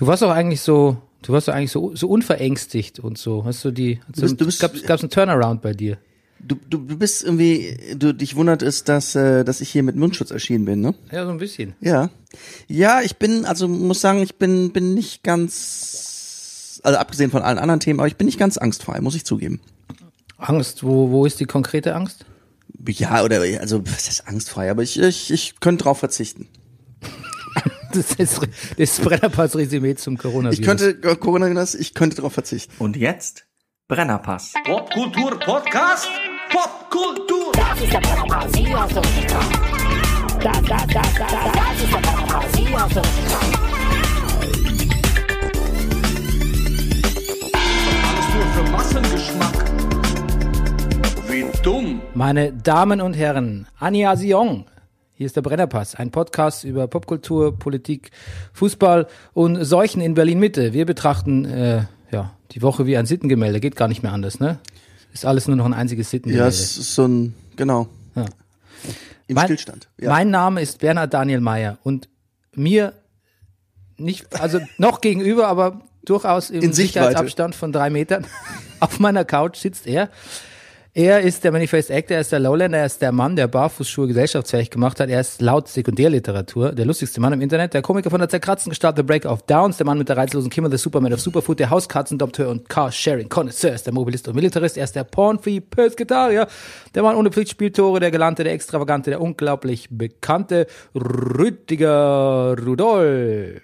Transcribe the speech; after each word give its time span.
Du 0.00 0.06
warst 0.06 0.22
doch 0.22 0.30
eigentlich 0.30 0.62
so, 0.62 0.96
du 1.20 1.34
warst 1.34 1.46
doch 1.48 1.52
eigentlich 1.52 1.70
so, 1.72 1.94
so 1.94 2.08
unverängstigt 2.08 2.98
und 3.00 3.18
so. 3.18 3.44
Hast 3.44 3.62
du 3.66 3.70
die, 3.70 4.00
hast 4.08 4.16
Du 4.16 4.22
bist- 4.22 4.40
du 4.40 4.44
bist- 4.46 4.86
gab 4.86 4.96
es 4.96 5.02
einen 5.02 5.10
Turnaround 5.10 5.60
bei 5.60 5.74
dir? 5.74 5.98
Du, 6.38 6.56
du, 6.70 6.78
du 6.78 6.96
bist 6.96 7.22
irgendwie, 7.22 7.76
du 7.98 8.14
dich 8.14 8.34
wundert 8.34 8.62
es, 8.62 8.82
dass, 8.84 9.14
äh, 9.14 9.44
dass 9.44 9.60
ich 9.60 9.68
hier 9.68 9.82
mit 9.82 9.96
Mundschutz 9.96 10.30
erschienen 10.30 10.64
bin, 10.64 10.80
ne? 10.80 10.94
Ja, 11.12 11.26
so 11.26 11.30
ein 11.32 11.36
bisschen. 11.36 11.74
Ja. 11.82 12.08
Ja, 12.66 13.02
ich 13.02 13.16
bin, 13.18 13.44
also 13.44 13.68
muss 13.68 14.00
sagen, 14.00 14.22
ich 14.22 14.36
bin, 14.36 14.72
bin 14.72 14.94
nicht 14.94 15.22
ganz, 15.22 16.80
also 16.82 16.96
abgesehen 16.98 17.30
von 17.30 17.42
allen 17.42 17.58
anderen 17.58 17.80
Themen, 17.80 18.00
aber 18.00 18.06
ich 18.08 18.16
bin 18.16 18.24
nicht 18.24 18.38
ganz 18.38 18.56
angstfrei, 18.56 19.02
muss 19.02 19.14
ich 19.14 19.26
zugeben. 19.26 19.60
Angst, 20.38 20.82
wo, 20.82 21.10
wo 21.10 21.26
ist 21.26 21.40
die 21.40 21.44
konkrete 21.44 21.94
Angst? 21.94 22.24
Ja, 22.88 23.22
oder, 23.22 23.42
also, 23.60 23.82
was 23.86 24.08
ist 24.08 24.26
angstfrei, 24.26 24.70
aber 24.70 24.82
ich, 24.82 24.98
ich, 24.98 25.30
ich 25.30 25.60
könnte 25.60 25.84
drauf 25.84 25.98
verzichten. 25.98 26.48
Das 27.92 28.12
ist 28.12 28.40
das 28.78 29.00
Brennerpass-Resümee 29.00 29.96
zum 29.96 30.16
Coronavirus. 30.16 30.58
Ich 30.58 30.64
könnte, 30.64 30.94
Corona, 31.16 31.52
das, 31.52 31.74
ich 31.74 31.94
könnte 31.94 32.16
drauf 32.16 32.32
verzichten. 32.32 32.72
Und 32.78 32.96
jetzt 32.96 33.46
Brennerpass. 33.88 34.52
Popkultur 34.64 35.36
Podcast. 35.40 36.08
Popkultur. 36.50 37.50
Das 37.52 37.80
ist 37.80 37.92
der 37.92 37.98
Brennerpass, 38.00 38.54
hier 38.54 38.80
hast 38.80 38.94
du 38.94 39.00
richtig 39.00 39.26
drauf. 39.26 39.48
Das, 40.40 40.62
das, 40.62 40.86
das, 40.86 41.06
ist 41.82 41.92
der 41.92 42.00
Brennerpass, 42.00 42.52
du 42.52 43.00
richtig 43.00 43.24
drauf. 43.32 43.60
Alles 48.06 48.34
nur 48.34 48.46
für 48.54 48.70
Massengeschmack. 48.70 49.64
Wie 51.28 51.62
dumm. 51.62 52.02
Meine 52.14 52.52
Damen 52.52 53.00
und 53.00 53.14
Herren, 53.14 53.66
Anja 53.80 54.14
Sion. 54.16 54.66
Hier 55.20 55.26
ist 55.26 55.36
der 55.36 55.42
Brennerpass, 55.42 55.96
ein 55.96 56.10
Podcast 56.10 56.64
über 56.64 56.88
Popkultur, 56.88 57.58
Politik, 57.58 58.10
Fußball 58.54 59.06
und 59.34 59.62
Seuchen 59.66 60.00
in 60.00 60.14
Berlin-Mitte. 60.14 60.72
Wir 60.72 60.86
betrachten 60.86 61.44
äh, 61.44 61.84
ja, 62.10 62.32
die 62.52 62.62
Woche 62.62 62.86
wie 62.86 62.96
ein 62.96 63.04
Sittengemälde, 63.04 63.60
geht 63.60 63.76
gar 63.76 63.86
nicht 63.86 64.02
mehr 64.02 64.14
anders, 64.14 64.40
ne? 64.40 64.60
Ist 65.12 65.26
alles 65.26 65.46
nur 65.46 65.56
noch 65.58 65.66
ein 65.66 65.74
einziges 65.74 66.06
Ja, 66.06 66.10
Sittengemälde. 66.12 66.48
es 66.48 66.78
ist 66.78 66.94
so 66.94 67.04
ein, 67.06 67.34
genau. 67.56 67.88
Ja. 68.14 68.24
Im 69.26 69.34
Mein- 69.34 69.44
Stillstand. 69.44 69.88
Ja. 70.00 70.08
Mein 70.08 70.30
Name 70.30 70.62
ist 70.62 70.78
Bernhard 70.78 71.12
Daniel 71.12 71.40
Mayer 71.40 71.76
und 71.82 72.08
mir 72.54 72.94
nicht, 73.98 74.40
also 74.40 74.58
noch 74.78 75.02
gegenüber, 75.02 75.48
aber 75.48 75.82
durchaus 76.02 76.48
im. 76.48 76.72
Sicherheitsabstand 76.72 77.54
von 77.54 77.72
drei 77.72 77.90
Metern 77.90 78.26
auf 78.80 78.98
meiner 78.98 79.26
Couch 79.26 79.58
sitzt 79.58 79.86
er. 79.86 80.08
Er 80.92 81.20
ist 81.20 81.44
der 81.44 81.52
Manifest 81.52 81.88
Actor, 81.92 82.16
er 82.16 82.22
ist 82.22 82.32
der 82.32 82.40
Lowlander, 82.40 82.78
er 82.78 82.86
ist 82.86 83.00
der 83.00 83.12
Mann, 83.12 83.36
der 83.36 83.46
Barfußschuhe 83.46 84.08
gesellschaftsfähig 84.08 84.70
gemacht 84.70 84.98
hat. 84.98 85.08
Er 85.08 85.20
ist 85.20 85.40
laut 85.40 85.68
Sekundärliteratur 85.68 86.72
der 86.72 86.84
lustigste 86.84 87.20
Mann 87.20 87.32
im 87.32 87.40
Internet, 87.40 87.74
der 87.74 87.82
Komiker 87.82 88.10
von 88.10 88.18
der 88.18 88.28
zerkratzten 88.28 88.70
Gestalt 88.70 88.96
The 88.96 89.04
Break 89.04 89.24
of 89.24 89.42
Downs, 89.42 89.76
der 89.76 89.86
Mann 89.86 89.98
mit 89.98 90.08
der 90.08 90.16
reizlosen 90.16 90.50
Kimmer, 90.50 90.68
der 90.68 90.80
Superman 90.80 91.12
of 91.12 91.20
Superfood, 91.20 91.60
der 91.60 91.70
Hauskatzendompteur 91.70 92.48
und 92.48 92.68
Car-Sharing 92.68 93.28
Connoisseur, 93.28 93.72
ist 93.72 93.86
der 93.86 93.94
Mobilist 93.94 94.26
und 94.26 94.34
Militarist, 94.34 94.76
er 94.76 94.82
ist 94.82 94.96
der 94.96 95.04
Pornfree 95.04 95.60
Pesketarier, 95.60 96.48
der 96.92 97.02
Mann 97.04 97.14
ohne 97.14 97.30
Pflichtspieltore, 97.30 98.00
der 98.00 98.10
Gelernte, 98.10 98.42
der 98.42 98.54
Extravagante, 98.54 99.10
der 99.10 99.20
unglaublich 99.20 99.86
bekannte 99.92 100.66
Rüdiger 100.96 102.56
Rudolf. 102.58 103.62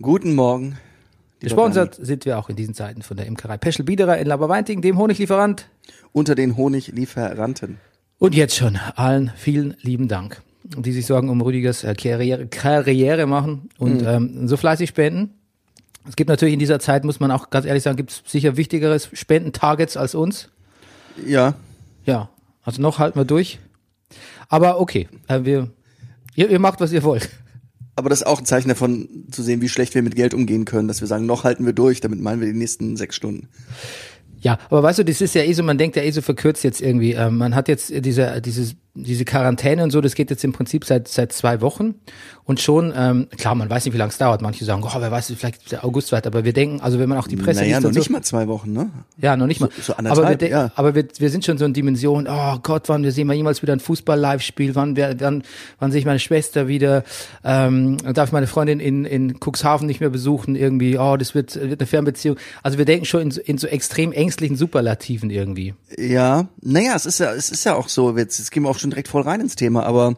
Guten 0.00 0.36
Morgen. 0.36 0.78
Gesponsert 1.42 1.98
sind 2.00 2.24
wir 2.24 2.38
auch 2.38 2.48
in 2.48 2.56
diesen 2.56 2.74
Zeiten 2.74 3.02
von 3.02 3.16
der 3.16 3.26
Imkerei 3.26 3.58
Peschel 3.58 3.84
Biederer 3.84 4.18
in 4.18 4.26
Laberweinting, 4.26 4.80
dem 4.80 4.96
Honiglieferant. 4.96 5.68
Unter 6.12 6.34
den 6.34 6.56
Honiglieferanten. 6.56 7.78
Und 8.18 8.34
jetzt 8.34 8.54
schon 8.54 8.76
allen 8.76 9.32
vielen 9.36 9.76
lieben 9.80 10.06
Dank, 10.06 10.40
die 10.62 10.92
sich 10.92 11.06
Sorgen 11.06 11.28
um 11.28 11.40
Rüdigers 11.40 11.82
äh, 11.82 11.94
Karriere, 11.94 12.46
Karriere 12.46 13.26
machen 13.26 13.70
und 13.78 14.02
ähm, 14.06 14.46
so 14.46 14.56
fleißig 14.56 14.90
spenden. 14.90 15.34
Es 16.08 16.14
gibt 16.14 16.30
natürlich 16.30 16.52
in 16.52 16.60
dieser 16.60 16.78
Zeit, 16.78 17.04
muss 17.04 17.18
man 17.18 17.32
auch 17.32 17.50
ganz 17.50 17.66
ehrlich 17.66 17.82
sagen, 17.82 17.96
gibt 17.96 18.10
es 18.10 18.22
sicher 18.26 18.56
wichtigeres 18.56 19.08
Spendentargets 19.12 19.96
als 19.96 20.14
uns. 20.14 20.48
Ja. 21.26 21.54
Ja, 22.04 22.30
also 22.62 22.80
noch 22.80 22.98
halten 23.00 23.18
wir 23.18 23.24
durch. 23.24 23.58
Aber 24.48 24.80
okay, 24.80 25.08
äh, 25.26 25.40
wir, 25.44 25.70
ihr, 26.36 26.50
ihr 26.50 26.58
macht, 26.58 26.80
was 26.80 26.92
ihr 26.92 27.02
wollt. 27.02 27.28
Aber 27.94 28.08
das 28.08 28.20
ist 28.20 28.26
auch 28.26 28.38
ein 28.38 28.46
Zeichen 28.46 28.68
davon, 28.68 29.26
zu 29.30 29.42
sehen, 29.42 29.60
wie 29.60 29.68
schlecht 29.68 29.94
wir 29.94 30.02
mit 30.02 30.16
Geld 30.16 30.32
umgehen 30.32 30.64
können, 30.64 30.88
dass 30.88 31.00
wir 31.00 31.08
sagen, 31.08 31.26
noch 31.26 31.44
halten 31.44 31.66
wir 31.66 31.74
durch, 31.74 32.00
damit 32.00 32.20
meinen 32.20 32.40
wir 32.40 32.48
die 32.50 32.58
nächsten 32.58 32.96
sechs 32.96 33.16
Stunden. 33.16 33.48
Ja, 34.42 34.58
aber 34.70 34.82
weißt 34.82 34.98
du, 34.98 35.04
das 35.04 35.20
ist 35.20 35.34
ja 35.34 35.42
eh 35.42 35.52
so, 35.52 35.62
man 35.62 35.78
denkt 35.78 35.96
ja 35.96 36.02
eh 36.02 36.10
so 36.10 36.20
verkürzt 36.20 36.64
jetzt 36.64 36.80
irgendwie. 36.82 37.12
Ähm, 37.12 37.38
man 37.38 37.54
hat 37.54 37.68
jetzt 37.68 37.92
diese, 38.04 38.40
dieses, 38.42 38.74
diese 38.94 39.24
Quarantäne 39.24 39.82
und 39.84 39.90
so, 39.90 40.00
das 40.02 40.14
geht 40.14 40.28
jetzt 40.30 40.44
im 40.44 40.52
Prinzip 40.52 40.84
seit 40.84 41.08
seit 41.08 41.32
zwei 41.32 41.60
Wochen 41.62 41.94
und 42.44 42.60
schon, 42.60 42.92
ähm, 42.94 43.28
klar, 43.38 43.54
man 43.54 43.70
weiß 43.70 43.84
nicht, 43.84 43.94
wie 43.94 43.98
lange 43.98 44.10
es 44.10 44.18
dauert. 44.18 44.42
Manche 44.42 44.64
sagen, 44.64 44.82
oh, 44.84 44.90
wer 44.98 45.10
weiß, 45.10 45.32
vielleicht 45.38 45.70
der 45.72 45.84
August 45.84 46.10
weit, 46.12 46.26
aber 46.26 46.44
wir 46.44 46.52
denken, 46.52 46.80
also 46.80 46.98
wenn 46.98 47.08
man 47.08 47.16
auch 47.18 47.28
die 47.28 47.36
Presse 47.36 47.60
naja, 47.60 47.76
liest 47.78 47.82
noch 47.82 47.88
und 47.88 47.94
so, 47.94 48.00
nicht 48.00 48.10
mal 48.10 48.22
zwei 48.22 48.48
Wochen, 48.48 48.72
ne? 48.72 48.90
ja, 49.18 49.36
noch 49.36 49.46
nicht 49.46 49.60
mal. 49.60 49.70
so 49.80 49.92
aber 49.94 50.02
wir, 50.04 50.10
anderthalb, 50.10 50.38
de- 50.40 50.50
ja. 50.50 50.72
aber 50.74 50.94
wir, 50.96 51.06
wir 51.18 51.30
sind 51.30 51.44
schon 51.46 51.56
so 51.56 51.64
in 51.64 51.72
Dimension, 51.72 52.26
oh 52.28 52.58
Gott, 52.62 52.88
wann 52.88 53.04
wir 53.04 53.12
sehen 53.12 53.28
wir 53.28 53.34
jemals 53.34 53.62
wieder 53.62 53.72
ein 53.72 53.80
Fußball-Live-Spiel, 53.80 54.74
wann, 54.74 54.96
wer- 54.96 55.18
wann, 55.20 55.44
wann 55.78 55.92
sehe 55.92 56.00
ich 56.00 56.04
meine 56.06 56.18
Schwester 56.18 56.66
wieder, 56.68 57.04
ähm, 57.44 57.96
darf 58.12 58.28
ich 58.30 58.32
meine 58.32 58.48
Freundin 58.48 58.80
in, 58.80 59.04
in 59.04 59.38
Cuxhaven 59.38 59.86
nicht 59.86 60.00
mehr 60.00 60.10
besuchen, 60.10 60.56
irgendwie, 60.56 60.98
oh, 60.98 61.16
das 61.16 61.34
wird, 61.34 61.54
wird 61.54 61.80
eine 61.80 61.86
Fernbeziehung. 61.86 62.36
Also 62.64 62.76
wir 62.76 62.84
denken 62.84 63.06
schon 63.06 63.22
in, 63.22 63.30
so- 63.30 63.40
in 63.40 63.56
so 63.56 63.68
extrem 63.68 64.12
ängstlichen 64.32 64.56
Superlativen 64.56 65.30
irgendwie. 65.30 65.74
Ja, 65.98 66.48
naja, 66.60 66.96
es 66.96 67.04
ist 67.04 67.20
ja, 67.20 67.32
es 67.32 67.50
ist 67.50 67.64
ja 67.64 67.74
auch 67.74 67.88
so, 67.88 68.16
jetzt, 68.16 68.38
jetzt 68.38 68.50
gehen 68.50 68.62
wir 68.62 68.70
auch 68.70 68.78
schon 68.78 68.90
direkt 68.90 69.08
voll 69.08 69.22
rein 69.22 69.40
ins 69.40 69.56
Thema, 69.56 69.84
aber 69.84 70.16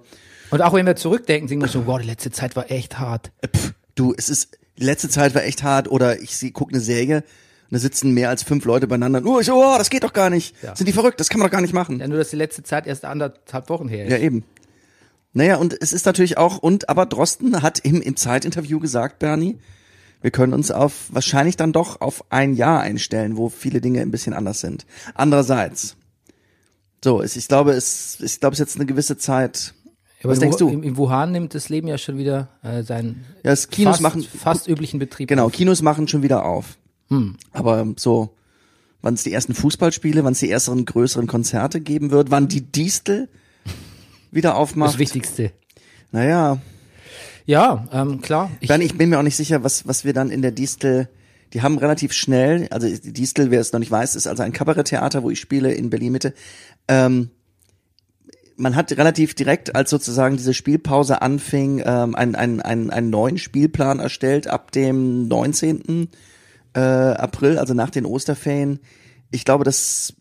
Und 0.51 0.63
auch 0.63 0.73
wenn 0.73 0.87
wir 0.87 0.95
zurückdenken, 0.95 1.49
denken 1.49 1.65
wir 1.65 1.69
so, 1.69 1.87
wow, 1.87 2.01
die 2.01 2.07
letzte 2.07 2.31
Zeit 2.31 2.55
war 2.55 2.71
echt 2.71 2.99
hart. 3.01 3.33
pff, 3.45 3.75
du, 3.97 4.15
es 4.17 4.29
ist, 4.29 4.59
die 4.79 4.85
letzte 4.85 5.09
Zeit 5.09 5.35
war 5.35 5.43
echt 5.43 5.65
hart 5.65 5.91
oder 5.91 6.21
ich 6.21 6.37
sie 6.37 6.53
guck 6.53 6.71
eine 6.71 6.81
Serie 6.81 7.19
und 7.19 7.73
da 7.73 7.79
sitzen 7.79 8.13
mehr 8.13 8.29
als 8.29 8.45
fünf 8.45 8.65
Leute 8.65 8.87
beieinander. 8.87 9.21
Oh, 9.25 9.41
ich 9.41 9.51
oh, 9.51 9.75
das 9.77 9.91
geht 9.91 10.05
doch 10.05 10.13
gar 10.13 10.31
nicht. 10.31 10.55
Ja. 10.63 10.77
Sind 10.77 10.87
die 10.87 10.93
verrückt? 10.93 11.19
Das 11.19 11.29
kann 11.29 11.41
man 11.41 11.49
doch 11.49 11.53
gar 11.53 11.61
nicht 11.61 11.75
machen. 11.75 11.99
Ja, 11.99 12.07
nur, 12.07 12.19
dass 12.19 12.31
die 12.31 12.37
letzte 12.37 12.63
Zeit 12.63 12.87
erst 12.87 13.05
anderthalb 13.05 13.69
Wochen 13.69 13.89
her 13.89 14.05
ist. 14.05 14.13
Ja, 14.13 14.19
eben. 14.19 14.45
Naja, 15.33 15.57
und 15.57 15.77
es 15.81 15.93
ist 15.93 16.07
natürlich 16.07 16.39
auch, 16.39 16.59
und 16.59 16.89
aber 16.89 17.07
Drosten 17.07 17.61
hat 17.63 17.81
im, 17.81 18.01
im 18.01 18.15
Zeitinterview 18.15 18.79
gesagt, 18.79 19.19
Bernie, 19.19 19.59
wir 20.25 20.31
können 20.31 20.55
uns 20.55 20.71
auf 20.71 21.09
wahrscheinlich 21.11 21.59
dann 21.59 21.75
doch 21.75 22.01
auf 22.01 22.25
ein 22.31 22.55
Jahr 22.55 22.81
einstellen, 22.81 23.37
wo 23.37 23.51
viele 23.51 23.83
Dinge 23.83 24.01
ein 24.01 24.11
bisschen 24.11 24.33
anders 24.33 24.59
sind. 24.59 24.87
Andererseits, 25.13 25.97
so, 27.05 27.23
ich 27.23 27.47
glaube, 27.47 27.73
es, 27.73 28.19
ich 28.23 28.41
glaube, 28.41 28.55
es 28.55 28.61
ist 28.61 28.69
jetzt 28.69 28.77
eine 28.77 28.87
gewisse 28.87 29.19
Zeit. 29.19 29.75
Aber 30.23 30.33
Was 30.33 30.39
denkst 30.39 30.57
du? 30.57 30.71
In, 30.71 30.97
Wuhan 30.97 31.33
nimmt 31.33 31.55
das 31.55 31.69
Leben 31.69 31.89
ja 31.89 31.99
schon 31.99 32.17
wieder 32.17 32.49
äh, 32.63 32.83
seinen 32.83 33.27
Ja, 33.43 33.51
das 33.51 33.69
Kinos 33.69 33.97
fast, 33.99 34.03
machen, 34.03 34.23
fast 34.23 34.67
üblichen 34.67 34.99
Betrieb. 34.99 35.29
genau. 35.29 35.51
Kinos 35.51 35.83
machen 35.83 36.09
schon 36.09 36.23
wieder 36.23 36.47
auf. 36.47 36.79
Hm. 37.09 37.37
Aber 37.53 37.87
so, 37.97 38.35
wann 39.03 39.13
es 39.13 39.25
die 39.25 39.33
ersten 39.35 39.55
Fußballspiele, 39.55 40.25
wann 40.25 40.33
es 40.33 40.39
die 40.39 40.49
ersten 40.51 40.87
größeren 40.87 41.27
Konzerte 41.27 41.83
geben 41.83 42.11
wird, 42.11 42.31
wann 42.31 42.49
die 42.49 42.63
Distel 42.63 43.29
wieder 44.31 44.53
Das 44.53 44.59
aufmacht. 44.59 44.99
Wichtigste. 44.99 45.53
Naja, 46.13 46.63
Ja, 47.47 47.87
ähm, 47.93 48.21
klar. 48.21 48.51
Ich, 48.61 48.69
Dann, 48.69 48.81
ich 48.81 48.97
bin 48.97 49.11
mir 49.11 49.19
auch 49.19 49.23
nicht 49.25 49.37
sicher, 49.37 49.63
was, 49.63 49.87
was 49.87 50.05
wir 50.05 50.13
dann 50.13 50.31
in 50.31 50.43
der 50.43 50.53
Distel, 50.53 51.09
die 51.53 51.63
haben 51.63 51.79
relativ 51.79 52.13
schnell, 52.13 52.69
also 52.71 52.89
Distel, 52.89 53.51
wer 53.51 53.61
es 53.61 53.73
noch 53.73 53.81
nicht 53.81 53.91
weiß, 53.91 54.17
ist 54.17 54.27
also 54.27 54.43
ein 54.43 54.53
Kabaretttheater, 54.53 55.23
wo 55.23 55.31
ich 55.31 55.41
spiele 55.41 55.73
in 55.73 55.91
Berlin-Mitte. 55.91 56.35
Ähm, 56.89 57.31
man 58.57 58.77
hat 58.77 58.93
relativ 58.93 59.35
direkt, 59.35 59.75
als 59.75 59.91
sozusagen 59.91 60.37
diese 60.37 60.55
Spielpause 60.55 61.23
anfing, 61.23 61.83
ähm, 61.85 62.15
einen, 62.15 62.35
einen, 62.35 62.61
einen, 62.61 62.91
einen 62.91 63.11
neuen 63.11 63.39
Spielplan 63.39 63.99
erstellt 63.99 64.47
ab 64.47 64.73
dem 64.73 65.29
19. 65.29 66.09
Äh, 66.75 66.81
April, 66.81 67.59
also 67.59 67.75
nach 67.75 67.91
den 67.91 68.07
Osterferien. 68.07 68.81
Ich 69.35 69.45
glaube, 69.45 69.65
das, 69.65 70.15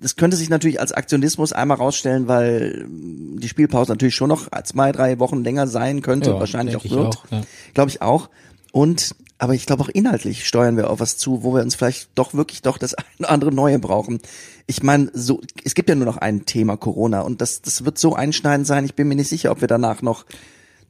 das 0.00 0.16
könnte 0.16 0.36
sich 0.38 0.48
natürlich 0.48 0.80
als 0.80 0.92
Aktionismus 0.92 1.52
einmal 1.52 1.76
rausstellen, 1.76 2.28
weil 2.28 2.86
die 2.88 3.48
Spielpause 3.48 3.92
natürlich 3.92 4.14
schon 4.14 4.30
noch 4.30 4.48
zwei, 4.64 4.90
drei 4.90 5.18
Wochen 5.18 5.44
länger 5.44 5.66
sein 5.66 6.00
könnte, 6.00 6.30
Ja, 6.30 6.40
wahrscheinlich 6.40 6.76
auch 6.76 6.84
wird. 6.84 7.18
ja. 7.30 7.42
Glaube 7.74 7.90
ich 7.90 8.00
auch. 8.00 8.30
Und, 8.72 9.14
aber 9.36 9.52
ich 9.54 9.66
glaube 9.66 9.82
auch 9.82 9.88
inhaltlich 9.90 10.46
steuern 10.48 10.76
wir 10.78 10.88
auf 10.88 10.98
was 11.00 11.18
zu, 11.18 11.44
wo 11.44 11.54
wir 11.54 11.62
uns 11.62 11.74
vielleicht 11.74 12.08
doch 12.14 12.32
wirklich 12.32 12.62
doch 12.62 12.78
das 12.78 12.94
eine 12.94 13.04
oder 13.18 13.30
andere 13.30 13.52
Neue 13.52 13.78
brauchen. 13.78 14.20
Ich 14.66 14.82
meine, 14.82 15.10
so, 15.12 15.42
es 15.62 15.74
gibt 15.74 15.90
ja 15.90 15.94
nur 15.94 16.06
noch 16.06 16.16
ein 16.16 16.46
Thema 16.46 16.78
Corona 16.78 17.20
und 17.20 17.42
das, 17.42 17.60
das 17.60 17.84
wird 17.84 17.98
so 17.98 18.14
einschneidend 18.14 18.66
sein. 18.66 18.86
Ich 18.86 18.94
bin 18.94 19.08
mir 19.08 19.14
nicht 19.14 19.28
sicher, 19.28 19.50
ob 19.50 19.60
wir 19.60 19.68
danach 19.68 20.00
noch 20.00 20.24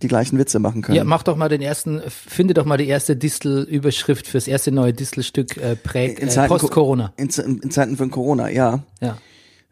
die 0.04 0.08
gleichen 0.08 0.38
Witze 0.38 0.58
machen 0.58 0.82
können. 0.82 0.96
ja, 0.96 1.04
mach 1.04 1.22
doch 1.22 1.34
mal 1.36 1.48
den 1.48 1.62
ersten, 1.62 2.02
finde 2.08 2.54
doch 2.54 2.64
mal 2.66 2.76
die 2.76 2.86
erste 2.86 3.16
Distel-Überschrift 3.16 4.26
fürs 4.26 4.46
erste 4.46 4.70
neue 4.70 4.92
Distel-Stück 4.92 5.56
äh, 5.56 5.74
präg, 5.76 6.18
In 6.20 6.28
äh, 6.28 6.46
Post-Corona. 6.46 7.12
In, 7.16 7.28
in 7.62 7.70
Zeiten 7.70 7.96
von 7.96 8.10
Corona, 8.10 8.48
ja. 8.50 8.84
Ja. 9.00 9.16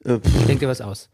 Äh, 0.05 0.19
Denk 0.49 0.61
dir 0.61 0.69
was 0.69 0.81
aus. 0.81 1.09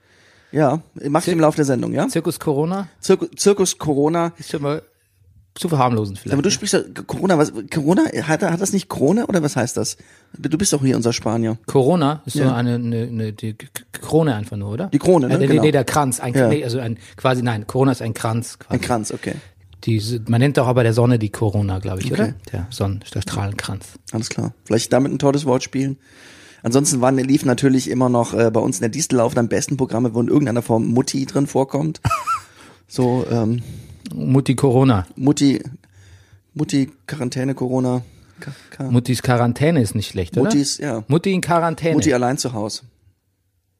ja, 0.52 0.80
mach 0.94 1.26
ich 1.26 1.32
im 1.32 1.40
Laufe 1.40 1.56
der 1.56 1.64
Sendung, 1.64 1.92
ja? 1.92 2.08
Zirkus 2.08 2.38
Corona 2.40 2.88
Zirkus, 3.00 3.28
Zirkus 3.36 3.76
Corona. 3.76 4.32
ist 4.38 4.50
schon 4.50 4.62
mal 4.62 4.82
zu 5.58 5.68
verharmlosen 5.68 6.16
vielleicht. 6.16 6.32
Aber 6.34 6.42
du 6.42 6.50
sprichst 6.50 6.74
ja 6.74 6.80
Corona, 7.06 7.36
was 7.36 7.52
Corona 7.72 8.02
hat, 8.22 8.42
hat 8.42 8.60
das 8.60 8.72
nicht 8.72 8.88
Krone 8.88 9.26
oder 9.26 9.42
was 9.42 9.56
heißt 9.56 9.76
das? 9.76 9.96
Du 10.38 10.56
bist 10.56 10.72
doch 10.72 10.82
hier 10.82 10.96
unser 10.96 11.12
Spanier. 11.12 11.58
Corona 11.66 12.22
ist 12.26 12.34
so 12.34 12.40
Ja. 12.44 12.54
eine, 12.54 12.74
eine, 12.76 13.02
eine 13.02 13.32
die 13.32 13.56
Krone 13.92 14.34
einfach 14.34 14.56
nur, 14.56 14.70
oder? 14.70 14.86
Die 14.86 14.98
Krone, 14.98 15.28
ne? 15.28 15.34
Äh, 15.34 15.38
nee, 15.38 15.46
Genau. 15.48 15.62
nee, 15.62 15.72
der 15.72 15.84
Kranz, 15.84 16.20
ein, 16.20 16.34
Ja. 16.34 16.48
nee, 16.48 16.62
also 16.64 16.78
ein 16.78 16.98
quasi 17.16 17.42
nein, 17.42 17.66
Corona 17.66 17.92
ist 17.92 18.02
ein 18.02 18.14
Kranz 18.14 18.58
quasi. 18.58 18.74
Ein 18.74 18.80
Kranz, 18.80 19.12
okay. 19.12 19.34
Die, 19.84 20.20
man 20.28 20.40
nennt 20.40 20.58
auch 20.58 20.66
aber 20.66 20.82
der 20.82 20.92
Sonne 20.92 21.18
die 21.18 21.30
Corona, 21.30 21.78
glaube 21.78 22.00
ich, 22.00 22.12
Okay. 22.12 22.22
oder? 22.22 22.34
Der 22.52 22.66
Sonnen, 22.70 23.04
der 23.14 23.20
Strahlenkranz. 23.22 23.86
Alles 24.12 24.28
klar. 24.28 24.52
Vielleicht 24.64 24.92
damit 24.92 25.12
ein 25.12 25.18
tolles 25.18 25.44
Wort 25.46 25.62
spielen. 25.62 25.98
Ansonsten 26.64 27.00
waren, 27.00 27.16
lief 27.16 27.44
natürlich 27.44 27.88
immer 27.88 28.08
noch 28.08 28.34
äh, 28.34 28.50
bei 28.50 28.58
uns 28.60 28.78
in 28.78 28.82
der 28.82 28.90
Distel 28.90 29.16
laufen 29.18 29.38
am 29.38 29.48
besten 29.48 29.76
Programme, 29.76 30.14
wo 30.14 30.20
in 30.20 30.26
irgendeiner 30.28 30.62
Form 30.62 30.86
Mutti 30.86 31.26
drin 31.26 31.46
vorkommt. 31.46 32.00
So, 32.90 33.26
ähm, 33.30 33.60
Mutti 34.14 34.54
Corona. 34.54 35.06
Mutti, 35.16 35.62
Mutti, 36.54 36.90
Quarantäne, 37.06 37.54
Corona. 37.54 38.02
Ka 38.40 38.52
Ka 38.70 38.84
Muttis 38.84 39.22
Quarantäne 39.22 39.82
ist 39.82 39.94
nicht 39.96 40.08
schlecht, 40.08 40.36
oder? 40.36 40.44
Muttis, 40.44 40.78
ja. 40.78 41.02
Mutti 41.08 41.32
in 41.32 41.40
Quarantäne. 41.40 41.94
Mutti 41.94 42.12
allein 42.14 42.38
zu 42.38 42.52
Hause. 42.52 42.82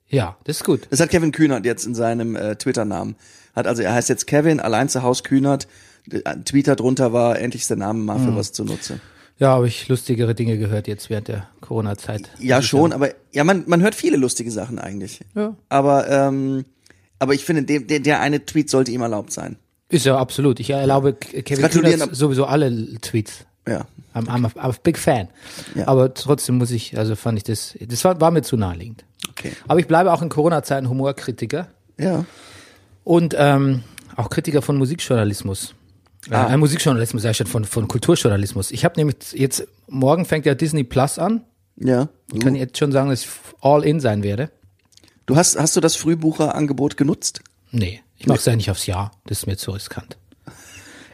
ja, 0.09 0.37
das 0.45 0.59
ist 0.59 0.65
gut. 0.65 0.87
Das 0.91 0.99
hat 1.01 1.11
Kevin 1.11 1.31
Kühnert 1.33 1.65
jetzt 1.65 1.87
in 1.87 1.95
seinem 1.95 2.35
äh, 2.35 2.57
Twitter-Namen. 2.57 3.15
Hat 3.55 3.67
also, 3.67 3.83
er 3.83 3.93
heißt 3.95 4.09
jetzt 4.09 4.27
Kevin, 4.27 4.59
allein 4.61 4.89
zu 4.89 5.03
Hause 5.03 5.23
Kühnert. 5.23 5.69
Der 6.07 6.43
Tweet 6.45 6.67
drunter 6.69 7.13
war, 7.13 7.39
endlich 7.39 7.63
ist 7.63 7.71
der 7.71 7.77
Name 7.77 8.01
mal 8.03 8.19
Mhm. 8.19 8.25
für 8.25 8.37
was 8.37 8.53
zunutze. 8.53 9.01
Ja, 9.39 9.51
habe 9.51 9.69
ich 9.69 9.87
lustigere 9.89 10.35
Dinge 10.35 10.59
gehört 10.59 10.89
jetzt 10.89 11.11
während 11.11 11.29
der 11.29 11.47
Corona-Zeit. 11.61 12.29
Ja, 12.41 12.61
schon, 12.61 12.93
aber 12.93 13.11
ja, 13.33 13.45
man, 13.45 13.63
man 13.69 13.81
hört 13.83 13.95
viele 13.95 14.17
lustige 14.17 14.51
Sachen 14.51 14.81
eigentlich. 14.81 15.21
Ja. 15.37 15.55
Aber, 15.69 16.09
ähm, 16.11 16.65
aber 17.21 17.35
ich 17.35 17.45
finde, 17.45 17.63
der, 17.63 18.01
der 18.01 18.21
eine 18.21 18.45
Tweet 18.45 18.69
sollte 18.71 18.91
ihm 18.91 19.03
erlaubt 19.03 19.33
sein. 19.33 19.57
Ist 19.89 20.05
ja 20.07 20.19
absolut. 20.19 20.61
Ich 20.61 20.71
erlaube 20.71 21.15
Kevin 21.15 21.63
Gratulieren 21.63 22.15
sowieso 22.15 22.45
alle 22.45 22.99
Tweets. 23.01 23.47
Ja. 23.67 23.87
I'm, 24.15 24.27
I'm, 24.27 24.47
a, 24.47 24.49
I'm 24.67 24.73
a 24.75 24.77
big 24.83 24.99
fan. 24.99 25.29
Ja. 25.75 25.89
Aber 25.89 26.13
trotzdem 26.15 26.59
muss 26.59 26.71
ich, 26.71 26.99
also 26.99 27.17
fand 27.17 27.39
ich 27.39 27.45
das, 27.45 27.75
das 27.81 28.05
war, 28.05 28.21
war 28.21 28.31
mir 28.31 28.43
zu 28.43 28.57
naheliegend. 28.57 29.05
Okay. 29.31 29.53
Aber 29.67 29.81
ich 29.81 29.87
bleibe 29.87 30.13
auch 30.13 30.23
in 30.23 30.29
Corona-Zeiten 30.29 30.89
Humorkritiker 30.89 31.69
Ja. 31.99 32.25
und 33.05 33.35
ähm, 33.39 33.83
auch 34.17 34.31
Kritiker 34.31 34.63
von 34.63 34.77
Musikjournalismus. 34.77 35.75
Ah. 36.31 36.45
Äh, 36.45 36.47
ein 36.49 36.61
Musikjournalismus, 36.61 37.25
ich 37.25 37.37
schon, 37.37 37.47
von, 37.47 37.65
von 37.65 37.89
Kulturjournalismus. 37.89 38.71
Ich 38.71 38.85
habe 38.85 38.95
nämlich 38.97 39.17
jetzt, 39.35 39.67
morgen 39.89 40.25
fängt 40.25 40.47
ja 40.47 40.55
Disney 40.55 40.85
Plus 40.85 41.19
an. 41.19 41.43
Ja. 41.77 42.09
Ich 42.33 42.41
kann 42.41 42.55
jetzt 42.55 42.77
schon 42.79 42.91
sagen, 42.91 43.11
dass 43.11 43.23
ich 43.23 43.29
all 43.61 43.85
in 43.85 44.01
sein 44.01 44.23
werde. 44.23 44.51
Du 45.27 45.37
hast, 45.37 45.59
hast 45.59 45.77
du 45.77 45.81
das 45.81 45.95
Frühbucherangebot 45.97 46.97
genutzt? 46.97 47.43
Nee, 47.71 48.01
ich 48.19 48.27
mache 48.27 48.39
es 48.39 48.45
ja 48.45 48.55
nicht 48.57 48.71
aufs 48.71 48.87
Jahr. 48.87 49.11
Das 49.27 49.39
ist 49.39 49.47
mir 49.47 49.57
zu 49.57 49.71
riskant. 49.71 50.17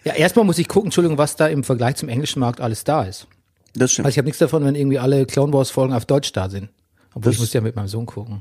Ja, 0.05 0.15
erstmal 0.15 0.45
muss 0.45 0.59
ich 0.59 0.69
gucken, 0.69 0.89
Entschuldigung, 0.89 1.17
was 1.19 1.37
da 1.37 1.47
im 1.47 1.65
Vergleich 1.65 1.97
zum 1.97 2.09
englischen 2.09 2.41
Markt 2.41 2.61
alles 2.61 2.85
da 2.85 3.05
ist. 3.05 3.27
Das 3.75 3.93
stimmt. 3.93 4.06
Also 4.06 4.15
ich 4.15 4.19
habe 4.19 4.27
nichts 4.27 4.39
davon, 4.39 4.65
wenn 4.65 4.75
irgendwie 4.75 4.99
alle 4.99 5.25
Clone 5.27 5.53
Wars 5.53 5.71
Folgen 5.71 5.95
auf 5.95 6.05
Deutsch 6.06 6.33
da 6.33 6.49
sind. 6.51 6.69
Obwohl 7.15 7.31
Das- 7.31 7.35
ich 7.35 7.41
muss 7.41 7.53
ja 7.53 7.61
mit 7.61 7.75
meinem 7.77 7.89
Sohn 7.89 8.06
gucken. 8.06 8.41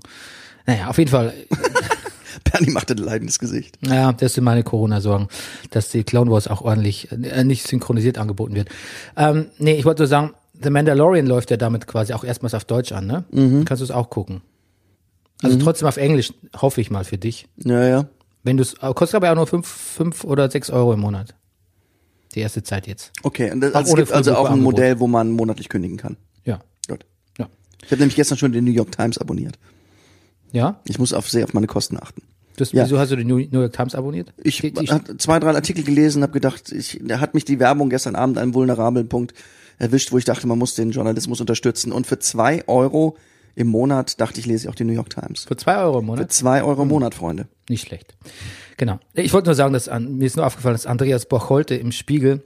Naja, 0.65 0.87
auf 0.87 0.97
jeden 0.97 1.11
Fall, 1.11 1.33
Bernie 2.51 2.71
machte 2.71 2.93
ein 2.93 2.97
leidendes 2.99 3.39
Gesicht. 3.39 3.77
naja, 3.81 4.11
das 4.13 4.33
sind 4.33 4.43
meine 4.43 4.63
Corona-Sorgen, 4.63 5.27
dass 5.71 5.89
die 5.89 6.03
Clone 6.03 6.31
Wars 6.31 6.47
auch 6.47 6.61
ordentlich, 6.61 7.11
äh, 7.11 7.43
nicht 7.43 7.67
synchronisiert 7.67 8.17
angeboten 8.17 8.55
wird. 8.55 8.69
Ähm, 9.17 9.47
nee, 9.57 9.73
ich 9.75 9.85
wollte 9.85 10.01
nur 10.03 10.07
sagen, 10.07 10.33
The 10.61 10.69
Mandalorian 10.69 11.25
läuft 11.27 11.51
ja 11.51 11.57
damit 11.57 11.87
quasi 11.87 12.13
auch 12.13 12.23
erstmals 12.23 12.53
auf 12.53 12.63
Deutsch 12.65 12.91
an, 12.91 13.07
ne? 13.07 13.23
Kannst 13.65 13.81
du 13.81 13.85
es 13.85 13.91
auch 13.91 14.09
gucken. 14.09 14.41
Also 15.41 15.57
trotzdem 15.57 15.87
auf 15.87 15.97
Englisch, 15.97 16.31
hoffe 16.55 16.79
ich 16.79 16.89
mal 16.91 17.03
für 17.03 17.17
dich. 17.17 17.47
Ja, 17.57 17.83
ja. 17.85 18.05
Wenn 18.43 18.57
du 18.57 18.63
es, 18.63 18.75
kostet 18.75 19.15
aber 19.15 19.31
auch 19.31 19.35
nur 19.35 19.47
fünf, 19.47 19.67
fünf 19.67 20.23
oder 20.23 20.49
sechs 20.51 20.69
Euro 20.69 20.93
im 20.93 20.99
Monat. 20.99 21.33
Die 22.35 22.39
erste 22.39 22.63
Zeit 22.63 22.87
jetzt. 22.87 23.11
Okay, 23.23 23.51
und 23.51 23.61
das, 23.61 23.73
also 23.75 23.91
es 23.91 23.95
gibt 23.97 24.11
also 24.11 24.31
auch 24.31 24.45
ein 24.45 24.53
Frühbucherangebot. 24.53 24.73
Modell, 24.73 24.99
wo 24.99 25.07
man 25.07 25.31
monatlich 25.31 25.69
kündigen 25.69 25.97
kann. 25.97 26.17
Ja. 26.45 26.59
Gut. 26.89 27.05
Ja. 27.37 27.47
Ich 27.85 27.91
habe 27.91 27.99
nämlich 27.99 28.15
gestern 28.15 28.37
schon 28.37 28.51
den 28.51 28.65
New 28.65 28.71
York 28.71 28.91
Times 28.91 29.17
abonniert. 29.17 29.57
Ja? 30.51 30.79
Ich 30.85 30.99
muss 30.99 31.13
auf 31.13 31.29
sehr 31.29 31.45
auf 31.45 31.53
meine 31.53 31.67
Kosten 31.67 31.97
achten. 31.97 32.21
Das, 32.57 32.71
Ja. 32.71 32.83
Wieso 32.85 32.99
hast 32.99 33.11
du 33.11 33.15
die 33.15 33.23
New 33.23 33.37
York 33.37 33.73
Times 33.73 33.95
abonniert? 33.95 34.33
Ich 34.43 34.59
Die- 34.59 34.71
die- 34.71 34.87
habe 34.89 35.17
zwei, 35.17 35.39
drei 35.39 35.53
Artikel 35.55 35.83
gelesen, 35.83 36.21
habe 36.21 36.33
gedacht, 36.33 36.71
ich, 36.71 36.99
da 37.03 37.19
hat 37.19 37.33
mich 37.33 37.45
die 37.45 37.59
Werbung 37.59 37.89
gestern 37.89 38.15
Abend 38.15 38.37
an 38.37 38.43
einem 38.43 38.53
vulnerablen 38.53 39.07
Punkt 39.09 39.33
erwischt, 39.79 40.11
wo 40.11 40.17
ich 40.17 40.25
dachte, 40.25 40.45
man 40.47 40.57
muss 40.59 40.75
den 40.75 40.91
Journalismus 40.91 41.39
unterstützen. 41.41 41.91
Und 41.91 42.05
für 42.07 42.19
zwei 42.19 42.67
Euro 42.67 43.17
im 43.55 43.67
Monat 43.67 44.19
dachte 44.19 44.39
ich, 44.39 44.45
lese 44.45 44.65
ich 44.65 44.69
auch 44.69 44.75
die 44.75 44.83
New 44.83 44.93
York 44.93 45.09
Times. 45.09 45.45
Für 45.45 45.55
zwei 45.57 45.77
Euro 45.77 45.99
im 45.99 46.05
Für 46.05 46.11
Monat? 46.11 46.31
zwei 46.31 46.63
Euro 46.63 46.83
im 46.83 46.87
Monat, 46.87 47.13
Freunde. 47.13 47.47
Nicht 47.69 47.87
schlecht. 47.87 48.15
Genau. 48.77 48.99
Ich 49.13 49.33
wollte 49.33 49.47
nur 49.47 49.55
sagen, 49.55 49.73
dass 49.73 49.87
an, 49.87 50.17
mir 50.17 50.25
ist 50.25 50.35
nur 50.35 50.45
aufgefallen, 50.45 50.73
dass 50.73 50.85
Andreas 50.85 51.27
Bocholte 51.27 51.75
im 51.75 51.91
Spiegel 51.91 52.43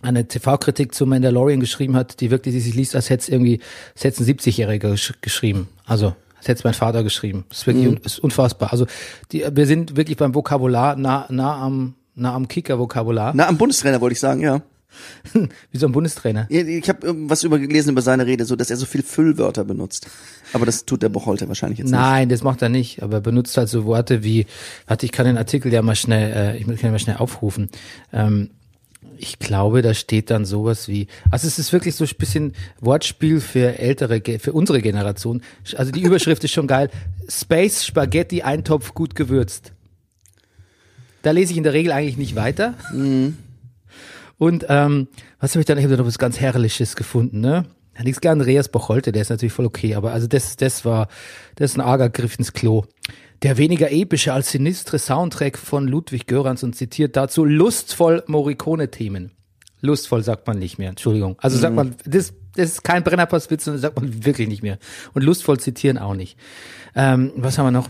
eine 0.00 0.26
TV-Kritik 0.26 0.94
zu 0.94 1.06
Mandalorian 1.06 1.60
geschrieben 1.60 1.96
hat, 1.96 2.20
die 2.20 2.30
wirklich, 2.30 2.54
die 2.54 2.60
sich 2.60 2.74
liest, 2.74 2.94
als 2.94 3.10
hätte 3.10 3.22
es 3.22 3.28
irgendwie, 3.28 3.60
als 3.94 4.04
hätte 4.04 4.22
es 4.22 4.28
ein 4.28 4.34
70-Jähriger 4.34 4.90
gesch 4.90 5.14
geschrieben. 5.20 5.68
Also, 5.84 6.14
als 6.36 6.46
hätte 6.46 6.58
es 6.58 6.64
mein 6.64 6.74
Vater 6.74 7.02
geschrieben. 7.02 7.44
Das 7.48 7.58
ist 7.58 7.66
wirklich 7.66 7.88
un 7.88 7.96
ist 8.04 8.20
unfassbar. 8.20 8.72
Also, 8.72 8.86
die, 9.32 9.44
wir 9.50 9.66
sind 9.66 9.96
wirklich 9.96 10.16
beim 10.16 10.34
Vokabular 10.34 10.96
nah, 10.96 11.26
nah 11.30 11.56
am, 11.60 11.94
nah 12.14 12.34
am 12.34 12.46
Kicker-Vokabular. 12.46 13.32
Na, 13.34 13.48
am 13.48 13.58
Bundestrainer 13.58 14.00
wollte 14.00 14.12
ich 14.12 14.20
sagen, 14.20 14.40
ja. 14.40 14.62
Wie 15.70 15.78
so 15.78 15.86
ein 15.86 15.92
Bundestrainer. 15.92 16.46
Ich 16.50 16.88
habe 16.88 17.14
was 17.28 17.44
über 17.44 17.58
gelesen 17.58 17.90
über 17.90 18.02
seine 18.02 18.26
Rede, 18.26 18.44
so 18.44 18.56
dass 18.56 18.70
er 18.70 18.76
so 18.76 18.86
viel 18.86 19.02
Füllwörter 19.02 19.64
benutzt. 19.64 20.08
Aber 20.52 20.66
das 20.66 20.84
tut 20.84 21.02
der 21.02 21.08
Bocholte 21.08 21.48
wahrscheinlich 21.48 21.78
jetzt 21.78 21.90
Nein, 21.90 22.28
das 22.28 22.42
macht 22.42 22.62
er 22.62 22.68
nicht, 22.68 23.02
aber 23.02 23.14
er 23.14 23.20
benutzt 23.20 23.56
halt 23.56 23.68
so 23.68 23.84
Worte 23.84 24.24
wie, 24.24 24.46
warte, 24.86 25.06
ich 25.06 25.12
kann 25.12 25.26
den 25.26 25.38
Artikel 25.38 25.72
ja 25.72 25.82
mal 25.82 25.96
schnell, 25.96 26.32
äh, 26.32 26.56
ich 26.56 26.66
kann 26.66 26.76
ihn 26.76 26.92
mal 26.92 26.98
schnell 26.98 27.16
aufrufen. 27.16 27.68
Ähm, 28.12 28.50
ich 29.18 29.38
glaube, 29.38 29.82
da 29.82 29.94
steht 29.94 30.30
dann 30.30 30.44
sowas 30.44 30.88
wie, 30.88 31.08
also 31.30 31.46
es 31.46 31.58
ist 31.58 31.72
wirklich 31.72 31.96
so 31.96 32.04
ein 32.04 32.10
bisschen 32.18 32.54
Wortspiel 32.80 33.40
für 33.40 33.78
ältere, 33.78 34.22
für 34.38 34.52
unsere 34.52 34.80
Generation. 34.80 35.42
Also 35.76 35.90
die 35.92 36.02
Überschrift 36.04 36.44
ist 36.44 36.52
schon 36.52 36.66
geil. 36.66 36.90
Space 37.28 37.84
Spaghetti 37.84 38.42
Eintopf 38.42 38.94
gut 38.94 39.14
gewürzt. 39.14 39.72
Da 41.22 41.32
lese 41.32 41.52
ich 41.52 41.58
in 41.58 41.64
der 41.64 41.72
Regel 41.72 41.92
eigentlich 41.92 42.16
nicht 42.16 42.36
weiter. 42.36 42.74
Und 44.38 44.66
ähm, 44.68 45.08
was 45.40 45.52
habe 45.52 45.60
ich 45.60 45.66
dann? 45.66 45.78
Ich 45.78 45.84
habe 45.84 45.96
da 45.96 46.02
noch 46.02 46.08
was 46.08 46.18
ganz 46.18 46.40
Herrliches 46.40 46.96
gefunden, 46.96 47.40
ne? 47.40 47.66
Nichts 48.02 48.20
gegen 48.20 48.32
Andreas 48.32 48.68
Bocholte, 48.68 49.10
der 49.10 49.22
ist 49.22 49.30
natürlich 49.30 49.52
voll 49.52 49.66
okay, 49.66 49.96
aber 49.96 50.12
also 50.12 50.28
das, 50.28 50.56
das 50.56 50.84
war, 50.84 51.08
das 51.56 51.72
ist 51.72 51.76
ein 51.76 51.80
arger 51.80 52.08
Griff 52.08 52.38
ins 52.38 52.52
Klo. 52.52 52.84
Der 53.42 53.58
weniger 53.58 53.90
epische 53.90 54.32
als 54.32 54.52
sinistre 54.52 55.00
Soundtrack 55.00 55.58
von 55.58 55.88
Ludwig 55.88 56.26
Görans 56.26 56.62
und 56.62 56.76
zitiert 56.76 57.16
dazu 57.16 57.44
lustvoll 57.44 58.22
Morricone-Themen. 58.28 59.32
Lustvoll 59.80 60.22
sagt 60.24 60.46
man 60.46 60.58
nicht 60.58 60.78
mehr, 60.78 60.90
Entschuldigung. 60.90 61.36
Also 61.40 61.56
sagt 61.56 61.74
man, 61.74 61.94
das, 62.04 62.32
das 62.54 62.70
ist 62.70 62.84
kein 62.84 63.04
Brennerpasswitz, 63.04 63.64
sondern 63.64 63.80
sagt 63.80 63.96
man 63.96 64.24
wirklich 64.24 64.48
nicht 64.48 64.62
mehr. 64.62 64.78
Und 65.14 65.22
lustvoll 65.22 65.60
zitieren 65.60 65.98
auch 65.98 66.14
nicht. 66.14 66.36
Ähm, 66.96 67.32
was 67.36 67.58
haben 67.58 67.66
wir 67.66 67.70
noch? 67.70 67.88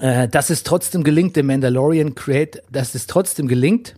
Äh, 0.00 0.28
dass 0.28 0.50
es 0.50 0.62
trotzdem 0.62 1.02
gelingt, 1.02 1.34
dem 1.34 1.46
Mandalorian 1.46 2.14
Create, 2.14 2.62
dass 2.70 2.94
es 2.94 3.06
trotzdem 3.08 3.48
gelingt, 3.48 3.96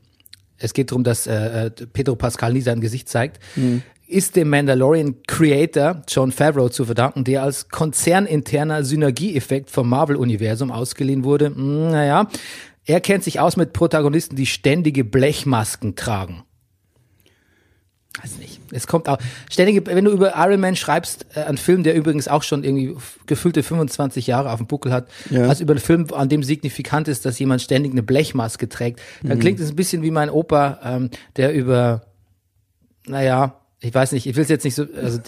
es 0.63 0.73
geht 0.73 0.91
darum, 0.91 1.05
dass 1.05 1.27
äh, 1.27 1.67
äh, 1.67 1.71
Pedro 1.71 2.17
Pascal 2.17 2.53
nie 2.53 2.61
sein 2.61 2.81
Gesicht 2.81 3.09
zeigt, 3.09 3.41
ist 4.07 4.37
dem 4.37 4.51
Mandalorian 4.51 5.17
Creator 5.27 6.03
John 6.07 6.33
Favreau 6.33 6.69
zu 6.69 6.85
verdanken, 6.85 7.25
der 7.25 7.43
als 7.43 7.69
konzerninterner 7.69 8.85
Synergieeffekt 8.85 9.71
vom 9.71 9.89
Marvel-Universum 9.89 10.71
ausgeliehen 10.71 11.25
wurde. 11.25 11.47
Hm, 11.47 11.91
naja, 11.91 12.29
er 12.85 13.01
kennt 13.01 13.25
sich 13.25 13.41
aus 13.41 13.57
mit 13.57 13.73
Protagonisten, 13.73 14.37
die 14.37 14.47
ständige 14.47 15.05
Blechmasken 15.05 15.97
tragen. 15.97 16.45
Weiß 18.21 18.37
nicht. 18.39 18.61
Es 18.71 18.87
kommt 18.87 19.09
auch 19.09 19.17
ständige, 19.51 19.87
wenn 19.87 20.05
du 20.05 20.11
über 20.11 20.35
Iron 20.37 20.61
Man 20.61 20.77
schreibst, 20.77 21.25
äh, 21.35 21.41
einen 21.45 21.57
Film, 21.57 21.83
der 21.83 21.95
übrigens 21.95 22.29
auch 22.29 22.43
schon 22.43 22.63
irgendwie 22.63 22.95
gefühlte 23.27 23.63
25 23.63 24.27
Jahre 24.27 24.51
auf 24.53 24.59
dem 24.59 24.67
Buckel 24.67 24.93
hat, 24.93 25.09
Ja. 25.31 25.49
als 25.49 25.61
über 25.61 25.73
einen 25.73 25.81
Film, 25.81 26.07
an 26.13 26.29
dem 26.29 26.43
signifikant 26.43 27.09
ist, 27.09 27.25
dass 27.25 27.39
jemand 27.39 27.63
ständig 27.63 27.93
eine 27.93 28.03
Blechmaske 28.03 28.69
trägt, 28.69 29.01
dann 29.23 29.39
klingt 29.39 29.61
es 29.61 29.71
ein 29.71 29.77
bisschen 29.77 30.03
wie 30.03 30.11
mein 30.11 30.29
Opa, 30.29 30.79
ähm, 30.85 31.11
der 31.37 31.55
über, 31.55 32.03
naja, 33.07 33.59
ich 33.81 33.93
weiß 33.95 34.13
nicht, 34.13 34.27
ich 34.27 34.37
will 34.37 34.43
es 34.45 34.49
jetzt 34.49 34.65
nicht 34.65 34.75
so, 34.77 34.87
also 34.95 35.19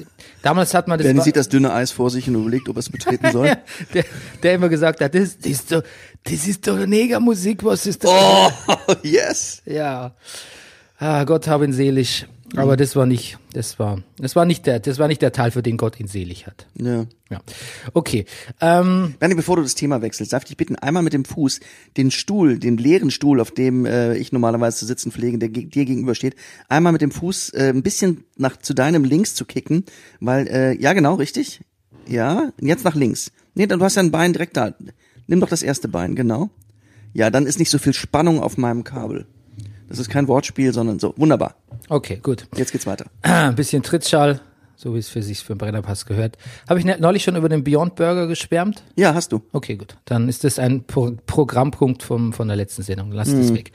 damals 0.42 0.74
hat 0.74 0.86
man 0.86 0.98
das 0.98 1.16
war- 1.16 1.24
sieht 1.24 1.36
das 1.36 1.48
dünne 1.48 1.72
Eis 1.72 1.90
vor 1.90 2.10
sich 2.10 2.28
und 2.28 2.34
überlegt, 2.36 2.68
ob 2.68 2.76
er 2.76 2.80
es 2.80 2.90
betreten 2.90 3.32
soll. 3.32 3.56
der, 3.94 4.04
der 4.42 4.54
immer 4.54 4.68
gesagt 4.68 5.00
hat, 5.00 5.14
das, 5.14 5.38
das 5.38 5.46
ist 5.50 5.72
doch, 5.72 5.82
das 6.24 6.46
ist 6.46 6.66
doch 6.68 6.86
Negermusik, 6.86 7.64
was 7.64 7.86
ist 7.86 8.04
das? 8.04 8.10
oh, 8.12 8.50
yes. 9.02 9.62
Ja. 9.64 10.14
Ah, 10.98 11.24
Gott 11.24 11.48
hab 11.48 11.62
ihn 11.62 11.72
selig. 11.72 12.26
Aber 12.56 12.76
das 12.76 12.94
war 12.94 13.06
nicht, 13.06 13.38
das 13.52 13.78
war, 13.78 14.02
das 14.18 14.36
war 14.36 14.44
nicht 14.44 14.66
der, 14.66 14.80
das 14.80 14.98
war 14.98 15.08
nicht 15.08 15.22
der 15.22 15.32
Teil, 15.32 15.50
für 15.50 15.62
den 15.62 15.76
Gott 15.76 15.98
ihn 15.98 16.06
selig 16.06 16.46
hat. 16.46 16.66
Ja. 16.74 17.06
Ja. 17.30 17.40
Okay. 17.94 18.26
Ähm, 18.60 19.14
Bernie, 19.18 19.34
bevor 19.34 19.56
du 19.56 19.62
das 19.62 19.74
Thema 19.74 20.02
wechselst, 20.02 20.32
darf 20.32 20.44
ich 20.44 20.48
dich 20.48 20.56
bitten, 20.56 20.76
einmal 20.76 21.02
mit 21.02 21.12
dem 21.12 21.24
Fuß 21.24 21.60
den 21.96 22.10
Stuhl, 22.10 22.58
den 22.58 22.76
leeren 22.76 23.10
Stuhl, 23.10 23.40
auf 23.40 23.50
dem 23.50 23.86
äh, 23.86 24.14
ich 24.16 24.30
normalerweise 24.30 24.78
zu 24.78 24.86
sitzen 24.86 25.10
pflege, 25.10 25.38
der 25.38 25.48
dir 25.48 25.84
gegenüber 25.84 26.14
steht, 26.14 26.36
einmal 26.68 26.92
mit 26.92 27.02
dem 27.02 27.10
Fuß 27.10 27.50
äh, 27.50 27.70
ein 27.70 27.82
bisschen 27.82 28.24
nach 28.36 28.56
zu 28.58 28.74
deinem 28.74 29.04
links 29.04 29.34
zu 29.34 29.44
kicken, 29.44 29.84
weil, 30.20 30.46
äh, 30.46 30.80
ja 30.80 30.92
genau, 30.92 31.14
richtig. 31.14 31.60
Ja, 32.06 32.52
jetzt 32.60 32.84
nach 32.84 32.94
links. 32.94 33.32
Nee, 33.54 33.66
dann 33.66 33.78
du 33.78 33.84
hast 33.84 33.96
ja 33.96 34.02
ein 34.02 34.10
Bein 34.10 34.32
direkt 34.32 34.56
da. 34.56 34.74
Nimm 35.26 35.40
doch 35.40 35.48
das 35.48 35.62
erste 35.62 35.88
Bein, 35.88 36.14
genau. 36.14 36.50
Ja, 37.14 37.30
dann 37.30 37.46
ist 37.46 37.58
nicht 37.58 37.70
so 37.70 37.78
viel 37.78 37.94
Spannung 37.94 38.40
auf 38.40 38.58
meinem 38.58 38.84
Kabel. 38.84 39.26
Das 39.88 39.98
ist 39.98 40.08
kein 40.08 40.28
Wortspiel, 40.28 40.72
sondern 40.72 40.98
so. 40.98 41.14
Wunderbar. 41.16 41.54
okay, 41.88 42.18
gut. 42.22 42.46
Jetzt 42.56 42.72
geht's 42.72 42.86
weiter. 42.86 43.06
Ein 43.22 43.54
bisschen 43.54 43.82
Trittschall, 43.82 44.40
so 44.76 44.94
wie 44.94 44.98
es 44.98 45.08
für 45.08 45.22
sich 45.22 45.40
für 45.44 45.54
den 45.54 45.58
Brennerpass 45.58 46.06
gehört. 46.06 46.36
Habe 46.68 46.78
ich 46.78 46.84
ne- 46.84 46.96
neulich 46.98 47.22
schon 47.22 47.36
über 47.36 47.48
den 47.48 47.64
Beyond 47.64 47.94
Burger 47.94 48.26
geschwärmt? 48.26 48.82
Ja, 48.96 49.14
hast 49.14 49.32
du. 49.32 49.42
Okay, 49.52 49.76
gut. 49.76 49.96
Dann 50.06 50.28
ist 50.28 50.44
das 50.44 50.58
ein 50.58 50.84
Pro 50.84 51.12
Programmpunkt 51.26 52.02
vom, 52.02 52.32
von 52.32 52.48
der 52.48 52.56
letzten 52.56 52.82
Sendung. 52.82 53.12
Lass 53.12 53.30
das 53.30 53.52
weg. 53.54 53.72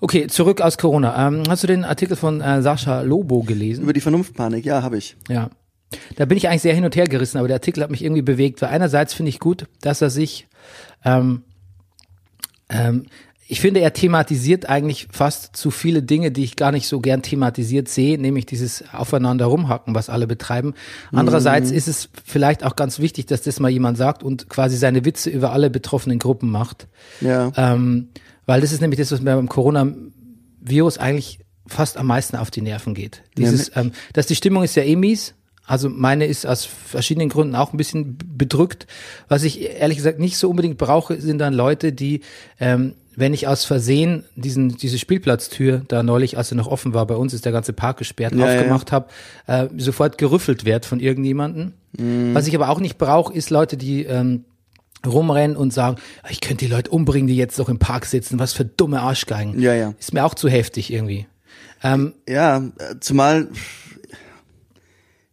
Okay, 0.00 0.28
zurück 0.28 0.60
aus 0.60 0.78
Corona. 0.78 1.26
Ähm, 1.26 1.42
hast 1.48 1.62
du 1.64 1.66
den 1.66 1.84
Artikel 1.84 2.16
von 2.16 2.40
äh, 2.40 2.62
Sascha 2.62 3.00
Lobo 3.02 3.42
gelesen? 3.42 3.82
Über 3.82 3.92
die 3.92 4.00
Vernunftpanik, 4.00 4.64
ja, 4.64 4.82
habe 4.82 4.96
ich. 4.96 5.16
Ja. 5.28 5.50
Da 6.16 6.24
bin 6.24 6.36
ich 6.38 6.48
eigentlich 6.48 6.62
sehr 6.62 6.74
hin 6.74 6.84
und 6.84 6.94
her 6.96 7.06
gerissen, 7.06 7.38
aber 7.38 7.48
der 7.48 7.56
Artikel 7.56 7.82
hat 7.82 7.90
mich 7.90 8.04
irgendwie 8.04 8.22
bewegt, 8.22 8.62
weil 8.62 8.68
einerseits 8.68 9.12
finde 9.14 9.30
ich 9.30 9.40
gut, 9.40 9.66
dass 9.80 10.00
er 10.02 10.10
sich, 10.10 10.46
ähm, 11.04 11.42
ähm, 12.68 13.06
ich 13.50 13.62
finde, 13.62 13.80
er 13.80 13.94
thematisiert 13.94 14.68
eigentlich 14.68 15.08
fast 15.10 15.56
zu 15.56 15.70
viele 15.70 16.02
Dinge, 16.02 16.30
die 16.30 16.44
ich 16.44 16.54
gar 16.56 16.70
nicht 16.70 16.86
so 16.86 17.00
gern 17.00 17.22
thematisiert 17.22 17.88
sehe, 17.88 18.18
nämlich 18.18 18.44
dieses 18.44 18.84
Aufeinander 18.92 19.46
rumhacken, 19.46 19.94
was 19.94 20.10
alle 20.10 20.26
betreiben. 20.26 20.74
Andererseits 21.12 21.70
ist 21.70 21.88
es 21.88 22.10
vielleicht 22.26 22.62
auch 22.62 22.76
ganz 22.76 22.98
wichtig, 22.98 23.24
dass 23.24 23.40
das 23.40 23.58
mal 23.58 23.70
jemand 23.70 23.96
sagt 23.96 24.22
und 24.22 24.50
quasi 24.50 24.76
seine 24.76 25.06
Witze 25.06 25.30
über 25.30 25.52
alle 25.52 25.70
betroffenen 25.70 26.18
Gruppen 26.18 26.50
macht. 26.50 26.88
Ja. 27.22 27.50
Ähm, 27.56 28.08
weil 28.44 28.60
das 28.60 28.70
ist 28.70 28.82
nämlich 28.82 29.00
das, 29.00 29.12
was 29.12 29.22
mir 29.22 29.34
beim 29.34 29.48
Coronavirus 29.48 30.98
eigentlich 30.98 31.38
fast 31.66 31.96
am 31.96 32.06
meisten 32.06 32.36
auf 32.36 32.50
die 32.50 32.60
Nerven 32.60 32.92
geht. 32.92 33.22
Dieses, 33.38 33.72
ähm, 33.76 33.92
dass 34.12 34.26
die 34.26 34.36
Stimmung 34.36 34.62
ist 34.62 34.74
ja 34.74 34.82
eh 34.82 34.96
mies. 34.96 35.34
Also 35.64 35.88
meine 35.88 36.26
ist 36.26 36.46
aus 36.46 36.66
verschiedenen 36.66 37.30
Gründen 37.30 37.54
auch 37.54 37.72
ein 37.72 37.78
bisschen 37.78 38.18
bedrückt. 38.18 38.86
Was 39.28 39.42
ich 39.42 39.62
ehrlich 39.62 39.96
gesagt 39.96 40.18
nicht 40.18 40.36
so 40.36 40.50
unbedingt 40.50 40.76
brauche, 40.76 41.18
sind 41.18 41.38
dann 41.38 41.54
Leute, 41.54 41.94
die, 41.94 42.20
ähm, 42.60 42.94
wenn 43.18 43.34
ich 43.34 43.48
aus 43.48 43.64
Versehen 43.64 44.24
diesen, 44.36 44.68
diese 44.76 44.98
Spielplatztür 44.98 45.82
da 45.88 46.02
neulich, 46.02 46.38
als 46.38 46.50
sie 46.50 46.54
noch 46.54 46.68
offen 46.68 46.94
war, 46.94 47.06
bei 47.06 47.16
uns 47.16 47.34
ist 47.34 47.44
der 47.44 47.52
ganze 47.52 47.72
Park 47.72 47.96
gesperrt, 47.98 48.34
Ja, 48.34 48.44
aufgemacht 48.46 48.92
habe, 48.92 49.08
äh, 49.46 49.66
sofort 49.76 50.18
gerüffelt 50.18 50.64
wird 50.64 50.86
von 50.86 51.00
irgendjemanden. 51.00 51.74
Mhm. 51.96 52.34
Was 52.34 52.46
ich 52.46 52.54
aber 52.54 52.68
auch 52.68 52.80
nicht 52.80 52.96
brauche, 52.98 53.32
ist 53.34 53.50
Leute, 53.50 53.76
die 53.76 54.04
ähm, 54.04 54.44
rumrennen 55.06 55.56
und 55.56 55.72
sagen, 55.72 55.96
"Ah, 56.22 56.28
ich 56.30 56.40
könnte 56.40 56.64
die 56.66 56.70
Leute 56.70 56.90
umbringen, 56.90 57.26
die 57.28 57.36
jetzt 57.36 57.58
noch 57.58 57.68
im 57.68 57.78
Park 57.78 58.06
sitzen, 58.06 58.38
was 58.38 58.52
für 58.52 58.64
dumme 58.64 59.00
Arschgeigen. 59.00 59.60
Ja, 59.60 59.74
ja. 59.74 59.94
Ist 59.98 60.12
mir 60.12 60.24
auch 60.24 60.34
zu 60.34 60.48
heftig 60.48 60.92
irgendwie. 60.92 61.26
Ähm, 61.82 62.14
Ja, 62.28 62.58
äh, 62.58 62.96
zumal, 63.00 63.48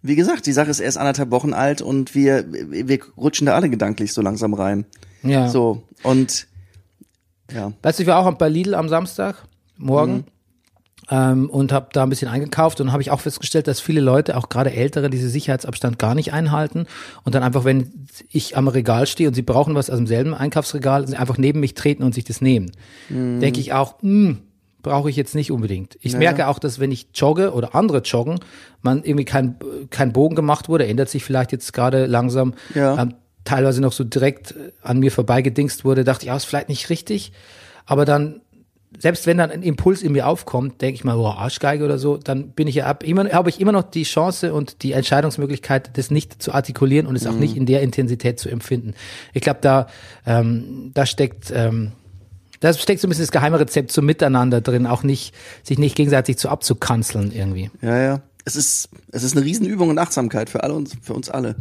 wie 0.01 0.15
gesagt, 0.15 0.45
die 0.45 0.53
Sache 0.53 0.69
ist 0.69 0.79
erst 0.79 0.97
anderthalb 0.97 1.31
Wochen 1.31 1.53
alt 1.53 1.81
und 1.81 2.13
wir, 2.13 2.45
wir 2.51 2.99
rutschen 3.17 3.47
da 3.47 3.55
alle 3.55 3.69
gedanklich 3.69 4.13
so 4.13 4.21
langsam 4.21 4.53
rein. 4.53 4.85
ja. 5.23 5.49
So, 5.49 5.83
und 6.03 6.47
ja. 7.51 7.71
Weißt 7.81 7.99
du, 7.99 8.03
ich 8.03 8.07
war 8.07 8.17
auch 8.25 8.31
bei 8.33 8.49
Lidl 8.49 8.75
am 8.75 8.89
Samstag 8.89 9.35
morgen 9.77 10.13
Mhm. 10.13 10.23
ähm, 11.11 11.49
und 11.49 11.71
habe 11.71 11.89
da 11.93 12.03
ein 12.03 12.09
bisschen 12.09 12.27
eingekauft 12.29 12.81
und 12.81 12.91
habe 12.91 13.01
ich 13.01 13.11
auch 13.11 13.19
festgestellt, 13.19 13.67
dass 13.67 13.79
viele 13.79 14.01
Leute, 14.01 14.37
auch 14.37 14.49
gerade 14.49 14.71
Ältere, 14.73 15.09
diese 15.09 15.29
Sicherheitsabstand 15.29 15.99
gar 15.99 16.15
nicht 16.15 16.33
einhalten 16.33 16.85
und 17.23 17.35
dann 17.35 17.43
einfach, 17.43 17.63
wenn 17.65 18.07
ich 18.31 18.57
am 18.57 18.67
Regal 18.67 19.05
stehe 19.05 19.29
und 19.29 19.35
sie 19.35 19.41
brauchen 19.43 19.75
was 19.75 19.89
aus 19.89 19.97
demselben 19.97 20.33
Einkaufsregal, 20.33 21.07
sie 21.07 21.15
einfach 21.17 21.37
neben 21.37 21.59
mich 21.59 21.73
treten 21.75 22.03
und 22.03 22.15
sich 22.15 22.23
das 22.23 22.41
nehmen. 22.41 22.71
Mhm. 23.09 23.39
Denke 23.39 23.59
ich 23.59 23.73
auch, 23.73 24.01
hm, 24.01 24.39
brauche 24.81 25.09
ich 25.09 25.15
jetzt 25.15 25.33
nicht 25.35 25.51
unbedingt. 25.51 25.97
Ich 26.01 26.15
merke 26.15 26.47
auch, 26.47 26.59
dass 26.59 26.79
wenn 26.79 26.91
ich 26.91 27.07
jogge 27.15 27.53
oder 27.53 27.73
andere 27.73 27.99
joggen, 27.99 28.39
man 28.83 29.03
irgendwie 29.03 29.25
kein, 29.25 29.55
kein 29.89 30.13
Bogen 30.13 30.35
gemacht 30.35 30.69
wurde, 30.69 30.85
ändert 30.85 31.09
sich 31.09 31.23
vielleicht 31.23 31.51
jetzt 31.51 31.73
gerade 31.73 32.05
langsam. 32.05 32.53
Ja. 32.75 33.01
Ähm, 33.01 33.15
teilweise 33.45 33.79
noch 33.79 33.93
so 33.93 34.03
direkt 34.03 34.51
äh, 34.51 34.71
an 34.81 34.99
mir 34.99 35.11
vorbeigedingst 35.11 35.85
wurde, 35.85 36.03
dachte 36.03 36.23
ich, 36.23 36.27
ja, 36.27 36.35
ist 36.35 36.45
vielleicht 36.45 36.67
nicht 36.67 36.89
richtig. 36.89 37.31
Aber 37.85 38.03
dann, 38.03 38.41
selbst 38.97 39.27
wenn 39.27 39.37
dann 39.37 39.51
ein 39.51 39.61
Impuls 39.61 40.01
in 40.01 40.11
mir 40.11 40.27
aufkommt, 40.27 40.81
denke 40.81 40.95
ich 40.95 41.03
mal, 41.03 41.15
oh, 41.15 41.27
Arschgeige 41.27 41.85
oder 41.85 41.97
so, 41.97 42.17
dann 42.17 42.49
bin 42.49 42.67
ich 42.67 42.75
ja 42.75 42.87
ab, 42.87 43.03
immer, 43.03 43.29
habe 43.31 43.49
ich 43.49 43.61
immer 43.61 43.71
noch 43.71 43.83
die 43.83 44.03
Chance 44.03 44.53
und 44.53 44.83
die 44.83 44.91
Entscheidungsmöglichkeit, 44.91 45.97
das 45.97 46.11
nicht 46.11 46.41
zu 46.41 46.53
artikulieren 46.53 47.07
und 47.07 47.15
es 47.15 47.27
auch 47.27 47.35
nicht 47.35 47.55
in 47.55 47.65
der 47.65 47.81
Intensität 47.81 48.39
zu 48.39 48.49
empfinden. 48.49 48.93
Ich 49.33 49.41
glaube, 49.41 49.59
da, 49.61 49.87
ähm, 50.25 50.91
da 50.93 51.05
steckt, 51.05 51.51
ähm, 51.53 51.91
da 52.61 52.73
steckt 52.73 53.01
so 53.01 53.07
ein 53.07 53.09
bisschen 53.09 53.23
das 53.23 53.31
geheime 53.31 53.59
Rezept 53.59 53.91
zum 53.91 54.05
Miteinander 54.05 54.61
drin, 54.61 54.87
auch 54.87 55.03
nicht, 55.03 55.35
sich 55.61 55.77
nicht 55.77 55.95
gegenseitig 55.95 56.37
zu 56.37 56.49
abzukanzeln 56.49 57.31
irgendwie. 57.31 57.69
Ja, 57.81 58.01
ja. 58.01 58.21
Es 58.45 58.55
ist, 58.55 58.89
es 59.11 59.23
ist 59.23 59.35
eine 59.35 59.45
Riesenübung 59.45 59.91
in 59.91 59.99
Achtsamkeit 59.99 60.49
für 60.49 60.63
alle 60.63 60.73
uns, 60.73 60.95
für 61.01 61.13
uns 61.13 61.29
alle. 61.29 61.55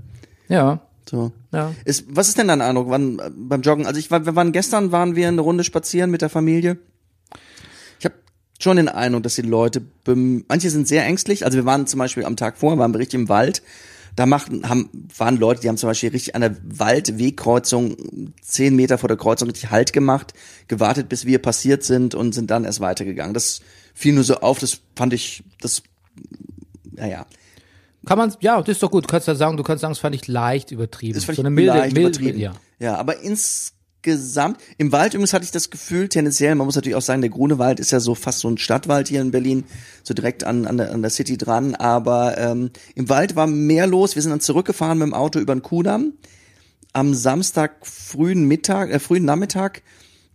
Ja, 0.49 0.83
So. 1.09 1.33
ja. 1.53 1.75
Ist, 1.85 2.07
was 2.09 2.29
ist 2.29 2.39
denn 2.39 2.49
dein 2.49 2.61
Eindruck 2.61 2.89
wann, 2.89 3.19
äh, 3.19 3.31
beim 3.35 3.63
Joggen? 3.63 3.87
Also 3.87 3.99
ich 3.99 4.11
war, 4.11 4.25
wir 4.27 4.35
waren 4.37 4.53
gestern 4.53 4.93
waren 4.93 5.17
wir 5.17 5.29
eine 5.29 5.41
Runde 5.41 5.65
spazieren 5.65 6.11
mit 6.11 6.23
der 6.23 6.31
Familie. 6.31 6.79
Ich 7.99 8.05
habe 8.05 8.15
schon 8.59 8.77
den 8.77 8.89
Eindruck, 8.89 9.23
dass 9.23 9.35
die 9.35 9.43
Leute, 9.43 9.83
manche 10.07 10.71
sind 10.71 10.89
sehr 10.89 11.05
ängstlich. 11.05 11.45
Also 11.45 11.57
wir 11.57 11.67
waren 11.67 11.87
zum 11.87 11.99
Beispiel 11.99 12.25
am 12.25 12.37
Tag 12.37 12.57
vorher, 12.57 12.79
waren 12.79 12.93
wir 12.95 13.01
richtig 13.01 13.21
im 13.21 13.29
Wald. 13.29 13.63
Da 14.17 14.27
machten, 14.27 14.69
haben, 14.69 14.91
waren 15.17 15.37
Leute, 15.37 15.63
die 15.63 15.69
haben 15.69 15.77
zum 15.77 15.89
Beispiel 15.89 16.11
richtig 16.11 16.37
an 16.37 16.43
der 16.43 16.57
Waldwegkreuzung, 16.63 17.97
zehn 18.41 18.77
Meter 18.77 18.97
vor 18.97 19.09
der 19.09 19.17
Kreuzung 19.17 19.49
richtig 19.49 19.71
Halt 19.71 19.93
gemacht, 19.93 20.35
gewartet, 20.69 21.09
bis 21.09 21.27
wir 21.27 21.43
passiert 21.43 21.83
sind 21.83 22.15
und 22.15 22.33
sind 22.33 22.51
dann 22.51 22.65
erst 22.65 22.81
weitergegangen. 22.81 23.35
Das 23.35 23.61
fiel 23.93 24.15
nur 24.15 24.23
so 24.23 24.37
auf, 24.37 24.61
das 24.61 24.81
fand 24.95 25.13
ich, 25.15 25.43
das, 25.61 25.83
naja, 26.93 27.27
Kann 28.05 28.19
man, 28.19 28.35
ja, 28.41 28.61
das 28.61 28.77
ist 28.77 28.83
doch 28.83 28.91
gut. 28.91 29.05
Du 29.05 29.09
kannst 29.09 29.29
ja 29.29 29.35
sagen, 29.35 29.57
du 29.57 29.63
kannst 29.63 29.83
sagen, 29.83 29.93
das 29.93 29.99
fand 29.99 30.15
ich 30.15 30.27
leicht 30.27 30.71
übertrieben. 30.71 31.15
Das 31.15 31.25
fand 31.25 31.37
so 31.37 31.43
eine 31.43 31.51
milde, 31.51 31.73
leicht 31.73 31.95
milde, 31.95 32.19
übertrieben. 32.19 32.39
ja. 32.39 32.53
ja, 32.79 32.97
aber 32.97 33.21
insgesamt, 33.21 34.61
im 34.79 34.93
Wald 34.93 35.15
übrigens 35.15 35.33
hatte 35.33 35.45
ich 35.45 35.51
das 35.51 35.71
Gefühl, 35.71 36.09
tendenziell, 36.09 36.55
man 36.55 36.67
muss 36.67 36.75
natürlich 36.75 36.97
auch 36.97 37.03
sagen, 37.03 37.21
der 37.23 37.31
Grunewald 37.31 37.81
ist 37.81 37.93
ja 37.93 38.01
so 38.01 38.15
fast 38.15 38.41
so 38.41 38.49
ein 38.49 38.59
Stadtwald 38.59 39.09
hier 39.09 39.21
in 39.21 39.31
Berlin, 39.31 39.65
so 40.03 40.15
direkt 40.15 40.45
an, 40.45 40.67
an, 40.67 40.77
der, 40.77 40.93
an 40.93 41.03
der 41.03 41.11
City 41.11 41.39
dran, 41.39 41.75
aber 41.75 42.37
ähm, 42.39 42.71
im 42.95 43.09
Wald 43.09 43.37
war 43.37 43.47
mehr 43.47 43.87
los. 43.87 44.15
Wir 44.15 44.23
sind 44.23 44.31
dann 44.31 44.41
zurückgefahren 44.41 44.99
mit 44.99 45.07
dem 45.07 45.15
Auto 45.15 45.39
über 45.39 45.55
den 45.55 45.63
Kudamm. 45.63 46.15
Am 46.93 47.15
Samstag 47.15 47.87
frühen 47.87 48.47
Mittag, 48.47 48.91
äh, 48.91 48.99
frühen 48.99 49.25
Nachmittag, 49.25 49.83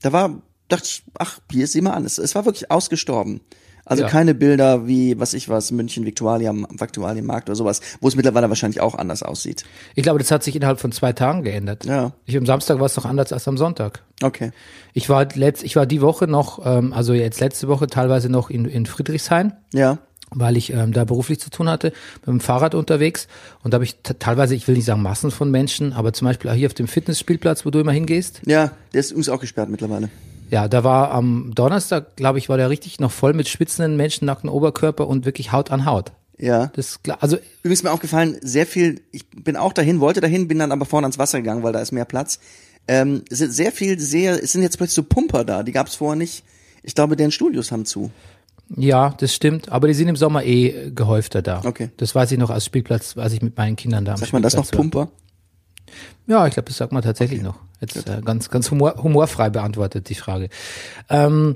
da 0.01 0.11
war, 0.11 0.41
dachte 0.67 0.85
ich, 0.85 1.03
ach, 1.17 1.39
hier 1.51 1.67
sieh 1.67 1.81
mal 1.81 1.93
an, 1.93 2.05
es, 2.05 2.17
es 2.17 2.35
war 2.35 2.45
wirklich 2.45 2.71
ausgestorben. 2.71 3.41
Also 3.89 4.03
Ja. 4.03 4.09
keine 4.09 4.35
Bilder 4.35 4.87
wie, 4.87 5.19
was 5.19 5.33
ich 5.33 5.49
was, 5.49 5.71
München, 5.71 6.05
Viktualia, 6.05 6.53
Viktualienmarkt 6.53 7.49
oder 7.49 7.55
sowas, 7.55 7.81
wo 8.01 8.07
es 8.07 8.15
mittlerweile 8.15 8.47
wahrscheinlich 8.47 8.81
auch 8.81 8.93
anders 8.95 9.23
aussieht. 9.23 9.63
Ich 9.95 10.03
glaube, 10.03 10.19
das 10.19 10.29
hat 10.29 10.43
sich 10.43 10.55
innerhalb 10.55 10.79
von 10.79 10.91
zwei 10.91 11.11
Tagen 11.11 11.43
geändert. 11.43 11.85
Ja. 11.85 12.13
Ich, 12.25 12.37
am 12.37 12.45
Samstag 12.45 12.77
war 12.79 12.85
es 12.85 12.95
noch 12.95 13.05
anders 13.05 13.33
als 13.33 13.47
am 13.47 13.57
Sonntag. 13.57 14.03
Okay. 14.21 14.51
Ich 14.93 15.09
war 15.09 15.27
letzt, 15.33 15.63
ich 15.63 15.75
war 15.75 15.87
die 15.87 16.01
Woche 16.01 16.27
noch, 16.27 16.63
ähm, 16.65 16.93
also 16.93 17.13
jetzt 17.13 17.39
letzte 17.39 17.67
Woche 17.67 17.87
teilweise 17.87 18.29
noch 18.29 18.49
in, 18.51 18.65
in 18.65 18.85
Friedrichshain, 18.85 19.53
Ja. 19.73 19.97
weil 20.29 20.55
ich 20.55 20.71
ähm, 20.71 20.93
da 20.93 21.03
beruflich 21.05 21.39
zu 21.39 21.49
tun 21.49 21.67
hatte, 21.67 21.91
mit 22.21 22.27
dem 22.27 22.39
Fahrrad 22.41 22.75
unterwegs. 22.75 23.27
Und 23.63 23.73
da 23.73 23.77
habe 23.77 23.85
ich 23.85 23.95
teilweise, 24.19 24.53
ich 24.53 24.67
will 24.67 24.75
nicht 24.75 24.85
sagen 24.85 25.01
Massen 25.01 25.31
von 25.31 25.49
Menschen, 25.49 25.93
aber 25.93 26.13
zum 26.13 26.27
Beispiel 26.27 26.51
auch 26.51 26.55
hier 26.55 26.67
auf 26.67 26.75
dem 26.75 26.87
Fitnessspielplatz, 26.87 27.65
wo 27.65 27.71
du 27.71 27.79
immer 27.79 27.91
hingehst. 27.91 28.41
Ja, 28.45 28.71
der 28.93 28.99
ist 28.99 29.09
übrigens 29.09 29.29
auch 29.29 29.39
gesperrt 29.41 29.69
mittlerweile. 29.69 30.09
Ja, 30.49 30.67
da 30.67 30.83
war 30.83 31.11
am 31.11 31.53
Donnerstag, 31.53 32.15
glaube 32.15 32.39
ich, 32.39 32.49
war 32.49 32.57
der 32.57 32.69
richtig 32.69 32.99
noch 32.99 33.11
voll 33.11 33.33
mit 33.33 33.47
schwitzenden 33.47 33.95
Menschen, 33.97 34.25
nackten 34.25 34.49
Oberkörper 34.49 35.07
und 35.07 35.25
wirklich 35.25 35.51
Haut 35.51 35.71
an 35.71 35.85
Haut. 35.85 36.11
Ja. 36.37 36.71
Das 36.75 36.89
ist 36.89 37.03
klar. 37.03 37.17
Also 37.21 37.37
Übrigens 37.61 37.83
mir 37.83 37.91
aufgefallen, 37.91 38.37
sehr 38.41 38.65
viel, 38.65 39.01
ich 39.11 39.29
bin 39.29 39.57
auch 39.57 39.73
dahin, 39.73 39.99
wollte 39.99 40.21
dahin, 40.21 40.47
bin 40.47 40.59
dann 40.59 40.71
aber 40.71 40.85
vorne 40.85 41.05
ans 41.05 41.17
Wasser 41.19 41.39
gegangen, 41.39 41.63
weil 41.63 41.73
da 41.73 41.81
ist 41.81 41.91
mehr 41.91 42.05
Platz. 42.05 42.39
Ähm, 42.87 43.23
es 43.29 43.39
sind 43.39 43.51
sehr 43.51 43.71
viel, 43.71 43.99
sehr, 43.99 44.41
es 44.41 44.53
sind 44.53 44.63
jetzt 44.63 44.77
plötzlich 44.77 44.95
so 44.95 45.03
Pumper 45.03 45.43
da, 45.43 45.63
die 45.63 45.71
gab 45.71 45.87
es 45.87 45.95
vorher 45.95 46.15
nicht. 46.15 46.43
Ich 46.81 46.95
glaube, 46.95 47.15
deren 47.15 47.31
Studios 47.31 47.71
haben 47.71 47.85
zu. 47.85 48.09
Ja, 48.75 49.15
das 49.19 49.33
stimmt. 49.33 49.71
Aber 49.71 49.87
die 49.87 49.93
sind 49.93 50.07
im 50.07 50.15
Sommer 50.15 50.43
eh 50.43 50.91
gehäufter 50.91 51.41
da. 51.41 51.61
Okay. 51.65 51.89
Das 51.97 52.15
weiß 52.15 52.31
ich 52.31 52.37
noch 52.37 52.49
als 52.49 52.65
Spielplatz, 52.65 53.17
als 53.17 53.33
ich 53.33 53.41
mit 53.41 53.57
meinen 53.57 53.75
Kindern 53.75 54.05
da 54.05 54.15
Sagt 54.15 54.33
man 54.33 54.41
das 54.41 54.55
noch 54.55 54.65
Spielplatz 54.65 54.95
war. 54.95 55.11
Ja, 56.27 56.45
ich 56.47 56.53
glaube, 56.53 56.67
das 56.67 56.77
sagt 56.77 56.91
man 56.91 57.01
tatsächlich 57.01 57.41
noch. 57.41 57.55
Jetzt 57.81 58.07
äh, 58.07 58.21
ganz, 58.23 58.49
ganz 58.49 58.69
humor, 58.71 58.95
humorfrei 59.01 59.49
beantwortet 59.49 60.09
die 60.09 60.15
Frage. 60.15 60.49
Ähm, 61.09 61.55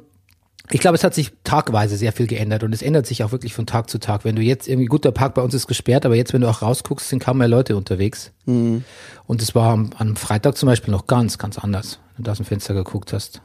ich 0.72 0.80
glaube, 0.80 0.96
es 0.96 1.04
hat 1.04 1.14
sich 1.14 1.32
tagweise 1.44 1.98
sehr 1.98 2.14
viel 2.14 2.26
geändert 2.26 2.64
und 2.64 2.74
es 2.74 2.82
ändert 2.82 3.06
sich 3.06 3.24
auch 3.24 3.32
wirklich 3.34 3.54
von 3.54 3.66
Tag 3.66 3.90
zu 3.90 4.00
Tag. 4.00 4.24
Wenn 4.24 4.36
du 4.36 4.42
jetzt 4.42 4.68
irgendwie, 4.68 4.86
gut, 4.86 5.04
der 5.04 5.12
Park 5.12 5.36
bei 5.36 5.42
uns 5.42 5.54
ist 5.54 5.68
gesperrt, 5.68 6.06
aber 6.06 6.16
jetzt, 6.16 6.32
wenn 6.34 6.42
du 6.42 6.50
auch 6.50 6.62
rausguckst, 6.62 7.10
sind 7.10 7.22
kaum 7.22 7.40
mehr 7.40 7.50
Leute 7.50 7.76
unterwegs. 7.76 8.32
Und 9.28 9.42
es 9.42 9.54
war 9.56 9.74
am, 9.74 9.90
am 9.98 10.16
Freitag 10.16 10.58
zum 10.58 10.68
Beispiel 10.68 10.92
noch 10.92 11.06
ganz, 11.06 11.38
ganz 11.38 11.60
anders, 11.60 12.00
wenn 12.16 12.24
du 12.24 12.32
aus 12.32 12.38
dem 12.38 12.46
Fenster 12.46 12.74
geguckt 12.74 13.12
hast. 13.12 13.42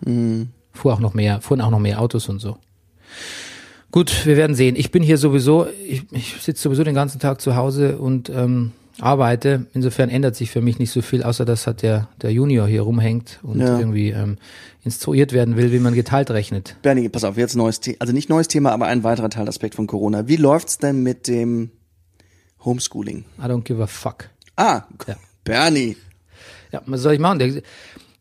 Fuhr 0.73 0.93
auch 0.93 1.01
noch 1.01 1.15
mehr, 1.15 1.41
fuhren 1.41 1.61
auch 1.61 1.71
noch 1.71 1.81
mehr 1.81 2.01
Autos 2.01 2.29
und 2.29 2.39
so. 2.39 2.57
Gut, 3.91 4.27
wir 4.27 4.37
werden 4.37 4.55
sehen. 4.55 4.77
Ich 4.77 4.93
bin 4.93 5.03
hier 5.03 5.19
sowieso, 5.19 5.67
ich, 5.87 6.05
ich 6.13 6.37
sitze 6.41 6.63
sowieso 6.63 6.85
den 6.85 6.95
ganzen 6.95 7.19
Tag 7.19 7.41
zu 7.41 7.57
Hause 7.57 7.99
und 7.99 8.29
ähm, 8.29 8.73
arbeite. 9.01 9.67
Insofern 9.75 10.09
ändert 10.09 10.37
sich 10.37 10.51
für 10.51 10.61
mich 10.61 10.79
nicht 10.79 10.91
so 10.91 11.03
viel, 11.03 11.23
außer 11.23 11.45
dass 11.45 11.67
halt 11.67 11.83
der, 11.83 12.09
der 12.21 12.33
Junior 12.33 12.67
hier 12.67 12.83
rumhängt 12.83 13.39
und 13.43 13.61
Ja. 13.61 13.79
irgendwie 13.79 14.11
ähm, 14.11 14.37
instruiert 14.85 15.33
werden 15.33 15.57
will, 15.57 15.73
wie 15.73 15.79
man 15.79 15.95
geteilt 15.95 16.31
rechnet. 16.31 16.77
Bernie, 16.83 17.09
pass 17.09 17.25
auf, 17.25 17.37
jetzt 17.37 17.55
neues 17.57 17.81
Thema, 17.81 17.97
also 18.01 18.13
nicht 18.13 18.29
neues 18.29 18.49
Thema, 18.49 18.73
aber 18.73 18.87
ein 18.87 19.05
weiterer 19.05 19.31
Teilaspekt 19.31 19.75
von 19.75 19.87
Corona. 19.87 20.27
Wie 20.29 20.37
läuft's 20.37 20.79
denn 20.79 21.03
mit 21.03 21.29
dem 21.29 21.71
Homeschooling? 22.65 23.25
I 23.39 23.43
don't 23.43 23.63
give 23.63 23.83
a 23.83 23.87
fuck. 23.87 24.31
Ah, 24.57 24.83
Ja. 25.07 25.17
Bernie. 25.45 25.97
Ja, 26.73 26.83
was 26.87 27.01
soll 27.03 27.15
ich 27.15 27.21
machen? 27.21 27.63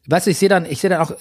Weißt 0.10 0.26
du, 0.26 0.32
ich 0.32 0.38
sehe 0.38 0.48
dann, 0.48 0.66
ich 0.66 0.80
sehe 0.80 0.90
dann 0.90 1.02
auch, 1.02 1.12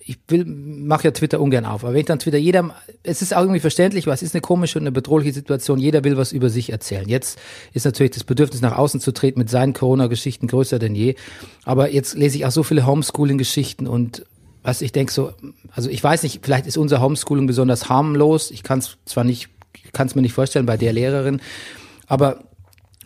ich 0.00 0.18
will, 0.26 0.44
mache 0.44 1.04
ja 1.04 1.10
Twitter 1.12 1.40
ungern 1.40 1.64
auf, 1.64 1.84
aber 1.84 1.92
wenn 1.92 2.00
ich 2.00 2.06
dann 2.06 2.18
Twitter, 2.18 2.38
jeder, 2.38 2.74
es 3.04 3.22
ist 3.22 3.34
auch 3.34 3.42
irgendwie 3.42 3.60
verständlich, 3.60 4.08
es 4.08 4.22
ist 4.22 4.34
eine 4.34 4.40
komische 4.40 4.78
und 4.78 4.82
eine 4.82 4.90
bedrohliche 4.90 5.32
Situation, 5.32 5.78
jeder 5.78 6.02
will 6.02 6.16
was 6.16 6.32
über 6.32 6.50
sich 6.50 6.70
erzählen. 6.70 7.08
Jetzt 7.08 7.38
ist 7.72 7.84
natürlich 7.84 8.10
das 8.10 8.24
Bedürfnis 8.24 8.60
nach 8.60 8.76
außen 8.76 9.00
zu 9.00 9.12
treten 9.12 9.38
mit 9.38 9.48
seinen 9.48 9.74
Corona-Geschichten 9.74 10.48
größer 10.48 10.80
denn 10.80 10.96
je, 10.96 11.14
aber 11.64 11.92
jetzt 11.92 12.14
lese 12.14 12.36
ich 12.36 12.44
auch 12.44 12.50
so 12.50 12.64
viele 12.64 12.84
Homeschooling-Geschichten 12.84 13.86
und 13.86 14.24
was 14.64 14.82
ich 14.82 14.90
denke 14.90 15.12
so, 15.12 15.32
also 15.70 15.88
ich 15.88 16.02
weiß 16.02 16.24
nicht, 16.24 16.40
vielleicht 16.44 16.66
ist 16.66 16.76
unser 16.76 17.00
Homeschooling 17.00 17.46
besonders 17.46 17.88
harmlos. 17.88 18.50
Ich 18.50 18.62
kann 18.62 18.78
es 18.78 18.96
zwar 19.04 19.24
nicht, 19.24 19.48
kann 19.92 20.06
es 20.06 20.14
mir 20.14 20.22
nicht 20.22 20.34
vorstellen 20.34 20.66
bei 20.66 20.76
der 20.76 20.92
Lehrerin, 20.92 21.40
aber 22.06 22.44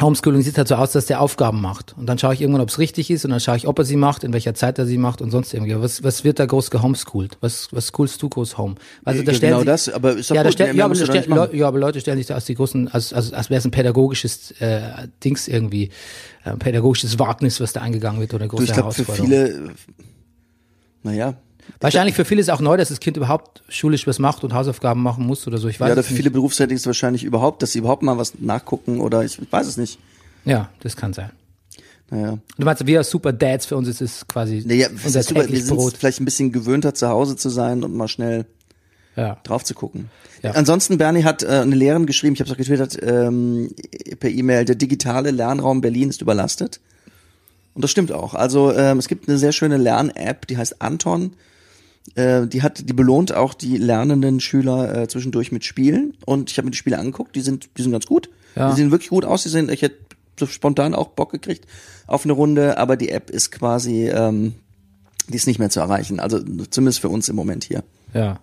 Homeschooling 0.00 0.42
sieht 0.42 0.58
halt 0.58 0.68
so 0.68 0.74
aus, 0.74 0.92
dass 0.92 1.06
der 1.06 1.20
Aufgaben 1.22 1.60
macht. 1.62 1.94
Und 1.96 2.06
dann 2.06 2.18
schaue 2.18 2.34
ich 2.34 2.42
irgendwann, 2.42 2.60
ob 2.60 2.68
es 2.68 2.78
richtig 2.78 3.10
ist 3.10 3.24
und 3.24 3.30
dann 3.30 3.40
schaue 3.40 3.56
ich, 3.56 3.66
ob 3.66 3.78
er 3.78 3.84
sie 3.86 3.96
macht, 3.96 4.24
in 4.24 4.32
welcher 4.34 4.52
Zeit 4.54 4.78
er 4.78 4.84
sie 4.84 4.98
macht 4.98 5.22
und 5.22 5.30
sonst 5.30 5.54
irgendwie. 5.54 5.74
Was, 5.80 6.02
was 6.04 6.22
wird 6.22 6.38
da 6.38 6.44
groß 6.46 6.70
gehomeschoolt? 6.70 7.38
Was, 7.40 7.68
was 7.72 7.88
schoolst 7.88 8.20
du 8.22 8.28
groß 8.28 8.58
home? 8.58 8.74
Also 9.04 9.22
da 9.22 9.32
Ja, 9.32 9.36
stellen 9.36 9.50
genau 9.52 9.60
sie, 9.60 9.66
das, 9.66 9.88
aber 9.88 10.12
ist 10.16 10.30
doch 10.30 10.34
ja, 10.36 10.42
da 10.42 10.50
gut, 10.50 10.54
stell, 10.54 10.76
ja, 10.76 10.84
aber 10.84 10.94
stell. 10.94 11.24
Leu- 11.28 11.48
ja, 11.52 11.66
aber 11.68 11.78
Leute 11.78 12.00
stellen 12.00 12.18
sich 12.18 12.26
da 12.26 12.34
als 12.34 12.44
die 12.44 12.54
großen, 12.54 12.88
als, 12.88 13.12
als, 13.14 13.32
als 13.32 13.48
wäre 13.48 13.58
es 13.58 13.64
ein 13.64 13.70
pädagogisches 13.70 14.50
äh, 14.60 15.08
Dings 15.24 15.48
irgendwie, 15.48 15.90
äh, 16.44 16.50
ein 16.50 16.58
pädagogisches 16.58 17.18
Wagnis, 17.18 17.60
was 17.60 17.72
da 17.72 17.80
eingegangen 17.80 18.20
wird 18.20 18.34
oder 18.34 18.42
eine 18.42 18.50
Du, 18.50 18.56
große 18.56 18.64
ich 18.64 18.72
glaube, 18.74 18.92
für 18.92 19.02
Herausforderung. 19.04 19.30
viele, 19.30 19.74
naja, 21.02 21.34
Wahrscheinlich 21.80 22.14
für 22.14 22.24
viele 22.24 22.40
ist 22.40 22.50
auch 22.50 22.60
neu, 22.60 22.76
dass 22.76 22.88
das 22.88 23.00
Kind 23.00 23.16
überhaupt 23.16 23.62
schulisch 23.68 24.06
was 24.06 24.18
macht 24.18 24.44
und 24.44 24.54
Hausaufgaben 24.54 25.02
machen 25.02 25.26
muss 25.26 25.46
oder 25.46 25.58
so. 25.58 25.68
Ich 25.68 25.78
weiß 25.80 25.88
ja, 25.88 25.92
oder 25.92 26.02
für 26.02 26.12
nicht. 26.12 26.18
viele 26.18 26.30
Berufstätige 26.30 26.74
ist 26.74 26.82
es 26.82 26.86
wahrscheinlich 26.86 27.24
überhaupt, 27.24 27.62
dass 27.62 27.72
sie 27.72 27.78
überhaupt 27.80 28.02
mal 28.02 28.18
was 28.18 28.34
nachgucken 28.38 29.00
oder 29.00 29.24
ich 29.24 29.38
weiß 29.50 29.66
es 29.66 29.76
nicht. 29.76 29.98
Ja, 30.44 30.70
das 30.80 30.96
kann 30.96 31.12
sein. 31.12 31.30
Naja. 32.10 32.38
Du 32.56 32.64
meinst, 32.64 32.86
wir 32.86 32.98
als 32.98 33.10
Super 33.10 33.32
Dads, 33.32 33.66
für 33.66 33.76
uns 33.76 33.88
ist 33.88 34.00
es 34.00 34.28
quasi 34.28 34.62
Naja, 34.64 34.88
unser 35.04 35.22
super, 35.24 35.48
wir 35.48 35.66
Brot. 35.66 35.96
vielleicht 35.96 36.20
ein 36.20 36.24
bisschen 36.24 36.52
gewöhnter, 36.52 36.94
zu 36.94 37.08
Hause 37.08 37.34
zu 37.36 37.48
sein 37.48 37.82
und 37.82 37.94
mal 37.96 38.06
schnell 38.06 38.46
Ja. 39.16 39.38
drauf 39.42 39.64
zu 39.64 39.74
gucken. 39.74 40.08
Ja. 40.42 40.52
Ansonsten, 40.52 40.98
Bernie 40.98 41.24
hat 41.24 41.42
äh, 41.42 41.48
eine 41.48 41.74
Lehrerin 41.74 42.06
geschrieben, 42.06 42.34
ich 42.34 42.40
habe 42.40 42.48
es 42.48 42.54
auch 42.54 42.58
getwittert, 42.58 42.96
ähm, 43.02 43.70
per 44.20 44.30
E-Mail, 44.30 44.64
der 44.66 44.76
digitale 44.76 45.32
Lernraum 45.32 45.80
Berlin 45.80 46.10
ist 46.10 46.22
überlastet. 46.22 46.78
Und 47.74 47.82
das 47.82 47.90
stimmt 47.90 48.12
auch. 48.12 48.34
Also 48.34 48.72
ähm, 48.72 48.98
es 48.98 49.08
gibt 49.08 49.28
eine 49.28 49.36
sehr 49.38 49.52
schöne 49.52 49.76
Lern-App, 49.76 50.46
die 50.46 50.56
heißt 50.56 50.80
Anton. 50.80 51.32
Äh, 52.14 52.46
die 52.46 52.62
hat, 52.62 52.88
die 52.88 52.92
belohnt 52.92 53.34
auch 53.34 53.54
die 53.54 53.76
lernenden 53.76 54.40
Schüler 54.40 55.02
äh, 55.02 55.08
zwischendurch 55.08 55.52
mit 55.52 55.64
Spielen. 55.64 56.14
Und 56.24 56.50
ich 56.50 56.58
habe 56.58 56.66
mir 56.66 56.70
die 56.70 56.78
Spiele 56.78 56.98
angeguckt, 56.98 57.34
die 57.36 57.40
sind, 57.40 57.68
die 57.76 57.82
sind 57.82 57.92
ganz 57.92 58.06
gut. 58.06 58.30
Ja. 58.54 58.70
Die 58.70 58.76
sehen 58.76 58.90
wirklich 58.90 59.10
gut 59.10 59.24
aus. 59.24 59.42
Die 59.42 59.48
sind, 59.48 59.70
ich 59.70 59.82
hätte 59.82 59.96
so 60.38 60.46
spontan 60.46 60.94
auch 60.94 61.08
Bock 61.08 61.32
gekriegt 61.32 61.66
auf 62.06 62.24
eine 62.24 62.32
Runde, 62.32 62.78
aber 62.78 62.96
die 62.96 63.10
App 63.10 63.30
ist 63.30 63.50
quasi, 63.50 64.08
ähm, 64.08 64.54
die 65.28 65.36
ist 65.36 65.46
nicht 65.46 65.58
mehr 65.58 65.70
zu 65.70 65.80
erreichen. 65.80 66.20
Also 66.20 66.40
zumindest 66.70 67.00
für 67.00 67.08
uns 67.08 67.28
im 67.28 67.36
Moment 67.36 67.64
hier. 67.64 67.82
Ja. 68.14 68.40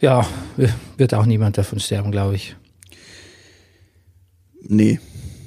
Ja, 0.00 0.26
wird 0.96 1.14
auch 1.14 1.26
niemand 1.26 1.58
davon 1.58 1.78
sterben, 1.78 2.10
glaube 2.10 2.34
ich. 2.34 2.56
Nee. 4.60 5.00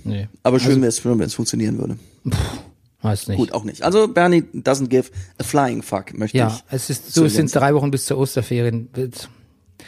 Nee. 0.04 0.28
Aber 0.44 0.60
schön 0.60 0.82
wäre 0.82 0.88
es, 0.88 1.04
wenn 1.04 1.20
es 1.22 1.34
funktionieren 1.34 1.78
würde. 1.78 1.98
Weiß 3.06 3.28
nicht. 3.28 3.38
Gut, 3.38 3.52
auch 3.54 3.64
nicht. 3.64 3.84
Also 3.84 4.08
Bernie 4.08 4.42
doesn't 4.54 4.88
give 4.88 5.12
a 5.38 5.44
flying 5.44 5.82
fuck, 5.82 6.18
möchte 6.18 6.38
ja, 6.38 6.48
ich. 6.48 6.64
es 6.74 6.90
ist 6.90 7.14
so, 7.14 7.26
es 7.26 7.36
sind 7.36 7.54
drei 7.54 7.74
Wochen 7.76 7.92
bis 7.92 8.06
zur 8.06 8.18
Osterferien. 8.18 8.90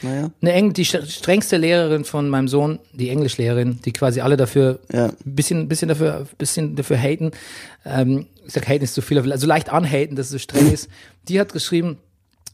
Naja. 0.03 0.29
Eine 0.41 0.53
eng, 0.53 0.73
die 0.73 0.85
st- 0.85 1.09
strengste 1.09 1.57
Lehrerin 1.57 2.03
von 2.03 2.29
meinem 2.29 2.47
Sohn, 2.47 2.77
die 2.93 3.09
Englischlehrerin, 3.09 3.79
die 3.83 3.91
quasi 3.93 4.21
alle 4.21 4.37
dafür 4.37 4.79
Ja. 4.93 5.11
bisschen, 5.25 5.67
bisschen 5.67 5.87
dafür, 5.87 6.27
bisschen 6.37 6.75
dafür 6.75 6.97
haten. 6.97 7.31
Ähm, 7.85 8.27
ich 8.45 8.53
sag, 8.53 8.67
haten 8.67 8.83
ist 8.83 8.93
zu 8.93 9.01
viel, 9.01 9.17
also 9.31 9.47
leicht 9.47 9.69
anhaten, 9.73 10.15
dass 10.15 10.27
es 10.27 10.31
so 10.33 10.37
streng 10.37 10.71
ist. 10.71 10.89
Die 11.27 11.39
hat 11.39 11.51
geschrieben, 11.51 11.97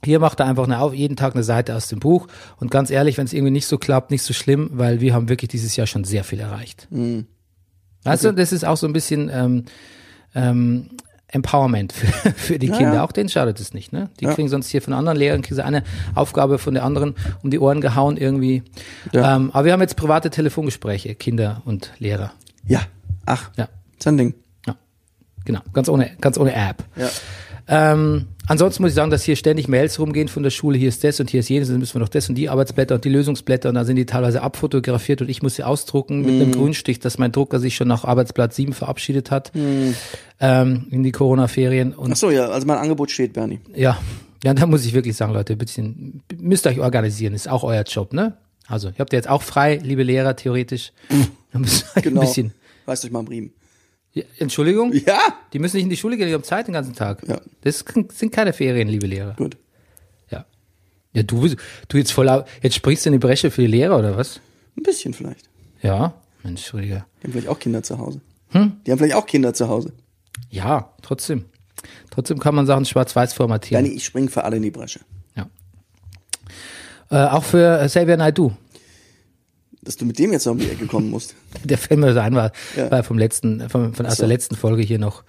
hier 0.06 0.20
macht 0.20 0.40
er 0.40 0.46
einfach 0.46 0.64
eine, 0.66 0.80
auf, 0.80 0.94
jeden 0.94 1.18
Tag 1.18 1.34
eine 1.36 1.44
Seite 1.44 1.76
aus 1.76 1.90
dem 1.90 2.00
Buch. 2.00 2.28
Und 2.62 2.72
ganz 2.72 2.90
ehrlich, 2.90 3.18
wenn 3.18 3.26
es 3.26 3.34
irgendwie 3.34 3.52
nicht 3.52 3.68
so 3.68 3.78
klappt, 3.78 4.12
nicht 4.12 4.24
so 4.24 4.34
schlimm, 4.34 4.70
weil 4.74 5.02
wir 5.02 5.14
haben 5.14 5.28
wirklich 5.28 5.50
dieses 5.50 5.76
Jahr 5.76 5.88
schon 5.88 6.06
sehr 6.06 6.24
viel 6.24 6.40
erreicht. 6.40 6.88
Mhm. 6.92 7.26
Weißt 8.04 8.24
du, 8.26 8.32
das 8.34 8.52
ist 8.54 8.64
auch 8.66 8.78
so 8.78 8.86
ein 8.88 8.94
bisschen 8.94 9.30
ähm, 9.34 9.64
ähm, 10.36 10.90
Empowerment 11.28 11.94
für, 11.94 12.08
für 12.36 12.60
die 12.60 12.70
Kinder. 12.70 12.96
ja. 12.96 13.04
Auch 13.04 13.12
denen 13.12 13.30
schadet 13.30 13.60
es 13.60 13.74
nicht. 13.74 13.92
Ne? 13.92 14.10
Die 14.20 14.26
Ja. 14.26 14.34
kriegen 14.34 14.50
sonst 14.50 14.70
hier 14.70 14.82
von 14.82 14.94
anderen 14.94 15.18
Lehrern 15.18 15.42
kriegen 15.42 15.56
sie 15.56 15.64
eine 15.66 15.84
Aufgabe 16.16 16.60
von 16.60 16.74
der 16.76 16.84
anderen 16.84 17.16
um 17.42 17.50
die 17.50 17.60
Ohren 17.60 17.82
gehauen 17.82 18.18
irgendwie. 18.18 18.62
Ähm, 19.14 19.50
aber 19.52 19.66
wir 19.66 19.74
haben 19.74 19.82
jetzt 19.82 19.96
private 19.96 20.30
Telefongespräche, 20.30 21.16
Kinder 21.16 21.62
und 21.66 21.92
Lehrer. 21.98 22.34
Ja. 22.68 22.82
Ach, 23.26 23.50
Ja, 23.58 23.68
ist 23.98 24.08
ein 24.08 24.18
Ding. 24.18 24.36
ja. 24.68 24.76
Genau, 25.46 25.62
ganz 25.74 25.90
ohne, 25.90 26.12
ganz 26.22 26.38
ohne 26.38 26.54
App. 26.54 26.84
Ja. 26.96 27.10
Ähm, 27.68 28.28
ansonsten 28.48 28.84
muss 28.84 28.92
ich 28.92 28.96
sagen, 28.96 29.12
dass 29.12 29.24
hier 29.24 29.36
ständig 29.36 29.68
Mails 29.68 30.00
rumgehen 30.00 30.28
von 30.28 30.44
der 30.44 30.50
Schule, 30.50 30.78
hier 30.78 30.90
ist 30.90 31.04
das 31.04 31.20
und 31.20 31.30
hier 31.30 31.40
ist 31.42 31.50
jenes, 31.50 31.70
dann 31.70 31.80
müssen 31.80 31.96
wir 31.96 32.00
noch 32.02 32.10
das 32.10 32.30
und 32.30 32.36
die 32.36 32.50
Arbeitsblätter 32.50 32.96
und 32.96 33.06
die 33.06 33.10
Lösungsblätter 33.10 33.70
und 33.70 33.76
da 33.76 33.86
sind 33.86 33.96
die 33.96 34.06
teilweise 34.06 34.42
abfotografiert 34.42 35.22
und 35.22 35.30
ich 35.30 35.42
muss 35.42 35.56
sie 35.56 35.64
ausdrucken 35.64 36.22
mit 36.22 36.30
einem 36.42 36.52
Grünstich, 36.52 37.00
dass 37.00 37.18
mein 37.18 37.32
Drucker 37.32 37.60
sich 37.60 37.76
schon 37.76 37.88
nach 37.88 38.04
Arbeitsblatt 38.04 38.54
7 38.54 38.74
verabschiedet 38.74 39.32
hat 39.32 39.52
ähm, 40.40 40.88
in 40.92 41.04
die 41.04 41.12
Corona-Ferien 41.12 41.96
Ach 42.00 42.16
so, 42.16 42.30
ja, 42.32 42.48
also 42.50 42.68
mein 42.68 42.78
Angebot 42.78 43.12
steht, 43.12 43.34
Bernie. 43.34 43.60
ja, 43.76 43.98
ja, 44.44 44.54
da 44.54 44.66
muss 44.66 44.86
ich 44.86 44.94
wirklich 44.94 45.16
sagen, 45.16 45.32
Leute, 45.34 45.54
ein 45.54 45.58
bisschen, 45.60 46.22
müsst 46.38 46.68
euch 46.68 46.80
organisieren, 46.80 47.34
ist 47.34 47.48
auch 47.50 47.64
euer 47.64 47.84
Job, 47.84 48.12
ne? 48.12 48.34
Also, 48.68 48.90
ihr 48.90 48.96
habt 49.00 49.14
ja 49.14 49.18
jetzt 49.20 49.30
auch 49.30 49.42
frei, 49.42 49.80
liebe 49.82 50.04
Lehrer, 50.04 50.36
theoretisch. 50.36 50.92
Da 51.54 51.60
müsst 51.60 51.86
ihr 51.86 51.98
euch 51.98 52.04
Genau. 52.04 52.22
ein 52.22 52.28
bisschen, 52.28 52.54
Reißt 52.86 53.06
euch 53.06 53.12
mal 53.12 53.20
am 53.20 53.28
Riemen. 53.28 53.54
Ja, 54.14 54.24
Entschuldigung? 54.38 54.94
Ja. 54.94 55.20
Die 55.54 55.60
müssen 55.60 55.78
nicht 55.78 55.86
in 55.86 55.90
die 55.90 55.98
Schule 55.98 56.18
gehen, 56.18 56.28
die 56.28 56.34
haben 56.34 56.44
Zeit 56.44 56.68
den 56.68 56.74
ganzen 56.74 56.94
Tag. 56.94 57.28
Ja. 57.28 57.42
Das 57.62 57.84
sind 58.14 58.32
keine 58.32 58.54
Ferien, 58.54 58.88
liebe 58.88 59.08
Lehrer. 59.08 59.34
Gut. 59.36 59.58
Ja. 60.30 60.46
Ja, 61.14 61.24
du, 61.24 61.50
du 61.88 61.98
jetzt 61.98 62.12
voll, 62.12 62.46
jetzt 62.62 62.76
sprichst 62.76 63.06
du 63.06 63.10
in 63.10 63.14
die 63.14 63.20
Bresche 63.20 63.50
für 63.50 63.62
die 63.62 63.68
Lehrer 63.68 63.98
oder 63.98 64.16
was? 64.16 64.40
Ein 64.78 64.84
bisschen 64.84 65.14
vielleicht. 65.14 65.50
Ja. 65.82 66.14
Mensch, 66.44 66.74
Rüdiger. 66.74 67.06
Die 67.20 67.26
haben 67.26 67.32
vielleicht 67.32 67.48
auch 67.48 67.60
Kinder 67.60 67.82
zu 67.82 67.98
Hause. 67.98 68.22
Hm? 68.50 68.74
Die 68.86 68.92
haben 68.92 69.00
vielleicht 69.00 69.16
auch 69.16 69.26
Kinder 69.26 69.54
zu 69.54 69.68
Hause. 69.68 69.94
Ja, 70.50 70.94
trotzdem. 71.02 71.46
Trotzdem 72.12 72.40
kann 72.40 72.54
man 72.54 72.68
Sachen 72.68 72.86
schwarz-weiß 72.86 73.34
formatieren. 73.34 73.84
Bernie, 73.84 73.98
ich 73.98 74.06
springe 74.06 74.30
für 74.30 74.44
alle 74.44 74.58
in 74.58 74.64
die 74.64 74.72
Bresche. 74.72 75.00
Ja. 75.36 75.50
Äh, 77.10 77.30
auch 77.30 77.44
für 77.44 77.84
Xavier 77.88 78.18
Naidoo. 78.18 78.52
Dass 79.84 79.98
du 79.98 80.06
mit 80.06 80.18
dem 80.20 80.32
jetzt 80.32 80.46
noch 80.46 80.54
um 80.54 80.60
die 80.60 80.70
Ecke 80.70 80.86
kommen 80.86 81.10
musst. 81.10 81.36
Der 81.64 81.78
Film 81.78 82.02
so 82.14 82.20
ein 82.20 82.36
war, 82.36 82.52
Ja. 82.76 82.90
war 82.90 83.04
vom 83.04 83.18
letzten, 83.18 83.70
von, 83.70 83.94
von 83.94 84.06
aus 84.06 84.16
so. 84.18 84.22
der 84.22 84.30
letzten 84.30 84.56
Folge 84.56 84.82
hier 84.84 85.00
noch, 85.00 85.24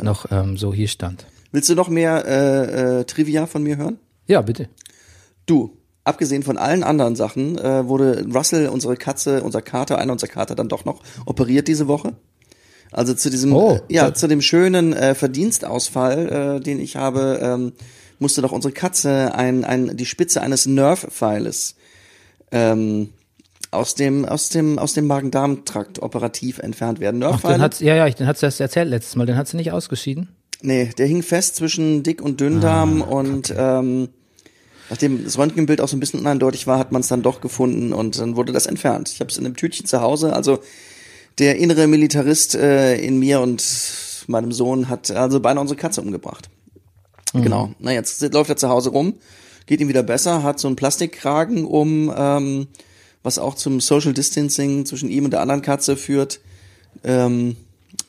noch 0.00 0.26
ähm, 0.30 0.56
so 0.56 0.72
hier 0.72 0.88
stand. 0.88 1.26
Willst 1.52 1.68
du 1.68 1.74
noch 1.74 1.88
mehr 1.88 2.24
äh, 2.26 3.00
äh, 3.00 3.04
Trivia 3.04 3.46
von 3.46 3.62
mir 3.62 3.76
hören? 3.76 3.98
Ja, 4.26 4.42
bitte. 4.42 4.68
Du, 5.46 5.76
abgesehen 6.04 6.42
von 6.42 6.56
allen 6.58 6.82
anderen 6.82 7.16
Sachen, 7.16 7.56
äh, 7.58 7.86
wurde 7.88 8.26
Russell, 8.32 8.68
unsere 8.68 8.96
Katze, 8.96 9.42
unser 9.42 9.62
Kater, 9.62 9.98
einer 9.98 10.12
unserer 10.12 10.30
Kater, 10.30 10.54
dann 10.54 10.68
doch 10.68 10.84
noch 10.84 11.02
operiert 11.24 11.66
diese 11.68 11.88
Woche. 11.88 12.14
Also 12.92 13.14
zu 13.14 13.30
diesem, 13.30 13.52
Oh. 13.52 13.74
äh, 13.88 13.94
ja, 13.94 14.14
zu 14.14 14.28
dem 14.28 14.40
schönen 14.40 14.92
äh, 14.92 15.14
Verdienstausfall, 15.16 16.58
äh, 16.58 16.60
den 16.60 16.78
ich 16.80 16.94
habe, 16.96 17.38
ähm, 17.42 17.72
musste 18.20 18.42
doch 18.42 18.52
unsere 18.52 18.72
Katze 18.72 19.34
ein, 19.34 19.64
ein, 19.64 19.96
die 19.96 20.06
Spitze 20.06 20.40
eines 20.42 20.66
Nerf-Pfeiles 20.66 21.74
ähm, 22.52 23.10
aus 23.76 23.94
dem, 23.94 24.24
aus 24.24 24.48
dem, 24.48 24.78
aus 24.78 24.94
dem 24.94 25.06
Magen-Darm-Trakt 25.06 26.02
operativ 26.02 26.58
entfernt 26.58 27.00
werden. 27.00 27.22
Ach, 27.22 27.40
den 27.40 27.60
hat's, 27.60 27.80
ja, 27.80 27.94
ja, 27.94 28.06
ich, 28.06 28.14
den 28.14 28.26
hat's 28.26 28.42
erst 28.42 28.60
erzählt 28.60 28.88
letztes 28.88 29.16
Mal, 29.16 29.26
den 29.26 29.36
hat 29.36 29.48
sie 29.48 29.56
nicht 29.56 29.72
ausgeschieden. 29.72 30.28
Nee, 30.62 30.90
der 30.98 31.06
hing 31.06 31.22
fest 31.22 31.56
zwischen 31.56 32.02
Dick- 32.02 32.22
und 32.22 32.40
Dünndarm 32.40 33.02
Ah, 33.02 33.06
und 33.06 33.54
ähm, 33.56 34.08
nachdem 34.90 35.22
das 35.24 35.38
Röntgenbild 35.38 35.80
auch 35.80 35.88
so 35.88 35.96
ein 35.96 36.00
bisschen 36.00 36.20
uneindeutig 36.20 36.66
war, 36.66 36.78
hat 36.78 36.92
man 36.92 37.00
es 37.00 37.08
dann 37.08 37.22
doch 37.22 37.40
gefunden 37.40 37.92
und 37.92 38.18
dann 38.18 38.36
wurde 38.36 38.52
das 38.52 38.66
entfernt. 38.66 39.10
Ich 39.12 39.20
habe 39.20 39.30
es 39.30 39.36
in 39.36 39.44
einem 39.44 39.56
Tütchen 39.56 39.86
zu 39.86 40.00
Hause. 40.00 40.32
Also 40.32 40.60
der 41.38 41.56
innere 41.56 41.86
Militarist 41.86 42.54
äh, 42.54 42.96
in 42.96 43.18
mir 43.18 43.40
und 43.40 43.62
meinem 44.26 44.52
Sohn 44.52 44.88
hat 44.88 45.10
also 45.10 45.40
beinahe 45.40 45.60
unsere 45.60 45.78
Katze 45.78 46.00
umgebracht. 46.00 46.48
Mhm. 47.34 47.42
Genau. 47.42 47.70
Na 47.78 47.92
jetzt 47.92 48.20
läuft 48.32 48.50
er 48.50 48.56
zu 48.56 48.68
Hause 48.68 48.90
rum, 48.90 49.14
geht 49.66 49.80
ihm 49.80 49.88
wieder 49.88 50.02
besser, 50.02 50.42
hat 50.42 50.58
so 50.58 50.68
einen 50.68 50.76
Plastikkragen 50.76 51.64
um, 51.64 52.12
ähm, 52.16 52.66
was 53.26 53.38
auch 53.38 53.54
zum 53.54 53.80
Social 53.80 54.14
Distancing 54.14 54.86
zwischen 54.86 55.10
ihm 55.10 55.24
und 55.26 55.32
der 55.32 55.40
anderen 55.42 55.62
Katze 55.62 55.96
führt. 55.96 56.40
Ähm, 57.04 57.56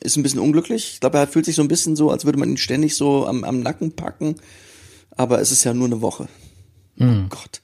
ist 0.00 0.16
ein 0.16 0.22
bisschen 0.22 0.40
unglücklich. 0.40 0.92
Ich 0.94 1.00
glaube, 1.00 1.18
er 1.18 1.26
fühlt 1.26 1.44
sich 1.44 1.56
so 1.56 1.62
ein 1.62 1.68
bisschen 1.68 1.96
so, 1.96 2.10
als 2.10 2.24
würde 2.24 2.38
man 2.38 2.48
ihn 2.48 2.56
ständig 2.56 2.96
so 2.96 3.26
am, 3.26 3.44
am 3.44 3.60
Nacken 3.60 3.92
packen. 3.96 4.36
Aber 5.10 5.40
es 5.40 5.50
ist 5.52 5.64
ja 5.64 5.74
nur 5.74 5.86
eine 5.86 6.00
Woche. 6.00 6.28
Mhm. 6.96 7.26
Gott. 7.28 7.60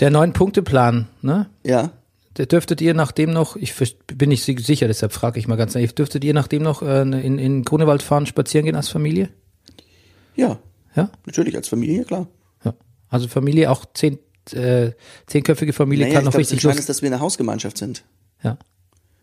Der 0.00 0.10
Neun-Punkte-Plan, 0.10 1.08
ne? 1.22 1.48
Ja. 1.64 1.92
Der 2.36 2.46
dürftet 2.46 2.80
ihr 2.80 2.94
nachdem 2.94 3.32
noch, 3.32 3.56
ich 3.56 3.74
bin 4.06 4.28
nicht 4.30 4.44
si- 4.44 4.56
sicher, 4.58 4.86
deshalb 4.86 5.12
frage 5.12 5.38
ich 5.38 5.46
mal 5.48 5.56
ganz 5.56 5.74
naiv, 5.74 5.92
dürftet 5.92 6.24
ihr 6.24 6.32
nachdem 6.32 6.62
noch 6.62 6.80
äh, 6.82 7.02
in, 7.02 7.38
in 7.38 7.64
Grunewald 7.64 8.02
fahren, 8.02 8.24
spazieren 8.26 8.64
gehen 8.64 8.76
als 8.76 8.88
Familie? 8.88 9.28
Ja. 10.36 10.58
Ja? 10.96 11.10
Natürlich, 11.26 11.54
als 11.56 11.68
Familie, 11.68 12.04
klar. 12.04 12.28
ja. 12.64 12.74
Also 13.08 13.28
Familie, 13.28 13.70
auch 13.70 13.84
zehn, 13.94 14.18
äh, 14.54 14.92
zehnköpfige 15.26 15.72
Familie 15.72 16.06
Naja, 16.06 16.16
kann 16.16 16.24
noch 16.24 16.32
glaube, 16.32 16.42
das 16.44 16.52
richtig 16.52 16.64
los. 16.64 16.76
ist, 16.78 16.88
dass 16.88 17.02
wir 17.02 17.08
eine 17.08 17.20
Hausgemeinschaft 17.20 17.78
sind. 17.78 18.04
Ja. 18.42 18.58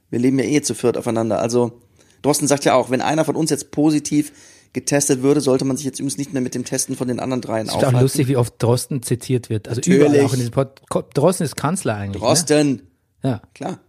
Wir 0.09 0.19
leben 0.19 0.39
ja 0.39 0.45
eh 0.45 0.61
zu 0.61 0.73
viert 0.73 0.97
aufeinander. 0.97 1.39
Also, 1.39 1.81
Drosten 2.21 2.47
sagt 2.47 2.65
ja 2.65 2.73
auch, 2.75 2.89
wenn 2.89 3.01
einer 3.01 3.25
von 3.25 3.35
uns 3.35 3.49
jetzt 3.49 3.71
positiv 3.71 4.31
getestet 4.73 5.21
würde, 5.21 5.41
sollte 5.41 5.65
man 5.65 5.77
sich 5.77 5.85
jetzt 5.85 5.99
übrigens 5.99 6.17
nicht 6.17 6.33
mehr 6.33 6.41
mit 6.41 6.53
dem 6.53 6.65
Testen 6.65 6.95
von 6.95 7.07
den 7.07 7.19
anderen 7.19 7.41
dreien 7.41 7.65
Ist 7.67 7.73
auch 7.73 7.77
aufhalten. 7.77 7.99
lustig, 8.01 8.27
wie 8.27 8.37
oft 8.37 8.61
Drosten 8.61 9.01
zitiert 9.01 9.49
wird. 9.49 9.67
Also 9.67 9.79
Natürlich. 9.79 9.99
überall 9.99 10.25
auch 10.25 10.33
in 10.33 10.39
diesem 10.39 10.51
Pod 10.51 10.81
Drosten 11.13 11.45
ist 11.45 11.55
Kanzler 11.55 11.95
eigentlich. 11.95 12.21
Drosten. 12.21 12.81
Ne? 13.23 13.29
Ja. 13.29 13.41
Klar. 13.53 13.79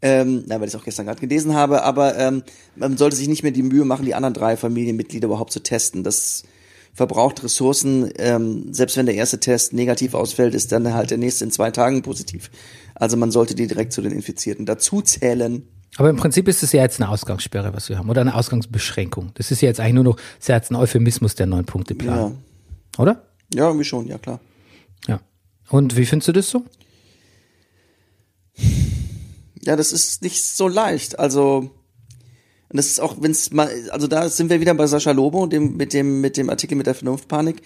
Ähm, 0.00 0.44
na, 0.46 0.56
weil 0.60 0.66
ich 0.66 0.74
es 0.74 0.80
auch 0.80 0.84
gestern 0.84 1.06
gerade 1.06 1.20
gelesen 1.20 1.54
habe, 1.54 1.82
aber 1.84 2.18
ähm, 2.18 2.42
man 2.74 2.96
sollte 2.96 3.14
sich 3.14 3.28
nicht 3.28 3.44
mehr 3.44 3.52
die 3.52 3.62
Mühe 3.62 3.84
machen, 3.84 4.04
die 4.04 4.14
anderen 4.16 4.34
drei 4.34 4.56
Familienmitglieder 4.56 5.26
überhaupt 5.26 5.52
zu 5.52 5.60
testen. 5.60 6.02
Das 6.02 6.42
verbraucht 6.92 7.42
Ressourcen. 7.42 8.10
Ähm, 8.16 8.72
selbst 8.72 8.96
wenn 8.96 9.06
der 9.06 9.14
erste 9.14 9.40
Test 9.40 9.72
negativ 9.72 10.14
ausfällt, 10.14 10.54
ist 10.54 10.72
dann 10.72 10.92
halt 10.92 11.10
der 11.10 11.18
nächste 11.18 11.44
in 11.44 11.50
zwei 11.50 11.70
Tagen 11.70 12.02
positiv. 12.02 12.50
Also 12.94 13.16
man 13.16 13.30
sollte 13.30 13.54
die 13.54 13.66
direkt 13.66 13.92
zu 13.92 14.02
den 14.02 14.12
Infizierten 14.12 14.66
dazu 14.66 15.00
zählen. 15.02 15.66
Aber 15.96 16.08
im 16.10 16.16
Prinzip 16.16 16.48
ist 16.48 16.62
es 16.62 16.72
ja 16.72 16.82
jetzt 16.82 17.00
eine 17.00 17.10
Ausgangssperre, 17.10 17.74
was 17.74 17.88
wir 17.88 17.98
haben, 17.98 18.08
oder 18.08 18.22
eine 18.22 18.34
Ausgangsbeschränkung. 18.34 19.32
Das 19.34 19.50
ist 19.50 19.60
ja 19.60 19.68
jetzt 19.68 19.80
eigentlich 19.80 19.94
nur 19.94 20.04
noch, 20.04 20.16
das 20.16 20.24
ist 20.40 20.48
ja 20.48 20.56
jetzt 20.56 20.70
ein 20.70 20.76
Euphemismus 20.76 21.34
der 21.34 21.46
neun 21.46 21.64
Punkte 21.66 21.94
Plan, 21.94 22.18
Ja, 22.18 22.32
oder? 23.02 23.22
ja, 23.52 23.66
irgendwie 23.66 23.84
schon, 23.84 24.06
ja 24.08 24.16
klar. 24.18 24.40
Ja. 25.06 25.20
Und 25.68 25.96
wie 25.96 26.06
findest 26.06 26.28
du 26.28 26.32
das 26.32 26.48
so? 26.48 26.64
Ja, 29.64 29.76
das 29.76 29.92
ist 29.92 30.22
nicht 30.22 30.42
so 30.42 30.66
leicht. 30.68 31.18
Also 31.18 31.70
und 32.72 32.78
das 32.78 32.86
ist 32.86 33.00
auch, 33.00 33.16
wenn 33.20 33.32
es 33.32 33.50
mal, 33.50 33.70
also 33.90 34.06
da 34.06 34.30
sind 34.30 34.48
wir 34.48 34.58
wieder 34.60 34.72
bei 34.72 34.86
Sascha 34.86 35.10
Lobo, 35.10 35.46
dem 35.46 35.76
mit 35.76 35.92
dem 35.92 36.22
mit 36.22 36.38
dem 36.38 36.48
Artikel 36.48 36.74
mit 36.74 36.86
der 36.86 36.94
Vernunftpanik. 36.94 37.60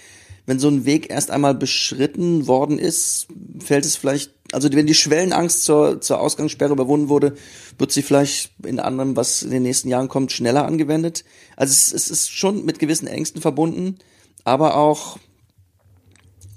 Wenn 0.47 0.59
so 0.59 0.67
ein 0.69 0.85
Weg 0.85 1.11
erst 1.11 1.31
einmal 1.31 1.55
beschritten 1.55 2.49
worden 2.49 2.81
ist, 2.81 3.29
fällt 3.61 3.85
es 3.85 3.97
vielleicht, 3.97 4.33
also 4.51 4.73
wenn 4.73 4.87
die 4.89 4.95
Schwellenangst 4.95 5.63
zur 5.63 6.01
zur 6.01 6.21
Ausgangssperre 6.21 6.73
überwunden 6.73 7.09
wurde, 7.09 7.37
wird 7.79 7.93
sie 7.93 8.03
vielleicht 8.03 8.51
in 8.65 8.81
anderem, 8.81 9.15
was 9.15 9.45
in 9.45 9.53
den 9.53 9.63
nächsten 9.63 9.89
Jahren 9.89 10.09
kommt, 10.09 10.33
schneller 10.33 10.67
angewendet. 10.67 11.25
Also 11.55 11.71
es, 11.71 11.93
es 11.93 12.11
ist 12.11 12.33
schon 12.33 12.65
mit 12.65 12.81
gewissen 12.81 13.07
Ängsten 13.07 13.41
verbunden, 13.41 13.99
aber 14.43 14.77
auch 14.77 15.19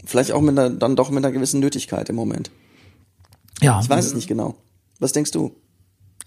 vielleicht 0.06 0.32
auch 0.32 0.42
mit 0.42 0.58
einer, 0.58 0.72
dann 0.72 0.96
doch 0.96 1.12
mit 1.12 1.24
einer 1.24 1.32
gewissen 1.32 1.60
Nötigkeit 1.60 2.10
im 2.10 2.16
Moment. 2.16 2.50
Ja. 3.62 3.80
Ich 3.80 3.90
weiß 3.90 4.08
es 4.08 4.16
nicht 4.16 4.28
genau. 4.28 4.56
Was 4.98 5.12
denkst 5.12 5.32
du? 5.32 5.56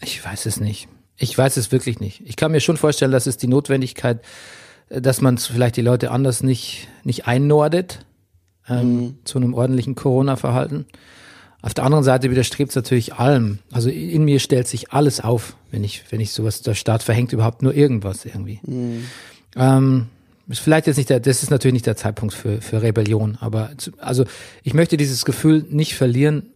Ich 0.01 0.25
weiß 0.25 0.47
es 0.47 0.61
nicht. 0.61 0.89
Ich 1.23 1.39
weiß 1.39 1.57
es 1.57 1.71
wirklich 1.71 2.01
nicht. 2.01 2.21
Ich 2.27 2.35
kann 2.35 2.51
mir 2.51 2.59
schon 2.59 2.77
vorstellen, 2.77 3.13
dass 3.13 3.29
es 3.29 3.37
die 3.37 3.47
Notwendigkeit, 3.47 4.21
äh, 4.89 5.01
dass 5.01 5.21
man 5.21 5.39
vielleicht 5.39 5.77
die 5.77 5.83
Leute 5.83 6.11
anders 6.11 6.43
nicht, 6.43 6.89
nicht 7.05 7.29
einnordet 7.29 8.05
ähm, 8.69 9.19
zu 9.23 9.39
einem 9.39 9.55
ordentlichen 9.55 9.95
Corona-Verhalten. 9.95 10.85
Auf 11.63 11.75
der 11.75 11.85
anderen 11.85 12.03
Seite 12.03 12.29
widerstrebt 12.29 12.71
es 12.71 12.77
natürlich 12.77 13.15
allem. 13.15 13.61
Also 13.71 13.89
in 13.89 14.25
mir 14.25 14.41
stellt 14.41 14.67
sich 14.67 14.91
alles 14.91 15.21
auf, 15.21 15.55
wenn 15.71 15.85
ich, 15.85 16.03
wenn 16.11 16.19
ich 16.19 16.33
sowas, 16.33 16.61
der 16.63 16.75
Staat 16.75 17.05
verhängt 17.05 17.33
überhaupt 17.33 17.63
nur 17.63 17.73
irgendwas 17.73 18.25
irgendwie. 18.25 18.59
Ähm, 19.55 20.07
ist 20.49 20.59
vielleicht 20.59 20.89
jetzt 20.89 20.97
nicht 20.97 21.09
der, 21.09 21.21
das 21.21 21.45
ist 21.45 21.51
natürlich 21.51 21.75
nicht 21.75 21.87
der 21.87 21.97
Zeitpunkt 21.97 22.35
für, 22.35 22.61
für 22.61 22.83
Rebellion, 22.83 23.39
aber 23.41 23.71
zu, 23.77 23.93
also 23.99 24.25
ich 24.65 24.75
möchte 24.75 24.97
dieses 24.97 25.25
Gefühl 25.25 25.65
nicht 25.71 25.95
verlieren 25.95 26.51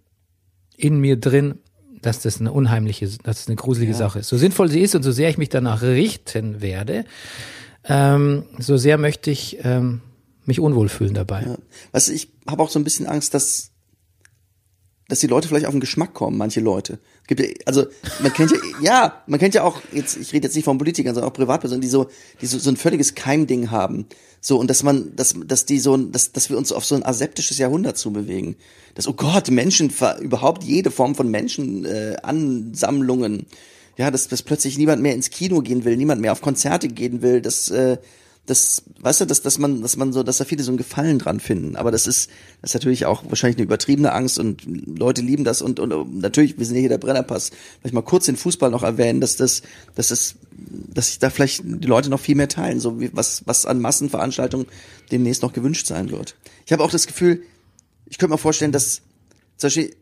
in 0.77 0.99
mir 0.99 1.17
drin, 1.21 1.61
dass 2.03 2.21
das 2.21 2.41
eine 2.41 2.53
unheimliche, 2.53 3.07
dass 3.07 3.39
das 3.39 3.47
eine 3.49 3.57
gruselige 3.57 3.95
Sache 3.95 4.21
ist. 4.21 4.29
So 4.29 4.37
sinnvoll 4.37 4.71
sie 4.71 4.81
ist 4.81 4.95
und 4.95 5.03
so 5.03 5.13
sehr 5.13 5.29
ich 5.29 5.39
mich 5.39 5.49
danach 5.49 5.83
richten 5.83 6.61
werde, 6.61 7.05
ähm, 7.85 8.45
so 8.59 8.77
sehr 8.77 8.99
möchte 8.99 9.31
ich 9.31 9.59
ähm, 9.63 10.01
mich 10.45 10.61
unwohl 10.61 10.89
fühlen 10.89 11.15
dabei. 11.15 11.43
Ja. 11.43 11.57
Du, 11.93 12.13
ich 12.13 12.33
habe 12.47 12.63
auch 12.63 12.71
so 12.71 12.79
ein 12.79 12.85
bisschen 12.85 13.07
Angst, 13.07 13.35
dass 13.35 13.73
dass 15.09 15.21
die 15.21 15.29
Leute 15.29 15.49
vielleicht 15.49 15.67
auf 15.67 15.73
den 15.73 15.81
Geschmack 15.81 16.15
kommen, 16.15 16.37
manche 16.37 16.61
Leute. 16.61 16.99
Gibt 17.27 17.41
ja, 17.41 17.47
also 17.65 17.87
man 18.21 18.33
kennt 18.33 18.51
ja, 18.51 18.59
ja, 18.83 19.23
man 19.27 19.39
kennt 19.39 19.55
ja 19.55 19.63
auch 19.63 19.81
jetzt, 19.93 20.17
ich 20.17 20.33
rede 20.33 20.47
jetzt 20.47 20.57
nicht 20.57 20.65
von 20.65 20.79
Politikern, 20.79 21.15
sondern 21.15 21.31
auch 21.31 21.35
Privatpersonen, 21.35 21.81
die 21.81 21.89
so, 21.89 22.09
die 22.41 22.47
so, 22.47 22.59
so 22.59 22.71
ein 22.71 22.77
völliges 22.77 23.15
Keimding 23.15 23.71
haben. 23.71 24.07
So 24.41 24.59
und 24.59 24.69
dass 24.69 24.83
man, 24.83 25.15
dass, 25.15 25.35
dass 25.47 25.65
die 25.65 25.79
so, 25.79 25.97
dass, 25.97 26.33
dass 26.33 26.51
wir 26.51 26.59
uns 26.59 26.73
auf 26.73 26.85
so 26.85 26.95
ein 26.95 27.05
aseptisches 27.05 27.59
Jahrhundert 27.59 27.99
zubewegen. 27.99 28.57
Dass 28.95 29.07
oh 29.07 29.13
Gott, 29.13 29.51
Menschen, 29.51 29.93
überhaupt 30.21 30.65
jede 30.65 30.91
Form 30.91 31.15
von 31.15 31.31
Menschen 31.31 31.85
äh, 31.85 32.17
Ansammlungen, 32.23 33.47
ja, 33.97 34.11
dass, 34.11 34.29
dass 34.29 34.43
plötzlich 34.43 34.77
niemand 34.77 35.03
mehr 35.03 35.15
ins 35.15 35.31
Kino 35.31 35.61
gehen 35.61 35.85
will, 35.85 35.97
niemand 35.97 36.21
mehr 36.21 36.33
auf 36.33 36.43
Konzerte 36.43 36.89
gehen 36.89 37.23
will, 37.23 37.41
dass 37.41 37.71
äh, 37.71 37.99
das, 38.47 38.83
weißt 39.01 39.23
du, 39.23 39.25
dass, 39.27 39.43
dass 39.43 39.59
man, 39.59 39.83
dass 39.83 39.97
man 39.97 40.13
so, 40.13 40.23
dass 40.23 40.39
da 40.39 40.45
viele 40.45 40.63
so 40.63 40.71
einen 40.71 40.79
Gefallen 40.79 41.19
dran 41.19 41.41
finden. 41.41 41.77
Aber 41.77 41.91
das 41.91 42.07
ist, 42.07 42.31
das 42.63 42.71
ist 42.71 42.75
natürlich 42.75 43.05
auch 43.05 43.25
wahrscheinlich 43.29 43.57
eine 43.57 43.65
übertriebene 43.65 44.13
Angst 44.13 44.39
und 44.39 44.63
Leute 44.65 45.21
lieben 45.21 45.45
das 45.45 45.63
und, 45.63 45.81
und, 45.81 46.21
natürlich, 46.21 46.59
wir 46.59 46.65
sind 46.65 46.77
ja 46.77 46.81
hier 46.81 46.89
der 46.89 46.99
Brennerpass, 46.99 47.51
vielleicht 47.81 47.95
mal 47.95 48.03
kurz 48.03 48.27
den 48.27 48.37
Fußball 48.37 48.71
noch 48.71 48.85
erwähnen, 48.85 49.21
dass 49.21 49.37
das, 49.37 49.63
dass 49.97 50.09
das, 50.09 50.37
dass 50.53 51.09
sich 51.09 51.19
da 51.19 51.31
vielleicht 51.31 51.63
die 51.65 51.89
Leute 51.89 52.09
noch 52.09 52.21
viel 52.21 52.37
mehr 52.37 52.49
teilen, 52.49 52.79
so 52.79 53.01
wie 53.01 53.11
was, 53.13 53.43
was 53.47 53.67
an 53.67 53.81
Massenveranstaltungen 53.81 54.67
demnächst 55.11 55.43
noch 55.43 55.53
gewünscht 55.53 55.87
sein 55.87 56.11
wird. 56.11 56.37
Ich 56.65 56.73
habe 56.73 56.85
auch 56.85 56.91
das 56.91 57.07
Gefühl, 57.07 57.43
ich 58.07 58.19
könnte 58.19 58.33
mir 58.33 58.39
vorstellen, 58.39 58.73
dass 58.73 59.03
zum 59.57 59.67
Beispiel 59.67 59.97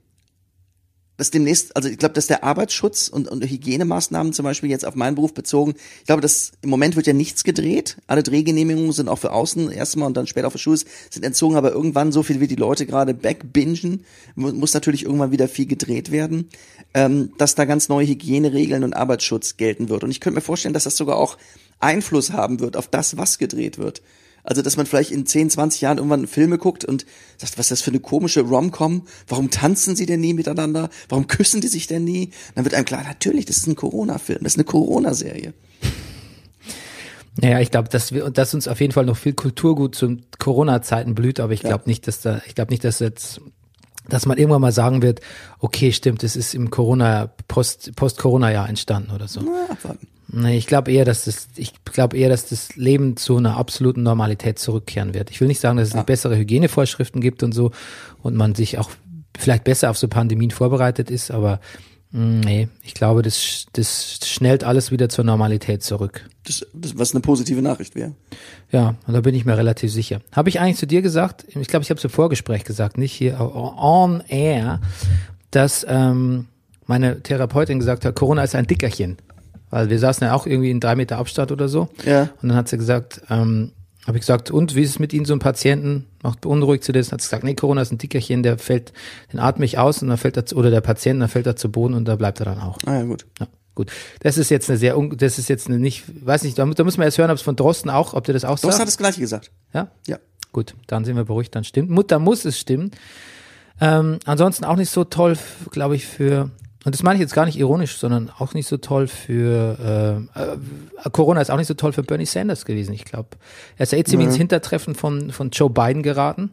dass 1.17 1.31
demnächst, 1.31 1.77
also 1.77 1.89
ich 1.89 1.99
glaube, 1.99 2.15
dass 2.15 2.27
der 2.27 2.43
Arbeitsschutz 2.43 3.09
und, 3.09 3.29
und 3.29 3.45
Hygienemaßnahmen 3.45 4.33
zum 4.33 4.45
Beispiel 4.45 4.71
jetzt 4.71 4.85
auf 4.85 4.97
meinen 4.97 5.15
Beruf 5.15 5.33
bezogen, 5.33 5.75
ich 6.01 6.07
glaube, 6.07 6.23
dass 6.23 6.53
im 6.63 6.71
Moment 6.71 6.97
wird 6.97 7.07
ja 7.07 7.13
nichts 7.13 7.45
gedreht. 7.45 7.99
Alle 8.09 8.23
Drehgenehmigungen 8.23 8.93
sind 8.93 9.09
auch 9.09 9.19
für 9.21 9.33
außen 9.33 9.71
erstmal 9.71 10.09
und 10.09 10.17
dann 10.17 10.27
später 10.27 10.49
auch 10.49 10.53
für 10.53 10.59
Schuhe 10.59 10.77
sind 10.77 11.25
entzogen, 11.25 11.57
aber 11.57 11.71
irgendwann, 11.71 12.11
so 12.11 12.23
viel 12.23 12.41
wie 12.41 12.49
die 12.49 12.57
Leute 12.57 12.85
gerade 12.85 13.15
backbingen, 13.15 14.05
mu- 14.35 14.53
muss 14.53 14.75
natürlich 14.75 15.05
irgendwann 15.05 15.31
wieder 15.31 15.49
viel 15.49 15.67
gedreht 15.67 16.11
werden, 16.11 16.49
ähm, 16.95 17.33
dass 17.39 17.55
da 17.55 17.65
ganz 17.65 17.89
neue 17.89 18.07
Hygieneregeln 18.07 18.83
und 18.83 18.95
Arbeitsschutz 18.95 19.57
gelten 19.57 19.89
wird. 19.89 20.03
Und 20.03 20.11
ich 20.11 20.21
könnte 20.21 20.37
mir 20.37 20.41
vorstellen, 20.41 20.75
dass 20.75 20.85
das 20.85 20.97
sogar 20.97 21.17
auch 21.17 21.39
Einfluss 21.79 22.33
haben 22.33 22.61
wird 22.61 22.77
auf 22.77 22.89
das, 22.89 23.17
was 23.17 23.39
gedreht 23.39 23.79
wird. 23.79 24.03
Also, 24.45 24.61
dass 24.63 24.77
man 24.77 24.85
vielleicht 24.87 25.11
in 25.11 25.25
10, 25.27 25.49
20 25.51 25.81
Jahren 25.81 25.97
irgendwann 25.99 26.27
Filme 26.27 26.59
guckt 26.59 26.85
und 26.85 27.07
sagt, 27.39 27.59
was 27.59 27.67
ist 27.67 27.71
das 27.71 27.81
für 27.83 27.91
eine 27.91 28.01
komische 28.01 28.43
Rom-Com? 28.43 29.07
Warum 29.27 29.51
tanzen 29.51 29.97
sie 29.97 30.05
denn 30.07 30.21
nie 30.21 30.35
miteinander? 30.35 30.91
Warum 31.09 31.27
küssen 31.27 31.63
die 31.63 31.67
sich 31.69 31.87
denn 31.87 32.05
nie? 32.05 32.31
Dann 32.55 32.65
wird 32.65 32.75
einem 32.75 32.85
klar, 32.85 33.03
natürlich, 33.05 33.47
das 33.47 33.57
ist 33.57 33.67
ein 33.67 33.75
Corona-Film, 33.75 34.41
das 34.43 34.53
ist 34.53 34.59
eine 34.59 34.65
Corona-Serie. 34.65 35.55
Naja, 37.41 37.59
ich 37.61 37.71
glaube, 37.71 37.89
dass 37.89 38.13
wir, 38.13 38.31
dass 38.31 38.55
uns 38.55 38.69
auf 38.69 38.81
jeden 38.81 38.93
Fall 38.93 39.07
noch 39.07 39.17
viel 39.17 39.33
Kulturgut 39.33 39.95
zu 39.95 40.19
Corona-Zeiten 40.39 41.15
blüht, 41.15 41.41
aber 41.41 41.53
ich 41.53 41.63
Ja. 41.63 41.71
glaube 41.71 41.85
nicht, 41.87 42.07
dass 42.07 42.21
da, 42.21 42.41
ich 42.47 42.55
glaube 42.55 42.71
nicht, 42.71 42.85
dass 42.85 43.01
jetzt, 43.01 43.41
dass 44.09 44.27
man 44.27 44.39
irgendwann 44.39 44.61
mal 44.61 44.73
sagen 44.73 45.03
wird, 45.03 45.21
okay, 45.59 45.91
stimmt, 45.93 46.23
es 46.23 46.37
ist 46.37 46.55
im 46.55 46.71
Corona, 46.71 47.33
Post, 47.49 47.97
Post-Corona-Jahr 47.97 48.69
entstanden 48.69 49.11
oder 49.11 49.27
so. 49.27 49.41
Na, 49.41 49.73
abwarten. 49.73 50.07
Nee, 50.37 50.57
ich 50.57 50.67
glaube 50.67 50.91
eher, 50.91 51.05
dass 51.05 51.27
das, 51.27 51.49
ich 51.55 51.73
glaube 51.85 52.17
eher, 52.17 52.29
dass 52.29 52.49
das 52.49 52.75
Leben 52.75 53.17
zu 53.17 53.37
einer 53.37 53.57
absoluten 53.57 54.03
Normalität 54.03 54.59
zurückkehren 54.59 55.15
wird. 55.15 55.31
Ich 55.31 55.41
will 55.41 55.47
nicht 55.47 55.61
sagen, 55.61 55.77
dass 55.77 55.89
es 55.89 55.95
nicht 55.95 56.07
bessere 56.07 56.37
Hygienevorschriften 56.37 57.21
gibt 57.21 57.45
und 57.45 57.53
so 57.53 57.71
und 58.21 58.35
man 58.35 58.57
sich 58.57 58.79
auch 58.79 58.91
vielleicht 59.39 59.63
besser 59.63 59.91
auf 59.91 59.99
so 59.99 60.09
Pandemien 60.09 60.51
vorbereitet 60.51 61.09
ist, 61.09 61.31
aber 61.31 61.61
mh, 62.11 62.45
nee, 62.45 62.69
ich 62.83 62.95
glaube, 62.95 63.23
das, 63.23 63.67
das 63.75 64.19
schnellt 64.25 64.65
alles 64.65 64.91
wieder 64.91 65.09
zur 65.09 65.25
Normalität 65.25 65.85
zurück. 65.85 66.29
Das, 66.45 66.67
das, 66.73 66.99
was 66.99 67.13
eine 67.13 67.21
positive 67.21 67.63
Nachricht 67.63 67.95
wäre. 67.95 68.15
Ja, 68.73 68.97
und 69.07 69.15
da 69.15 69.21
bin 69.21 69.37
ich 69.37 69.45
mir 69.45 69.57
relativ 69.57 69.93
sicher. 69.93 70.21
Habe 70.33 70.49
ich 70.49 70.59
eigentlich 70.59 70.79
zu 70.79 70.89
dir 70.89 71.01
gesagt, 71.01 71.45
ich 71.47 71.69
glaube, 71.69 71.85
ich 71.85 71.91
habe 71.91 71.99
es 71.99 72.05
im 72.05 72.11
Vorgespräch 72.11 72.65
gesagt, 72.65 72.99
nicht 72.99 73.13
hier 73.13 73.39
on 73.41 74.21
air, 74.27 74.81
dass 75.53 75.87
ähm, 75.89 76.47
meine 76.87 77.23
Therapeutin 77.23 77.79
gesagt 77.79 78.05
hat, 78.05 78.17
Corona 78.17 78.43
ist 78.43 78.57
ein 78.57 78.67
Dickerchen. 78.67 79.17
Weil 79.75 79.91
wir 79.91 79.99
saßen 79.99 80.25
ja 80.25 80.35
auch 80.35 80.47
irgendwie 80.47 80.71
in 80.71 80.79
drei 80.79 80.95
Meter 80.95 81.19
Abstand 81.19 81.51
oder 81.51 81.67
so. 81.67 81.89
Ja. 82.05 82.29
Und 82.41 82.51
dann 82.51 82.55
hat 82.57 82.69
sie 82.69 82.79
gesagt, 82.79 83.23
ähm, 83.29 83.73
habe 84.07 84.17
ich 84.17 84.21
gesagt, 84.21 84.53
und 84.53 84.77
wie 84.77 84.83
ist 84.83 84.91
es 84.91 84.99
mit 85.01 85.13
Ihnen, 85.13 85.25
so 85.25 85.33
ein 85.33 85.41
Patienten? 85.41 86.07
Macht 86.23 86.43
beunruhigt 86.43 86.85
sie 86.85 86.93
das? 86.93 87.11
Hat 87.11 87.21
sie 87.21 87.27
gesagt, 87.27 87.43
nee, 87.43 87.57
Corona 87.57 87.83
ist 87.83 87.91
ein 87.91 87.99
Dickerchen, 87.99 88.45
der 88.45 88.57
fällt, 88.59 88.93
den 89.33 89.41
atme 89.41 89.65
ich 89.65 89.77
aus 89.77 90.01
und 90.01 90.11
dann 90.11 90.17
fällt 90.17 90.37
er 90.37 90.47
zu, 90.47 90.55
oder 90.55 90.71
der 90.71 90.81
Patient, 90.81 91.21
dann 91.21 91.29
fällt 91.29 91.49
er 91.49 91.57
zu 91.57 91.73
Boden 91.73 91.95
und 91.95 92.05
da 92.05 92.15
bleibt 92.15 92.39
er 92.39 92.45
dann 92.45 92.61
auch. 92.61 92.79
Ah 92.87 92.99
ja, 92.99 93.03
gut. 93.03 93.27
Ja, 93.41 93.49
gut. 93.75 93.91
Das 94.21 94.39
ist 94.39 94.49
jetzt 94.49 94.71
eine 94.71 94.79
sehr, 94.79 94.97
un 94.97 95.17
das 95.17 95.41
ist 95.41 95.49
jetzt 95.49 95.67
eine 95.67 95.81
nicht, 95.81 96.05
weiß 96.25 96.45
nicht, 96.45 96.57
da, 96.57 96.67
da 96.67 96.85
muss 96.85 96.97
man 96.97 97.07
erst 97.07 97.19
hören, 97.19 97.33
ob 97.33 97.37
es 97.39 97.43
von 97.43 97.57
Drosten 97.57 97.91
auch, 97.91 98.15
ob 98.15 98.23
der 98.23 98.35
das 98.35 98.45
auch 98.45 98.59
sagt. 98.59 98.79
hat 98.79 98.87
das 98.87 98.97
Gleiche 98.97 99.21
gesagt. 99.21 99.51
Ja? 99.73 99.89
Ja. 100.07 100.19
Gut, 100.53 100.77
dann 100.87 101.05
sind 101.05 101.17
wir 101.17 101.25
beruhigt, 101.25 101.53
dann 101.57 101.65
stimmt. 101.65 101.91
Mutter 101.91 102.21
muss 102.21 102.45
es 102.45 102.61
stimmen. 102.61 102.93
Ähm, 103.81 104.21
ansonsten 104.25 104.65
auch 104.67 104.77
nicht 104.77 104.91
so 104.91 105.03
toll, 105.03 105.37
glaube 105.73 105.97
ich, 105.97 106.07
für, 106.07 106.53
und 106.85 106.95
das 106.95 107.03
meine 107.03 107.17
ich 107.17 107.21
jetzt 107.21 107.35
gar 107.35 107.47
nicht 107.47 107.59
ironisch, 107.59 107.97
sondern 107.97 108.31
auch 108.39 108.53
nicht 108.53 108.67
so 108.67 108.77
toll 108.77 109.07
für, 109.09 110.29
äh, 110.37 110.41
äh, 110.41 111.11
Corona 111.11 111.41
ist 111.41 111.51
auch 111.51 111.57
nicht 111.57 111.67
so 111.67 111.75
toll 111.75 111.93
für 111.93 112.03
Bernie 112.03 112.27
Sanders 112.27 112.65
gewesen, 112.67 112.93
ich 112.93 113.05
glaube. 113.05 113.31
Er 113.77 113.85
ist 113.85 113.93
ja 113.93 113.99
jetzt 113.99 114.11
ziemlich 114.11 114.29
ins 114.29 114.37
Hintertreffen 114.37 114.95
von, 114.95 115.33
von 115.33 115.51
Joe 115.51 115.71
Biden 115.71 116.03
geraten, 116.03 116.51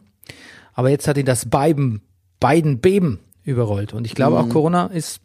aber 0.72 0.88
jetzt 0.88 1.06
hat 1.06 1.18
ihn 1.18 1.26
das 1.26 1.50
Biden, 1.50 2.00
Biden 2.40 2.80
Beben 2.80 3.20
überrollt. 3.44 3.92
Und 3.92 4.06
ich 4.06 4.14
glaube 4.14 4.38
auch 4.38 4.48
Corona 4.48 4.86
ist, 4.86 5.20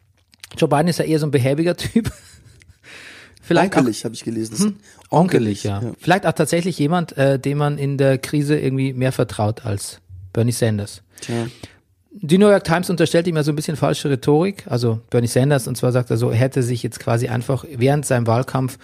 Joe 0.58 0.68
Biden 0.68 0.88
ist 0.88 1.00
ja 1.00 1.06
eher 1.06 1.20
so 1.20 1.28
ein 1.28 1.32
behäbiger 1.32 1.78
Typ. 1.78 2.12
Vielleicht 3.42 3.74
auch, 3.76 3.80
Onkelig, 3.80 4.04
habe 4.04 4.14
ich 4.14 4.26
gelesen. 4.26 4.52
Das 4.52 4.60
ist 4.66 4.74
Onkelig, 5.10 5.64
ja. 5.64 5.82
Vielleicht 6.00 6.26
auch 6.26 6.34
tatsächlich 6.34 6.78
jemand, 6.80 7.16
äh, 7.18 7.40
dem 7.40 7.60
man 7.60 7.78
in 7.78 7.98
der 7.98 8.18
Krise 8.18 8.60
irgendwie 8.60 8.92
mehr 8.92 9.14
vertraut 9.14 9.66
als 9.66 10.02
Bernie 10.34 10.52
Sanders. 10.52 11.02
Tja. 11.22 11.48
Die 12.12 12.38
New 12.38 12.50
York 12.50 12.64
Times 12.64 12.90
unterstellt 12.90 13.28
ihm 13.28 13.36
ja 13.36 13.44
so 13.44 13.52
ein 13.52 13.56
bisschen 13.56 13.78
falsche 13.78 14.10
Rhetorik. 14.10 14.66
Also 14.68 15.02
Bernie 15.10 15.28
Sanders, 15.28 15.68
und 15.68 15.76
zwar 15.76 15.92
sagt 15.92 16.10
er 16.10 16.18
so, 16.18 16.30
er 16.30 16.38
hätte 16.38 16.64
sich 16.64 16.84
jetzt 16.84 17.00
quasi 17.00 17.28
einfach 17.28 17.66
während 17.70 18.06
seinem 18.06 18.28
Wahlkampf 18.28 18.78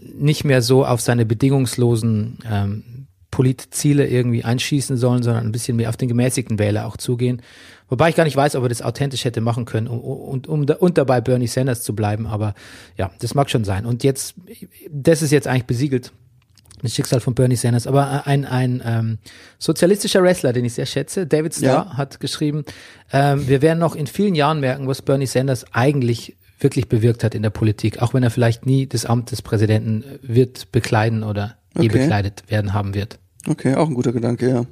nicht 0.00 0.44
mehr 0.44 0.62
so 0.62 0.84
auf 0.84 1.00
seine 1.00 1.26
bedingungslosen 1.26 2.38
ähm, 2.50 3.06
Politziele 3.30 4.06
irgendwie 4.06 4.44
einschießen 4.44 4.96
sollen, 4.96 5.22
sondern 5.22 5.46
ein 5.46 5.52
bisschen 5.52 5.76
mehr 5.76 5.88
auf 5.88 5.96
den 5.96 6.08
gemäßigten 6.08 6.58
Wähler 6.58 6.86
auch 6.86 6.96
zugehen. 6.96 7.42
Wobei 7.88 8.10
ich 8.10 8.16
gar 8.16 8.24
nicht 8.24 8.36
weiß, 8.36 8.56
ob 8.56 8.62
er 8.62 8.68
das 8.68 8.82
authentisch 8.82 9.24
hätte 9.24 9.40
machen 9.40 9.64
können, 9.64 9.86
um, 9.86 10.00
um, 10.00 10.42
um, 10.46 10.66
und 10.78 10.98
dabei 10.98 11.20
Bernie 11.20 11.46
Sanders 11.46 11.82
zu 11.82 11.94
bleiben. 11.94 12.26
Aber 12.26 12.54
ja, 12.96 13.10
das 13.20 13.34
mag 13.34 13.50
schon 13.50 13.64
sein. 13.64 13.86
Und 13.86 14.04
jetzt, 14.04 14.34
das 14.90 15.22
ist 15.22 15.30
jetzt 15.30 15.48
eigentlich 15.48 15.66
besiegelt. 15.66 16.12
Das 16.82 16.94
Schicksal 16.94 17.20
von 17.20 17.34
Bernie 17.34 17.56
Sanders. 17.56 17.86
Aber 17.86 18.26
ein, 18.26 18.44
ein 18.44 18.82
ähm, 18.84 19.18
sozialistischer 19.58 20.22
Wrestler, 20.22 20.52
den 20.52 20.64
ich 20.64 20.74
sehr 20.74 20.86
schätze, 20.86 21.26
David 21.26 21.54
Starr, 21.54 21.86
Ja. 21.90 21.96
hat 21.96 22.18
geschrieben, 22.20 22.64
ähm, 23.12 23.46
wir 23.46 23.62
werden 23.62 23.78
noch 23.78 23.94
in 23.94 24.06
vielen 24.06 24.34
Jahren 24.34 24.60
merken, 24.60 24.88
was 24.88 25.00
Bernie 25.02 25.26
Sanders 25.26 25.64
eigentlich 25.72 26.36
wirklich 26.58 26.88
bewirkt 26.88 27.24
hat 27.24 27.34
in 27.34 27.42
der 27.42 27.50
Politik, 27.50 28.02
auch 28.02 28.14
wenn 28.14 28.22
er 28.22 28.30
vielleicht 28.30 28.66
nie 28.66 28.86
das 28.86 29.04
Amt 29.06 29.30
des 29.30 29.42
Präsidenten 29.42 30.04
wird 30.22 30.70
bekleiden 30.72 31.22
oder 31.24 31.56
je 31.76 31.88
Okay. 31.88 31.98
bekleidet 32.00 32.44
werden 32.48 32.72
haben 32.72 32.94
wird. 32.94 33.18
Okay, 33.48 33.74
auch 33.74 33.88
ein 33.88 33.94
guter 33.94 34.12
Gedanke, 34.12 34.48
ja. 34.48 34.66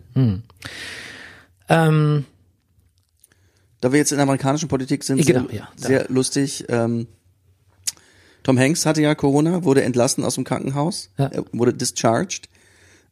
Ähm, 1.68 2.24
Da 3.80 3.92
wir 3.92 3.98
jetzt 3.98 4.12
in 4.12 4.18
der 4.18 4.24
amerikanischen 4.24 4.68
Politik 4.68 5.02
sind, 5.04 5.24
Genau, 5.26 5.46
sehr, 5.48 5.56
ja, 5.56 5.68
sehr 5.76 6.06
lustig. 6.08 6.66
Ähm, 6.68 7.06
Tom 8.42 8.59
Hanks 8.59 8.87
hatte 8.87 9.03
ja 9.03 9.14
Corona, 9.14 9.64
wurde 9.64 9.83
entlassen 9.83 10.24
aus 10.24 10.35
dem 10.37 10.44
Krankenhaus, 10.44 11.11
Ja. 11.18 11.31
wurde 11.53 11.74
discharged. 11.74 12.48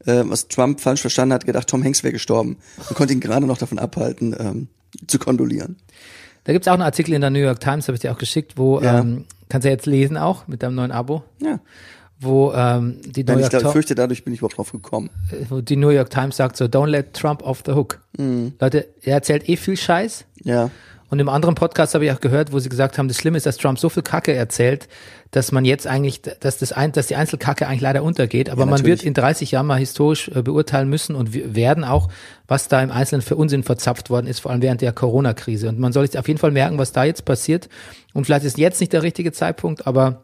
Äh, 0.06 0.22
was 0.26 0.46
Trump 0.48 0.80
falsch 0.80 1.00
verstanden 1.00 1.34
hat, 1.34 1.44
gedacht, 1.44 1.68
Tom 1.68 1.82
Hanks 1.82 2.04
wäre 2.04 2.12
gestorben 2.12 2.56
und 2.88 2.94
konnte 2.96 3.12
ihn 3.12 3.20
gerade 3.20 3.46
noch 3.46 3.58
davon 3.58 3.78
abhalten, 3.80 4.34
ähm, 4.38 4.68
zu 5.06 5.18
kondolieren. 5.18 5.76
da 6.44 6.52
gibt's 6.52 6.66
auch 6.68 6.72
einen 6.72 6.82
Artikel 6.82 7.12
in 7.14 7.20
der 7.20 7.28
New 7.30 7.40
York 7.40 7.60
Times, 7.60 7.88
habe 7.88 7.96
ich 7.96 8.00
dir 8.00 8.10
auch 8.12 8.16
geschickt, 8.18 8.54
wo, 8.56 8.80
Ja. 8.80 9.00
ähm, 9.00 9.24
kannst 9.50 9.64
du 9.64 9.68
ja 9.68 9.74
jetzt 9.74 9.84
lesen 9.86 10.16
auch 10.16 10.46
mit 10.46 10.62
deinem 10.62 10.76
neuen 10.76 10.92
Abo, 10.92 11.24
Ja. 11.42 11.58
wo 12.20 12.52
ähm, 12.54 13.00
die 13.04 13.22
New 13.22 13.32
Nein, 13.32 13.36
ich 13.38 13.40
York 13.42 13.50
glaub, 13.50 13.62
Times 13.62 13.72
fürchte, 13.72 13.94
dadurch 13.94 14.24
bin 14.24 14.32
ich 14.32 14.38
überhaupt 14.40 14.56
drauf 14.56 14.72
gekommen. 14.72 15.10
wo 15.50 15.60
die 15.60 15.76
New 15.76 15.90
York 15.90 16.08
Times 16.10 16.36
sagt 16.36 16.56
so, 16.56 16.64
don't 16.66 16.86
let 16.86 17.12
Trump 17.12 17.42
off 17.42 17.62
the 17.66 17.72
hook. 17.72 18.00
Mhm. 18.16 18.52
Leute, 18.60 18.86
er 19.02 19.14
erzählt 19.14 19.48
eh 19.48 19.56
viel 19.56 19.76
Scheiß. 19.76 20.24
Ja. 20.44 20.70
Und 21.10 21.18
im 21.20 21.28
anderen 21.28 21.54
Podcast 21.54 21.94
habe 21.94 22.04
ich 22.04 22.12
auch 22.12 22.20
gehört, 22.20 22.52
wo 22.52 22.58
sie 22.58 22.68
gesagt 22.68 22.98
haben, 22.98 23.08
das 23.08 23.16
Schlimme 23.16 23.38
ist, 23.38 23.46
dass 23.46 23.56
Trump 23.56 23.78
so 23.78 23.88
viel 23.88 24.02
Kacke 24.02 24.34
erzählt, 24.34 24.88
dass 25.30 25.52
man 25.52 25.64
jetzt 25.64 25.86
eigentlich, 25.86 26.22
dass 26.22 26.58
das 26.58 26.72
ein, 26.72 26.92
dass 26.92 27.06
die 27.06 27.16
Einzelkacke 27.16 27.66
eigentlich 27.66 27.80
leider 27.80 28.02
untergeht. 28.02 28.50
Aber 28.50 28.62
Ja, 28.62 28.66
man 28.66 28.84
wird 28.84 29.02
in 29.02 29.14
30 29.14 29.50
Jahren 29.50 29.66
mal 29.66 29.78
historisch 29.78 30.28
äh, 30.28 30.42
beurteilen 30.42 30.88
müssen 30.88 31.14
und 31.14 31.32
wir 31.32 31.54
werden 31.54 31.84
auch, 31.84 32.08
was 32.46 32.68
da 32.68 32.82
im 32.82 32.90
Einzelnen 32.90 33.22
für 33.22 33.36
Unsinn 33.36 33.62
verzapft 33.62 34.10
worden 34.10 34.26
ist, 34.26 34.40
vor 34.40 34.50
allem 34.50 34.62
während 34.62 34.80
der 34.80 34.92
Corona-Krise. 34.92 35.68
Und 35.68 35.78
man 35.78 35.92
soll 35.92 36.04
jetzt 36.04 36.16
auf 36.16 36.28
jeden 36.28 36.38
Fall 36.38 36.50
merken, 36.50 36.78
was 36.78 36.92
da 36.92 37.04
jetzt 37.04 37.24
passiert. 37.24 37.68
Und 38.12 38.24
vielleicht 38.24 38.44
ist 38.44 38.58
jetzt 38.58 38.80
nicht 38.80 38.92
der 38.92 39.02
richtige 39.02 39.32
Zeitpunkt, 39.32 39.86
aber 39.86 40.22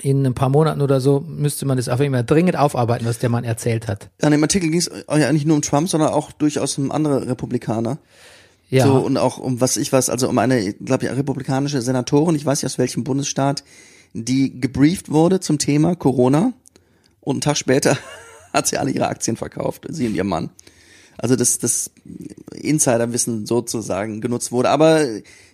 in 0.00 0.24
ein 0.24 0.34
paar 0.34 0.48
Monaten 0.48 0.80
oder 0.80 1.00
so 1.00 1.20
müsste 1.20 1.66
man 1.66 1.76
das 1.76 1.88
auf 1.88 2.00
jeden 2.00 2.14
Fall 2.14 2.24
dringend 2.24 2.56
aufarbeiten, 2.56 3.04
was 3.04 3.18
der 3.18 3.28
Mann 3.28 3.44
erzählt 3.44 3.88
hat. 3.88 4.08
Ja, 4.20 4.28
in 4.28 4.32
dem 4.32 4.42
Artikel 4.42 4.70
ging 4.70 4.78
es 4.78 4.90
ja 5.08 5.32
nicht 5.32 5.46
nur 5.46 5.56
um 5.56 5.62
Trump, 5.62 5.88
sondern 5.88 6.10
auch 6.10 6.32
durchaus 6.32 6.78
um 6.78 6.90
andere 6.90 7.28
Republikaner. 7.28 7.98
Ja. 8.72 8.86
So, 8.86 8.94
und 8.94 9.18
auch 9.18 9.36
um 9.36 9.60
was 9.60 9.76
ich 9.76 9.92
weiß, 9.92 10.08
also 10.08 10.30
um 10.30 10.38
eine, 10.38 10.72
glaube 10.72 11.04
ich, 11.04 11.10
republikanische 11.12 11.82
Senatorin, 11.82 12.34
ich 12.34 12.46
weiß 12.46 12.62
nicht 12.62 12.72
aus 12.72 12.78
welchem 12.78 13.04
Bundesstaat, 13.04 13.64
die 14.14 14.58
gebrieft 14.58 15.10
wurde 15.10 15.40
zum 15.40 15.58
Thema 15.58 15.94
Corona 15.94 16.54
und 17.20 17.34
einen 17.34 17.40
Tag 17.42 17.58
später 17.58 17.98
hat 18.54 18.66
sie 18.66 18.78
alle 18.78 18.90
ihre 18.90 19.08
Aktien 19.08 19.36
verkauft, 19.36 19.84
sie 19.90 20.06
und 20.06 20.14
ihr 20.14 20.24
Mann. 20.24 20.48
Also 21.18 21.36
das, 21.36 21.58
das 21.58 21.90
Insiderwissen 22.54 23.44
sozusagen 23.44 24.22
genutzt 24.22 24.52
wurde. 24.52 24.70
Aber 24.70 25.06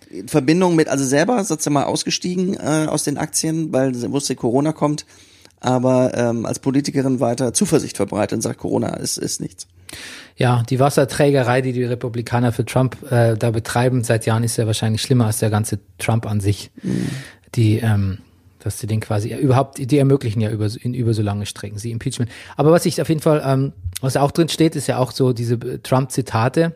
in 0.09 0.29
Verbindung 0.29 0.77
mit, 0.77 0.87
also 0.87 1.03
selber 1.03 1.41
ist 1.41 1.61
sie 1.61 1.69
mal 1.69 1.83
ausgestiegen 1.83 2.53
äh, 2.53 2.87
aus 2.87 3.03
den 3.03 3.17
Aktien, 3.17 3.73
weil 3.73 3.93
sie 3.95 4.09
wusste, 4.13 4.37
Corona 4.37 4.71
kommt, 4.71 5.05
aber 5.59 6.13
ähm, 6.13 6.45
als 6.45 6.59
Politikerin 6.59 7.19
weiter 7.19 7.53
Zuversicht 7.53 7.97
verbreitet 7.97 8.37
und 8.37 8.43
sagt, 8.43 8.59
Corona 8.59 8.95
ist, 8.95 9.17
ist 9.17 9.41
nichts. 9.41 9.67
Ja, 10.35 10.63
die 10.69 10.79
Wasserträgerei, 10.79 11.61
die 11.61 11.73
die 11.73 11.83
Republikaner 11.83 12.51
für 12.51 12.65
Trump 12.65 13.11
äh, 13.11 13.35
da 13.35 13.51
betreiben 13.51 14.03
seit 14.03 14.25
Jahren, 14.25 14.43
ist 14.43 14.57
ja 14.57 14.65
wahrscheinlich 14.65 15.01
schlimmer 15.01 15.25
als 15.25 15.39
der 15.39 15.49
ganze 15.49 15.79
Trump 15.97 16.25
an 16.25 16.39
sich. 16.39 16.71
Die, 17.55 17.79
ähm, 17.79 18.19
dass 18.59 18.79
sie 18.79 18.87
den 18.87 18.99
quasi 18.99 19.33
überhaupt, 19.33 19.77
die 19.79 19.97
ermöglichen 19.97 20.41
ja 20.41 20.49
über, 20.51 20.67
in 20.81 20.93
über 20.93 21.13
so 21.13 21.21
lange 21.21 21.45
Strecken, 21.45 21.77
sie 21.77 21.91
Impeachment. 21.91 22.29
Aber 22.57 22.71
was 22.71 22.85
ich 22.85 23.01
auf 23.01 23.09
jeden 23.09 23.21
Fall, 23.21 23.41
ähm, 23.45 23.73
was 24.01 24.17
auch 24.17 24.31
drin 24.31 24.49
steht, 24.49 24.75
ist 24.75 24.87
ja 24.87 24.97
auch 24.97 25.11
so 25.11 25.33
diese 25.33 25.55
äh, 25.55 25.79
Trump-Zitate, 25.79 26.73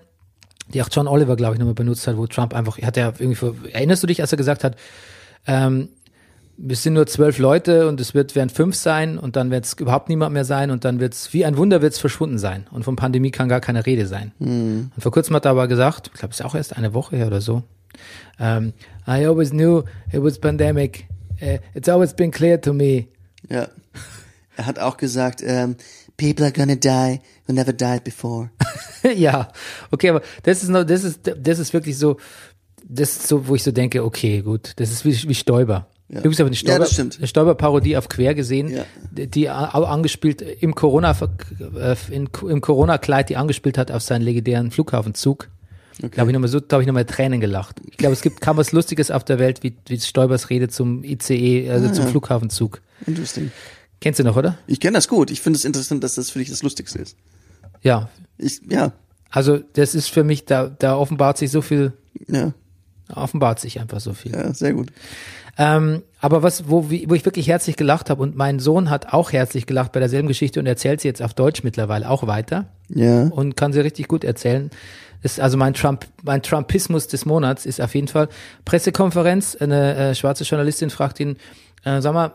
die 0.74 0.82
auch 0.82 0.90
John 0.92 1.08
Oliver, 1.08 1.36
glaube 1.36 1.56
ich, 1.56 1.60
nochmal 1.60 1.74
benutzt 1.76 2.08
hat, 2.08 2.18
wo 2.18 2.26
Trump 2.26 2.54
einfach, 2.54 2.82
hat 2.82 2.98
ja 2.98 3.14
irgendwie, 3.18 3.72
erinnerst 3.72 4.02
du 4.04 4.08
dich, 4.08 4.22
als 4.22 4.32
er 4.32 4.38
gesagt 4.38 4.64
hat, 4.64 4.78
ähm, 5.46 5.90
wir 6.58 6.76
sind 6.76 6.94
nur 6.94 7.08
zwölf 7.08 7.40
Leute 7.40 7.88
und 7.88 8.00
es 8.00 8.14
wird 8.14 8.36
werden 8.36 8.50
fünf 8.50 8.76
sein 8.76 9.18
und 9.18 9.36
dann 9.36 9.52
wird 9.52 9.66
es 9.66 9.74
überhaupt 9.74 10.10
niemand 10.10 10.34
mehr 10.34 10.46
sein 10.46 10.72
und 10.72 10.86
dann 10.86 11.00
wird 11.00 11.14
es 11.14 11.34
wie 11.34 11.46
ein 11.46 11.58
Wunder 11.58 11.82
wird 11.82 11.94
es 11.94 12.00
verschwunden 12.00 12.38
sein 12.38 12.68
und 12.72 12.84
von 12.84 12.96
Pandemie 12.96 13.32
kann 13.32 13.50
gar 13.50 13.60
keine 13.60 13.86
Rede 13.86 14.06
sein. 14.06 14.32
Und 14.96 15.02
vor 15.02 15.12
kurzem 15.12 15.36
hat 15.36 15.46
er 15.46 15.52
aber 15.52 15.68
gesagt, 15.68 16.12
ich 16.14 16.20
glaube, 16.20 16.32
es 16.32 16.40
ist 16.40 16.46
auch 16.46 16.56
erst 16.56 16.78
eine 16.78 16.94
Woche 16.94 17.16
her 17.16 17.28
oder 17.28 17.42
so. 17.42 17.64
Um, 18.40 18.74
I 19.08 19.26
always 19.26 19.52
knew 19.52 19.84
it 20.12 20.24
was 20.24 20.40
pandemic. 20.40 21.06
Uh, 21.42 21.58
it's 21.74 21.90
always 21.90 22.14
been 22.14 22.32
clear 22.32 22.60
to 22.60 22.74
me. 22.74 23.08
Ja. 23.50 23.68
Er 24.56 24.66
hat 24.66 24.80
auch 24.80 24.98
gesagt, 24.98 25.42
ähm, 25.44 25.76
people 26.18 26.46
are 26.46 26.54
gonna 26.54 26.76
die 26.76 27.20
who 27.48 27.54
never 27.54 27.74
died 27.74 28.04
before. 28.04 28.50
ja, 29.16 29.50
okay, 29.92 30.10
aber 30.10 30.22
das 30.44 30.64
ist 30.64 30.70
noch, 30.70 30.84
das 30.84 31.04
ist, 31.04 31.20
das 31.38 31.60
ist 31.60 31.74
wirklich 31.74 31.98
so, 31.98 32.18
das 32.88 33.12
ist 33.12 33.28
so, 33.28 33.48
wo 33.48 33.56
ich 33.56 33.64
so 33.64 33.72
denke, 33.72 34.04
okay, 34.04 34.42
gut, 34.42 34.74
das 34.78 34.92
ist 34.92 35.06
wie, 35.06 35.30
wie 35.30 35.36
Stoiber. 35.36 35.88
Ja. 36.14 36.20
Übrigens 36.20 36.40
habe 36.40 36.50
ich 36.52 36.70
eine 36.70 36.80
Ja, 36.80 36.86
Stoiber, 36.86 37.16
eine 37.18 37.28
Stoiber-Parodie 37.28 37.98
auf 37.98 38.08
Quer 38.08 38.36
gesehen, 38.36 38.70
Ja. 38.70 38.86
die, 39.12 39.50
auch 39.50 39.90
angespielt 39.90 40.42
im 40.42 40.76
Corona, 40.76 41.16
äh, 41.80 41.96
in, 42.12 42.30
im 42.48 42.62
Corona-Kleid, 42.62 43.30
die 43.30 43.36
angespielt 43.38 43.78
hat 43.80 43.92
auf 43.92 44.04
seinen 44.04 44.22
legendären 44.22 44.70
Flughafenzug. 44.72 45.50
Da 46.00 46.22
habe 46.22 46.30
ich 46.32 46.34
nochmal 46.34 46.50
so, 46.50 46.60
da 46.60 46.76
habe 46.76 46.84
ich 46.84 46.88
nochmal 46.88 47.06
Tränen 47.06 47.40
gelacht. 47.40 47.80
Ich 47.90 47.98
glaube, 47.98 48.14
es 48.14 48.22
gibt 48.22 48.42
kaum 48.42 48.58
was 48.58 48.72
Lustiges 48.72 49.12
auf 49.12 49.24
der 49.24 49.40
Welt, 49.40 49.64
wie, 49.64 49.76
wie 49.88 50.00
Stoibers 50.00 50.50
Rede 50.50 50.68
zum 50.70 51.04
ICE, 51.04 51.70
also 51.70 51.88
Ah, 51.88 51.94
zum 51.94 52.06
ja. 52.06 52.12
Flughafenzug. 52.12 52.82
Interesting. 53.08 53.52
Kennst 54.02 54.20
du 54.20 54.24
noch, 54.24 54.36
oder? 54.36 54.58
Ich 54.68 54.80
kenne 54.80 54.96
das 54.98 55.08
gut. 55.08 55.32
Ich 55.32 55.42
finde 55.42 55.58
es 55.58 55.66
interessant, 55.66 56.04
dass 56.04 56.16
das 56.16 56.30
für 56.30 56.40
dich 56.40 56.50
das 56.50 56.62
Lustigste 56.64 57.00
ist. 57.00 57.16
Ja. 57.82 58.10
Ich, 58.38 58.62
ja, 58.70 58.92
Also, 59.30 59.60
das 59.74 59.96
ist 59.96 60.10
für 60.10 60.24
mich, 60.24 60.46
da, 60.46 60.68
da 60.68 60.96
offenbart 60.98 61.38
sich 61.38 61.52
so 61.52 61.62
viel, 61.62 61.94
ja, 62.28 62.54
offenbart 63.14 63.60
sich 63.60 63.80
einfach 63.80 64.00
so 64.00 64.14
viel. 64.14 64.32
ja, 64.32 64.54
sehr 64.54 64.74
gut. 64.74 64.92
Ähm, 65.58 66.02
aber 66.20 66.42
was, 66.42 66.68
wo, 66.68 66.90
wie, 66.90 67.08
wo 67.10 67.14
ich 67.14 67.26
wirklich 67.26 67.48
herzlich 67.48 67.76
gelacht 67.76 68.10
habe 68.10 68.22
und 68.24 68.36
mein 68.36 68.60
Sohn 68.60 68.90
hat 68.90 69.14
auch 69.14 69.32
herzlich 69.32 69.68
gelacht 69.68 69.92
bei 69.92 70.00
derselben 70.00 70.28
Geschichte 70.28 70.60
und 70.60 70.66
erzählt 70.66 71.02
sie 71.02 71.08
jetzt 71.08 71.22
auf 71.22 71.34
Deutsch 71.34 71.64
mittlerweile 71.64 72.10
auch 72.10 72.26
weiter 72.26 72.66
Ja, 72.90 73.26
und 73.28 73.56
kann 73.56 73.72
sie 73.72 73.82
richtig 73.82 74.08
gut 74.08 74.24
erzählen. 74.24 74.72
Ist 75.22 75.40
also 75.40 75.56
mein 75.56 75.74
Trump, 75.74 76.06
mein 76.24 76.42
Trumpismus 76.42 77.08
des 77.08 77.26
Monats 77.26 77.66
ist 77.66 77.80
auf 77.80 77.94
jeden 77.94 78.08
Fall 78.08 78.30
Pressekonferenz. 78.66 79.56
Eine 79.56 79.96
äh, 79.96 80.16
schwarze 80.16 80.44
Journalistin 80.44 80.90
fragt 80.90 81.20
ihn, 81.20 81.38
äh, 81.86 82.02
sag 82.02 82.14
mal, 82.14 82.32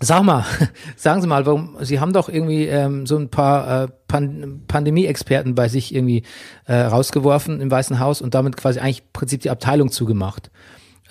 sag 0.00 0.22
mal, 0.22 0.44
sagen 0.96 1.20
Sie 1.20 1.26
mal, 1.26 1.46
warum 1.46 1.76
Sie 1.82 2.00
haben 2.00 2.12
doch 2.12 2.28
irgendwie 2.28 2.66
ähm, 2.66 3.06
so 3.06 3.16
ein 3.16 3.28
paar 3.28 3.84
äh, 3.84 3.88
Pan 4.08 4.62
Pandemie-Experten 4.66 5.54
bei 5.54 5.68
sich 5.68 5.94
irgendwie 5.94 6.24
äh, 6.66 6.74
rausgeworfen 6.74 7.60
im 7.60 7.70
Weißen 7.70 8.00
Haus 8.00 8.22
und 8.22 8.34
damit 8.34 8.56
quasi 8.56 8.80
eigentlich 8.80 9.00
im 9.00 9.12
Prinzip 9.12 9.42
die 9.42 9.50
Abteilung 9.50 9.90
zugemacht. 9.90 10.50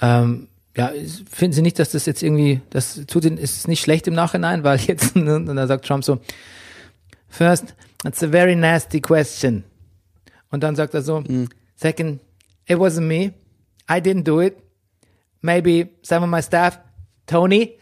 Ähm, 0.01 0.47
ja, 0.75 0.91
finden 1.29 1.53
Sie 1.53 1.61
nicht, 1.61 1.79
dass 1.79 1.91
das 1.91 2.05
jetzt 2.05 2.23
irgendwie, 2.23 2.61
das 2.69 3.01
tut 3.07 3.25
Ihnen, 3.25 3.37
ist 3.37 3.67
nicht 3.67 3.81
schlecht 3.81 4.07
im 4.07 4.13
Nachhinein, 4.13 4.63
weil 4.63 4.79
jetzt, 4.87 5.15
und 5.15 5.45
dann 5.45 5.67
sagt 5.67 5.85
Trump 5.85 6.03
so, 6.03 6.19
first, 7.27 7.75
that's 8.03 8.23
a 8.23 8.27
very 8.27 8.55
nasty 8.55 9.01
question. 9.01 9.63
Und 10.51 10.63
dann 10.63 10.75
sagt 10.75 10.93
er 10.93 11.01
so, 11.01 11.23
second, 11.75 12.21
it 12.65 12.77
wasn't 12.77 13.01
me, 13.01 13.33
I 13.89 13.99
didn't 13.99 14.23
do 14.23 14.41
it, 14.41 14.57
maybe 15.41 15.89
some 16.01 16.23
of 16.23 16.29
my 16.29 16.41
staff, 16.41 16.79
Tony. 17.27 17.78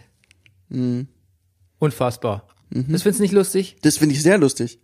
Unfassbar. 1.79 2.47
Das 2.69 3.03
findest 3.03 3.19
du 3.19 3.23
nicht 3.23 3.33
lustig? 3.33 3.77
das 3.81 3.97
finde 3.97 4.13
ich 4.15 4.21
sehr 4.23 4.37
lustig. 4.37 4.79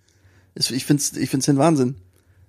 Das- 0.55 0.71
Ich 0.71 0.85
finde 0.85 1.01
es 1.01 1.17
ich 1.17 1.29
find's 1.29 1.45
den 1.47 1.57
Wahnsinn. 1.57 1.95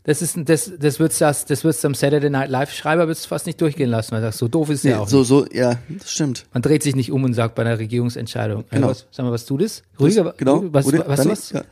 Das 0.06 0.20
ist, 0.20 0.36
das, 0.44 0.70
das 0.78 0.98
wird's 1.00 1.16
das, 1.18 1.46
das 1.46 1.64
wird's 1.64 1.82
am 1.82 1.94
Saturday 1.94 2.28
Night 2.28 2.50
Live 2.50 2.70
Schreiber 2.74 3.08
wird's 3.08 3.24
fast 3.24 3.46
nicht 3.46 3.58
durchgehen 3.58 3.88
lassen, 3.88 4.12
weil 4.12 4.18
er 4.22 4.26
sagt, 4.32 4.36
so 4.36 4.48
doof 4.48 4.68
ist 4.68 4.84
er 4.84 5.00
auch. 5.00 5.08
so, 5.08 5.24
so, 5.24 5.46
ja, 5.50 5.78
das 5.88 6.12
stimmt. 6.12 6.44
Man 6.52 6.60
dreht 6.62 6.82
sich 6.82 6.94
nicht 6.94 7.10
um 7.10 7.24
und 7.24 7.32
sagt 7.32 7.54
bei 7.54 7.62
einer 7.62 7.78
Regierungsentscheidung, 7.78 8.64
Genau. 8.70 8.88
äh, 8.88 8.90
was, 8.90 9.06
sag 9.10 9.24
mal, 9.24 9.32
was 9.32 9.46
du 9.46 9.56
das? 9.56 9.82
Rüdiger, 9.98 10.34
genau. 10.36 10.62
was, 10.74 10.84
Wurde- 10.84 11.04
was, 11.06 11.16
Dani? 11.20 11.30
was? 11.30 11.50
Ja. 11.52 11.64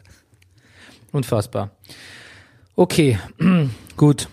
Unfassbar. 1.12 1.72
Okay, 2.74 3.18
gut. 3.98 4.28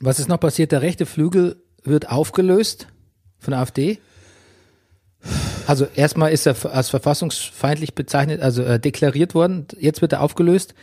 Was 0.00 0.20
ist 0.20 0.28
noch 0.28 0.38
passiert? 0.38 0.70
Der 0.70 0.80
rechte 0.82 1.04
Flügel 1.04 1.60
wird 1.82 2.08
aufgelöst 2.08 2.86
von 3.40 3.50
der 3.50 3.60
AfD. 3.60 3.98
Also 5.68 5.86
erstmal 5.94 6.32
ist 6.32 6.46
er 6.46 6.56
als 6.74 6.88
verfassungsfeindlich 6.88 7.94
bezeichnet, 7.94 8.40
also 8.40 8.62
äh, 8.62 8.80
deklariert 8.80 9.34
worden. 9.34 9.66
Jetzt 9.78 10.00
wird 10.00 10.12
er 10.14 10.22
aufgelöst. 10.22 10.74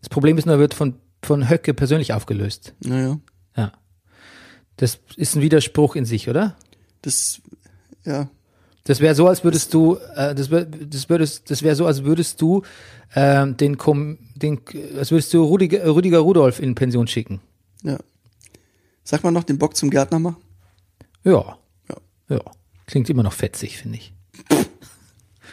Das 0.00 0.10
Problem 0.10 0.36
ist 0.36 0.44
nur, 0.44 0.56
er 0.56 0.58
wird 0.58 0.74
von, 0.74 0.94
von 1.22 1.48
Höcke 1.48 1.72
persönlich 1.72 2.12
aufgelöst. 2.12 2.74
Naja, 2.84 3.18
Ja. 3.56 3.72
Das 4.76 4.98
ist 5.16 5.34
ein 5.36 5.40
Widerspruch 5.42 5.96
in 5.96 6.04
sich, 6.04 6.28
oder? 6.28 6.56
das, 7.02 7.40
ja, 8.04 8.28
Das 8.84 9.00
wäre 9.00 9.14
so, 9.14 9.28
als 9.28 9.44
würdest 9.44 9.72
du, 9.72 9.96
äh, 10.14 10.34
das 10.34 10.50
wär, 10.50 10.64
das 10.66 11.08
würdest, 11.08 11.50
das 11.50 11.62
wäre 11.62 11.74
so, 11.76 11.86
als 11.86 12.04
würdest 12.04 12.40
du 12.42 12.62
ähm, 13.14 13.56
den, 13.56 13.78
Kom 13.78 14.18
den, 14.34 14.60
als 14.98 15.10
würdest 15.10 15.32
du 15.32 15.44
Rüdiger, 15.44 15.86
Rüdiger 15.94 16.18
Rudolf 16.18 16.60
in 16.60 16.74
Pension 16.74 17.06
schicken. 17.06 17.40
ja. 17.82 17.98
Sag 19.04 19.22
mal 19.22 19.30
noch 19.30 19.44
den 19.44 19.58
Bock 19.58 19.76
zum 19.76 19.90
Gärtner 19.90 20.18
machen? 20.18 20.36
Ja, 21.24 21.58
Ja. 21.88 21.96
ja, 22.28 22.40
klingt 22.86 23.08
immer 23.10 23.22
noch 23.22 23.34
fetzig, 23.34 23.76
finde 23.76 23.98
ich. 23.98 24.13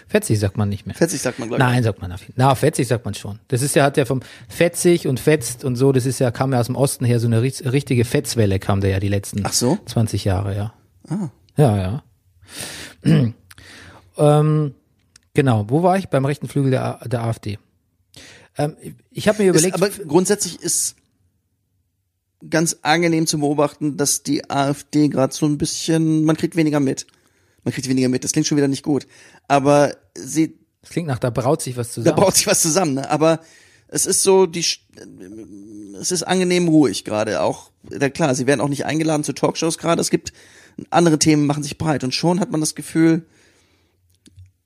Fetzig 0.08 0.40
sagt 0.40 0.58
man 0.58 0.68
nicht 0.68 0.86
mehr. 0.86 0.96
Fetzig 0.96 1.22
sagt 1.22 1.40
man, 1.40 1.48
glaube 1.48 1.64
ich. 1.64 1.70
Nein, 1.70 1.84
sagt 1.84 2.02
man 2.02 2.12
auf 2.12 2.22
jeden 2.22 2.34
Na, 2.36 2.54
fetzig 2.54 2.88
sagt 2.88 3.06
man 3.06 3.14
schon. 3.14 3.40
Das 3.48 3.62
ist 3.62 3.76
ja, 3.76 3.86
hat 3.86 3.96
ja 3.96 4.04
vom 4.04 4.22
fetzig 4.50 5.08
und 5.08 5.20
fetzt 5.22 5.64
und 5.64 5.78
so, 5.78 5.94
das 5.94 6.06
ist 6.06 6.20
ja, 6.20 6.32
kam 6.32 6.52
ja 6.52 6.60
aus 6.60 6.66
dem 6.66 6.76
Osten 6.76 7.06
her, 7.06 7.20
so 7.22 7.28
eine 7.28 7.40
ri- 7.42 7.72
richtige 7.72 8.04
Fetzwelle 8.04 8.60
kam 8.60 8.82
da 8.82 8.90
ja 8.90 9.00
die 9.00 9.08
letzten 9.08 9.46
Ach 9.46 9.54
so? 9.54 9.78
20 9.86 10.26
Jahre, 10.26 10.56
ja. 10.56 10.74
Ah. 11.08 11.30
Ja, 11.56 11.78
ja. 11.78 12.04
ähm, 14.18 14.76
genau, 15.34 15.66
wo 15.70 15.82
war 15.84 15.98
ich? 15.98 16.10
Beim 16.10 16.26
rechten 16.26 16.48
Flügel 16.50 16.72
der, 16.72 17.00
der 17.08 17.24
AfD. 17.24 17.58
Ähm, 18.58 18.76
ich 19.12 19.30
habe 19.30 19.42
mir 19.44 19.50
überlegt, 19.50 19.76
Ist, 19.78 19.82
aber 19.82 19.90
grundsätzlich 20.06 20.60
ist 20.62 20.98
ganz 22.50 22.78
angenehm 22.82 23.28
zu 23.28 23.40
beobachten, 23.40 23.96
dass 23.98 24.24
die 24.24 24.50
AfD 24.50 25.08
gerade 25.08 25.34
so 25.34 25.46
ein 25.46 25.58
bisschen, 25.58 26.26
man 26.26 26.36
kriegt 26.36 26.56
weniger 26.58 26.80
mit. 26.82 27.08
Man 27.64 27.74
kriegt 27.74 27.88
weniger 27.88 28.10
mit, 28.10 28.24
das 28.24 28.32
klingt 28.32 28.48
schon 28.48 28.58
wieder 28.58 28.68
nicht 28.68 28.84
gut. 28.84 29.08
Aber 29.48 29.96
sie, 30.16 30.58
das 30.82 30.92
klingt 30.92 31.08
nach, 31.08 31.20
da 31.20 31.30
braut 31.30 31.62
sich 31.62 31.78
was 31.78 31.90
da 31.90 31.94
zusammen. 31.96 32.16
braucht 32.16 32.36
sich 32.36 32.48
was 32.48 32.62
zusammen, 32.62 32.96
ne? 32.96 33.10
Aber 33.10 33.40
es 33.88 34.06
ist 34.06 34.24
so, 34.24 34.46
die, 34.46 34.66
es 36.00 36.12
ist 36.12 36.24
angenehm 36.24 36.68
ruhig 36.68 37.04
gerade. 37.04 37.42
Auch, 37.42 37.72
ja 37.90 38.10
klar, 38.10 38.34
sie 38.36 38.48
werden 38.48 38.62
auch 38.62 38.70
nicht 38.70 38.86
eingeladen 38.86 39.24
zu 39.24 39.34
Talkshows 39.34 39.78
gerade. 39.78 40.02
Es 40.02 40.10
gibt 40.10 40.34
andere 40.90 41.20
Themen, 41.20 41.46
machen 41.46 41.64
sich 41.64 41.78
breit. 41.78 42.04
Und 42.04 42.16
schon 42.16 42.40
hat 42.40 42.52
man 42.52 42.62
das 42.62 42.74
Gefühl, 42.74 43.26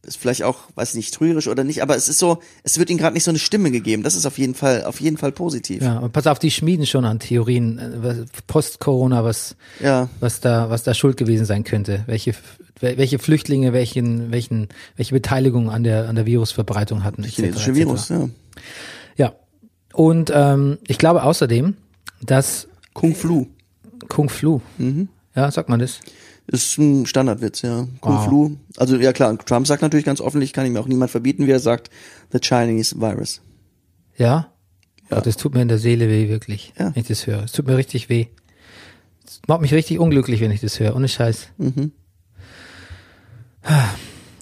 ist 0.05 0.17
vielleicht 0.17 0.43
auch, 0.43 0.59
weiß 0.75 0.89
ich 0.91 0.95
nicht, 0.95 1.13
trügerisch 1.13 1.47
oder 1.47 1.63
nicht, 1.63 1.81
aber 1.81 1.95
es 1.95 2.07
ist 2.09 2.19
so, 2.19 2.39
es 2.63 2.77
wird 2.79 2.89
ihnen 2.89 2.99
gerade 2.99 3.13
nicht 3.13 3.23
so 3.23 3.31
eine 3.31 3.39
Stimme 3.39 3.71
gegeben. 3.71 4.03
Das 4.03 4.15
ist 4.15 4.25
auf 4.25 4.37
jeden 4.37 4.55
Fall, 4.55 4.83
auf 4.85 5.01
jeden 5.01 5.17
Fall 5.17 5.31
positiv. 5.31 5.81
Ja, 5.83 5.97
und 5.99 6.13
pass 6.13 6.27
auf, 6.27 6.39
die 6.39 6.51
schmieden 6.51 6.85
schon 6.85 7.05
an 7.05 7.19
Theorien, 7.19 7.79
äh, 7.79 8.25
Post-Corona, 8.47 9.23
was, 9.23 9.55
Ja. 9.81 10.09
was 10.19 10.39
da, 10.39 10.69
was 10.69 10.83
da 10.83 10.93
schuld 10.93 11.17
gewesen 11.17 11.45
sein 11.45 11.63
könnte. 11.63 12.03
Welche, 12.05 12.31
wel- 12.79 12.97
welche 12.97 13.19
Flüchtlinge, 13.19 13.73
welchen, 13.73 14.31
welchen, 14.31 14.69
welche 14.95 15.13
Beteiligung 15.13 15.69
an 15.69 15.83
der, 15.83 16.07
an 16.07 16.15
der 16.15 16.25
Virusverbreitung 16.25 17.03
hatten. 17.03 17.23
etc., 17.23 17.35
chinesische 17.35 17.71
etc. 17.71 17.77
Virus, 17.79 18.09
ja. 18.09 18.29
Ja. 19.17 19.33
Und 19.93 20.31
ähm, 20.33 20.77
ich 20.87 20.97
glaube 20.97 21.23
außerdem, 21.23 21.75
dass 22.21 22.67
Kung 22.93 23.15
Flu 23.15 23.47
Kung 24.09 24.29
Flu, 24.29 24.61
Mhm. 24.77 25.07
ja, 25.35 25.49
sagt 25.51 25.69
man 25.69 25.79
das? 25.79 25.99
Ist 26.47 26.77
ein 26.77 27.05
Standardwitz, 27.05 27.61
ja. 27.61 27.87
Kung 28.01 28.15
Wow. 28.15 28.25
Flu. 28.25 28.55
Also 28.77 28.97
ja 28.97 29.13
klar, 29.13 29.37
Trump 29.37 29.65
sagt 29.67 29.81
natürlich 29.81 30.05
ganz 30.05 30.21
offentlich, 30.21 30.53
kann 30.53 30.65
ihm 30.65 30.77
auch 30.77 30.87
niemand 30.87 31.11
verbieten, 31.11 31.47
wie 31.47 31.51
er 31.51 31.59
sagt, 31.59 31.89
the 32.31 32.39
Chinese 32.39 32.99
virus. 32.99 33.41
Ja? 34.17 34.51
ja. 35.09 35.21
das 35.21 35.37
tut 35.37 35.53
mir 35.53 35.61
in 35.61 35.67
der 35.67 35.79
Seele 35.79 36.07
weh, 36.07 36.29
wirklich, 36.29 36.73
Ja. 36.79 36.93
wenn 36.93 37.01
ich 37.01 37.07
das 37.07 37.25
höre. 37.27 37.43
Es 37.43 37.51
tut 37.51 37.65
mir 37.67 37.77
richtig 37.77 38.09
weh. 38.09 38.27
Es 39.25 39.41
macht 39.47 39.61
mich 39.61 39.73
richtig 39.73 39.99
unglücklich, 39.99 40.39
wenn 40.41 40.51
ich 40.51 40.61
das 40.61 40.79
höre, 40.79 40.95
ohne 40.95 41.07
Scheiß. 41.07 41.47
Mhm. 41.57 41.91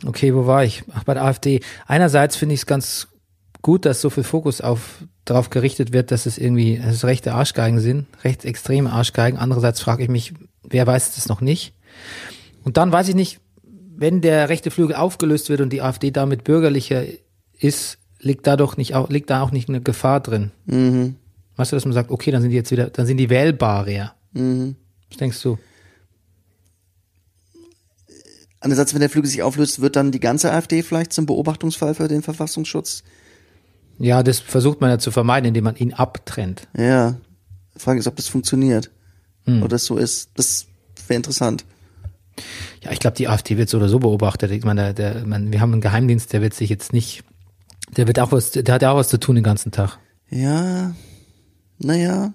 Okay, 0.06 0.36
wo 0.36 0.46
war 0.46 0.66
ich? 0.66 0.84
Ach, 0.94 1.04
bei 1.06 1.14
der 1.14 1.24
AfD. 1.24 1.62
Einerseits 1.88 2.36
finde 2.36 2.56
ich 2.56 2.62
es 2.62 2.66
ganz 2.66 3.08
gut, 3.62 3.86
dass 3.86 4.02
so 4.02 4.10
viel 4.10 4.24
Fokus 4.24 4.60
auf 4.60 5.06
darauf 5.24 5.50
gerichtet 5.50 5.94
wird, 5.94 6.12
dass 6.12 6.26
es 6.26 6.38
irgendwie 6.38 6.78
dass 6.84 6.96
es 6.96 7.06
rechte 7.06 7.34
Arschgeigen 7.34 7.80
sind, 7.80 8.08
recht 8.26 8.44
extreme 8.44 8.92
Arschgeigen. 8.92 9.40
Andererseits 9.40 9.80
frage 9.80 10.04
ich 10.04 10.10
mich, 10.10 10.34
wer 10.64 10.86
weiß 10.86 11.16
das 11.16 11.30
noch 11.30 11.40
nicht? 11.40 11.74
Und 12.64 12.78
dann 12.78 12.92
weiß 12.92 13.10
ich 13.10 13.16
nicht, 13.16 13.40
wenn 13.96 14.22
der 14.22 14.50
rechte 14.50 14.72
Flügel 14.72 14.96
aufgelöst 14.96 15.50
wird 15.50 15.62
und 15.62 15.72
die 15.72 15.82
AfD 15.82 16.12
damit 16.12 16.44
bürgerlicher 16.44 17.04
ist, 17.58 17.98
liegt 18.20 18.48
da 18.48 18.56
doch 18.56 18.78
nicht 18.78 18.96
auch, 18.96 19.10
liegt 19.10 19.30
da 19.30 19.42
auch 19.42 19.52
nicht 19.52 19.70
eine 19.70 19.82
Gefahr 19.82 20.20
drin. 20.20 20.52
Mhm. 20.66 21.16
Weißt 21.56 21.72
du, 21.72 21.76
dass 21.76 21.86
man 21.86 21.94
sagt, 21.94 22.10
okay, 22.10 22.32
dann 22.32 22.42
sind 22.42 22.52
die 22.52 22.58
jetzt 22.58 22.72
wieder, 22.72 22.90
dann 22.90 23.06
sind 23.06 23.18
die 23.18 23.30
wählbarer. 23.30 24.16
Mhm. 24.34 24.76
Was 25.10 25.18
denkst 25.18 25.42
du? 25.42 25.58
Andererseits, 28.60 28.94
wenn 28.94 29.02
der 29.02 29.10
Flügel 29.10 29.30
sich 29.30 29.44
auflöst, 29.44 29.82
wird 29.82 29.98
dann 29.98 30.12
die 30.12 30.22
ganze 30.22 30.52
AfD 30.52 30.84
vielleicht 30.84 31.12
zum 31.12 31.26
Beobachtungsfall 31.26 31.96
für 31.96 32.08
den 32.08 32.22
Verfassungsschutz. 32.22 33.04
Ja, 34.00 34.24
das 34.24 34.40
versucht 34.40 34.82
man 34.82 34.90
ja 34.90 35.00
zu 35.00 35.12
vermeiden, 35.12 35.50
indem 35.50 35.66
man 35.66 35.76
ihn 35.76 35.94
abtrennt. 35.94 36.68
Ja. 36.76 37.18
Die 37.76 37.80
Frage 37.80 38.00
ist, 38.00 38.08
ob 38.08 38.16
das 38.16 38.28
funktioniert. 38.28 38.90
Hm. 39.46 39.60
Oder 39.60 39.70
das 39.70 39.86
so 39.86 39.98
ist. 39.98 40.32
Das 40.36 40.68
wäre 41.08 41.18
interessant. 41.18 41.66
Ja, 42.82 42.92
ich 42.92 43.00
glaube, 43.00 43.16
die 43.16 43.28
AfD 43.28 43.58
wird 43.58 43.70
so 43.70 43.78
oder 43.78 43.90
so 43.90 44.00
beobachtet. 44.00 44.52
Ich 44.52 44.64
meine, 44.64 44.94
der, 44.94 45.14
der, 45.14 45.26
man, 45.26 45.52
wir 45.52 45.62
haben 45.62 45.72
einen 45.72 45.82
Geheimdienst, 45.82 46.34
der 46.34 46.42
wird 46.42 46.54
sich 46.54 46.70
jetzt 46.70 46.94
nicht, 46.94 47.24
der 47.96 48.08
wird 48.08 48.20
auch 48.20 48.32
was, 48.32 48.52
der 48.52 48.74
hat 48.74 48.82
ja 48.82 48.92
auch 48.92 48.98
was 48.98 49.10
zu 49.10 49.20
tun 49.20 49.36
den 49.36 49.44
ganzen 49.44 49.72
Tag. 49.72 49.98
Ja. 50.30 50.96
Naja. 51.80 52.34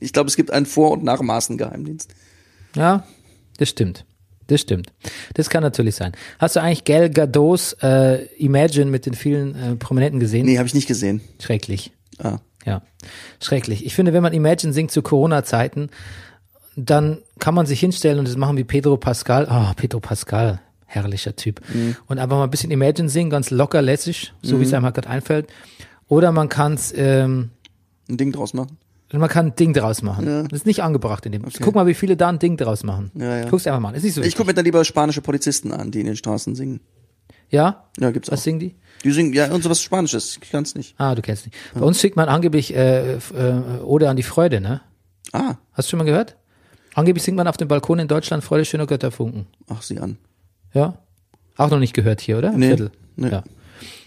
Ich 0.00 0.12
glaube, 0.12 0.28
es 0.28 0.36
gibt 0.36 0.50
einen 0.50 0.66
Vor- 0.66 0.92
und 0.92 1.04
Nachmaßen-Geheimdienst. 1.04 2.14
Ja, 2.76 3.06
das 3.58 3.70
stimmt. 3.70 4.04
Das 4.46 4.60
stimmt. 4.60 4.92
Das 5.32 5.48
kann 5.48 5.62
natürlich 5.62 5.94
sein. 5.94 6.12
Hast 6.38 6.56
du 6.56 6.60
eigentlich 6.60 6.84
Gal 6.84 7.08
Gadots 7.08 7.72
äh, 7.80 8.26
Imagine 8.36 8.90
mit 8.90 9.06
den 9.06 9.14
vielen 9.14 9.54
äh, 9.54 9.76
Prominenten 9.76 10.20
gesehen? 10.20 10.44
Nee, 10.44 10.58
habe 10.58 10.66
ich 10.66 10.74
nicht 10.74 10.86
gesehen. 10.86 11.22
Schrecklich. 11.40 11.92
Ah. 12.18 12.38
Ja, 12.66 12.82
schrecklich. 13.40 13.84
Ich 13.84 13.94
finde, 13.94 14.12
wenn 14.12 14.22
man 14.22 14.32
Imagine 14.32 14.72
singt 14.72 14.90
zu 14.90 15.02
Corona-Zeiten, 15.02 15.90
dann 16.76 17.18
kann 17.38 17.54
man 17.54 17.66
sich 17.66 17.80
hinstellen 17.80 18.18
und 18.18 18.28
das 18.28 18.36
machen 18.36 18.56
wie 18.56 18.64
Pedro 18.64 18.96
Pascal. 18.96 19.46
Ah, 19.48 19.72
Pedro 19.76 20.00
Pascal, 20.00 20.60
herrlicher 20.86 21.36
Typ. 21.36 21.60
Und 22.06 22.18
einfach 22.18 22.36
mal 22.36 22.44
ein 22.44 22.50
bisschen 22.50 22.70
Imagine 22.70 23.08
singen, 23.08 23.30
ganz 23.30 23.50
locker, 23.50 23.82
lässig, 23.82 24.32
so 24.42 24.58
wie 24.60 24.64
es 24.64 24.72
einem 24.74 24.84
halt 24.84 24.94
gerade 24.94 25.08
einfällt. 25.08 25.48
Oder 26.08 26.32
man 26.32 26.48
kann 26.48 26.74
es, 26.74 26.92
ähm, 26.96 27.50
Ein 28.08 28.16
Ding 28.18 28.32
draus 28.32 28.52
machen. 28.54 28.76
man 29.12 29.28
kann 29.28 29.46
ein 29.46 29.56
Ding 29.56 29.72
draus 29.72 30.02
machen. 30.02 30.26
Ja. 30.26 30.42
Das 30.42 30.60
ist 30.60 30.66
nicht 30.66 30.82
angebracht 30.82 31.24
in 31.26 31.32
dem. 31.32 31.42
Guck 31.60 31.74
mal, 31.74 31.86
wie 31.86 31.94
viele 31.94 32.16
da 32.16 32.28
ein 32.28 32.38
Ding 32.38 32.56
draus 32.56 32.82
machen. 32.82 33.10
Ja, 33.14 33.38
ja. 33.38 33.48
Guck's 33.48 33.66
einfach 33.66 33.80
mal 33.80 33.88
an. 33.90 33.94
Ist 33.94 34.02
nicht 34.04 34.14
so 34.14 34.20
Ich 34.20 34.26
wichtig. 34.26 34.36
gucke 34.38 34.48
mir 34.48 34.54
dann 34.54 34.64
lieber 34.64 34.84
spanische 34.84 35.20
Polizisten 35.22 35.72
an, 35.72 35.90
die 35.90 36.00
in 36.00 36.06
den 36.06 36.16
Straßen 36.16 36.54
singen. 36.54 36.80
Ja? 37.50 37.84
Ja, 37.98 38.10
gibt's 38.10 38.30
Was 38.30 38.40
auch. 38.40 38.44
singen 38.44 38.58
die? 38.58 38.74
Die 39.04 39.12
singen, 39.12 39.32
ja, 39.34 39.50
und 39.52 39.62
sowas 39.62 39.80
Spanisches. 39.82 40.38
Ich 40.42 40.50
kann's 40.50 40.74
nicht. 40.74 40.94
Ah, 40.98 41.14
du 41.14 41.22
kennst 41.22 41.46
nicht. 41.46 41.56
Bei 41.74 41.82
uns 41.82 42.00
schickt 42.00 42.16
man 42.16 42.28
angeblich 42.28 42.74
äh, 42.74 43.14
äh, 43.14 43.18
Ode 43.84 44.08
an 44.08 44.16
die 44.16 44.22
Freude, 44.22 44.60
ne? 44.60 44.80
Ah, 45.32 45.54
Hast 45.72 45.88
du 45.88 45.90
schon 45.90 45.98
mal 45.98 46.04
gehört? 46.04 46.36
Angeblich 46.94 47.22
singt 47.24 47.36
man 47.36 47.48
auf 47.48 47.56
dem 47.56 47.68
Balkon 47.68 47.98
in 47.98 48.08
Deutschland 48.08 48.44
Freude 48.44 48.64
schöner 48.64 48.86
Götterfunken. 48.86 49.46
ach, 49.68 49.82
sie 49.82 49.98
an. 49.98 50.16
Ja? 50.72 50.98
Auch 51.56 51.70
noch 51.70 51.78
nicht 51.78 51.94
gehört 51.94 52.20
hier, 52.20 52.38
oder? 52.38 52.52
Nee, 52.52 52.68
Viertel. 52.68 52.90
nee. 53.16 53.28
Ja. 53.30 53.44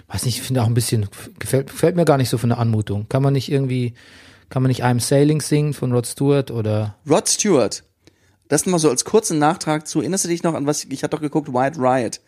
Weiß 0.07 0.25
nicht, 0.25 0.37
ich 0.37 0.41
finde 0.41 0.61
auch 0.63 0.67
ein 0.67 0.73
bisschen, 0.73 1.07
gefällt, 1.39 1.67
gefällt 1.67 1.95
mir 1.97 2.05
gar 2.05 2.17
nicht 2.17 2.29
so 2.29 2.37
von 2.37 2.49
der 2.49 2.59
Anmutung. 2.59 3.07
Kann 3.09 3.21
man 3.21 3.33
nicht 3.33 3.51
irgendwie, 3.51 3.93
kann 4.49 4.61
man 4.63 4.69
nicht 4.69 4.83
I'm 4.83 5.01
Sailing 5.01 5.41
singen 5.41 5.73
von 5.73 5.91
Rod 5.91 6.07
Stewart 6.07 6.49
oder, 6.49 6.95
Rod 7.09 7.27
Stewart. 7.27 7.83
Das 8.47 8.65
mal 8.65 8.79
so 8.79 8.89
als 8.89 9.03
kurzen 9.03 9.39
Nachtrag 9.39 9.85
zu. 9.87 9.99
Erinnerst 9.99 10.23
du 10.23 10.29
dich 10.29 10.43
noch 10.43 10.53
an 10.53 10.65
was? 10.65 10.85
Ich 10.85 11.03
hatte 11.03 11.17
doch 11.17 11.21
geguckt, 11.21 11.53
White 11.53 11.77
Riot. 11.79 12.21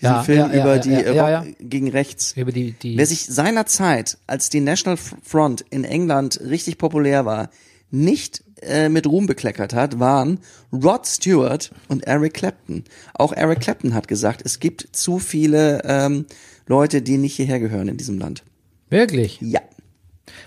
Diesen 0.00 0.14
Ja, 0.14 0.22
Film 0.22 0.38
ja, 0.38 0.54
ja, 0.54 0.62
über 0.62 0.78
die 0.78 0.92
äh, 0.94 1.16
ja. 1.16 1.44
gegen 1.58 1.90
rechts. 1.90 2.34
über 2.36 2.52
die, 2.52 2.72
die, 2.72 2.96
Wer 2.96 3.06
sich 3.06 3.26
seinerzeit, 3.26 4.18
als 4.28 4.50
die 4.50 4.60
National 4.60 4.96
Front 4.96 5.64
in 5.70 5.82
England 5.82 6.40
richtig 6.40 6.78
populär 6.78 7.26
war, 7.26 7.50
nicht 7.90 8.44
äh, 8.62 8.88
mit 8.88 9.06
Ruhm 9.06 9.26
bekleckert 9.26 9.74
hat, 9.74 9.98
waren 9.98 10.40
Rod 10.72 11.06
Stewart 11.06 11.70
und 11.88 12.06
Eric 12.06 12.34
Clapton. 12.34 12.84
Auch 13.14 13.32
Eric 13.32 13.60
Clapton 13.60 13.94
hat 13.94 14.08
gesagt, 14.08 14.42
es 14.44 14.60
gibt 14.60 14.88
zu 14.92 15.18
viele 15.18 15.82
ähm, 15.84 16.26
Leute, 16.66 17.02
die 17.02 17.18
nicht 17.18 17.36
hierher 17.36 17.60
gehören 17.60 17.88
in 17.88 17.96
diesem 17.96 18.18
Land. 18.18 18.44
wirklich? 18.90 19.38
Ja. 19.40 19.60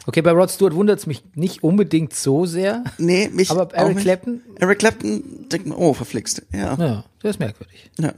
Okay, 0.05 0.21
bei 0.21 0.31
Rod 0.31 0.49
Stewart 0.49 0.73
wundert 0.75 0.99
es 0.99 1.07
mich 1.07 1.23
nicht 1.35 1.63
unbedingt 1.63 2.13
so 2.13 2.45
sehr. 2.45 2.83
Nee, 2.97 3.29
mich 3.33 3.51
Aber 3.51 3.73
Eric 3.73 3.95
nicht. 3.95 4.03
Clapton? 4.03 4.41
Eric 4.59 4.79
Clapton 4.79 5.47
denkt 5.51 5.67
man, 5.67 5.77
oh, 5.77 5.93
verflixt. 5.93 6.43
Ja. 6.53 6.75
Ja, 6.75 7.05
das 7.21 7.31
ist 7.31 7.39
merkwürdig. 7.39 7.89
ja. 7.99 8.13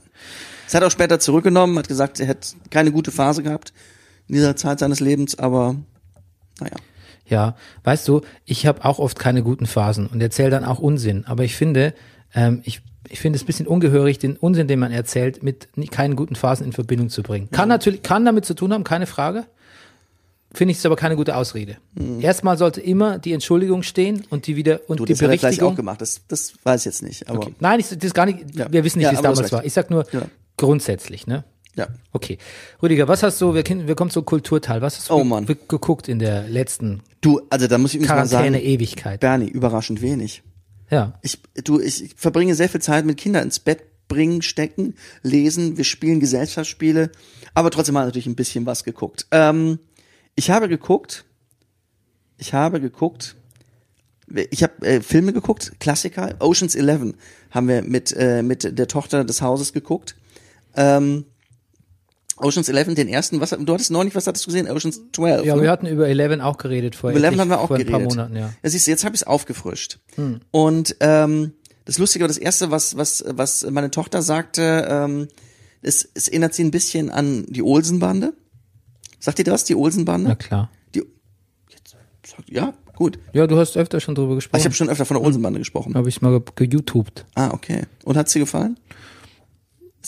Das 0.64 0.74
hat 0.74 0.82
auch 0.82 0.90
später 0.90 1.20
zurückgenommen, 1.20 1.78
hat 1.78 1.88
gesagt, 1.88 2.20
er 2.20 2.26
hätte 2.26 2.48
keine 2.70 2.90
gute 2.90 3.10
Phase 3.10 3.42
gehabt 3.42 3.72
in 4.28 4.34
dieser 4.34 4.56
Zeit 4.56 4.78
seines 4.78 5.00
Lebens, 5.00 5.38
aber 5.38 5.76
naja. 6.58 6.76
Ja, 7.26 7.56
weißt 7.84 8.06
du, 8.08 8.20
ich 8.44 8.66
habe 8.66 8.84
auch 8.84 8.98
oft 8.98 9.18
keine 9.18 9.42
guten 9.42 9.66
Phasen 9.66 10.06
und 10.06 10.20
erzähle 10.20 10.50
dann 10.50 10.64
auch 10.64 10.78
Unsinn. 10.78 11.24
Aber 11.26 11.42
ich 11.44 11.56
finde, 11.56 11.94
ähm, 12.34 12.60
ich, 12.64 12.82
ich 13.08 13.20
finde 13.20 13.36
es 13.36 13.42
ein 13.42 13.46
bisschen 13.46 13.66
ungehörig, 13.66 14.18
den 14.18 14.36
Unsinn, 14.36 14.68
den 14.68 14.78
man 14.78 14.92
erzählt, 14.92 15.42
mit 15.42 15.68
keinen 15.90 16.16
guten 16.16 16.34
Phasen 16.34 16.66
in 16.66 16.72
Verbindung 16.72 17.08
zu 17.08 17.22
bringen. 17.22 17.48
Kann 17.50 17.68
natürlich, 17.68 18.02
kann 18.02 18.24
damit 18.24 18.44
zu 18.44 18.54
tun 18.54 18.72
haben, 18.72 18.84
keine 18.84 19.06
Frage. 19.06 19.44
Finde 20.52 20.70
ich 20.72 20.78
es 20.78 20.86
aber 20.86 20.94
keine 20.94 21.16
gute 21.16 21.34
Ausrede. 21.34 21.78
Erstmal 22.20 22.56
sollte 22.56 22.80
immer 22.80 23.18
die 23.18 23.32
Entschuldigung 23.32 23.82
stehen 23.82 24.22
und 24.30 24.46
die 24.46 24.54
wieder 24.54 24.82
und 24.86 24.90
Mhm. 24.90 24.96
Du, 24.98 25.04
die 25.06 25.12
das 25.14 25.18
hat 25.18 25.24
er 25.24 25.28
vielleicht 25.30 25.42
Berichtigung. 25.42 25.72
auch 25.72 25.76
gemacht, 25.76 26.00
das, 26.00 26.20
das 26.28 26.54
weiß 26.62 26.82
ich 26.82 26.84
jetzt 26.86 27.02
nicht, 27.02 27.28
aber 27.28 27.38
Okay. 27.40 27.54
Nein, 27.58 27.80
ich, 27.80 27.88
das 27.88 27.96
ist 28.04 28.14
gar 28.14 28.26
nicht. 28.26 28.54
Ja. 28.54 28.70
Wir 28.70 28.84
wissen 28.84 28.98
nicht, 28.98 29.06
Ja, 29.06 29.12
wie 29.12 29.16
es 29.16 29.22
damals 29.22 29.50
war. 29.50 29.64
Ich 29.64 29.72
sag 29.72 29.90
nur 29.90 30.04
Ja. 30.12 30.22
grundsätzlich, 30.56 31.26
ne? 31.26 31.42
Ja. 31.76 31.88
Okay. 32.12 32.38
Rüdiger, 32.82 33.08
was 33.08 33.22
hast 33.22 33.40
du, 33.40 33.54
wir, 33.54 33.64
wir 33.64 33.94
kommen 33.94 34.10
zum 34.10 34.24
Kulturteil. 34.24 34.80
Was 34.82 34.96
hast 34.98 35.10
du 35.10 35.14
Oh, 35.14 35.24
Mann. 35.24 35.46
ge- 35.46 35.56
geguckt 35.68 36.08
in 36.08 36.18
der 36.18 36.48
letzten 36.48 37.02
Du, 37.20 37.40
also 37.50 37.66
da 37.66 37.78
muss 37.78 37.90
ich 37.94 37.96
übrigens 37.96 38.10
mal 38.10 38.26
Quarantäne 38.28 38.58
sagen, 38.58 38.66
Ewigkeit? 38.68 39.20
Bernie, 39.20 39.48
überraschend 39.48 40.00
wenig. 40.02 40.42
Ja. 40.90 41.18
Ich, 41.22 41.38
du, 41.64 41.80
ich 41.80 42.14
verbringe 42.16 42.54
sehr 42.54 42.68
viel 42.68 42.80
Zeit 42.82 43.04
mit 43.06 43.16
Kindern 43.16 43.44
ins 43.44 43.58
Bett 43.58 43.82
bringen, 44.06 44.42
stecken, 44.42 44.94
lesen, 45.22 45.76
wir 45.78 45.84
spielen 45.84 46.20
Gesellschaftsspiele, 46.20 47.10
aber 47.54 47.70
trotzdem 47.70 47.94
mal 47.94 48.04
natürlich 48.04 48.26
ein 48.26 48.36
bisschen 48.36 48.66
was 48.66 48.84
geguckt. 48.84 49.26
Ähm, 49.30 49.78
ich 50.36 50.50
habe 50.50 50.68
geguckt, 50.68 51.24
ich 52.36 52.52
habe 52.52 52.80
geguckt, 52.80 53.36
ich 54.50 54.62
habe 54.62 54.86
äh, 54.86 55.00
Filme 55.00 55.32
geguckt, 55.32 55.72
Klassiker, 55.80 56.34
Ocean's 56.40 56.74
Eleven 56.74 57.14
haben 57.50 57.68
wir 57.68 57.82
mit, 57.82 58.12
äh, 58.16 58.42
mit 58.42 58.78
der 58.78 58.86
Tochter 58.88 59.24
des 59.24 59.40
Hauses 59.40 59.72
geguckt. 59.72 60.16
Ähm, 60.76 61.24
Ocean's 62.38 62.68
11, 62.68 62.94
den 62.94 63.08
ersten, 63.08 63.40
was, 63.40 63.50
du 63.50 63.72
hattest 63.72 63.90
neulich, 63.90 64.14
was 64.14 64.26
hattest 64.26 64.44
du 64.46 64.48
gesehen? 64.50 64.68
Ocean's 64.68 65.00
12. 65.12 65.44
Ja, 65.44 65.54
ne? 65.56 65.62
wir 65.62 65.70
hatten 65.70 65.86
über 65.86 66.08
Eleven 66.08 66.40
auch 66.40 66.58
geredet 66.58 66.96
vor, 66.96 67.10
Über 67.10 67.18
Eleven 67.18 67.34
etlich- 67.34 67.40
haben 67.42 67.48
wir 67.50 67.60
auch 67.60 67.68
vor 67.68 67.76
ein 67.76 67.84
geredet. 67.86 67.92
paar 67.92 68.00
Monaten, 68.08 68.36
ja. 68.36 68.52
Ja, 68.62 68.70
siehst 68.70 68.86
du, 68.86 68.90
jetzt 68.90 69.04
habe 69.04 69.14
ich 69.14 69.22
es 69.22 69.26
aufgefrischt. 69.26 69.98
Und 70.50 70.96
ähm, 71.00 71.52
das 71.84 71.98
Lustige, 71.98 72.26
das 72.26 72.38
erste, 72.38 72.70
was 72.70 72.96
was 72.96 73.22
was 73.28 73.64
meine 73.70 73.90
Tochter 73.90 74.22
sagte, 74.22 74.86
ähm, 74.88 75.28
es, 75.82 76.08
es 76.14 76.28
erinnert 76.28 76.54
sie 76.54 76.64
ein 76.64 76.70
bisschen 76.70 77.10
an 77.10 77.44
die 77.48 77.62
Olsenbande. 77.62 78.32
Sagt 79.20 79.38
ihr 79.38 79.44
das, 79.44 79.64
die 79.64 79.74
Olsenbande? 79.74 80.28
Na 80.30 80.34
klar. 80.34 80.70
Die, 80.94 81.02
jetzt, 81.70 81.90
sagt, 82.26 82.50
ja, 82.50 82.72
gut. 82.96 83.18
Ja, 83.32 83.46
du 83.46 83.58
hast 83.58 83.76
öfter 83.76 84.00
schon 84.00 84.14
drüber 84.14 84.32
Ah, 84.32 84.34
gesprochen. 84.36 84.58
Ich 84.60 84.64
habe 84.64 84.74
schon 84.74 84.88
öfter 84.88 85.04
von 85.04 85.16
der 85.18 85.24
Olsenbande 85.24 85.58
gesprochen. 85.60 85.94
habe 85.94 86.08
ich 86.08 86.20
mal 86.22 86.40
ge- 86.40 86.66
geYouTubed. 86.68 87.26
Ah, 87.34 87.50
okay. 87.52 87.82
Und 88.04 88.16
hat's 88.16 88.32
dir 88.32 88.38
gefallen? 88.40 88.78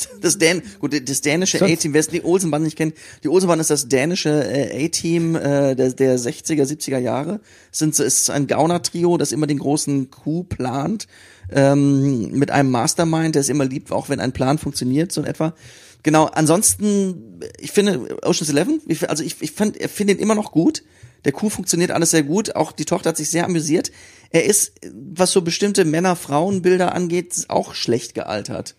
Das 0.20 0.38
Dän 0.38 0.62
gut, 0.80 1.08
das 1.08 1.20
dänische 1.20 1.58
A-Team, 1.64 1.92
wer 1.94 2.00
es 2.00 2.08
die 2.08 2.22
Olsenbande 2.24 2.64
nicht 2.66 2.76
kennt, 2.76 2.94
die 3.24 3.28
Olsenbande 3.28 3.60
ist 3.62 3.70
das 3.70 3.88
dänische 3.88 4.30
äh, 4.30 4.84
A-Team 4.86 5.34
äh, 5.36 5.74
der, 5.74 5.92
der 5.92 6.18
60er, 6.18 6.64
70er 6.64 6.98
Jahre. 6.98 7.40
Es 7.72 7.78
Sind, 7.78 7.98
ist 7.98 8.30
ein 8.30 8.46
Gauner-Trio, 8.46 9.16
das 9.18 9.32
immer 9.32 9.46
den 9.46 9.58
großen 9.58 10.10
Coup 10.10 10.48
plant, 10.48 11.06
ähm, 11.50 12.30
mit 12.32 12.50
einem 12.50 12.70
Mastermind, 12.70 13.34
der 13.34 13.40
es 13.40 13.48
immer 13.48 13.64
liebt, 13.64 13.92
auch 13.92 14.08
wenn 14.08 14.20
ein 14.20 14.32
Plan 14.32 14.58
funktioniert, 14.58 15.12
so 15.12 15.20
in 15.20 15.26
etwa. 15.26 15.54
Genau, 16.02 16.26
ansonsten, 16.26 17.40
ich 17.58 17.72
finde 17.72 18.16
Ocean's 18.22 18.48
Eleven, 18.50 18.80
ich- 18.86 19.08
also 19.10 19.24
ich, 19.24 19.36
ich 19.40 19.52
fand, 19.52 19.76
er 19.76 19.88
finde 19.88 20.12
ihn 20.14 20.18
immer 20.20 20.34
noch 20.34 20.52
gut. 20.52 20.82
Der 21.24 21.32
Coup 21.32 21.50
funktioniert 21.50 21.90
alles 21.90 22.10
sehr 22.12 22.22
gut. 22.22 22.54
Auch 22.54 22.70
die 22.70 22.84
Tochter 22.84 23.08
hat 23.08 23.16
sich 23.16 23.30
sehr 23.30 23.44
amüsiert. 23.44 23.90
Er 24.30 24.44
ist, 24.44 24.72
was 24.92 25.32
so 25.32 25.42
bestimmte 25.42 25.84
Männer-Frauen-Bilder 25.84 26.94
angeht, 26.94 27.46
auch 27.48 27.74
schlecht 27.74 28.14
gealtert. 28.14 28.76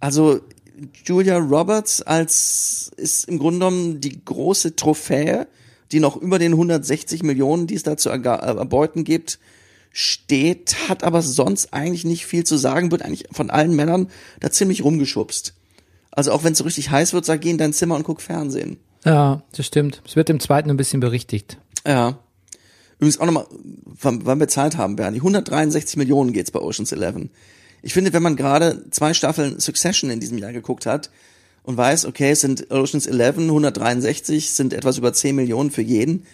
Also 0.00 0.40
Julia 1.04 1.38
Roberts 1.38 2.02
als 2.02 2.90
ist 2.96 3.28
im 3.28 3.38
Grunde 3.38 3.58
genommen 3.58 4.00
die 4.00 4.24
große 4.24 4.76
Trophäe, 4.76 5.46
die 5.92 6.00
noch 6.00 6.16
über 6.16 6.38
den 6.38 6.52
160 6.52 7.22
Millionen, 7.22 7.66
die 7.66 7.74
es 7.74 7.82
da 7.82 7.96
zu 7.96 8.10
äh, 8.10 8.14
erbeuten 8.14 9.04
gibt, 9.04 9.38
steht, 9.92 10.88
hat 10.88 11.04
aber 11.04 11.20
sonst 11.20 11.74
eigentlich 11.74 12.04
nicht 12.04 12.24
viel 12.24 12.44
zu 12.44 12.56
sagen, 12.56 12.90
wird 12.90 13.02
eigentlich 13.02 13.26
von 13.32 13.50
allen 13.50 13.74
Männern 13.74 14.08
da 14.38 14.50
ziemlich 14.50 14.84
rumgeschubst. 14.84 15.54
Also 16.12 16.32
auch 16.32 16.44
wenn 16.44 16.52
es 16.52 16.58
so 16.58 16.64
richtig 16.64 16.90
heiß 16.90 17.12
wird, 17.12 17.24
sag 17.24 17.40
geh 17.40 17.50
in 17.50 17.58
dein 17.58 17.72
Zimmer 17.72 17.96
und 17.96 18.04
guck 18.04 18.20
Fernsehen. 18.20 18.78
Ja, 19.04 19.42
das 19.52 19.66
stimmt. 19.66 20.02
Es 20.06 20.16
wird 20.16 20.30
im 20.30 20.40
zweiten 20.40 20.70
ein 20.70 20.76
bisschen 20.76 21.00
berichtigt. 21.00 21.58
Ja. 21.86 22.18
Übrigens 22.98 23.18
auch 23.18 23.26
nochmal, 23.26 23.46
wann, 23.50 24.38
wir 24.38 24.48
Zeit 24.48 24.76
haben, 24.76 24.96
Bernie. 24.96 25.18
163 25.18 25.96
Millionen 25.96 26.32
geht's 26.32 26.50
bei 26.50 26.60
Ocean's 26.60 26.92
Eleven. 26.92 27.30
Ich 27.82 27.92
finde, 27.92 28.12
wenn 28.12 28.22
man 28.22 28.36
gerade 28.36 28.84
zwei 28.90 29.14
Staffeln 29.14 29.58
Succession 29.60 30.10
in 30.10 30.20
diesem 30.20 30.38
Jahr 30.38 30.52
geguckt 30.52 30.86
hat 30.86 31.10
und 31.62 31.76
weiß, 31.76 32.06
okay, 32.06 32.30
es 32.30 32.40
sind 32.40 32.70
Ocean's 32.70 33.06
Eleven, 33.06 33.44
163, 33.44 34.50
sind 34.50 34.72
etwas 34.72 34.98
über 34.98 35.12
10 35.12 35.36
Millionen 35.36 35.70
für 35.70 35.82
jeden, 35.82 36.26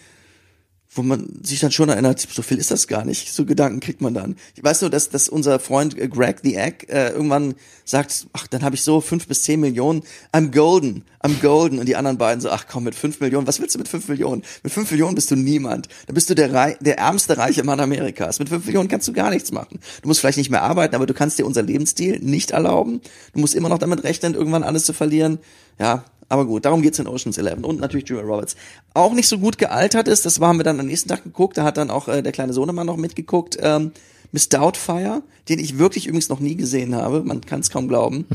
wo 0.91 1.03
man 1.03 1.27
sich 1.43 1.59
dann 1.59 1.71
schon 1.71 1.89
erinnert, 1.89 2.19
so 2.19 2.41
viel 2.41 2.57
ist 2.57 2.71
das 2.71 2.87
gar 2.87 3.05
nicht. 3.05 3.33
So 3.33 3.45
Gedanken 3.45 3.79
kriegt 3.79 4.01
man 4.01 4.13
dann. 4.13 4.35
Ich 4.55 4.63
weiß 4.63 4.81
nur, 4.81 4.89
dass, 4.89 5.09
dass 5.09 5.29
unser 5.29 5.59
Freund 5.59 5.97
äh, 5.97 6.07
Greg 6.07 6.39
the 6.43 6.55
Egg 6.55 6.87
äh, 6.89 7.09
irgendwann 7.09 7.55
sagt, 7.85 8.27
ach, 8.33 8.47
dann 8.47 8.63
habe 8.63 8.75
ich 8.75 8.83
so 8.83 9.01
fünf 9.01 9.27
bis 9.27 9.43
zehn 9.43 9.59
Millionen, 9.59 10.03
I'm 10.33 10.51
golden, 10.51 11.03
I'm 11.21 11.39
golden. 11.41 11.79
Und 11.79 11.87
die 11.87 11.95
anderen 11.95 12.17
beiden 12.17 12.41
so, 12.41 12.49
ach 12.49 12.65
komm, 12.67 12.85
mit 12.85 12.95
fünf 12.95 13.19
Millionen, 13.19 13.47
was 13.47 13.59
willst 13.59 13.75
du 13.75 13.79
mit 13.79 13.87
fünf 13.87 14.07
Millionen? 14.07 14.43
Mit 14.63 14.73
fünf 14.73 14.89
Millionen 14.91 15.15
bist 15.15 15.29
du 15.31 15.35
niemand. 15.35 15.87
Da 16.07 16.13
bist 16.13 16.29
du 16.29 16.35
der, 16.35 16.53
Rei 16.53 16.77
der 16.79 16.97
ärmste 16.97 17.37
reiche 17.37 17.63
Mann 17.63 17.79
Amerikas. 17.79 18.39
Mit 18.39 18.49
fünf 18.49 18.65
Millionen 18.65 18.89
kannst 18.89 19.07
du 19.07 19.13
gar 19.13 19.29
nichts 19.29 19.51
machen. 19.51 19.79
Du 20.01 20.07
musst 20.07 20.21
vielleicht 20.21 20.37
nicht 20.37 20.49
mehr 20.49 20.63
arbeiten, 20.63 20.95
aber 20.95 21.05
du 21.05 21.13
kannst 21.13 21.37
dir 21.37 21.45
unser 21.45 21.61
Lebensstil 21.61 22.19
nicht 22.19 22.51
erlauben. 22.51 23.01
Du 23.33 23.39
musst 23.39 23.55
immer 23.55 23.69
noch 23.69 23.79
damit 23.79 24.03
rechnen, 24.03 24.33
irgendwann 24.33 24.63
alles 24.63 24.85
zu 24.85 24.93
verlieren. 24.93 25.39
Ja, 25.79 26.05
aber 26.29 26.45
gut, 26.45 26.65
darum 26.65 26.81
geht's 26.81 26.99
in 26.99 27.07
Ocean's 27.07 27.37
Eleven 27.37 27.63
und 27.63 27.79
natürlich 27.79 28.07
Julia 28.09 28.25
Roberts. 28.25 28.55
Auch 28.93 29.13
nicht 29.13 29.27
so 29.27 29.39
gut 29.39 29.57
gealtert 29.57 30.07
ist, 30.07 30.25
das 30.25 30.39
haben 30.39 30.57
wir 30.57 30.63
dann 30.63 30.79
am 30.79 30.87
nächsten 30.87 31.09
Tag 31.09 31.23
geguckt, 31.23 31.57
da 31.57 31.63
hat 31.63 31.77
dann 31.77 31.89
auch 31.89 32.07
äh, 32.07 32.21
der 32.21 32.31
kleine 32.31 32.53
Sohnemann 32.53 32.87
noch 32.87 32.97
mitgeguckt, 32.97 33.57
ähm, 33.61 33.91
Miss 34.31 34.49
Doubtfire, 34.49 35.23
den 35.47 35.59
ich 35.59 35.77
wirklich 35.77 36.07
übrigens 36.07 36.29
noch 36.29 36.39
nie 36.39 36.55
gesehen 36.55 36.95
habe, 36.95 37.23
man 37.23 37.41
kann 37.41 37.61
es 37.61 37.69
kaum 37.69 37.87
glauben. 37.87 38.25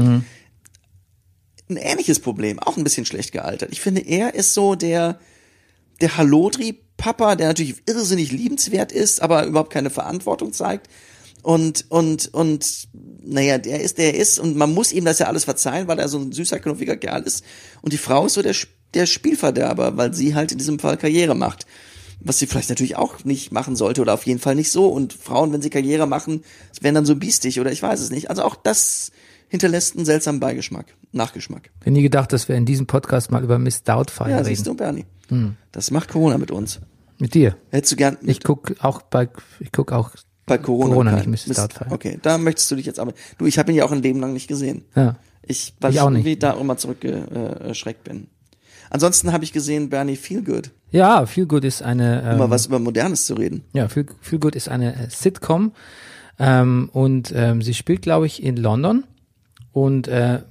Ein 1.68 1.76
ähnliches 1.76 2.20
Problem, 2.20 2.58
auch 2.58 2.76
ein 2.76 2.84
bisschen 2.84 3.04
schlecht 3.04 3.32
gealtert. 3.32 3.70
Ich 3.72 3.80
finde, 3.80 4.00
er 4.00 4.34
ist 4.34 4.54
so 4.54 4.74
der, 4.74 5.18
der 6.00 6.16
Halodri-Papa, 6.16 7.36
der 7.36 7.48
natürlich 7.48 7.82
irrsinnig 7.86 8.32
liebenswert 8.32 8.90
ist, 8.90 9.20
aber 9.20 9.44
überhaupt 9.46 9.72
keine 9.72 9.90
Verantwortung 9.90 10.52
zeigt. 10.52 10.88
Und, 11.42 11.86
und, 11.90 12.32
und, 12.32 12.88
naja, 13.24 13.58
der 13.58 13.80
ist, 13.80 13.98
der 13.98 14.14
ist, 14.14 14.38
und 14.38 14.56
man 14.56 14.72
muss 14.72 14.92
ihm 14.92 15.04
das 15.04 15.18
ja 15.18 15.26
alles 15.26 15.44
verzeihen, 15.44 15.88
weil 15.88 15.98
er 15.98 16.08
so 16.08 16.18
ein 16.18 16.32
süßer, 16.32 16.58
knuffiger 16.58 16.96
Kerl 16.96 17.22
ist. 17.22 17.44
Und 17.80 17.92
die 17.92 17.98
Frau 17.98 18.26
ist 18.26 18.34
so 18.34 18.42
der, 18.42 18.54
der 18.94 19.06
Spielverderber, 19.06 19.96
weil 19.96 20.14
sie 20.14 20.34
halt 20.34 20.52
in 20.52 20.58
diesem 20.58 20.78
Fall 20.78 20.96
Karriere 20.96 21.34
macht. 21.34 21.66
Was 22.24 22.38
sie 22.38 22.46
vielleicht 22.46 22.68
natürlich 22.68 22.96
auch 22.96 23.24
nicht 23.24 23.50
machen 23.50 23.74
sollte 23.74 24.00
oder 24.00 24.14
auf 24.14 24.24
jeden 24.26 24.38
Fall 24.38 24.54
nicht 24.54 24.70
so. 24.70 24.86
Und 24.86 25.12
Frauen, 25.12 25.52
wenn 25.52 25.60
sie 25.62 25.70
Karriere 25.70 26.06
machen, 26.06 26.44
werden 26.80 26.94
dann 26.94 27.06
so 27.06 27.16
biestig 27.16 27.58
oder 27.58 27.72
ich 27.72 27.82
weiß 27.82 28.00
es 28.00 28.10
nicht. 28.10 28.30
Also 28.30 28.42
auch 28.42 28.54
das 28.54 29.10
hinterlässt 29.48 29.96
einen 29.96 30.04
seltsamen 30.04 30.38
Beigeschmack, 30.40 30.86
Nachgeschmack. 31.10 31.70
Ich 31.80 31.86
hätte 31.86 31.90
nie 31.90 32.02
gedacht, 32.02 32.32
dass 32.32 32.48
wir 32.48 32.54
in 32.56 32.64
diesem 32.64 32.86
Podcast 32.86 33.30
mal 33.32 33.42
über 33.42 33.58
Miss 33.58 33.82
Doubtfire 33.82 34.30
Ja, 34.30 34.36
reden. 34.36 34.46
siehst 34.48 34.66
du, 34.66 34.74
Bernie. 34.74 35.04
Das 35.72 35.90
macht 35.90 36.10
Corona 36.10 36.38
mit 36.38 36.50
uns. 36.50 36.80
Mit 37.18 37.34
dir. 37.34 37.56
Hättest 37.70 37.92
du 37.92 37.96
gern 37.96 38.18
Ich 38.22 38.42
guck 38.42 38.74
auch 38.80 39.02
bei, 39.02 39.28
ich 39.60 39.72
guck 39.72 39.90
auch, 39.92 40.10
bei 40.46 40.58
Corona, 40.58 40.90
Corona 40.90 41.10
keinen. 41.18 41.30
nicht, 41.30 41.46
Mrs. 41.48 41.56
Doubtfire. 41.56 41.90
Okay, 41.92 42.18
da 42.22 42.38
möchtest 42.38 42.70
du 42.70 42.76
dich 42.76 42.86
jetzt 42.86 42.98
aber. 42.98 43.12
Du, 43.38 43.46
ich 43.46 43.58
habe 43.58 43.70
ihn 43.72 43.76
ja 43.78 43.84
auch 43.84 43.92
ein 43.92 44.02
Leben 44.02 44.20
lang 44.20 44.32
nicht 44.32 44.48
gesehen. 44.48 44.84
ja. 44.94 45.16
Ich, 45.44 45.74
weil 45.80 45.90
Ich 45.90 45.96
ich, 45.96 46.00
auch 46.02 46.08
nicht. 46.10 46.20
irgendwie 46.20 46.36
da 46.38 46.52
immer 46.52 46.76
zurückgeschreckt 46.76 48.04
bin. 48.04 48.28
Ansonsten 48.90 49.32
habe 49.32 49.42
ich 49.42 49.52
gesehen, 49.52 49.88
Bernie 49.90 50.14
Feel 50.14 50.42
Good, 50.44 50.70
Ja, 50.92 51.26
Feel 51.26 51.46
Good 51.46 51.64
ist 51.64 51.82
eine, 51.82 52.20
um 52.32 52.38
mal 52.38 52.44
ähm, 52.44 52.50
was 52.50 52.66
über 52.66 52.78
Modernes 52.78 53.26
zu 53.26 53.34
reden. 53.34 53.64
ja, 53.72 53.88
Feel, 53.88 54.06
Feel 54.20 54.38
Good 54.38 54.54
ist 54.54 54.68
eine 54.68 54.94
äh, 54.94 55.08
Sitcom, 55.10 55.72
ähm, 56.38 56.90
und, 56.92 57.32
ähm, 57.34 57.60
sie 57.60 57.74
spielt, 57.74 58.02
glaube 58.02 58.26
ich, 58.26 58.40
in 58.42 58.56
London 58.56 59.02
und, 59.72 60.06
äh, 60.06 60.42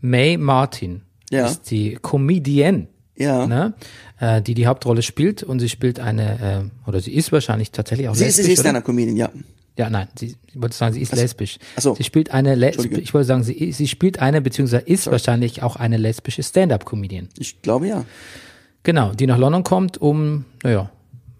May 0.00 0.38
Martin 0.38 1.02
Ja. 1.30 1.46
ist 1.46 1.70
die 1.70 1.96
Comedienne. 2.00 2.86
Ja. 3.16 3.46
Ne, 3.46 3.74
äh, 4.20 4.40
die 4.40 4.54
die 4.54 4.66
Hauptrolle 4.66 5.02
spielt 5.02 5.42
und 5.42 5.58
sie 5.60 5.68
spielt 5.68 6.00
eine 6.00 6.70
äh, 6.86 6.88
oder 6.88 7.00
sie 7.00 7.12
ist 7.14 7.30
wahrscheinlich 7.32 7.70
tatsächlich 7.70 8.08
auch 8.08 8.14
Sie 8.14 8.24
ist, 8.24 8.38
lesbisch. 8.38 8.46
sie 8.46 8.52
ist 8.52 8.60
oder? 8.60 8.70
eine 8.70 8.82
Comedian, 8.82 9.16
ja. 9.16 9.30
Ja, 9.78 9.88
nein, 9.88 10.08
sie, 10.18 10.36
ich 10.46 10.60
wollte 10.60 10.76
sagen, 10.76 10.92
sie 10.92 11.00
ist 11.00 11.14
lesbisch. 11.14 11.58
ach 11.76 11.82
so. 11.82 11.94
Sie 11.94 12.04
spielt 12.04 12.30
eine, 12.30 12.52
Entschuldige. 12.52 13.00
ich 13.00 13.14
wollte 13.14 13.26
sagen, 13.26 13.42
sie, 13.42 13.72
sie 13.72 13.88
spielt 13.88 14.18
eine, 14.20 14.42
beziehungsweise 14.42 14.84
ist 14.84 15.10
wahrscheinlich 15.10 15.62
auch 15.62 15.76
eine 15.76 15.96
lesbische 15.96 16.42
Stand-up-Comedian. 16.42 17.28
Ich 17.38 17.62
glaube 17.62 17.88
ja. 17.88 18.04
Genau, 18.82 19.12
die 19.12 19.26
nach 19.26 19.38
London 19.38 19.62
kommt, 19.64 19.96
um, 19.96 20.44
naja, 20.62 20.90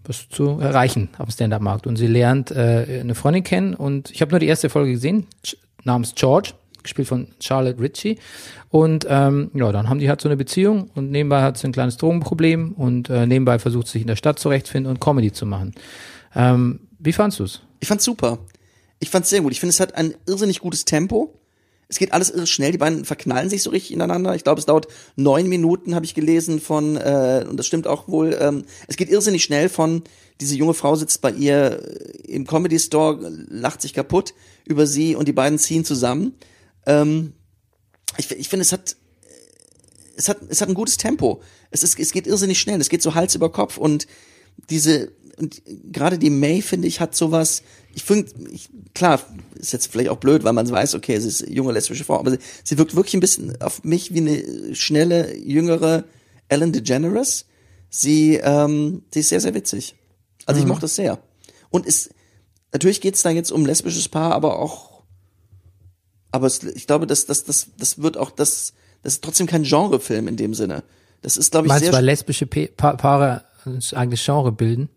was 0.05 0.29
zu 0.29 0.59
erreichen 0.59 1.09
auf 1.19 1.27
dem 1.27 1.31
Stand-up-Markt. 1.31 1.85
Und 1.85 1.97
sie 1.97 2.07
lernt 2.07 2.49
äh, 2.51 3.01
eine 3.01 3.13
Freundin 3.15 3.43
kennen 3.43 3.75
und 3.75 4.09
ich 4.09 4.21
habe 4.21 4.31
nur 4.31 4.39
die 4.39 4.47
erste 4.47 4.69
Folge 4.69 4.91
gesehen, 4.93 5.27
namens 5.83 6.13
George, 6.15 6.53
gespielt 6.83 7.07
von 7.07 7.27
Charlotte 7.39 7.79
Ritchie. 7.79 8.19
Und 8.69 9.05
ähm, 9.09 9.51
ja, 9.53 9.71
dann 9.71 9.89
haben 9.89 9.99
die 9.99 10.09
halt 10.09 10.21
so 10.21 10.29
eine 10.29 10.37
Beziehung 10.37 10.89
und 10.95 11.11
nebenbei 11.11 11.41
hat 11.41 11.57
sie 11.57 11.67
ein 11.67 11.73
kleines 11.73 11.97
Drogenproblem 11.97 12.73
und 12.73 13.09
äh, 13.09 13.25
nebenbei 13.25 13.59
versucht 13.59 13.87
sich 13.87 14.01
in 14.01 14.07
der 14.07 14.15
Stadt 14.15 14.39
zurechtfinden 14.39 14.91
und 14.91 14.99
Comedy 14.99 15.31
zu 15.31 15.45
machen. 15.45 15.73
Ähm, 16.35 16.81
wie 16.99 17.13
fandst 17.13 17.39
du's? 17.39 17.61
Ich 17.79 17.87
fand's 17.87 18.03
super. 18.03 18.39
Ich 18.99 19.09
fand's 19.09 19.29
sehr 19.29 19.41
gut. 19.41 19.51
Ich 19.51 19.59
finde, 19.59 19.71
es 19.71 19.79
hat 19.79 19.95
ein 19.95 20.13
irrsinnig 20.25 20.59
gutes 20.59 20.85
Tempo. 20.85 21.39
Es 21.89 21.99
geht 21.99 22.13
alles 22.13 22.29
irre 22.29 22.47
schnell. 22.47 22.71
Die 22.71 22.77
beiden 22.77 23.05
verknallen 23.05 23.49
sich 23.49 23.61
so 23.61 23.69
richtig 23.69 23.93
ineinander. 23.93 24.33
Ich 24.35 24.43
glaube, 24.43 24.59
es 24.59 24.65
dauert 24.65 24.87
neun 25.15 25.47
Minuten, 25.47 25.93
habe 25.93 26.05
ich 26.05 26.15
gelesen 26.15 26.59
von, 26.59 26.97
äh, 26.97 27.45
und 27.47 27.57
das 27.57 27.67
stimmt 27.67 27.85
auch 27.87 28.07
wohl. 28.07 28.37
Ähm, 28.39 28.63
es 28.87 28.95
geht 28.95 29.09
irrsinnig 29.09 29.43
schnell 29.43 29.69
von, 29.69 30.03
diese 30.41 30.55
junge 30.55 30.73
Frau 30.73 30.95
sitzt 30.95 31.21
bei 31.21 31.31
ihr 31.31 31.83
im 32.27 32.47
Comedy 32.47 32.79
Store, 32.79 33.19
lacht 33.49 33.81
sich 33.81 33.93
kaputt 33.93 34.33
über 34.65 34.87
sie 34.87 35.15
und 35.15 35.27
die 35.27 35.33
beiden 35.33 35.59
ziehen 35.59 35.85
zusammen. 35.85 36.33
Ähm, 36.85 37.33
ich, 38.17 38.31
ich 38.31 38.49
finde, 38.49 38.63
es 38.63 38.71
hat, 38.71 38.95
es 40.15 40.29
hat, 40.29 40.37
es 40.49 40.61
hat 40.61 40.69
ein 40.69 40.75
gutes 40.75 40.97
Tempo. 40.97 41.41
Es 41.71 41.83
ist, 41.83 41.99
es 41.99 42.11
geht 42.11 42.27
irrsinnig 42.27 42.59
schnell. 42.59 42.79
Es 42.79 42.89
geht 42.89 43.01
so 43.01 43.15
Hals 43.15 43.35
über 43.35 43.51
Kopf 43.51 43.77
und 43.77 44.07
diese, 44.69 45.11
und 45.37 45.61
gerade 45.91 46.19
die 46.19 46.29
May, 46.29 46.61
finde 46.61 46.87
ich, 46.87 46.99
hat 46.99 47.15
sowas, 47.15 47.63
ich 47.95 48.03
finde, 48.03 48.31
klar, 48.93 49.21
ist 49.55 49.73
jetzt 49.73 49.87
vielleicht 49.87 50.09
auch 50.09 50.17
blöd, 50.17 50.43
weil 50.43 50.53
man 50.53 50.69
weiß, 50.69 50.95
okay, 50.95 51.19
sie 51.19 51.27
ist 51.27 51.49
junge 51.49 51.73
lesbische 51.73 52.03
Frau, 52.03 52.19
aber 52.19 52.31
sie, 52.31 52.39
sie 52.63 52.77
wirkt 52.77 52.95
wirklich 52.95 53.15
ein 53.15 53.19
bisschen 53.19 53.59
auf 53.61 53.83
mich 53.83 54.13
wie 54.13 54.19
eine 54.19 54.75
schnelle, 54.75 55.35
jüngere 55.37 56.03
Ellen 56.49 56.71
DeGeneres. 56.71 57.45
Sie, 57.89 58.35
ähm, 58.35 59.03
sie 59.11 59.21
ist 59.21 59.29
sehr, 59.29 59.41
sehr 59.41 59.53
witzig. 59.53 59.95
Also 60.45 60.59
ich 60.59 60.67
mochte 60.67 60.81
das 60.81 60.95
sehr. 60.95 61.19
Und 61.69 61.87
es, 61.87 62.09
natürlich 62.71 63.01
geht's 63.01 63.21
da 63.21 63.29
jetzt 63.29 63.51
um 63.51 63.65
lesbisches 63.65 64.09
Paar, 64.09 64.33
aber 64.33 64.59
auch, 64.59 64.92
aber 66.33 66.47
es, 66.47 66.61
ich 66.63 66.85
glaube, 66.87 67.07
das, 67.07 67.25
das, 67.25 67.45
das, 67.45 67.67
das 67.77 68.01
wird 68.01 68.17
auch, 68.17 68.31
das, 68.31 68.73
das 69.03 69.13
ist 69.13 69.23
trotzdem 69.23 69.47
kein 69.47 69.63
Genrefilm 69.63 70.27
in 70.27 70.35
dem 70.35 70.53
Sinne. 70.53 70.83
Das 71.21 71.37
ist, 71.37 71.51
glaube 71.51 71.67
ich, 71.67 71.69
Meinst 71.69 71.83
sehr 71.85 71.91
du, 71.91 71.97
weil 71.97 72.05
lesbische 72.05 72.45
Pe- 72.45 72.69
Pa- 72.75 72.95
Paare 72.97 73.43
eigentlich 73.93 74.23
Genre 74.25 74.51
bilden? 74.51 74.89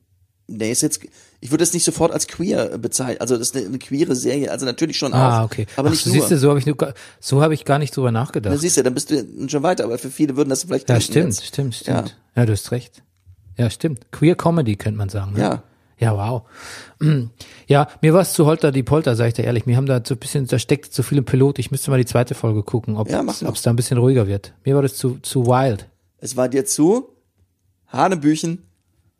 Nee, 0.48 0.70
ist 0.72 0.82
jetzt, 0.82 1.00
ich 1.40 1.50
würde 1.50 1.62
es 1.64 1.72
nicht 1.72 1.84
sofort 1.84 2.12
als 2.12 2.26
queer 2.26 2.78
bezeichnen. 2.78 3.20
Also 3.20 3.36
das 3.36 3.48
ist 3.50 3.56
eine, 3.56 3.66
eine 3.66 3.78
queere 3.78 4.14
Serie, 4.16 4.50
also 4.50 4.64
natürlich 4.64 4.96
schon 4.96 5.12
auch. 5.12 5.16
Ah, 5.18 5.44
okay. 5.44 5.66
Aber 5.76 5.88
Ach, 5.88 5.92
nicht 5.92 6.04
siehst 6.04 6.30
du, 6.30 6.34
nur. 6.34 6.38
so 6.38 6.48
habe 6.50 6.58
ich 6.58 6.66
nur, 6.66 6.76
gar- 6.76 6.94
so 7.20 7.42
habe 7.42 7.54
ich 7.54 7.64
gar 7.64 7.78
nicht 7.78 7.96
drüber 7.96 8.10
nachgedacht. 8.12 8.54
Da 8.54 8.58
siehst 8.58 8.76
du, 8.76 8.82
dann 8.82 8.94
bist 8.94 9.10
du 9.10 9.48
schon 9.48 9.62
weiter, 9.62 9.84
aber 9.84 9.98
für 9.98 10.10
viele 10.10 10.36
würden 10.36 10.48
das 10.50 10.64
vielleicht 10.64 10.88
Ja, 10.88 11.00
stimmt, 11.00 11.26
jetzt. 11.26 11.44
stimmt, 11.46 11.74
stimmt. 11.74 12.16
Ja. 12.34 12.46
du 12.46 12.52
hast 12.52 12.70
recht. 12.72 13.02
Ja, 13.56 13.70
stimmt. 13.70 14.10
Queer 14.12 14.34
Comedy 14.36 14.76
könnte 14.76 14.98
man 14.98 15.08
sagen. 15.08 15.32
Ne? 15.34 15.40
Ja. 15.40 15.62
Ja, 15.98 16.14
wow. 16.16 16.42
Ja, 17.68 17.88
mir 18.00 18.14
war 18.14 18.20
es 18.20 18.32
zu 18.32 18.46
holter 18.46 18.70
die 18.70 18.82
Polter, 18.84 19.16
sag 19.16 19.28
ich 19.28 19.34
dir 19.34 19.42
ehrlich. 19.44 19.66
Mir 19.66 19.76
haben 19.76 19.86
da 19.86 20.00
so 20.04 20.14
ein 20.14 20.18
bisschen, 20.18 20.46
da 20.46 20.58
steckt 20.58 20.92
zu 20.92 21.02
viel 21.02 21.18
im 21.18 21.24
Pilot. 21.24 21.58
Ich 21.58 21.70
müsste 21.72 21.90
mal 21.90 21.98
die 21.98 22.06
zweite 22.06 22.34
Folge 22.36 22.62
gucken, 22.62 22.96
ob 22.96 23.08
Ja, 23.10 23.24
es 23.24 23.62
da 23.62 23.70
ein 23.70 23.76
bisschen 23.76 23.98
ruhiger 23.98 24.26
wird. 24.28 24.54
Mir 24.64 24.74
war 24.76 24.82
das 24.82 24.94
zu, 24.96 25.18
zu 25.22 25.46
wild. 25.46 25.88
Es 26.18 26.36
war 26.36 26.48
dir 26.48 26.64
zu 26.64 27.08
Hanebüchen. 27.88 28.62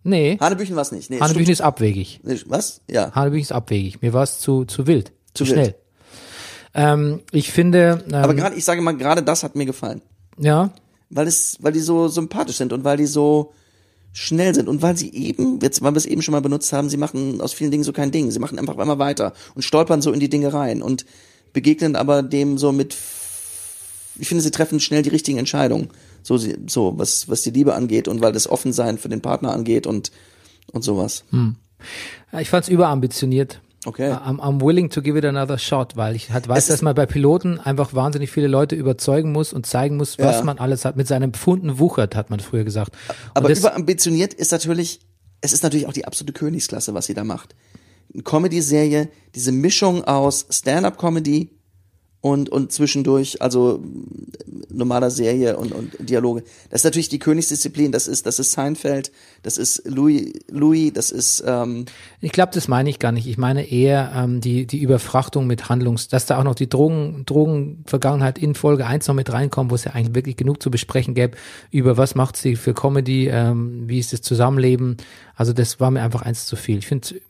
Nee, 0.05 0.39
Hanebüchen 0.41 0.77
war 0.77 0.83
es 0.83 0.93
nicht. 0.93 1.11
Nee, 1.11 1.19
Hanebüchen 1.19 1.51
ist 1.53 1.61
abwegig. 1.61 2.21
stimmt. 2.23 2.45
Was? 2.49 2.81
Ja. 2.89 3.11
Hanebüchen 3.13 3.43
ist 3.43 3.53
abwegig. 3.53 4.01
Mir 4.03 4.13
war 4.13 4.23
es 4.23 4.39
zu, 4.39 4.65
zu 4.65 4.87
wild. 4.87 5.13
Zu, 5.35 5.45
Zu 5.45 5.51
wild. 5.51 5.55
schnell. 5.67 5.75
Ähm, 6.75 7.21
ich 7.33 7.51
finde, 7.51 8.05
ähm, 8.07 8.15
Aber 8.15 8.35
gerade, 8.35 8.55
ich 8.55 8.65
sage 8.65 8.81
mal, 8.83 8.97
gerade 8.97 9.23
das 9.23 9.43
hat 9.43 9.57
mir 9.57 9.67
gefallen. 9.67 10.03
ja, 10.39 10.71
Weil 11.11 11.27
es, 11.27 11.57
weil 11.61 11.73
die 11.73 11.81
so 11.81 12.07
sympathisch 12.09 12.57
sind 12.57 12.73
und 12.73 12.85
weil 12.85 12.97
die 12.99 13.07
so 13.07 13.53
schnell 14.17 14.55
sind 14.55 14.67
und 14.67 14.81
weil 14.81 14.97
sie 14.97 15.13
eben, 15.13 15.61
jetzt, 15.61 15.83
weil 15.83 15.93
wir 15.93 15.99
es 15.99 16.07
eben 16.07 16.23
schon 16.23 16.33
mal 16.33 16.41
benutzt 16.41 16.73
haben, 16.73 16.89
sie 16.89 16.97
machen 16.97 17.43
aus 17.43 17.53
vielen 17.53 17.71
Dingen 17.71 17.85
so 17.85 17.93
kein 17.93 18.13
Ding. 18.13 18.31
Sie 18.31 18.39
machen 18.39 18.59
einfach 18.59 18.79
immer 18.79 18.99
weiter 18.99 19.35
und 19.55 19.61
stolpern 19.61 20.01
so 20.01 20.11
in 20.11 20.21
die 20.21 20.31
Dinge 20.31 20.55
rein 20.55 20.81
und 20.81 21.05
begegnen 21.53 21.97
aber 21.97 22.23
dem 22.23 22.57
so 22.57 22.73
mit, 22.73 22.97
ich 24.19 24.27
finde, 24.27 24.43
sie 24.43 24.51
treffen 24.51 24.81
schnell 24.81 25.03
die 25.03 25.11
richtigen 25.11 25.37
Entscheidungen. 25.37 25.91
So, 26.23 26.39
so, 26.39 26.95
was, 26.97 27.29
was 27.29 27.43
die 27.43 27.51
Liebe 27.51 27.75
angeht 27.75 28.09
und 28.09 28.23
weil 28.23 28.33
das 28.33 28.49
Offensein 28.49 28.97
für 28.97 29.11
den 29.11 29.21
Partner 29.21 29.53
angeht 29.53 29.87
und, 29.87 30.11
und 30.73 30.83
sowas. 30.83 31.25
ich 32.41 32.49
fand 32.49 32.65
es 32.65 32.71
überambitioniert. 32.71 33.61
Okay. 33.87 34.11
I'm, 34.11 34.41
I'm 34.41 34.61
willing 34.61 34.91
to 34.91 35.01
give 35.01 35.17
it 35.17 35.25
another 35.25 35.59
shot, 35.59 35.97
weil 35.97 36.17
ich 36.17 36.31
halt 36.33 36.49
weiß, 36.49 36.67
dass 36.67 36.83
man 36.83 36.95
bei 36.95 37.07
Piloten 37.07 37.59
einfach 37.61 37.95
wahnsinnig 37.95 38.31
viele 38.31 38.49
Leute 38.49 38.75
überzeugen 38.75 39.33
muss 39.33 39.53
und 39.53 39.65
zeigen 39.65 39.97
muss, 39.97 40.19
was 40.19 40.37
Ja. 40.39 40.45
man 40.45 40.59
alles 40.59 40.85
hat. 40.85 40.97
Mit 40.97 41.07
seinem 41.07 41.33
Pfunden 41.33 41.79
wuchert, 41.79 42.17
hat 42.17 42.29
man 42.29 42.41
früher 42.41 42.65
gesagt. 42.65 42.93
Aber 43.35 43.49
das, 43.49 43.61
überambitioniert 43.61 44.35
ist 44.35 44.51
natürlich, 44.53 45.01
es 45.41 45.53
ist 45.53 45.63
natürlich 45.63 45.87
auch 45.87 45.93
die 45.93 46.05
absolute 46.05 46.33
Königsklasse, 46.33 46.95
was 46.95 47.07
sie 47.07 47.15
da 47.15 47.23
macht. 47.25 47.55
Eine 48.13 48.23
Comedy-Serie, 48.25 49.09
diese 49.35 49.53
Mischung 49.53 50.05
aus 50.05 50.47
Stand-up-Comedy 50.51 51.51
und, 52.27 52.49
und 52.49 52.73
zwischendurch, 52.73 53.41
also 53.41 53.81
normaler 54.69 55.11
Serie 55.11 55.57
und, 55.57 55.71
und 55.73 55.93
Dialoge. 56.01 56.43
Das 56.71 56.81
ist 56.81 56.85
natürlich 56.85 57.09
die 57.09 57.21
Königsdisziplin, 57.21 57.93
das 57.93 58.09
ist, 58.09 58.27
das 58.27 58.41
ist 58.41 58.51
Seinfeld, 58.51 59.13
das 59.45 59.59
ist 59.59 59.83
Louis, 59.87 60.33
Louis, 60.51 60.93
das 60.93 61.13
ist, 61.13 61.45
ähm, 61.47 61.85
ich 62.21 62.33
glaube, 62.33 62.51
das 62.53 62.67
meine 62.67 62.91
ich 62.91 62.99
gar 62.99 63.13
nicht. 63.13 63.29
Ich 63.29 63.39
meine 63.39 63.71
eher 63.71 64.13
ähm, 64.17 64.41
die, 64.41 64.67
die 64.67 64.81
Überfrachtung 64.81 65.47
mit 65.47 65.69
Handlungs, 65.69 66.09
dass 66.09 66.27
da 66.27 66.41
auch 66.41 66.45
noch 66.45 66.57
die 66.57 66.69
Drogen, 66.69 67.23
Drogenvergangenheit 67.27 68.39
in 68.39 68.57
Folge 68.57 68.87
1 68.87 69.07
noch 69.07 69.15
mit 69.15 69.33
reinkommt, 69.33 69.71
wo 69.71 69.77
es 69.77 69.85
ja 69.85 69.93
eigentlich 69.93 70.17
wirklich 70.17 70.37
genug 70.37 70.61
zu 70.61 70.73
besprechen 70.73 71.15
gäbe, 71.15 71.37
über 71.71 71.97
was 71.97 72.17
macht 72.17 72.37
sie 72.37 72.57
für 72.57 72.75
Comedy, 72.75 73.29
ähm, 73.29 73.85
wie 73.87 74.01
ist 74.01 74.13
das 74.13 74.23
Zusammenleben. 74.23 74.97
Also 75.37 75.53
das 75.53 75.79
war 75.79 75.93
mir 75.93 76.03
einfach 76.03 76.23
eins 76.23 76.47
zu 76.47 76.57
viel. 76.57 76.79
Ich 76.79 76.89
finde, 76.89 77.21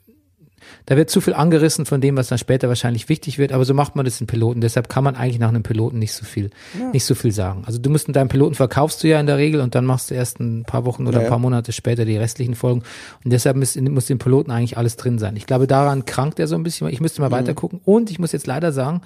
da 0.86 0.96
wird 0.96 1.10
zu 1.10 1.20
viel 1.20 1.34
angerissen 1.34 1.84
von 1.84 2.00
dem, 2.00 2.16
was 2.16 2.28
dann 2.28 2.38
später 2.38 2.68
wahrscheinlich 2.68 3.08
wichtig 3.08 3.38
wird, 3.38 3.52
aber 3.52 3.64
so 3.64 3.74
macht 3.74 3.96
man 3.96 4.04
das 4.04 4.20
in 4.20 4.28
Piloten. 4.28 4.60
Deshalb 4.60 4.88
kann 4.88 5.02
man 5.02 5.16
eigentlich 5.16 5.40
nach 5.40 5.48
einem 5.48 5.64
Piloten 5.64 5.98
nicht 5.98 6.12
so 6.12 6.24
viel, 6.24 6.50
nicht 6.92 7.04
so 7.04 7.16
viel 7.16 7.32
sagen. 7.32 7.64
Also 7.66 7.78
du 7.80 7.90
musst 7.90 8.06
in 8.06 8.12
deinem 8.12 8.28
Piloten 8.28 8.54
verkaufst 8.54 9.02
du 9.02 9.08
ja 9.08 9.18
in 9.18 9.26
der 9.26 9.36
Regel 9.36 9.60
und 9.60 9.74
dann 9.74 9.84
machst 9.84 10.10
du 10.10 10.14
erst 10.14 10.38
ein 10.38 10.62
paar 10.62 10.84
Wochen 10.84 11.08
oder 11.08 11.18
Ja, 11.18 11.24
ein 11.24 11.28
paar 11.28 11.38
ja. 11.38 11.42
Monate 11.42 11.72
später 11.72 12.04
die 12.04 12.16
restlichen 12.16 12.54
Folgen. 12.54 12.82
Und 13.24 13.32
deshalb 13.32 13.56
muss, 13.56 13.74
muss 13.76 14.08
im 14.10 14.18
Piloten 14.18 14.52
eigentlich 14.52 14.78
alles 14.78 14.96
drin 14.96 15.18
sein. 15.18 15.34
Ich 15.36 15.46
glaube, 15.46 15.66
daran 15.66 16.04
krankt 16.04 16.38
er 16.38 16.46
so 16.46 16.54
ein 16.54 16.62
bisschen. 16.62 16.88
Ich 16.88 17.00
müsste 17.00 17.20
mal 17.20 17.32
weiter 17.32 17.54
gucken. 17.54 17.80
Und 17.84 18.10
ich 18.10 18.20
muss 18.20 18.30
jetzt 18.30 18.46
leider 18.46 18.70
sagen, 18.70 19.00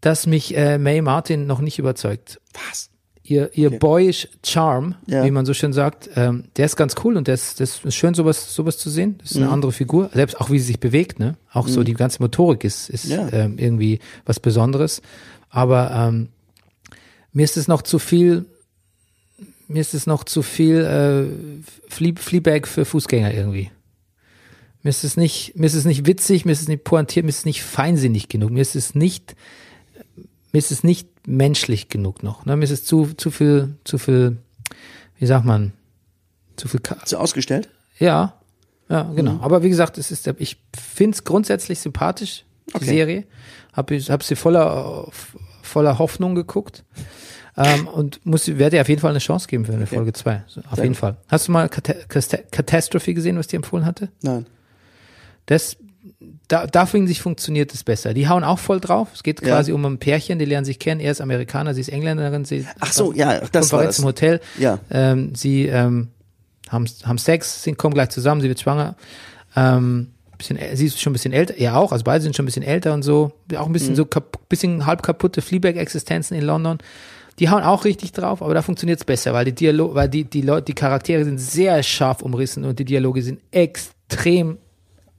dass 0.00 0.26
mich 0.26 0.56
äh, 0.56 0.78
May 0.78 1.02
Martin 1.02 1.46
noch 1.46 1.60
nicht 1.60 1.78
überzeugt. 1.78 2.40
was? 2.54 2.89
Ihr, 3.30 3.48
ihr 3.56 3.70
boyish 3.78 4.26
Charm, 4.44 4.96
Ja. 5.06 5.24
wie 5.24 5.30
man 5.30 5.46
so 5.46 5.54
schön 5.54 5.72
sagt, 5.72 6.10
ähm, 6.16 6.44
der 6.56 6.66
ist 6.66 6.74
ganz 6.74 6.96
cool 7.04 7.16
und 7.16 7.28
der 7.28 7.34
ist, 7.34 7.60
das 7.60 7.84
ist 7.84 7.94
schön, 7.94 8.12
sowas, 8.12 8.52
sowas 8.54 8.76
zu 8.76 8.90
sehen. 8.90 9.18
Das 9.18 9.30
ist 9.30 9.36
eine 9.36 9.50
andere 9.50 9.70
Figur. 9.70 10.10
Selbst 10.12 10.40
auch 10.40 10.50
wie 10.50 10.58
sie 10.58 10.64
sich 10.66 10.80
bewegt, 10.80 11.20
ne? 11.20 11.36
Auch 11.52 11.68
so 11.68 11.84
die 11.84 11.94
ganze 11.94 12.20
Motorik 12.20 12.64
ist, 12.64 12.90
ist 12.90 13.04
Ja. 13.04 13.28
ähm, 13.32 13.56
irgendwie 13.56 14.00
was 14.26 14.40
Besonderes. 14.40 15.00
Aber 15.48 15.92
ähm, 15.92 16.28
mir 17.32 17.44
ist 17.44 17.56
es 17.56 17.68
noch 17.68 17.82
zu 17.82 18.00
viel, 18.00 18.46
mir 19.68 19.80
ist 19.80 19.94
es 19.94 20.08
noch 20.08 20.24
zu 20.24 20.42
viel 20.42 20.80
äh, 20.80 21.88
Flee 21.88 22.14
Fleabag 22.16 22.66
für 22.66 22.84
Fußgänger 22.84 23.32
irgendwie. 23.32 23.70
Mir 24.82 24.90
ist 24.90 25.04
es 25.04 25.16
nicht, 25.16 25.54
mir 25.56 25.66
ist 25.66 25.74
es 25.74 25.84
nicht 25.84 26.04
witzig, 26.06 26.44
mir 26.46 26.52
ist 26.52 26.62
es 26.62 26.68
nicht 26.68 26.82
pointiert, 26.82 27.24
mir 27.24 27.30
ist 27.30 27.38
es 27.38 27.44
nicht 27.44 27.62
feinsinnig 27.62 28.28
genug, 28.28 28.50
mir 28.50 28.62
ist 28.62 28.74
es 28.74 28.96
nicht, 28.96 29.36
mir 30.52 30.58
ist 30.58 30.70
es 30.72 30.82
nicht 30.84 31.08
menschlich 31.26 31.88
genug 31.88 32.22
noch. 32.22 32.44
Ne? 32.46 32.56
Mir 32.56 32.64
ist 32.64 32.70
es 32.70 32.84
zu, 32.84 33.12
zu 33.14 33.30
viel, 33.30 33.76
zu 33.84 33.98
viel, 33.98 34.38
wie 35.18 35.26
sagt 35.26 35.44
man, 35.44 35.72
zu 36.56 36.68
viel, 36.68 36.80
Ka 36.80 36.96
So 37.04 37.18
ausgestellt? 37.18 37.68
ja, 37.98 38.34
ja, 38.88 39.04
genau. 39.14 39.38
Aber 39.40 39.62
wie 39.62 39.68
gesagt, 39.68 39.98
es 39.98 40.10
ist, 40.10 40.26
ich 40.38 40.56
finde 40.76 41.14
es 41.14 41.22
grundsätzlich 41.24 41.78
sympathisch, 41.80 42.44
die 42.70 42.74
Okay. 42.74 42.84
Serie. 42.84 43.24
Hab, 43.72 43.90
ich- 43.92 44.10
hab 44.10 44.22
sie 44.24 44.34
voller, 44.34 45.08
voller 45.62 45.98
Hoffnung 46.00 46.34
geguckt. 46.34 46.84
Ähm, 47.56 47.86
und 47.88 48.24
muss, 48.26 48.46
werde 48.58 48.76
ihr 48.76 48.82
auf 48.82 48.88
jeden 48.88 49.00
Fall 49.00 49.10
eine 49.10 49.18
Chance 49.20 49.46
geben 49.48 49.64
für 49.64 49.72
eine 49.74 49.86
Folge 49.86 50.12
2. 50.12 50.44
So, 50.48 50.60
auf 50.62 50.74
Sehr 50.76 50.84
jeden 50.84 50.94
gut. 50.94 51.00
Fall. 51.00 51.16
Hast 51.28 51.46
du 51.48 51.52
mal 51.52 51.68
Cata- 51.68 52.04
Casta- 52.08 52.42
Catastrophe 52.50 53.12
gesehen, 53.14 53.36
was 53.38 53.46
die 53.48 53.56
empfohlen 53.56 53.84
hatte? 53.84 54.08
Nein. 54.22 54.46
Das, 55.46 55.76
da, 56.48 56.66
da 56.66 56.84
finde 56.86 57.10
ich, 57.10 57.22
funktioniert 57.22 57.72
es 57.72 57.82
besser. 57.82 58.12
Die 58.12 58.28
hauen 58.28 58.44
auch 58.44 58.58
voll 58.58 58.78
drauf. 58.80 59.08
Es 59.14 59.22
geht 59.22 59.40
Ja. 59.40 59.48
quasi 59.48 59.72
um 59.72 59.84
ein 59.86 59.98
Pärchen, 59.98 60.38
die 60.38 60.44
lernen 60.44 60.64
sich 60.66 60.78
kennen. 60.78 61.00
Er 61.00 61.12
ist 61.12 61.20
Amerikaner, 61.20 61.72
sie 61.74 61.80
ist 61.80 61.88
Engländerin. 61.88 62.44
Sie 62.44 62.66
Ach 62.78 62.92
so, 62.92 63.12
ja, 63.14 63.40
das 63.52 63.72
war 63.72 63.82
das. 63.84 63.98
im 63.98 64.04
Hotel. 64.04 64.40
Ja. 64.58 64.78
Ähm, 64.90 65.34
sie 65.34 65.66
ähm, 65.66 66.08
haben, 66.68 66.86
haben 67.04 67.18
Sex, 67.18 67.62
sind, 67.62 67.78
kommen 67.78 67.94
gleich 67.94 68.10
zusammen, 68.10 68.40
sie 68.42 68.48
wird 68.48 68.60
schwanger. 68.60 68.96
Ähm, 69.56 70.08
bisschen, 70.36 70.58
sie 70.74 70.86
ist 70.86 71.00
schon 71.00 71.10
ein 71.10 71.14
bisschen 71.14 71.32
älter, 71.32 71.54
er 71.56 71.76
auch, 71.76 71.92
also 71.92 72.04
beide 72.04 72.22
sind 72.22 72.34
schon 72.36 72.44
ein 72.44 72.46
bisschen 72.46 72.62
älter 72.62 72.92
und 72.94 73.02
so. 73.02 73.32
Auch 73.56 73.62
ein 73.64 73.68
Mhm. 73.68 73.72
bisschen 73.72 73.96
so 73.96 74.04
kap 74.04 74.38
bisschen 74.48 74.86
halb 74.86 75.02
kaputte 75.02 75.42
Fleabag-Existenzen 75.42 76.36
in 76.36 76.44
London. 76.44 76.78
Die 77.38 77.48
hauen 77.48 77.62
auch 77.62 77.84
richtig 77.86 78.12
drauf, 78.12 78.42
aber 78.42 78.52
da 78.52 78.60
funktioniert's 78.62 79.04
besser, 79.04 79.32
weil 79.32 79.46
die 79.46 79.54
Dialog, 79.54 79.94
weil 79.94 80.08
die, 80.10 80.24
die 80.24 80.42
Leute, 80.42 80.64
die 80.66 80.74
Charaktere 80.74 81.24
sind 81.24 81.38
sehr 81.38 81.82
scharf 81.82 82.20
umrissen 82.20 82.64
und 82.64 82.78
die 82.78 82.84
Dialoge 82.84 83.22
sind 83.22 83.40
extrem 83.50 84.58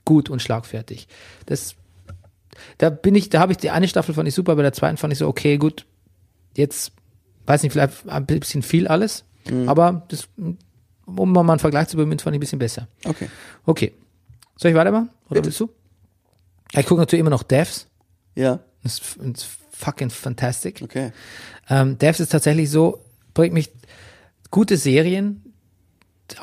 gut 0.05 0.29
und 0.29 0.41
schlagfertig. 0.41 1.07
Das, 1.45 1.75
da 2.77 2.89
bin 2.89 3.15
ich, 3.15 3.29
da 3.29 3.39
habe 3.39 3.51
ich 3.51 3.57
die 3.57 3.69
eine 3.69 3.87
Staffel 3.87 4.13
fand 4.15 4.27
ich 4.27 4.35
super, 4.35 4.55
bei 4.55 4.61
der 4.61 4.73
zweiten 4.73 4.97
fand 4.97 5.13
ich 5.13 5.19
so, 5.19 5.27
okay, 5.27 5.57
gut, 5.57 5.85
jetzt, 6.55 6.91
weiß 7.45 7.63
nicht, 7.63 7.71
vielleicht 7.71 8.07
ein 8.07 8.25
bisschen 8.25 8.61
viel 8.63 8.87
alles, 8.87 9.23
Mhm. 9.49 9.67
aber 9.67 10.03
das, 10.09 10.27
um 10.37 11.31
mal 11.31 11.41
einen 11.49 11.57
Vergleich 11.59 11.87
zu 11.87 11.97
bemühen, 11.97 12.19
fand 12.19 12.35
ich 12.35 12.37
ein 12.37 12.41
bisschen 12.41 12.59
besser. 12.59 12.87
Okay. 13.05 13.27
Okay. 13.65 13.91
Soll 14.55 14.69
ich 14.69 14.77
weitermachen? 14.77 15.09
Oder 15.29 15.41
Bitte. 15.41 15.45
willst 15.47 15.59
du? 15.61 15.69
Ich 16.73 16.85
gucke 16.85 17.01
natürlich 17.01 17.21
immer 17.21 17.31
noch 17.31 17.41
Devs. 17.43 17.87
Ja, 18.35 18.59
Das 18.83 18.93
ist, 18.99 19.17
das 19.19 19.27
ist 19.43 19.47
fucking 19.71 20.11
fantastic. 20.11 20.81
okay. 20.83 21.11
Ähm, 21.69 21.97
Devs 21.97 22.19
ist 22.19 22.31
tatsächlich 22.31 22.69
so, 22.69 23.03
bringt 23.33 23.53
mich 23.55 23.71
gute 24.51 24.77
Serien, 24.77 25.41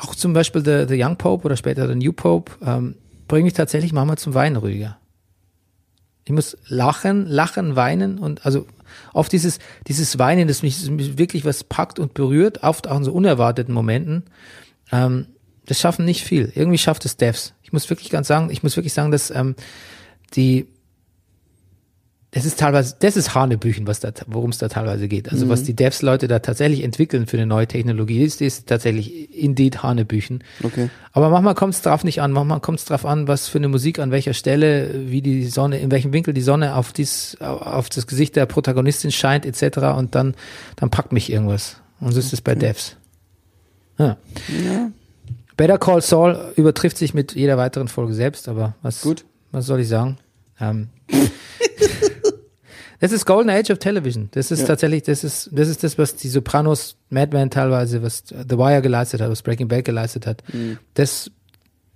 auch 0.01 0.13
zum 0.13 0.33
Beispiel 0.33 0.63
The, 0.63 0.93
The 0.93 1.01
Young 1.01 1.15
Pope 1.15 1.45
oder 1.45 1.55
später 1.55 1.87
The 1.87 1.95
New 1.95 2.11
Pope, 2.11 2.51
ähm, 2.61 2.95
bringt 3.29 3.45
mich 3.45 3.53
tatsächlich 3.53 3.93
manchmal 3.93 4.17
zum 4.17 4.33
Weinen 4.33 4.57
ruhiger. 4.57 4.97
Ich 6.25 6.33
muss 6.33 6.57
lachen, 6.67 7.25
lachen, 7.25 7.77
weinen 7.77 8.19
und 8.19 8.45
also 8.45 8.67
oft 9.13 9.31
dieses, 9.31 9.59
dieses 9.87 10.19
Weinen, 10.19 10.49
das 10.49 10.61
mich 10.61 11.17
wirklich 11.17 11.45
was 11.45 11.63
packt 11.63 11.97
und 11.97 12.13
berührt, 12.13 12.63
oft 12.63 12.87
auch 12.89 12.97
in 12.97 13.05
so 13.05 13.13
unerwarteten 13.13 13.73
Momenten, 13.73 14.23
ähm, 14.91 15.27
das 15.65 15.79
schaffen 15.79 16.03
nicht 16.03 16.23
viel. 16.23 16.51
Irgendwie 16.53 16.77
schafft 16.77 17.05
es 17.05 17.15
Devs. 17.15 17.53
Ich 17.61 17.71
muss 17.71 17.89
wirklich 17.89 18.09
ganz 18.09 18.27
sagen, 18.27 18.49
ich 18.51 18.63
muss 18.63 18.75
wirklich 18.75 18.93
sagen, 18.93 19.11
dass 19.11 19.31
ähm, 19.31 19.55
die 20.35 20.67
das 22.31 22.45
ist 22.45 22.59
teilweise, 22.59 22.95
das 22.99 23.17
ist 23.17 23.33
Hanebüchen, 23.33 23.87
was 23.87 24.01
da, 24.01 24.11
worum 24.27 24.51
es 24.51 24.59
da 24.59 24.67
teilweise 24.67 25.07
geht. 25.07 25.31
Also 25.31 25.49
was 25.49 25.63
die 25.63 25.75
Devs-Leute 25.75 26.27
da 26.27 26.37
tatsächlich 26.39 26.83
entwickeln 26.83 27.25
für 27.25 27.37
eine 27.37 27.47
neue 27.47 27.65
Technologie, 27.65 28.23
ist, 28.23 28.39
ist 28.39 28.67
tatsächlich 28.67 29.35
indeed 29.35 29.81
Hanebüchen. 29.81 30.43
Okay. 30.61 30.91
Aber 31.11 31.29
manchmal 31.29 31.55
kommt 31.55 31.73
es 31.73 31.81
drauf 31.81 32.03
nicht 32.03 32.21
an. 32.21 32.31
Manchmal 32.31 32.59
kommt 32.59 32.79
es 32.79 32.85
drauf 32.85 33.03
an, 33.03 33.27
was 33.27 33.47
für 33.47 33.57
eine 33.57 33.67
Musik 33.67 33.97
an 33.97 34.11
welcher 34.11 34.35
Stelle, 34.35 35.09
wie 35.09 35.23
die 35.23 35.47
Sonne, 35.47 35.79
in 35.79 35.89
welchem 35.89 36.13
Winkel 36.13 36.35
die 36.35 36.41
Sonne 36.41 36.75
auf 36.75 36.93
dies, 36.93 37.35
auf 37.39 37.89
das 37.89 38.05
Gesicht 38.05 38.35
der 38.35 38.45
Protagonistin 38.45 39.11
scheint, 39.11 39.43
etc. 39.47 39.79
Und 39.97 40.13
dann, 40.13 40.35
dann 40.75 40.91
packt 40.91 41.11
mich 41.11 41.31
irgendwas. 41.31 41.77
Und 41.99 42.11
so 42.11 42.19
ist 42.19 42.31
es 42.31 42.41
bei 42.41 42.53
Devs. 42.53 42.95
Ja. 43.97 44.17
Ja, 44.65 44.91
Better 45.57 45.77
Call 45.77 46.01
Saul 46.01 46.53
übertrifft 46.55 46.97
sich 46.97 47.13
mit 47.13 47.35
jeder 47.35 47.57
weiteren 47.57 47.89
Folge 47.89 48.13
selbst, 48.13 48.47
aber 48.47 48.75
was, 48.81 49.01
Gut. 49.01 49.25
was 49.51 49.65
soll 49.65 49.81
ich 49.81 49.89
sagen? 49.89 50.17
Ähm, 50.61 50.87
das 52.99 53.11
ist 53.11 53.25
Golden 53.25 53.49
Age 53.49 53.71
of 53.71 53.79
Television. 53.79 54.29
Das 54.31 54.51
ist 54.51 54.61
Ja. 54.61 54.67
tatsächlich, 54.67 55.03
das 55.03 55.23
ist, 55.23 55.49
das 55.51 55.67
ist 55.69 55.83
das, 55.83 55.97
was 55.97 56.15
die 56.15 56.27
Sopranos, 56.29 56.97
Mad 57.09 57.35
Men 57.35 57.49
teilweise, 57.49 58.01
was 58.03 58.23
The 58.27 58.57
Wire 58.57 58.81
geleistet 58.81 59.21
hat, 59.21 59.29
was 59.29 59.41
Breaking 59.41 59.67
Bad 59.67 59.85
geleistet 59.85 60.27
hat. 60.27 60.43
Mhm. 60.53 60.77
Das, 60.95 61.31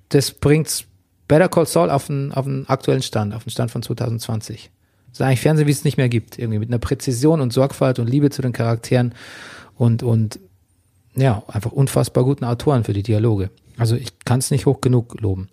das 0.09 0.31
bringt 0.31 0.85
Better 1.27 1.49
Call 1.49 1.65
Saul 1.65 1.89
auf 1.89 2.07
den, 2.07 2.31
auf 2.31 2.45
den 2.45 2.67
aktuellen 2.69 3.01
Stand, 3.01 3.33
auf 3.33 3.43
den 3.43 3.49
Stand 3.51 3.71
von 3.71 3.81
2020. 3.83 4.69
Das 5.09 5.19
ist 5.19 5.21
eigentlich 5.25 5.41
Fernsehen, 5.41 5.67
wie 5.67 5.71
es 5.71 5.83
nicht 5.83 5.97
mehr 5.97 6.09
gibt. 6.09 6.39
Irgendwie 6.39 6.59
mit 6.59 6.69
einer 6.69 6.79
Präzision 6.79 7.39
und 7.41 7.53
Sorgfalt 7.53 7.99
und 7.99 8.09
Liebe 8.09 8.29
zu 8.29 8.41
den 8.41 8.51
Charakteren 8.53 9.13
und, 9.75 10.03
und 10.03 10.39
ja, 11.15 11.43
einfach 11.47 11.71
unfassbar 11.71 12.23
guten 12.23 12.45
Autoren 12.45 12.83
für 12.83 12.93
die 12.93 13.03
Dialoge. 13.03 13.49
Also 13.77 13.95
ich 13.95 14.09
kann 14.25 14.39
es 14.39 14.51
nicht 14.51 14.65
hoch 14.65 14.81
genug 14.81 15.19
loben. 15.21 15.49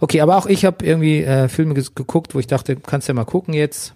Okay, 0.00 0.20
aber 0.20 0.36
auch 0.36 0.46
ich 0.46 0.64
habe 0.64 0.84
irgendwie 0.84 1.22
äh, 1.22 1.48
Filme 1.48 1.74
geguckt, 1.74 2.34
wo 2.34 2.38
ich 2.38 2.46
dachte, 2.46 2.76
kannst 2.76 3.08
ja 3.08 3.14
mal 3.14 3.24
gucken 3.24 3.54
jetzt. 3.54 3.92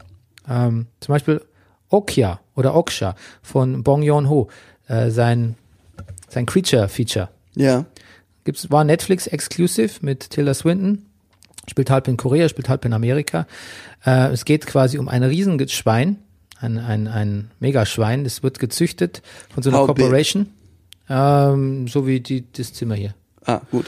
Ähm, 0.48 0.86
zum 1.00 1.12
Beispiel 1.12 1.40
Okja 1.88 2.40
oder 2.54 2.74
Oksha 2.74 3.14
von 3.42 3.82
Bong 3.82 4.02
Joon-ho, 4.02 4.48
äh, 4.88 5.10
sein, 5.10 5.56
sein 6.28 6.46
Creature-Feature. 6.46 7.28
Ja. 7.54 7.84
Gibt's, 8.44 8.70
war 8.70 8.84
Netflix 8.84 9.26
exclusive 9.26 9.98
mit 10.00 10.30
Tilda 10.30 10.54
Swinton. 10.54 11.06
Spielt 11.70 11.90
halb 11.90 12.08
in 12.08 12.16
Korea, 12.16 12.48
spielt 12.48 12.68
halb 12.68 12.84
in 12.84 12.92
Amerika. 12.92 13.46
Äh, 14.04 14.32
es 14.32 14.44
geht 14.44 14.66
quasi 14.66 14.98
um 14.98 15.08
ein 15.08 15.22
Riesenschwein, 15.22 16.18
ein, 16.58 16.78
ein, 16.78 17.06
ein 17.06 17.50
Megaschwein. 17.60 18.24
Das 18.24 18.42
wird 18.42 18.58
gezüchtet 18.58 19.22
von 19.54 19.62
so 19.62 19.70
einer 19.70 19.78
How? 19.78 19.86
Corporation. 19.86 20.48
Ähm, 21.08 21.86
so 21.86 22.06
wie 22.06 22.20
die, 22.20 22.50
das 22.52 22.72
Zimmer 22.72 22.96
hier. 22.96 23.14
Ah, 23.44 23.60
gut. 23.70 23.86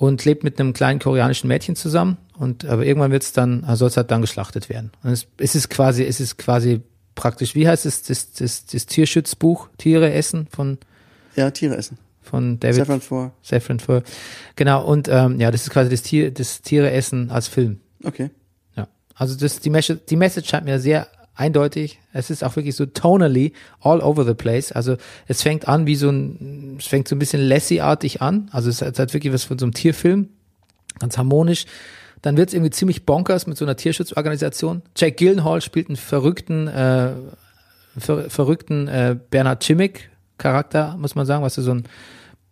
Und 0.00 0.24
lebt 0.24 0.44
mit 0.44 0.58
einem 0.58 0.72
kleinen 0.72 0.98
koreanischen 0.98 1.46
Mädchen 1.46 1.76
zusammen. 1.76 2.16
Und 2.38 2.64
aber 2.64 2.86
irgendwann 2.86 3.12
wird's 3.12 3.34
dann, 3.34 3.64
also 3.64 3.80
soll 3.80 3.88
es 3.88 3.98
halt 3.98 4.10
dann 4.10 4.22
geschlachtet 4.22 4.70
werden. 4.70 4.90
Und 5.02 5.10
es, 5.10 5.26
es 5.36 5.54
ist 5.54 5.68
quasi, 5.68 6.04
es 6.04 6.20
ist 6.20 6.38
quasi 6.38 6.80
praktisch, 7.14 7.54
wie 7.54 7.68
heißt 7.68 7.84
es, 7.84 8.02
das, 8.04 8.32
das, 8.32 8.64
das 8.64 8.86
Tierschutzbuch, 8.86 9.68
Tiere 9.76 10.10
essen 10.10 10.46
von, 10.50 10.78
Ja, 11.36 11.50
Tiere 11.50 11.76
essen. 11.76 11.98
von 12.22 12.58
David 12.58 12.76
Saffron 12.76 13.00
Four. 13.02 13.32
Saffron 13.42 13.78
Foer. 13.78 14.02
Genau, 14.56 14.82
und 14.86 15.06
ähm, 15.08 15.38
ja, 15.38 15.50
das 15.50 15.64
ist 15.64 15.70
quasi 15.70 15.90
das 15.90 16.00
Tier, 16.00 16.30
das 16.30 16.62
Tiere 16.62 16.90
essen 16.92 17.30
als 17.30 17.46
Film. 17.48 17.80
Okay. 18.02 18.30
Ja. 18.76 18.88
Also 19.14 19.36
das, 19.36 19.60
die, 19.60 19.68
Message, 19.68 20.00
die 20.08 20.16
Message 20.16 20.48
scheint 20.48 20.64
mir 20.64 20.78
sehr 20.80 21.08
eindeutig. 21.40 21.98
Es 22.12 22.30
ist 22.30 22.44
auch 22.44 22.54
wirklich 22.56 22.76
so 22.76 22.86
tonally 22.86 23.52
all 23.80 24.00
over 24.00 24.24
the 24.24 24.34
place. 24.34 24.70
Also 24.70 24.96
es 25.26 25.42
fängt 25.42 25.66
an 25.66 25.86
wie 25.86 25.96
so 25.96 26.10
ein, 26.10 26.76
es 26.78 26.86
fängt 26.86 27.08
so 27.08 27.16
ein 27.16 27.18
bisschen 27.18 27.40
Lassie-artig 27.40 28.22
an. 28.22 28.48
Also 28.52 28.68
es 28.70 28.82
hat, 28.82 28.94
es 28.94 28.98
hat 28.98 29.14
wirklich 29.14 29.32
was 29.32 29.44
von 29.44 29.58
so 29.58 29.64
einem 29.64 29.74
Tierfilm. 29.74 30.28
Ganz 30.98 31.18
harmonisch. 31.18 31.66
Dann 32.22 32.36
wird 32.36 32.50
es 32.50 32.54
irgendwie 32.54 32.70
ziemlich 32.70 33.06
bonkers 33.06 33.46
mit 33.46 33.56
so 33.56 33.64
einer 33.64 33.76
Tierschutzorganisation. 33.76 34.82
Jack 34.96 35.16
Gyllenhaal 35.16 35.62
spielt 35.62 35.88
einen 35.88 35.96
verrückten, 35.96 36.68
äh, 36.68 37.12
ver, 37.98 38.28
verrückten 38.28 38.88
äh, 38.88 39.16
Bernhard 39.30 39.62
Chimmick 39.62 40.10
Charakter, 40.36 40.96
muss 40.98 41.14
man 41.14 41.26
sagen, 41.26 41.42
was 41.42 41.54
du 41.54 41.62
so 41.62 41.72
ein 41.72 41.84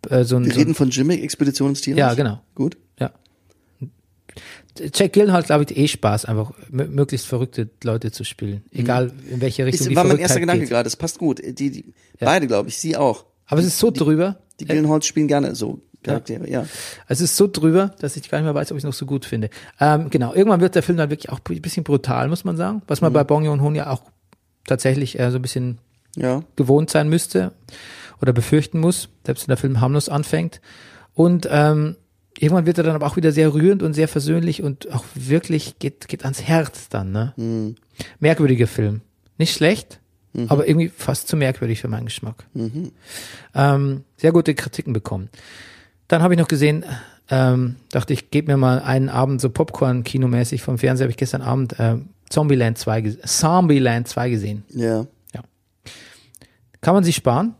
äh, 0.09 0.23
so 0.23 0.37
ein, 0.37 0.45
Wir 0.45 0.51
so 0.51 0.57
ein 0.57 0.61
reden 0.61 0.75
von 0.75 0.89
Jimmick, 0.89 1.23
Expedition 1.23 1.69
ins 1.69 1.81
Tierreich. 1.81 1.99
ja, 1.99 2.13
genau. 2.13 2.41
Gut. 2.55 2.77
Ja. 4.77 4.85
Jack 4.93 5.13
Gyllenhaal 5.13 5.39
hat, 5.39 5.45
glaube 5.47 5.65
ich, 5.67 5.75
eh 5.77 5.87
Spaß, 5.87 6.25
einfach 6.25 6.51
mö- 6.71 6.87
möglichst 6.87 7.27
verrückte 7.27 7.69
Leute 7.83 8.11
zu 8.11 8.23
spielen. 8.23 8.63
Egal 8.71 9.11
in 9.29 9.41
welche 9.41 9.65
Richtung 9.65 9.89
die 9.89 9.95
war 9.95 10.03
mein 10.03 10.19
erster 10.19 10.39
Gedanke 10.39 10.61
geht. 10.61 10.69
gerade. 10.69 10.83
Das 10.85 10.95
passt 10.95 11.17
gut. 11.19 11.41
Die, 11.43 11.71
die 11.71 11.93
beide, 12.19 12.47
glaube 12.47 12.69
ich, 12.69 12.77
sie 12.77 12.95
auch. 12.95 13.25
Aber 13.47 13.59
es 13.61 13.67
ist 13.67 13.79
so 13.79 13.91
drüber. 13.91 14.39
Die 14.59 14.65
Gyllenhaals 14.65 15.05
spielen 15.05 15.27
gerne 15.27 15.55
so 15.55 15.81
Charaktere, 16.03 16.49
ja. 16.49 16.65
Es 17.09 17.19
ist 17.19 17.35
so 17.35 17.47
drüber, 17.51 17.93
dass 17.99 18.15
ich 18.15 18.29
gar 18.29 18.37
nicht 18.37 18.45
mehr 18.45 18.55
weiß, 18.55 18.71
ob 18.71 18.77
ich 18.77 18.83
es 18.83 18.85
noch 18.85 18.93
so 18.93 19.05
gut 19.05 19.25
finde. 19.25 19.49
Ähm, 19.81 20.09
genau, 20.09 20.33
irgendwann 20.33 20.61
wird 20.61 20.75
der 20.75 20.83
Film 20.83 20.97
dann 20.97 21.09
wirklich 21.09 21.29
auch 21.29 21.39
ein 21.49 21.61
bisschen 21.61 21.83
brutal, 21.83 22.29
muss 22.29 22.45
man 22.45 22.55
sagen. 22.55 22.81
Was 22.87 23.01
Mhm. 23.01 23.05
man 23.07 23.13
bei 23.13 23.23
Bong 23.25 23.43
Joon-ho 23.43 23.71
ja 23.73 23.89
auch 23.89 24.03
tatsächlich 24.65 25.19
äh, 25.19 25.29
so 25.31 25.37
ein 25.39 25.41
bisschen 25.41 25.79
Ja. 26.15 26.41
gewohnt 26.55 26.89
sein 26.89 27.09
müsste 27.09 27.51
oder 28.21 28.31
befürchten 28.31 28.79
muss, 28.79 29.09
selbst 29.25 29.43
wenn 29.47 29.51
der 29.51 29.57
Film 29.57 29.81
harmlos 29.81 30.07
anfängt. 30.07 30.61
Und 31.13 31.47
ähm, 31.51 31.95
irgendwann 32.41 32.65
wird 32.65 32.77
er 32.77 32.83
dann 32.83 32.95
aber 32.95 33.05
auch 33.07 33.15
wieder 33.17 33.31
sehr 33.31 33.53
rührend 33.53 33.83
und 33.83 33.93
sehr 33.93 34.07
versöhnlich 34.07 34.63
und 34.63 34.91
auch 34.91 35.03
wirklich 35.15 35.79
geht, 35.79 36.07
geht 36.07 36.23
ans 36.23 36.41
Herz 36.43 36.89
dann. 36.89 37.11
Ne? 37.11 37.33
Mhm. 37.37 37.75
Merkwürdiger 38.19 38.67
Film. 38.67 39.01
Nicht 39.37 39.53
schlecht, 39.53 39.99
aber 40.47 40.67
irgendwie 40.67 40.89
fast 40.89 41.27
zu 41.27 41.35
merkwürdig 41.35 41.81
für 41.81 41.87
meinen 41.87 42.05
Geschmack. 42.05 42.45
Ähm, 43.55 44.03
sehr 44.17 44.31
gute 44.31 44.53
Kritiken 44.55 44.93
bekommen. 44.93 45.29
Dann 46.07 46.21
habe 46.21 46.33
ich 46.33 46.39
noch 46.39 46.47
gesehen, 46.47 46.85
ähm, 47.29 47.75
dachte 47.91 48.13
ich, 48.13 48.31
gebe 48.31 48.51
mir 48.51 48.57
mal 48.57 48.79
einen 48.81 49.09
Abend 49.09 49.41
so 49.41 49.49
Popcorn-Kinomäßig 49.49 50.61
vom 50.61 50.77
Fernseher, 50.77 51.05
habe 51.05 51.11
ich 51.11 51.17
gestern 51.17 51.41
Abend 51.41 51.79
äh, 51.79 51.97
Zombieland 52.29 52.77
2, 52.77 52.99
ges- 52.99 53.25
Zombieland 53.25 54.07
2 54.07 54.29
gesehen. 54.29 54.63
Ja. 55.33 55.43
Kann 56.81 56.93
man 56.93 57.03
sich 57.03 57.15
sparen, 57.15 57.55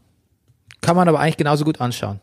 kann 0.81 0.95
man 0.95 1.07
aber 1.09 1.19
eigentlich 1.19 1.37
genauso 1.37 1.65
gut 1.65 1.81
anschauen. 1.81 2.19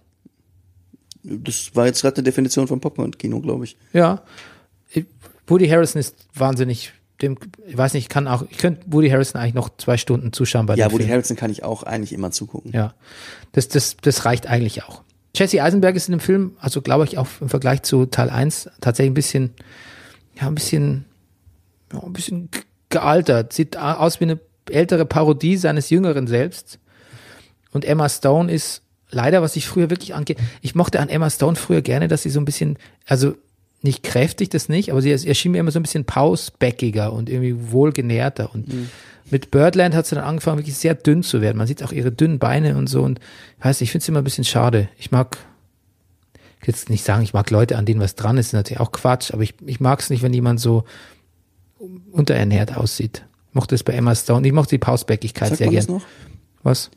Das 1.28 1.74
war 1.74 1.86
jetzt 1.86 2.02
gerade 2.02 2.16
eine 2.16 2.24
Definition 2.24 2.68
von 2.68 2.80
Popcorn-Kino, 2.80 3.40
glaube 3.40 3.64
ich. 3.64 3.76
Ja. 3.92 4.22
Woody 5.46 5.68
Harrison 5.68 6.00
ist 6.00 6.26
wahnsinnig, 6.34 6.92
dem, 7.22 7.36
ich 7.66 7.76
weiß 7.76 7.94
nicht, 7.94 8.04
ich 8.04 8.08
kann 8.08 8.28
auch, 8.28 8.44
ich 8.48 8.58
könnte 8.58 8.82
Woody 8.86 9.08
Harrison 9.08 9.40
eigentlich 9.40 9.54
noch 9.54 9.70
zwei 9.76 9.96
Stunden 9.96 10.32
zuschauen 10.32 10.66
bei 10.66 10.74
Ja, 10.74 10.86
Woody 10.86 11.04
Film. 11.04 11.10
Harrelson 11.10 11.36
kann 11.36 11.50
ich 11.50 11.62
auch 11.64 11.82
eigentlich 11.82 12.12
immer 12.12 12.30
zugucken. 12.30 12.72
Ja. 12.72 12.94
Das, 13.52 13.68
das, 13.68 13.96
das 14.00 14.24
reicht 14.24 14.46
eigentlich 14.46 14.84
auch. 14.84 15.02
Jesse 15.34 15.62
Eisenberg 15.62 15.96
ist 15.96 16.08
in 16.08 16.12
dem 16.12 16.20
Film, 16.20 16.56
also 16.60 16.80
glaube 16.80 17.04
ich 17.04 17.18
auch 17.18 17.28
im 17.40 17.48
Vergleich 17.48 17.82
zu 17.82 18.06
Teil 18.06 18.30
1 18.30 18.70
tatsächlich 18.80 19.10
ein 19.10 19.14
bisschen, 19.14 19.50
ja, 20.40 20.46
ein 20.46 20.54
bisschen, 20.54 21.04
ja, 21.92 22.02
ein 22.02 22.12
bisschen 22.12 22.48
gealtert. 22.88 23.52
Sieht 23.52 23.76
aus 23.76 24.20
wie 24.20 24.24
eine 24.24 24.40
ältere 24.70 25.04
Parodie 25.04 25.56
seines 25.56 25.90
Jüngeren 25.90 26.26
selbst. 26.26 26.78
Und 27.72 27.84
Emma 27.84 28.08
Stone 28.08 28.50
ist 28.50 28.82
leider, 29.10 29.42
was 29.42 29.56
ich 29.56 29.66
früher 29.66 29.90
wirklich 29.90 30.14
angeht, 30.14 30.38
ich 30.62 30.74
mochte 30.74 31.00
an 31.00 31.08
Emma 31.08 31.30
Stone 31.30 31.56
früher 31.56 31.82
gerne, 31.82 32.08
dass 32.08 32.22
sie 32.22 32.30
so 32.30 32.40
ein 32.40 32.44
bisschen, 32.44 32.78
also 33.06 33.34
nicht 33.82 34.02
kräftig, 34.02 34.48
das 34.50 34.68
nicht, 34.68 34.90
aber 34.90 35.02
sie 35.02 35.10
erschien 35.10 35.52
mir 35.52 35.58
immer 35.58 35.70
so 35.70 35.78
ein 35.78 35.82
bisschen 35.82 36.04
pausbäckiger 36.04 37.12
und 37.12 37.28
irgendwie 37.28 37.70
wohlgenährter. 37.70 38.52
Und 38.52 38.66
mit 39.30 39.50
Birdland 39.50 39.94
hat 39.94 40.06
sie 40.06 40.14
dann 40.14 40.24
angefangen, 40.24 40.58
wirklich 40.58 40.76
sehr 40.76 40.94
dünn 40.94 41.22
zu 41.22 41.40
werden. 41.40 41.58
Man 41.58 41.66
sieht 41.66 41.82
auch 41.82 41.92
ihre 41.92 42.10
dünnen 42.10 42.38
Beine 42.38 42.76
und 42.76 42.88
so. 42.88 43.02
Und 43.02 43.20
ich 43.58 43.64
weiß 43.64 43.80
nicht, 43.80 43.88
ich 43.88 43.92
finde 43.92 44.02
es 44.02 44.08
immer 44.08 44.20
ein 44.20 44.24
bisschen 44.24 44.44
schade. 44.44 44.88
Ich 44.98 45.10
mag, 45.10 45.36
ich 46.60 46.66
will 46.66 46.74
jetzt 46.74 46.90
nicht 46.90 47.04
sagen, 47.04 47.22
ich 47.22 47.32
mag 47.32 47.50
Leute, 47.50 47.76
an 47.76 47.86
denen 47.86 48.00
was 48.00 48.14
dran 48.14 48.38
ist, 48.38 48.46
ist 48.46 48.52
natürlich 48.54 48.80
auch 48.80 48.92
Quatsch, 48.92 49.32
aber 49.32 49.42
ich, 49.42 49.54
ich 49.64 49.78
mag 49.78 50.00
es 50.00 50.10
nicht, 50.10 50.22
wenn 50.22 50.32
jemand 50.32 50.58
so 50.60 50.84
unterernährt 52.12 52.76
aussieht. 52.76 53.24
Ich 53.50 53.54
mochte 53.54 53.74
es 53.74 53.84
bei 53.84 53.92
Emma 53.92 54.14
Stone. 54.14 54.46
Ich 54.46 54.52
mochte 54.52 54.70
die 54.70 54.78
Pausbäckigkeit 54.78 55.50
Sagt 55.50 55.58
sehr 55.58 55.66
man 55.68 55.76
das 55.76 55.86
gern. 55.86 55.96
noch? 55.96 56.06
Was? 56.62 56.90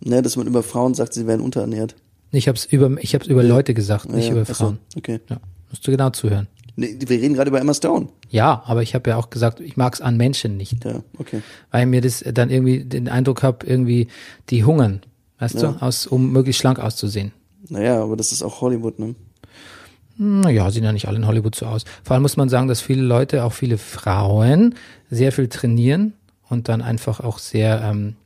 Ne, 0.00 0.22
dass 0.22 0.36
man 0.36 0.46
über 0.46 0.62
Frauen 0.62 0.94
sagt, 0.94 1.14
sie 1.14 1.26
werden 1.26 1.40
unterernährt. 1.40 1.96
Ich 2.32 2.48
habe 2.48 2.56
es 2.56 2.66
über, 2.66 2.90
ich 3.00 3.14
hab's 3.14 3.26
über 3.28 3.42
Leute 3.42 3.72
gesagt, 3.72 4.10
nicht 4.12 4.26
ja, 4.26 4.32
über 4.32 4.42
ach 4.42 4.46
so, 4.48 4.54
Frauen. 4.54 4.78
Okay. 4.96 5.20
Ja, 5.30 5.38
musst 5.70 5.86
du 5.86 5.90
genau 5.90 6.10
zuhören. 6.10 6.48
Nee, 6.78 6.98
wir 7.00 7.18
reden 7.18 7.34
gerade 7.34 7.48
über 7.48 7.58
Emma 7.60 7.72
Stone. 7.72 8.08
Ja, 8.28 8.62
aber 8.66 8.82
ich 8.82 8.94
habe 8.94 9.08
ja 9.08 9.16
auch 9.16 9.30
gesagt, 9.30 9.60
ich 9.60 9.78
mag 9.78 9.94
es 9.94 10.02
an 10.02 10.18
Menschen 10.18 10.58
nicht, 10.58 10.84
Ja, 10.84 11.02
okay. 11.18 11.40
weil 11.70 11.86
mir 11.86 12.02
das 12.02 12.22
dann 12.34 12.50
irgendwie 12.50 12.84
den 12.84 13.08
Eindruck 13.08 13.42
habe, 13.42 13.64
irgendwie 13.66 14.08
die 14.50 14.64
hungern, 14.64 15.00
weißt 15.38 15.54
Ja. 15.62 15.72
du, 15.72 15.82
aus, 15.82 16.06
um 16.06 16.32
möglichst 16.32 16.60
schlank 16.60 16.78
auszusehen. 16.78 17.32
Naja, 17.70 18.02
aber 18.02 18.16
das 18.16 18.30
ist 18.32 18.42
auch 18.42 18.60
Hollywood, 18.60 18.98
ne? 18.98 19.14
Naja, 20.18 20.70
sehen 20.70 20.84
ja 20.84 20.92
nicht 20.92 21.08
alle 21.08 21.16
in 21.18 21.26
Hollywood 21.26 21.54
so 21.54 21.66
aus. 21.66 21.84
Vor 22.02 22.14
allem 22.14 22.22
muss 22.22 22.36
man 22.36 22.48
sagen, 22.48 22.68
dass 22.68 22.80
viele 22.80 23.02
Leute, 23.02 23.44
auch 23.44 23.52
viele 23.52 23.76
Frauen, 23.78 24.74
sehr 25.10 25.30
viel 25.32 25.48
trainieren 25.48 26.14
und 26.48 26.68
dann 26.68 26.80
einfach 26.82 27.20
auch 27.20 27.38
sehr 27.38 27.82
ähm, 27.82 28.16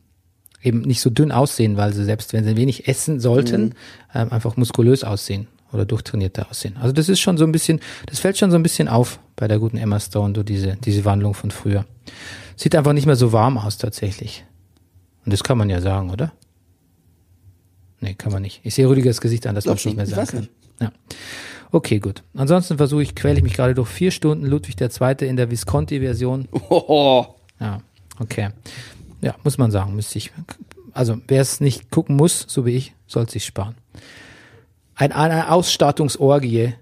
eben 0.62 0.82
nicht 0.82 1.00
so 1.00 1.11
dünn 1.11 1.32
aussehen, 1.32 1.76
weil 1.76 1.92
sie 1.92 2.04
selbst 2.04 2.32
wenn 2.32 2.44
sie 2.44 2.56
wenig 2.56 2.86
essen 2.88 3.20
sollten, 3.20 3.74
ähm, 4.14 4.30
einfach 4.32 4.56
muskulös 4.56 5.04
aussehen 5.04 5.46
oder 5.72 5.84
durchtrainierter 5.84 6.50
aussehen. 6.50 6.76
Also 6.76 6.92
das 6.92 7.08
ist 7.08 7.20
schon 7.20 7.38
so 7.38 7.44
ein 7.44 7.52
bisschen, 7.52 7.80
das 8.06 8.18
fällt 8.18 8.38
schon 8.38 8.50
so 8.50 8.56
ein 8.56 8.62
bisschen 8.62 8.88
auf 8.88 9.20
bei 9.36 9.48
der 9.48 9.58
guten 9.58 9.76
Emma 9.78 9.98
Stone, 10.00 10.34
so 10.34 10.42
diese, 10.42 10.76
diese 10.84 11.04
Wandlung 11.04 11.34
von 11.34 11.50
früher. 11.50 11.84
Sieht 12.56 12.74
einfach 12.74 12.92
nicht 12.92 13.06
mehr 13.06 13.16
so 13.16 13.32
warm 13.32 13.56
aus 13.56 13.78
tatsächlich. 13.78 14.44
Und 15.24 15.32
das 15.32 15.42
kann 15.44 15.56
man 15.56 15.70
ja 15.70 15.80
sagen, 15.80 16.11
oder? 16.11 16.32
Nee, 18.00 18.14
kann 18.14 18.32
man 18.32 18.42
nicht. 18.42 18.61
Ich 18.64 18.74
sehe 18.74 18.88
Rüdigers 18.88 19.20
Gesicht 19.20 19.46
an, 19.46 19.54
man 19.54 19.62
Glaub 19.62 19.76
es 19.76 19.84
nicht 19.84 19.96
mehr. 19.96 20.04
Ich 20.06 20.14
sagen 20.14 20.28
kann. 20.28 20.48
Ja. 20.80 20.92
Okay, 21.72 22.00
gut. 22.00 22.22
Ansonsten 22.34 22.78
versuche 22.78 23.02
ich, 23.02 23.14
quäle 23.14 23.36
ich 23.36 23.42
mich 23.42 23.54
gerade 23.54 23.74
durch 23.74 23.88
vier 23.88 24.11
Stunden 24.11 24.46
Ludwig 24.46 24.80
II. 24.80 25.28
in 25.28 25.36
der 25.36 25.50
Visconti-Version. 25.50 26.48
Oh, 26.70 27.26
Ja, 27.61 27.80
okay. 28.18 28.50
Ja, 29.20 29.34
muss 29.44 29.58
man 29.58 29.70
sagen, 29.70 29.94
müsste 29.94 30.18
ich. 30.18 30.32
Also, 30.92 31.18
wer 31.28 31.40
es 31.40 31.60
nicht 31.60 31.90
gucken 31.90 32.16
muss, 32.16 32.44
so 32.48 32.66
wie 32.66 32.76
ich, 32.76 32.94
soll 33.06 33.24
es 33.24 33.32
sich 33.32 33.44
sparen. 33.44 33.76
Ein, 34.94 35.12
eine 35.12 35.50
Ausstattungsorgie, 35.50 36.74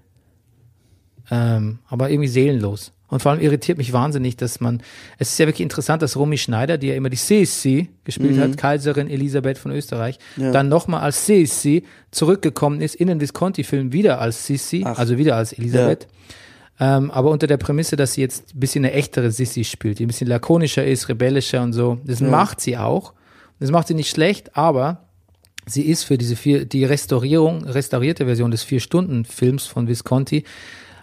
ähm, 1.31 1.79
aber 1.87 2.09
irgendwie 2.09 2.27
seelenlos. 2.27 2.91
Und 3.09 3.21
vor 3.21 3.31
allem 3.31 3.41
irritiert 3.41 3.77
mich 3.77 3.91
wahnsinnig, 3.91 4.37
dass 4.37 4.59
man, 4.59 4.81
es 5.17 5.31
ist 5.31 5.39
ja 5.39 5.47
wirklich 5.47 5.63
interessant, 5.63 6.01
dass 6.01 6.15
Romy 6.15 6.37
Schneider, 6.37 6.77
die 6.77 6.87
ja 6.87 6.95
immer 6.95 7.09
die 7.09 7.17
Sissi 7.17 7.89
gespielt 8.03 8.39
hat, 8.39 8.57
Kaiserin 8.57 9.09
Elisabeth 9.09 9.57
von 9.57 9.71
Österreich, 9.71 10.19
dann 10.51 10.69
nochmal 10.69 11.01
als 11.01 11.25
Sissi 11.25 11.83
zurückgekommen 12.11 12.81
ist 12.81 12.95
in 12.95 13.07
den 13.07 13.19
Visconti-Film 13.19 13.93
wieder 13.93 14.21
als 14.21 14.51
Ach. 14.83 14.99
also 14.99 15.17
wieder 15.17 15.35
als 15.35 15.53
Elisabeth. 15.53 16.07
Ähm, 16.79 17.11
aber 17.11 17.29
unter 17.29 17.47
der 17.47 17.57
Prämisse, 17.57 17.95
dass 17.95 18.13
sie 18.13 18.21
jetzt 18.21 18.55
ein 18.55 18.59
bisschen 18.59 18.85
eine 18.85 18.93
echtere 18.93 19.31
Sissi 19.31 19.63
spielt, 19.65 19.99
die 19.99 20.05
ein 20.05 20.07
bisschen 20.07 20.27
lakonischer 20.27 20.85
ist, 20.85 21.09
rebellischer 21.09 21.61
und 21.61 21.73
so. 21.73 21.99
Das 22.05 22.21
macht 22.21 22.61
sie 22.61 22.77
auch. 22.77 23.13
Das 23.59 23.71
macht 23.71 23.87
sie 23.87 23.93
nicht 23.93 24.09
schlecht, 24.09 24.55
aber 24.55 25.05
sie 25.65 25.83
ist 25.83 26.03
für 26.03 26.17
diese 26.17 26.37
vier, 26.37 26.65
die 26.65 26.85
Restaurierung, 26.85 27.65
restaurierte 27.65 28.25
Version 28.25 28.51
des 28.51 28.63
Vier-Stunden-Films 28.63 29.65
von 29.65 29.87
Visconti 29.87 30.45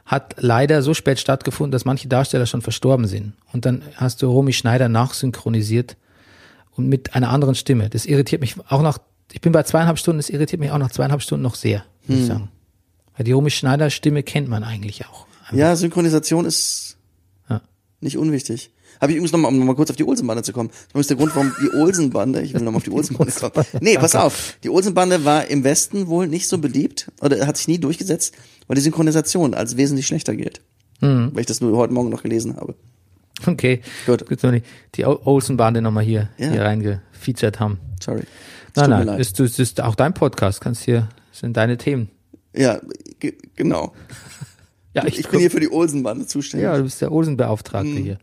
hat 0.06 0.36
leider 0.38 0.82
so 0.82 0.94
spät 0.94 1.18
stattgefunden, 1.18 1.72
dass 1.72 1.84
manche 1.84 2.08
Darsteller 2.08 2.46
schon 2.46 2.62
verstorben 2.62 3.06
sind. 3.06 3.34
Und 3.52 3.66
dann 3.66 3.82
hast 3.96 4.22
du 4.22 4.30
Romy 4.30 4.52
Schneider 4.52 4.88
nachsynchronisiert 4.88 5.96
und 6.76 6.88
mit 6.88 7.14
einer 7.14 7.30
anderen 7.30 7.56
Stimme. 7.56 7.90
Das 7.90 8.06
irritiert 8.06 8.40
mich 8.40 8.54
auch 8.68 8.82
nach, 8.82 8.98
ich 9.32 9.40
bin 9.40 9.52
bei 9.52 9.64
zweieinhalb 9.64 9.98
Stunden, 9.98 10.18
das 10.18 10.30
irritiert 10.30 10.60
mich 10.60 10.70
auch 10.70 10.78
nach 10.78 10.92
zweieinhalb 10.92 11.22
Stunden 11.22 11.42
noch 11.42 11.56
sehr, 11.56 11.84
muss 12.06 12.20
ich 12.20 12.26
sagen. 12.26 12.50
Weil 13.16 13.24
die 13.24 13.32
Romy 13.32 13.50
Schneider 13.50 13.90
Stimme 13.90 14.22
kennt 14.22 14.48
man 14.48 14.62
eigentlich 14.62 15.06
auch. 15.06 15.25
Ja, 15.52 15.76
Synchronisation 15.76 16.44
ist 16.44 16.96
Ja. 17.48 17.60
nicht 18.00 18.18
unwichtig. 18.18 18.70
Habe 19.00 19.12
ich 19.12 19.16
übrigens 19.18 19.32
nochmal, 19.32 19.50
um 19.52 19.58
nochmal 19.58 19.74
kurz 19.76 19.90
auf 19.90 19.96
die 19.96 20.04
Olsenbande 20.04 20.42
zu 20.42 20.52
kommen. 20.54 20.70
Das 20.92 21.00
ist 21.00 21.10
der 21.10 21.18
Grund, 21.18 21.34
warum 21.36 21.52
die 21.62 21.70
Olsenbande, 21.76 22.40
ich 22.40 22.54
will 22.54 22.62
nochmal 22.62 22.78
auf 22.78 22.84
die 22.84 22.90
Olsenbande 22.90 23.32
kommen. 23.32 23.66
Nee, 23.80 23.96
pass 23.98 24.14
auf. 24.14 24.56
Die 24.64 24.70
Olsenbande 24.70 25.24
war 25.24 25.46
im 25.48 25.64
Westen 25.64 26.06
wohl 26.06 26.26
nicht 26.28 26.48
so 26.48 26.58
beliebt 26.58 27.10
oder 27.20 27.46
hat 27.46 27.58
sich 27.58 27.68
nie 27.68 27.78
durchgesetzt, 27.78 28.34
weil 28.66 28.74
die 28.76 28.80
Synchronisation 28.80 29.52
als 29.54 29.76
wesentlich 29.76 30.06
schlechter 30.06 30.34
gilt. 30.34 30.62
Mhm. 31.02 31.30
Weil 31.34 31.40
ich 31.40 31.46
das 31.46 31.60
nur 31.60 31.76
heute 31.76 31.92
Morgen 31.92 32.08
noch 32.08 32.22
gelesen 32.22 32.56
habe. 32.56 32.74
Okay. 33.46 33.82
Gut. 34.06 34.26
Gut, 34.26 34.40
so 34.40 34.50
die, 34.94 35.04
Olsen-Bande 35.04 35.82
nochmal 35.82 36.04
hier, 36.04 36.30
Ja. 36.38 36.50
hier 36.52 36.62
reingefeatured 36.62 37.60
haben. 37.60 37.78
Sorry. 38.02 38.22
Nein, 38.74 38.90
nein, 38.90 39.06
leid. 39.06 39.20
ist, 39.20 39.38
ist, 39.40 39.58
ist 39.60 39.80
auch 39.82 39.94
dein 39.94 40.14
Podcast, 40.14 40.62
kannst 40.62 40.84
hier, 40.84 41.08
sind 41.32 41.54
deine 41.58 41.76
Themen. 41.76 42.08
Ja, 42.54 42.80
ge 43.20 43.34
genau. 43.56 43.92
Ja, 44.96 45.04
Ich, 45.06 45.28
bin 45.28 45.40
hier 45.40 45.50
für 45.50 45.60
die 45.60 45.70
Olsenbande 45.70 46.26
zuständig. 46.26 46.64
Ja, 46.64 46.76
du 46.76 46.84
bist 46.84 47.00
der 47.00 47.12
Olsen-Beauftragte 47.12 47.88
Mhm. 47.90 47.96
hier. 48.02 48.18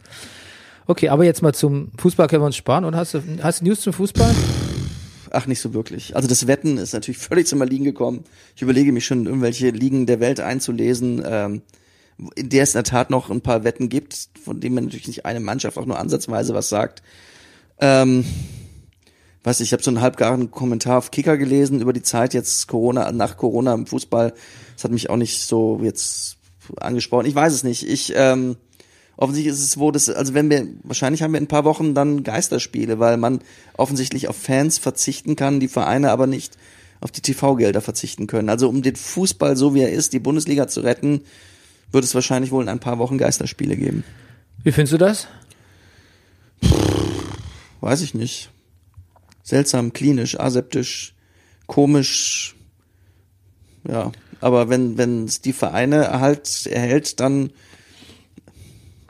Okay, 0.88 1.10
aber 1.10 1.24
jetzt 1.24 1.42
mal 1.42 1.54
zum 1.54 1.92
Fußball 1.98 2.28
können 2.28 2.42
wir 2.42 2.48
uns 2.48 2.56
sparen. 2.58 2.84
Und 2.84 2.96
hast 2.96 3.14
du, 3.14 3.22
hast 3.42 3.62
du 3.62 3.66
News 3.66 3.82
zum 3.82 3.94
Fußball? 3.94 4.34
Ach, 5.32 5.48
nicht 5.48 5.62
so 5.62 5.74
wirklich. 5.74 6.16
Also 6.16 6.28
das 6.28 6.46
Wetten 6.48 6.78
ist 6.78 6.94
natürlich 6.94 7.18
völlig 7.30 7.48
zum 7.48 7.62
Erliegen 7.62 7.84
gekommen. 7.86 8.24
Ich 8.56 8.62
überlege 8.62 8.92
mich 8.92 9.06
schon, 9.06 9.26
irgendwelche 9.26 9.70
Ligen 9.70 10.06
der 10.06 10.20
Welt 10.20 10.40
einzulesen, 10.40 11.24
ähm, 11.26 11.62
in 12.36 12.50
der 12.50 12.64
es 12.64 12.72
in 12.72 12.78
der 12.78 12.84
Tat 12.84 13.10
noch 13.10 13.30
ein 13.30 13.42
paar 13.42 13.64
Wetten 13.64 13.90
gibt, 13.90 14.30
von 14.44 14.60
denen 14.60 14.76
man 14.76 14.86
natürlich 14.86 15.08
nicht 15.08 15.26
eine 15.26 15.40
Mannschaft 15.40 15.78
auch 15.78 15.86
nur 15.86 16.00
ansatzweise 16.00 16.54
was 16.54 16.70
sagt. 16.70 17.02
Ähm, 17.80 18.24
weiß 19.44 19.60
ich, 19.62 19.70
ich 19.70 19.74
habe 19.74 19.82
so 19.84 19.90
einen 19.92 20.02
halbgaren 20.02 20.52
Kommentar 20.52 20.98
auf 21.00 21.12
Kicker 21.12 21.38
gelesen 21.38 21.82
über 21.82 21.94
die 21.94 22.04
Zeit 22.04 22.34
jetzt 22.34 22.68
Corona, 22.68 23.12
nach 23.12 23.38
Corona 23.38 23.74
im 23.74 23.88
Fußball. 23.88 24.34
Das 24.76 24.84
hat 24.84 24.92
mich 24.92 25.10
auch 25.10 25.18
nicht 25.18 25.42
so 25.44 25.80
jetzt 25.82 26.38
angesprochen. 26.78 27.26
Ich 27.26 27.36
weiß 27.36 27.54
es 27.54 27.64
nicht. 27.64 27.88
Ich, 27.88 28.14
ähm, 28.16 28.56
offensichtlich 29.18 29.54
ist 29.54 29.64
es 29.64 29.78
wo 29.78 29.92
das, 29.92 30.10
also 30.10 30.34
wenn 30.34 30.50
wir, 30.50 30.68
wahrscheinlich 30.84 31.22
haben 31.22 31.34
wir 31.34 31.38
in 31.38 31.46
ein 31.46 31.50
paar 31.50 31.66
Wochen 31.66 31.94
dann 31.94 32.24
Geisterspiele, 32.24 33.00
weil 33.00 33.18
man 33.18 33.40
offensichtlich 33.78 34.28
auf 34.28 34.36
Fans 34.36 34.78
verzichten 34.78 35.36
kann, 35.36 35.60
die 35.60 35.68
Vereine 35.68 36.12
aber 36.12 36.28
nicht 36.28 36.58
auf 37.02 37.12
die 37.12 37.22
TV-Gelder 37.22 37.82
verzichten 37.82 38.28
können. 38.28 38.50
Also 38.50 38.70
um 38.70 38.82
den 38.82 38.96
Fußball, 38.96 39.58
so 39.58 39.76
wie 39.76 39.82
er 39.82 39.92
ist, 39.92 40.14
die 40.14 40.20
Bundesliga 40.20 40.68
zu 40.68 40.82
retten, 40.82 41.22
wird 41.92 42.04
es 42.04 42.16
wahrscheinlich 42.16 42.52
wohl 42.52 42.64
in 42.64 42.70
ein 42.70 42.80
paar 42.80 42.98
Wochen 42.98 43.18
Geisterspiele 43.18 43.76
geben. 43.76 44.04
Wie 44.64 44.72
findest 44.72 44.94
du 44.94 44.98
das? 44.98 45.28
Weiß 47.82 48.02
ich 48.02 48.14
nicht. 48.14 48.50
Seltsam, 49.44 49.92
klinisch, 49.92 50.40
aseptisch, 50.40 51.14
komisch. 51.68 52.56
Ja, 53.88 54.12
aber 54.42 54.70
wenn 54.70 54.98
wenn 54.98 55.26
es 55.26 55.42
die 55.42 55.54
Vereine 55.54 56.20
halt 56.20 56.66
erhält, 56.68 57.20
dann 57.20 57.52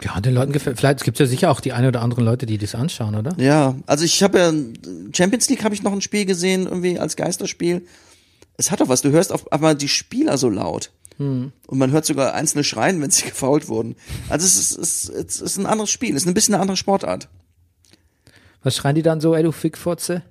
Ja, 0.01 0.19
den 0.19 0.33
Leuten 0.33 0.51
gefällt, 0.51 0.77
vielleicht 0.77 1.03
gibt 1.03 1.19
es 1.19 1.27
ja 1.27 1.29
sicher 1.29 1.51
auch 1.51 1.59
die 1.61 1.73
ein 1.73 1.85
oder 1.85 2.01
anderen 2.01 2.25
Leute, 2.25 2.45
die 2.45 2.57
das 2.57 2.75
anschauen, 2.75 3.15
oder? 3.15 3.33
ja, 3.37 3.75
also 3.85 4.03
ich 4.03 4.21
habe 4.23 4.37
ja 4.39 4.51
Champions 5.13 5.49
League 5.49 5.63
habe 5.63 5.75
ich 5.75 5.83
noch 5.83 5.93
ein 5.93 6.01
Spiel 6.01 6.25
gesehen 6.25 6.65
irgendwie 6.65 6.99
als 6.99 7.15
Geisterspiel. 7.15 7.85
Es 8.57 8.69
hat 8.69 8.81
doch 8.81 8.89
was, 8.89 9.01
du 9.01 9.11
hörst 9.11 9.31
auf 9.31 9.51
einmal 9.51 9.75
die 9.75 9.87
Spieler 9.87 10.37
so 10.37 10.49
laut. 10.49 10.91
Und 11.19 11.53
man 11.69 11.91
hört 11.91 12.05
sogar 12.05 12.33
einzelne 12.33 12.63
schreien, 12.63 12.99
wenn 13.01 13.11
sie 13.11 13.23
gefault 13.29 13.67
wurden. 13.67 13.95
Also 14.29 14.45
es 14.45 14.57
ist, 14.57 14.77
es, 14.77 15.09
ist, 15.09 15.15
es 15.35 15.41
ist 15.41 15.57
ein 15.57 15.67
anderes 15.67 15.91
Spiel, 15.91 16.15
es 16.15 16.23
ist 16.23 16.27
ein 16.27 16.33
bisschen 16.33 16.55
eine 16.55 16.61
andere 16.61 16.75
Sportart. 16.75 17.29
Was 18.63 18.75
schreien 18.75 18.95
die 18.95 19.03
dann 19.03 19.21
so, 19.21 19.35
ey 19.35 19.43
du 19.43 19.51
Fickfotze? 19.51 20.23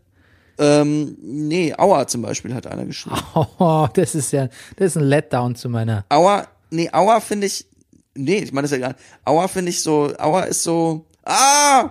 Ähm, 0.59 1.17
nee, 1.23 1.75
Aua 1.77 2.07
zum 2.07 2.23
Beispiel 2.23 2.55
hat 2.55 2.67
einer 2.67 2.85
geschrieben. 2.85 3.17
Oh, 3.59 3.89
das 3.93 4.15
ist 4.15 4.33
ja, 4.33 4.49
das 4.77 4.89
ist 4.89 4.97
ein 4.97 5.05
Letdown 5.05 5.55
zu 5.55 5.69
meiner. 5.69 6.05
Aua, 6.09 6.47
nee, 6.71 6.91
Aua 6.93 7.21
finde 7.21 7.47
ich, 7.47 7.67
nee, 8.15 8.39
ich 8.39 8.53
meine 8.53 8.63
das 8.63 8.73
ja 8.73 8.77
egal. 8.79 8.97
Aua 9.25 9.49
finde 9.49 9.71
ich 9.71 9.83
so, 9.83 10.13
Aua 10.19 10.43
ist 10.43 10.63
so, 10.63 11.07
ah! 11.25 11.91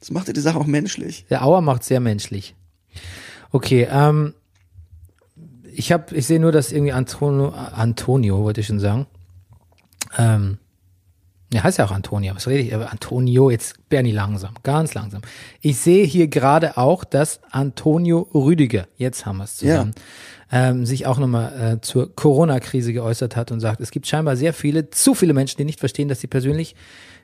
Das 0.00 0.10
macht 0.10 0.26
ja 0.28 0.32
die 0.32 0.40
Sache 0.40 0.58
auch 0.58 0.66
menschlich. 0.66 1.26
Der 1.28 1.44
Auer 1.44 1.60
macht 1.60 1.84
sehr 1.84 2.00
menschlich. 2.00 2.54
Okay, 3.52 3.86
ähm, 3.90 4.34
ich 5.72 5.92
habe, 5.92 6.14
ich 6.16 6.26
sehe 6.26 6.40
nur, 6.40 6.52
dass 6.52 6.72
irgendwie 6.72 6.92
Antonio, 6.92 7.50
Antonio 7.50 8.42
wollte 8.42 8.62
ich 8.62 8.66
schon 8.66 8.80
sagen. 8.80 9.06
Ähm, 10.16 10.58
ja, 11.52 11.64
heißt 11.64 11.78
ja 11.78 11.84
auch 11.84 11.90
Antonio, 11.90 12.34
was 12.34 12.46
rede 12.46 12.62
ich? 12.62 12.74
Aber 12.74 12.92
Antonio, 12.92 13.50
jetzt 13.50 13.88
Bernie 13.88 14.12
langsam, 14.12 14.54
ganz 14.62 14.94
langsam. 14.94 15.22
Ich 15.60 15.78
sehe 15.78 16.04
hier 16.04 16.28
gerade 16.28 16.76
auch, 16.76 17.02
dass 17.02 17.40
Antonio 17.50 18.28
Rüdiger, 18.32 18.86
jetzt 18.96 19.26
haben 19.26 19.38
wir 19.38 19.44
es 19.44 19.56
zusammen, 19.56 19.92
ähm, 20.52 20.86
sich 20.86 21.06
auch 21.06 21.18
nochmal 21.18 21.74
äh, 21.74 21.80
zur 21.80 22.14
Corona-Krise 22.14 22.92
geäußert 22.92 23.34
hat 23.34 23.50
und 23.50 23.60
sagt, 23.60 23.80
es 23.80 23.90
gibt 23.90 24.06
scheinbar 24.06 24.36
sehr 24.36 24.52
viele, 24.52 24.90
zu 24.90 25.14
viele 25.14 25.32
Menschen, 25.32 25.58
die 25.58 25.64
nicht 25.64 25.80
verstehen, 25.80 26.08
dass 26.08 26.20
sie 26.20 26.28
persönlich 26.28 26.76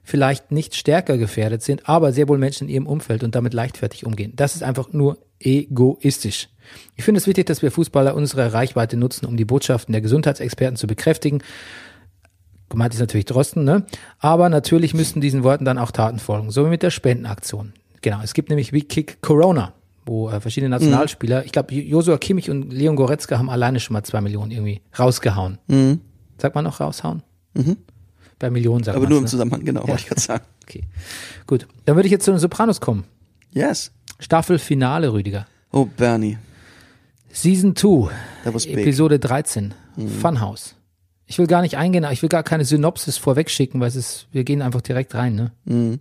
vielleicht 0.02 0.52
nicht 0.52 0.76
stärker 0.76 1.18
gefährdet 1.18 1.62
sind, 1.62 1.88
aber 1.88 2.12
sehr 2.12 2.28
wohl 2.28 2.38
Menschen 2.38 2.68
in 2.68 2.74
ihrem 2.74 2.86
Umfeld 2.86 3.24
und 3.24 3.34
damit 3.34 3.54
leichtfertig 3.54 4.06
umgehen. 4.06 4.32
Das 4.36 4.54
ist 4.54 4.62
einfach 4.62 4.92
nur 4.92 5.18
egoistisch. 5.40 6.48
Ich 6.94 7.04
finde 7.04 7.18
es 7.18 7.26
wichtig, 7.26 7.46
dass 7.46 7.62
wir 7.62 7.70
Fußballer 7.70 8.14
unsere 8.14 8.52
Reichweite 8.52 8.96
nutzen, 8.96 9.26
um 9.26 9.36
die 9.36 9.44
Botschaften 9.44 9.92
der 9.92 10.00
Gesundheitsexperten 10.00 10.76
zu 10.76 10.86
bekräftigen. 10.86 11.42
Gemeint 12.68 12.92
ist 12.94 13.00
natürlich 13.00 13.26
Drosten, 13.26 13.64
ne? 13.64 13.86
Aber 14.18 14.48
natürlich 14.48 14.92
müssten 14.94 15.20
diesen 15.20 15.44
Worten 15.44 15.64
dann 15.64 15.78
auch 15.78 15.90
Taten 15.92 16.18
folgen, 16.18 16.50
so 16.50 16.64
wie 16.64 16.70
mit 16.70 16.82
der 16.82 16.90
Spendenaktion. 16.90 17.72
Genau, 18.02 18.20
es 18.22 18.34
gibt 18.34 18.48
nämlich 18.48 18.72
wie 18.72 18.82
Kick 18.82 19.20
Corona, 19.22 19.72
wo 20.04 20.28
äh, 20.30 20.40
verschiedene 20.40 20.70
Nationalspieler, 20.70 21.44
ich 21.44 21.52
glaube 21.52 21.74
Josua 21.74 22.18
Kimmich 22.18 22.50
und 22.50 22.72
Leon 22.72 22.96
Goretzka 22.96 23.38
haben 23.38 23.50
alleine 23.50 23.80
schon 23.80 23.94
mal 23.94 24.02
zwei 24.02 24.20
Millionen 24.20 24.50
irgendwie 24.50 24.80
rausgehauen. 24.98 25.58
Sagt 26.38 26.54
man 26.54 26.64
noch 26.64 26.80
raushauen? 26.80 27.22
Bei 28.38 28.50
Millionen 28.50 28.84
sagt 28.84 28.96
Aber 28.96 29.04
man's, 29.04 29.10
nur 29.10 29.18
im 29.18 29.24
ne? 29.24 29.30
Zusammenhang, 29.30 29.64
genau, 29.64 29.80
wollte 29.86 30.02
ich 30.02 30.06
gerade 30.08 30.20
sagen. 30.20 30.44
Okay, 30.68 30.82
gut. 31.46 31.68
Dann 31.84 31.94
würde 31.94 32.06
ich 32.08 32.10
jetzt 32.12 32.24
zu 32.24 32.32
den 32.32 32.40
Sopranos 32.40 32.80
kommen. 32.80 33.04
Yes. 33.52 33.92
Staffelfinale, 34.18 35.12
Rüdiger. 35.12 35.46
Oh, 35.70 35.84
Bernie. 35.84 36.38
Season 37.30 37.76
2, 37.76 38.10
That 38.42 38.52
was 38.52 38.66
big. 38.66 38.78
Episode 38.78 39.20
13, 39.20 39.74
Funhouse. 40.20 40.74
Ich 41.26 41.38
will 41.38 41.46
gar 41.46 41.62
nicht 41.62 41.76
eingehen, 41.76 42.06
ich 42.12 42.22
will 42.22 42.28
gar 42.28 42.42
keine 42.44 42.64
Synopsis 42.64 43.16
vorwegschicken, 43.16 43.80
weil 43.80 43.88
es 43.88 43.96
ist, 43.96 44.28
wir 44.32 44.44
gehen 44.44 44.62
einfach 44.62 44.80
direkt 44.80 45.14
rein, 45.14 45.34
ne? 45.34 45.52
Mhm. 45.64 46.00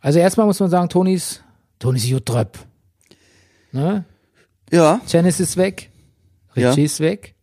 Also 0.00 0.18
erstmal 0.20 0.46
muss 0.46 0.60
man 0.60 0.70
sagen, 0.70 0.88
Tonis, 0.88 1.42
Tonis 1.80 2.08
Jutröp. 2.08 2.58
Ne? 3.72 4.04
Ja, 4.70 5.00
Janice 5.08 5.40
ist 5.40 5.56
weg, 5.56 5.90
Ja. 6.54 6.70
Richie 6.70 6.84
ist 6.84 7.00
weg, 7.00 7.34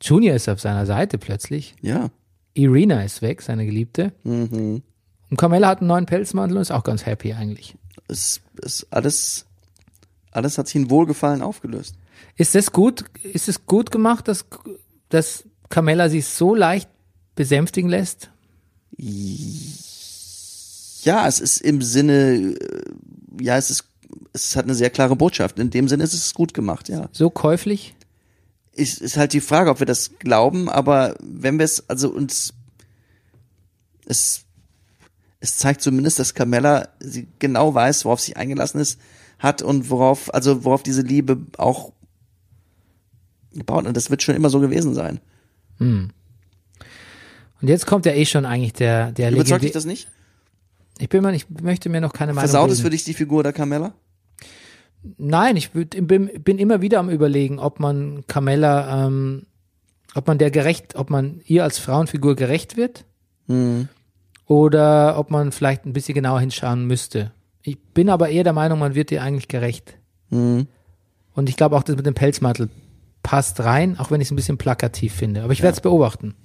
Junior 0.00 0.36
ist 0.36 0.48
auf 0.48 0.60
seiner 0.60 0.86
Seite 0.86 1.18
plötzlich, 1.18 1.74
ja. 1.82 2.10
Irina 2.54 3.02
ist 3.02 3.20
weg, 3.20 3.42
seine 3.42 3.66
Geliebte. 3.66 4.12
Mhm. 4.24 4.82
Und 5.28 5.36
Carmella 5.36 5.68
hat 5.68 5.80
einen 5.80 5.88
neuen 5.88 6.06
Pelzmantel 6.06 6.56
und 6.56 6.62
ist 6.62 6.70
auch 6.70 6.84
ganz 6.84 7.04
happy 7.04 7.32
eigentlich. 7.32 7.76
Es 8.08 8.40
ist 8.62 8.86
alles, 8.90 9.46
alles 10.30 10.56
hat 10.56 10.68
sich 10.68 10.76
in 10.76 10.90
Wohlgefallen 10.90 11.42
aufgelöst. 11.42 11.96
Ist 12.36 12.54
das 12.54 12.70
gut? 12.72 13.04
Ist 13.24 13.48
es 13.48 13.66
gut 13.66 13.90
gemacht, 13.90 14.28
dass, 14.28 14.46
dass 15.08 15.44
Carmella 15.68 16.08
sich 16.08 16.26
so 16.26 16.54
leicht 16.54 16.88
besänftigen 17.34 17.90
lässt? 17.90 18.30
Ja, 21.02 21.26
es 21.26 21.40
ist 21.40 21.60
im 21.60 21.82
Sinne, 21.82 22.56
äh, 22.58 22.82
ja, 23.40 23.56
es 23.56 23.70
ist, 23.70 23.84
es 24.32 24.56
hat 24.56 24.64
eine 24.64 24.74
sehr 24.74 24.90
klare 24.90 25.16
Botschaft. 25.16 25.58
In 25.58 25.70
dem 25.70 25.88
Sinne 25.88 26.04
ist 26.04 26.14
es 26.14 26.34
gut 26.34 26.54
gemacht, 26.54 26.88
ja. 26.88 27.08
So 27.12 27.30
käuflich? 27.30 27.96
ist, 28.76 29.00
ist 29.00 29.16
halt 29.16 29.32
die 29.32 29.40
Frage, 29.40 29.70
ob 29.70 29.80
wir 29.80 29.86
das 29.86 30.18
glauben, 30.18 30.68
aber 30.68 31.16
wenn 31.22 31.58
wir 31.58 31.64
es, 31.64 31.88
also 31.88 32.10
uns, 32.10 32.52
es, 34.04 34.44
es 35.40 35.56
zeigt 35.56 35.80
zumindest, 35.80 36.18
dass 36.18 36.34
Carmella 36.34 36.88
sie 37.00 37.26
genau 37.38 37.74
weiß, 37.74 38.04
worauf 38.04 38.20
sie 38.20 38.36
eingelassen 38.36 38.80
ist, 38.80 39.00
hat 39.38 39.62
und 39.62 39.90
worauf, 39.90 40.32
also 40.32 40.64
worauf 40.64 40.82
diese 40.82 41.02
Liebe 41.02 41.38
auch 41.58 41.92
gebaut 43.52 43.86
und 43.86 43.96
das 43.96 44.10
wird 44.10 44.22
schon 44.22 44.34
immer 44.34 44.50
so 44.50 44.60
gewesen 44.60 44.94
sein. 44.94 45.20
Und 47.60 47.68
jetzt 47.68 47.86
kommt 47.86 48.06
ja 48.06 48.12
eh 48.12 48.26
schon 48.26 48.44
eigentlich 48.44 48.74
der, 48.74 49.12
der 49.12 49.32
Überzeugt 49.32 49.64
dich 49.64 49.72
das 49.72 49.84
nicht? 49.84 50.08
Ich 50.98 51.08
bin 51.08 51.22
mal, 51.22 51.34
ich 51.34 51.46
möchte 51.50 51.88
mir 51.88 52.00
noch 52.00 52.12
keine 52.12 52.32
Meinung 52.32 52.48
Versaut 52.48 52.70
es 52.70 52.80
für 52.80 52.90
dich 52.90 53.04
die 53.04 53.14
Figur 53.14 53.42
der 53.42 53.52
Carmella? 53.52 53.92
Nein, 55.18 55.56
ich 55.56 55.70
bin, 55.70 56.30
bin 56.42 56.58
immer 56.58 56.80
wieder 56.80 56.98
am 56.98 57.10
überlegen, 57.10 57.58
ob 57.58 57.80
man 57.80 58.24
Carmella, 58.26 59.06
ähm, 59.06 59.46
ob 60.14 60.26
man 60.26 60.38
der 60.38 60.50
gerecht, 60.50 60.96
ob 60.96 61.10
man 61.10 61.40
ihr 61.44 61.64
als 61.64 61.78
Frauenfigur 61.78 62.34
gerecht 62.34 62.76
wird 62.76 63.04
Hm. 63.48 63.88
oder 64.46 65.18
ob 65.18 65.30
man 65.30 65.52
vielleicht 65.52 65.86
ein 65.86 65.92
bisschen 65.92 66.14
genauer 66.14 66.40
hinschauen 66.40 66.86
müsste. 66.86 67.30
Ich 67.62 67.78
bin 67.78 68.08
aber 68.08 68.28
eher 68.28 68.44
der 68.44 68.52
Meinung, 68.52 68.78
man 68.78 68.94
wird 68.94 69.10
ihr 69.10 69.22
eigentlich 69.22 69.48
gerecht. 69.48 69.96
Hm. 70.30 70.66
Und 71.34 71.48
ich 71.48 71.56
glaube 71.56 71.76
auch, 71.76 71.82
das 71.82 71.96
mit 71.96 72.06
dem 72.06 72.14
Pelzmantel 72.14 72.68
passt 73.26 73.58
rein, 73.64 73.98
auch 73.98 74.12
wenn 74.12 74.20
ich 74.20 74.28
es 74.28 74.30
ein 74.30 74.36
bisschen 74.36 74.56
plakativ 74.56 75.12
finde. 75.12 75.42
Aber 75.42 75.52
ich 75.52 75.60
werde 75.60 75.74
es 75.74 75.80
beobachten. 75.80 76.36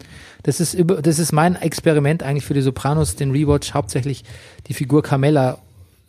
Das 0.41 0.59
ist 0.59 0.73
über, 0.73 1.03
das 1.03 1.19
ist 1.19 1.31
mein 1.31 1.55
Experiment 1.55 2.23
eigentlich 2.23 2.43
für 2.43 2.55
die 2.55 2.61
Sopranos, 2.61 3.15
den 3.15 3.29
Rewatch, 3.29 3.75
hauptsächlich 3.75 4.23
die 4.65 4.73
Figur 4.73 5.03
Carmella, 5.03 5.59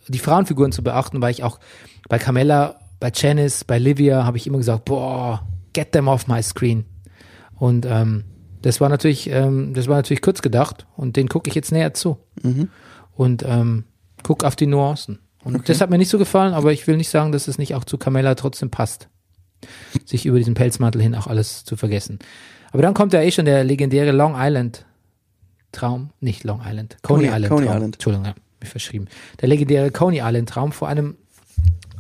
die 0.09 0.19
Frauenfiguren 0.19 0.73
zu 0.73 0.83
beachten, 0.83 1.21
weil 1.21 1.31
ich 1.31 1.43
auch 1.43 1.61
bei 2.09 2.19
Carmella, 2.19 2.77
bei 3.01 3.13
Janice, 3.15 3.65
bei 3.65 3.79
Livia 3.79 4.25
habe 4.25 4.39
ich 4.39 4.47
immer 4.47 4.57
gesagt, 4.57 4.87
boah, 4.87 5.47
get 5.75 5.93
them 5.93 6.09
off 6.09 6.27
my 6.27 6.43
screen. 6.43 6.87
Und 7.59 7.85
ähm, 7.85 8.25
das 8.63 8.81
war 8.81 8.89
natürlich, 8.89 9.29
ähm, 9.29 9.75
das 9.75 9.89
war 9.89 9.97
natürlich 9.97 10.23
kurz 10.23 10.41
gedacht 10.41 10.87
und 10.97 11.17
den 11.17 11.29
gucke 11.29 11.51
ich 11.51 11.55
jetzt 11.55 11.71
näher 11.71 11.93
zu. 11.93 12.17
Und 13.15 13.45
ähm, 13.47 13.85
guck 14.23 14.43
auf 14.43 14.57
die 14.57 14.67
Nuancen. 14.67 15.19
Und 15.45 15.69
das 15.69 15.83
hat 15.83 15.91
mir 15.91 15.99
nicht 15.99 16.09
so 16.09 16.17
gefallen, 16.17 16.55
aber 16.55 16.73
ich 16.73 16.87
will 16.87 16.97
nicht 16.97 17.11
sagen, 17.11 17.31
dass 17.31 17.47
es 17.47 17.59
nicht 17.59 17.75
auch 17.75 17.85
zu 17.85 17.99
Carmella 17.99 18.35
trotzdem 18.37 18.71
passt. 18.71 19.11
Sich 20.05 20.27
über 20.27 20.39
diesen 20.39 20.55
Pelzmantel 20.55 21.01
hin 21.03 21.15
auch 21.15 21.27
alles 21.27 21.65
zu 21.65 21.77
vergessen. 21.77 22.19
Aber 22.73 22.83
dann 22.83 22.95
kommt 22.95 23.13
ja 23.13 23.21
eh 23.23 23.31
schon 23.31 23.45
der 23.45 23.65
legendäre 23.65 24.13
Long 24.13 24.35
Island 24.37 24.85
Traum, 25.73 26.11
nicht 26.21 26.45
Long 26.45 26.61
Island, 26.67 26.97
Coney, 27.03 27.27
Coney- 27.29 27.35
Island 27.37 27.49
Coney 27.49 27.67
Traum. 27.67 27.77
Island. 27.77 27.95
Entschuldigung, 27.97 28.27
ja, 28.27 28.35
mich 28.61 28.69
verschrieben. 28.71 29.07
Der 29.41 29.49
legendäre 29.49 29.91
Coney 29.91 30.19
Island 30.23 30.49
Traum 30.49 30.73
vor 30.73 30.89
einem 30.89 31.17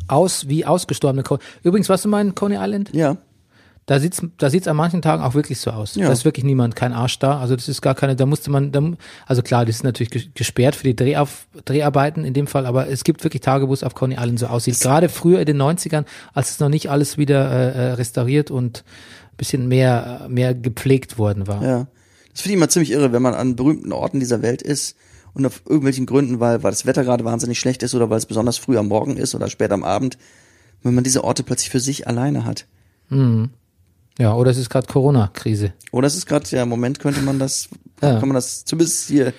aus 0.08 0.48
wie 0.48 0.66
ausgestorbene 0.66 1.22
Coney. 1.22 1.40
Übrigens, 1.62 1.88
was 1.88 2.02
du 2.02 2.08
meinst, 2.08 2.36
Coney 2.36 2.56
Island? 2.58 2.90
Ja. 2.94 3.16
Da 3.86 3.98
sieht's, 3.98 4.22
da 4.38 4.48
sieht's 4.48 4.68
an 4.68 4.76
manchen 4.76 5.02
Tagen 5.02 5.22
auch 5.24 5.34
wirklich 5.34 5.58
so 5.58 5.72
aus. 5.72 5.96
Ja. 5.96 6.06
Da 6.06 6.12
ist 6.12 6.24
wirklich 6.24 6.44
niemand, 6.44 6.76
kein 6.76 6.92
Arsch 6.92 7.18
da. 7.18 7.40
Also 7.40 7.56
das 7.56 7.68
ist 7.68 7.82
gar 7.82 7.96
keine, 7.96 8.14
da 8.14 8.26
musste 8.26 8.48
man, 8.50 8.70
da, 8.70 8.80
also 9.26 9.42
klar, 9.42 9.64
das 9.66 9.76
ist 9.76 9.82
natürlich 9.82 10.12
ges- 10.12 10.28
gesperrt 10.34 10.76
für 10.76 10.84
die 10.84 10.94
Drehauf, 10.94 11.48
Dreharbeiten 11.64 12.24
in 12.24 12.32
dem 12.32 12.46
Fall, 12.46 12.64
aber 12.66 12.88
es 12.88 13.02
gibt 13.02 13.24
wirklich 13.24 13.40
Tage, 13.40 13.68
wo 13.68 13.74
es 13.74 13.82
auf 13.82 13.94
Coney 13.96 14.14
Island 14.14 14.38
so 14.38 14.46
aussieht. 14.46 14.78
Gerade 14.80 15.08
früher 15.08 15.40
in 15.40 15.46
den 15.46 15.60
90ern, 15.60 16.04
als 16.32 16.50
es 16.52 16.60
noch 16.60 16.68
nicht 16.68 16.90
alles 16.90 17.18
wieder 17.18 17.50
äh, 17.50 17.70
äh, 17.88 17.92
restauriert 17.94 18.52
und 18.52 18.84
ein 19.32 19.36
bisschen 19.36 19.66
mehr, 19.66 20.26
mehr 20.28 20.54
gepflegt 20.54 21.18
worden 21.18 21.48
war. 21.48 21.62
Ja. 21.64 21.86
Das 22.30 22.42
finde 22.42 22.52
ich 22.54 22.56
immer 22.58 22.68
ziemlich 22.68 22.92
irre, 22.92 23.12
wenn 23.12 23.20
man 23.22 23.34
an 23.34 23.56
berühmten 23.56 23.92
Orten 23.92 24.20
dieser 24.20 24.42
Welt 24.42 24.62
ist 24.62 24.96
und 25.34 25.44
auf 25.44 25.60
irgendwelchen 25.66 26.06
Gründen, 26.06 26.38
weil, 26.38 26.62
weil 26.62 26.70
das 26.70 26.86
Wetter 26.86 27.02
gerade 27.02 27.24
wahnsinnig 27.24 27.58
schlecht 27.58 27.82
ist 27.82 27.94
oder 27.96 28.08
weil 28.10 28.18
es 28.18 28.26
besonders 28.26 28.58
früh 28.58 28.78
am 28.78 28.86
Morgen 28.86 29.16
ist 29.16 29.34
oder 29.34 29.50
spät 29.50 29.72
am 29.72 29.82
Abend, 29.82 30.18
wenn 30.84 30.94
man 30.94 31.02
diese 31.02 31.24
Orte 31.24 31.42
plötzlich 31.42 31.70
für 31.70 31.80
sich 31.80 32.06
alleine 32.06 32.44
hat. 32.44 32.66
Ja, 34.18 34.34
oder 34.34 34.50
es 34.50 34.58
ist 34.58 34.68
gerade 34.70 34.86
Corona-Krise. 34.86 35.72
Oder 35.90 36.06
es 36.06 36.16
ist 36.16 36.26
gerade, 36.26 36.46
ja, 36.50 36.62
im 36.62 36.68
Moment 36.68 36.98
könnte 37.00 37.20
man 37.22 37.38
das, 37.38 37.68
Ja. 38.02 38.18
kann 38.20 38.28
man 38.28 38.34
das 38.34 38.64
zumindest 38.64 39.08
hier 39.08 39.32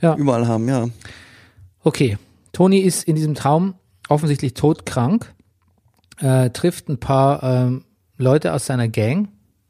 Ja. 0.00 0.14
überall 0.16 0.46
haben, 0.48 0.68
ja. 0.68 0.86
Okay, 1.82 2.18
Tony 2.52 2.78
ist 2.80 3.04
in 3.04 3.14
diesem 3.16 3.34
Traum 3.34 3.74
offensichtlich 4.08 4.54
todkrank, 4.54 5.32
äh, 6.18 6.50
trifft 6.50 6.88
ein 6.88 6.98
paar 6.98 7.42
ähm, 7.42 7.84
Leute 8.18 8.52
aus 8.52 8.66
seiner 8.66 8.88
Gang, 8.88 9.28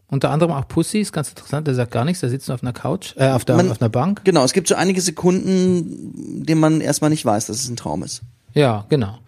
unter 0.09 0.31
anderem 0.31 0.53
auch 0.53 0.69
Pussy, 0.69 1.01
ist 1.01 1.13
ganz 1.13 1.29
interessant, 1.31 1.67
der 1.67 1.75
sagt 1.75 1.91
gar 1.91 2.05
nichts, 2.05 2.21
der 2.21 2.31
sitzt 2.31 2.49
nur 2.49 2.55
auf 2.55 2.63
einer 2.63 2.73
Couch, 2.73 3.15
äh, 3.17 3.29
auf, 3.31 3.45
der, 3.45 3.57
Man- 3.57 3.71
auf 3.71 3.81
einer 3.83 3.89
Bank. 3.91 4.23
Genau, 4.25 4.45
es 4.45 4.53
gibt 4.53 4.69
so 4.69 4.75
einige 4.77 5.01
Sekunden, 5.01 6.45
denen 6.47 6.61
man 6.61 6.81
erstmal 6.81 7.11
nicht 7.11 7.25
weiß, 7.25 7.47
dass 7.47 7.57
es 7.59 7.69
ein 7.69 7.77
Traum 7.77 8.03
ist. 8.05 8.23
Ja, 8.55 8.87
genau. 8.89 9.19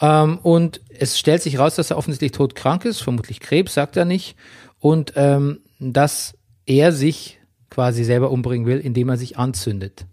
Ähm, 0.00 0.38
und 0.38 0.80
es 0.88 1.18
stellt 1.18 1.42
sich 1.42 1.58
raus, 1.58 1.74
dass 1.76 1.90
er 1.90 1.98
offensichtlich 1.98 2.32
todkrank 2.32 2.84
ist, 2.84 3.00
vermutlich 3.00 3.40
Krebs, 3.40 3.74
sagt 3.74 3.96
er 3.96 4.04
nicht, 4.04 4.36
und 4.78 5.12
ähm, 5.16 5.60
dass 5.78 6.34
er 6.66 6.92
sich 6.92 7.38
quasi 7.68 8.04
selber 8.04 8.30
umbringen 8.30 8.66
will, 8.66 8.78
indem 8.78 9.08
er 9.08 9.16
sich 9.16 9.38
anzündet 9.38 10.06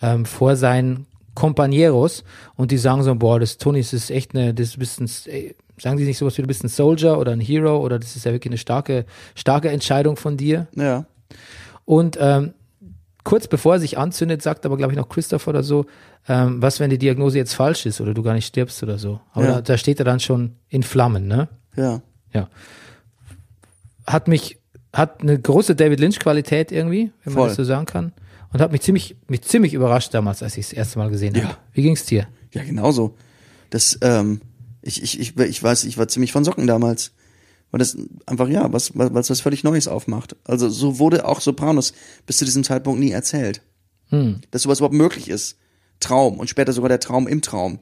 ähm, 0.00 0.24
vor 0.24 0.56
seinen 0.56 1.06
Compañeros 1.34 2.24
und 2.56 2.70
die 2.70 2.78
sagen 2.78 3.02
so, 3.02 3.14
boah, 3.14 3.38
das 3.38 3.58
Tony, 3.58 3.80
das 3.80 3.92
ist 3.92 4.10
echt 4.10 4.34
eine, 4.34 4.54
das 4.54 4.76
bist 4.76 5.00
ein, 5.00 5.10
ey, 5.26 5.54
sagen 5.78 5.98
die 5.98 6.04
nicht 6.04 6.18
sowas 6.18 6.36
wie 6.38 6.42
du 6.42 6.48
bist 6.48 6.64
ein 6.64 6.68
Soldier 6.68 7.18
oder 7.18 7.32
ein 7.32 7.40
Hero 7.40 7.78
oder 7.78 7.98
das 7.98 8.16
ist 8.16 8.24
ja 8.24 8.32
wirklich 8.32 8.50
eine 8.50 8.58
starke, 8.58 9.04
starke 9.34 9.68
Entscheidung 9.68 10.16
von 10.16 10.36
dir. 10.36 10.68
Ja. 10.74 11.04
Und 11.84 12.16
ähm, 12.20 12.54
kurz 13.26 13.48
bevor 13.48 13.74
er 13.74 13.80
sich 13.80 13.98
anzündet, 13.98 14.40
sagt 14.40 14.64
aber, 14.64 14.76
glaube 14.76 14.92
ich, 14.92 14.96
noch 14.98 15.08
Christopher 15.08 15.50
oder 15.50 15.62
so, 15.62 15.84
ähm, 16.28 16.62
was, 16.62 16.80
wenn 16.80 16.90
die 16.90 16.98
Diagnose 16.98 17.36
jetzt 17.38 17.54
falsch 17.54 17.84
ist 17.84 18.00
oder 18.00 18.14
du 18.14 18.22
gar 18.22 18.34
nicht 18.34 18.46
stirbst 18.46 18.82
oder 18.82 18.98
so. 18.98 19.20
Aber 19.32 19.44
Ja. 19.44 19.52
da, 19.56 19.60
da 19.62 19.76
steht 19.78 19.98
er 19.98 20.04
dann 20.04 20.20
schon 20.20 20.56
in 20.68 20.82
Flammen, 20.82 21.26
ne? 21.26 21.48
Ja. 21.76 22.00
Ja. 22.32 22.48
Hat 24.06 24.28
mich, 24.28 24.58
hat 24.92 25.20
eine 25.22 25.38
große 25.38 25.74
David 25.74 26.00
Lynch-Qualität 26.00 26.70
irgendwie, 26.72 27.10
wenn 27.24 27.32
man 27.34 27.40
Voll. 27.42 27.48
das 27.48 27.56
so 27.56 27.64
sagen 27.64 27.86
kann. 27.86 28.12
Und 28.52 28.60
hat 28.60 28.70
mich 28.72 28.80
ziemlich, 28.82 29.16
mich 29.28 29.42
ziemlich 29.42 29.74
überrascht 29.74 30.14
damals, 30.14 30.42
als 30.42 30.56
ich 30.56 30.64
es 30.66 30.68
das 30.70 30.78
erste 30.78 30.98
Mal 31.00 31.10
gesehen 31.10 31.34
Ja. 31.34 31.44
habe. 31.44 31.56
Wie 31.72 31.82
ging's 31.82 32.04
dir? 32.04 32.28
Ja, 32.52 32.62
genauso. 32.62 33.16
Das, 33.70 33.98
ähm, 34.02 34.40
ich, 34.82 35.02
ich, 35.02 35.18
ich, 35.20 35.36
ich 35.36 35.62
weiß, 35.62 35.84
ich 35.84 35.98
war 35.98 36.06
ziemlich 36.08 36.30
von 36.32 36.44
Socken 36.44 36.66
damals. 36.68 37.12
Weil 37.70 37.78
das 37.78 37.96
einfach, 38.26 38.48
ja, 38.48 38.72
was, 38.72 38.90
es 38.90 39.30
was 39.30 39.40
völlig 39.40 39.64
Neues 39.64 39.88
aufmacht. 39.88 40.36
Also 40.44 40.68
so 40.68 40.98
wurde 40.98 41.26
auch 41.26 41.40
Sopranos 41.40 41.92
bis 42.24 42.38
zu 42.38 42.44
diesem 42.44 42.64
Zeitpunkt 42.64 43.00
nie 43.00 43.10
erzählt. 43.10 43.60
Hm. 44.10 44.40
Dass 44.50 44.62
sowas 44.62 44.78
überhaupt 44.78 44.94
möglich 44.94 45.28
ist. 45.28 45.56
Traum 46.00 46.38
und 46.38 46.48
später 46.48 46.72
sogar 46.72 46.88
der 46.88 47.00
Traum 47.00 47.26
im 47.26 47.42
Traum. 47.42 47.80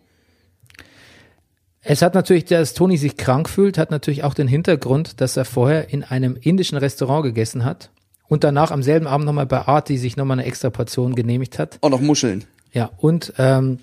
Es 1.80 2.00
hat 2.00 2.14
natürlich, 2.14 2.46
dass 2.46 2.72
Tony 2.72 2.96
sich 2.96 3.18
krank 3.18 3.48
fühlt, 3.48 3.76
hat 3.76 3.90
natürlich 3.90 4.24
auch 4.24 4.32
den 4.32 4.48
Hintergrund, 4.48 5.20
dass 5.20 5.36
er 5.36 5.44
vorher 5.44 5.90
in 5.90 6.02
einem 6.02 6.36
indischen 6.40 6.78
Restaurant 6.78 7.24
gegessen 7.24 7.64
hat 7.64 7.90
und 8.26 8.42
danach 8.42 8.70
am 8.70 8.82
selben 8.82 9.06
Abend 9.06 9.26
nochmal 9.26 9.44
bei 9.44 9.68
Artie 9.68 9.98
sich 9.98 10.16
nochmal 10.16 10.38
eine 10.38 10.46
extra 10.46 10.70
Portion 10.70 11.14
genehmigt 11.14 11.58
hat. 11.58 11.78
Auch 11.82 11.90
noch 11.90 12.00
Muscheln. 12.00 12.44
Ja, 12.72 12.90
und 12.96 13.34
ähm, 13.36 13.80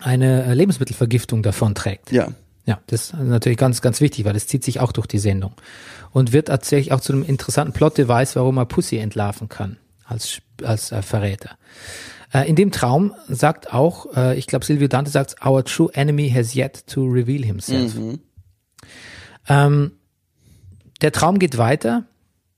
eine 0.00 0.54
Lebensmittelvergiftung 0.54 1.42
davon 1.42 1.74
trägt. 1.74 2.10
Ja. 2.10 2.28
Ja, 2.64 2.80
das 2.86 3.06
ist 3.06 3.14
natürlich 3.14 3.58
ganz, 3.58 3.82
ganz 3.82 4.00
wichtig, 4.00 4.24
weil 4.24 4.34
das 4.34 4.46
zieht 4.46 4.64
sich 4.64 4.80
auch 4.80 4.92
durch 4.92 5.06
die 5.06 5.18
Sendung. 5.18 5.52
Und 6.12 6.32
wird 6.32 6.48
tatsächlich 6.48 6.92
auch 6.92 7.00
zu 7.00 7.12
einem 7.12 7.24
interessanten 7.24 7.72
Plot-Device, 7.72 8.36
warum 8.36 8.58
er 8.58 8.66
Pussy 8.66 8.98
entlarven 8.98 9.48
kann, 9.48 9.78
als, 10.04 10.40
als 10.62 10.92
äh, 10.92 11.02
Verräter. 11.02 11.56
Äh, 12.32 12.48
in 12.48 12.54
dem 12.54 12.70
Traum 12.70 13.14
sagt 13.28 13.72
auch, 13.72 14.06
äh, 14.16 14.38
ich 14.38 14.46
glaube 14.46 14.64
Silvio 14.64 14.88
Dante 14.88 15.10
sagt, 15.10 15.44
our 15.44 15.64
true 15.64 15.90
enemy 15.92 16.30
has 16.30 16.54
yet 16.54 16.86
to 16.86 17.04
reveal 17.04 17.44
himself. 17.44 17.96
Ähm, 19.48 19.92
der 21.00 21.12
Traum 21.12 21.38
geht 21.40 21.58
weiter 21.58 22.04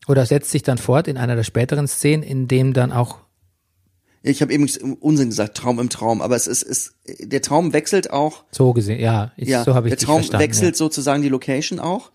oder 0.07 0.27
setzt 0.27 0.51
sich 0.51 0.63
dann 0.63 0.77
fort 0.79 1.09
in 1.09 1.17
einer 1.17 1.35
der 1.37 1.45
späteren 1.45 1.89
Szenen, 1.89 2.23
in 2.23 2.47
dem 2.47 2.75
dann 2.75 2.93
auch 2.93 3.24
Ich 4.27 4.41
habe 4.41 4.53
eben 4.55 4.67
Unsinn 5.01 5.29
gesagt, 5.29 5.55
Traum 5.57 5.79
im 5.79 5.91
Traum, 5.91 6.23
aber 6.23 6.35
es 6.35 6.47
ist, 6.47 6.63
ist 6.63 6.95
der 7.21 7.43
Traum 7.43 7.75
wechselt 7.75 8.11
auch, 8.11 8.45
so 8.51 8.73
gesehen, 8.73 8.99
ja, 8.99 9.33
ich, 9.37 9.49
ja, 9.49 9.65
so 9.65 9.75
habe 9.75 9.89
ich 9.89 9.95
der 9.95 10.07
Traum 10.07 10.23
wechselt 10.33 10.75
ja. 10.75 10.79
sozusagen 10.79 11.21
die 11.23 11.29
Location 11.29 11.79
auch. 11.79 12.11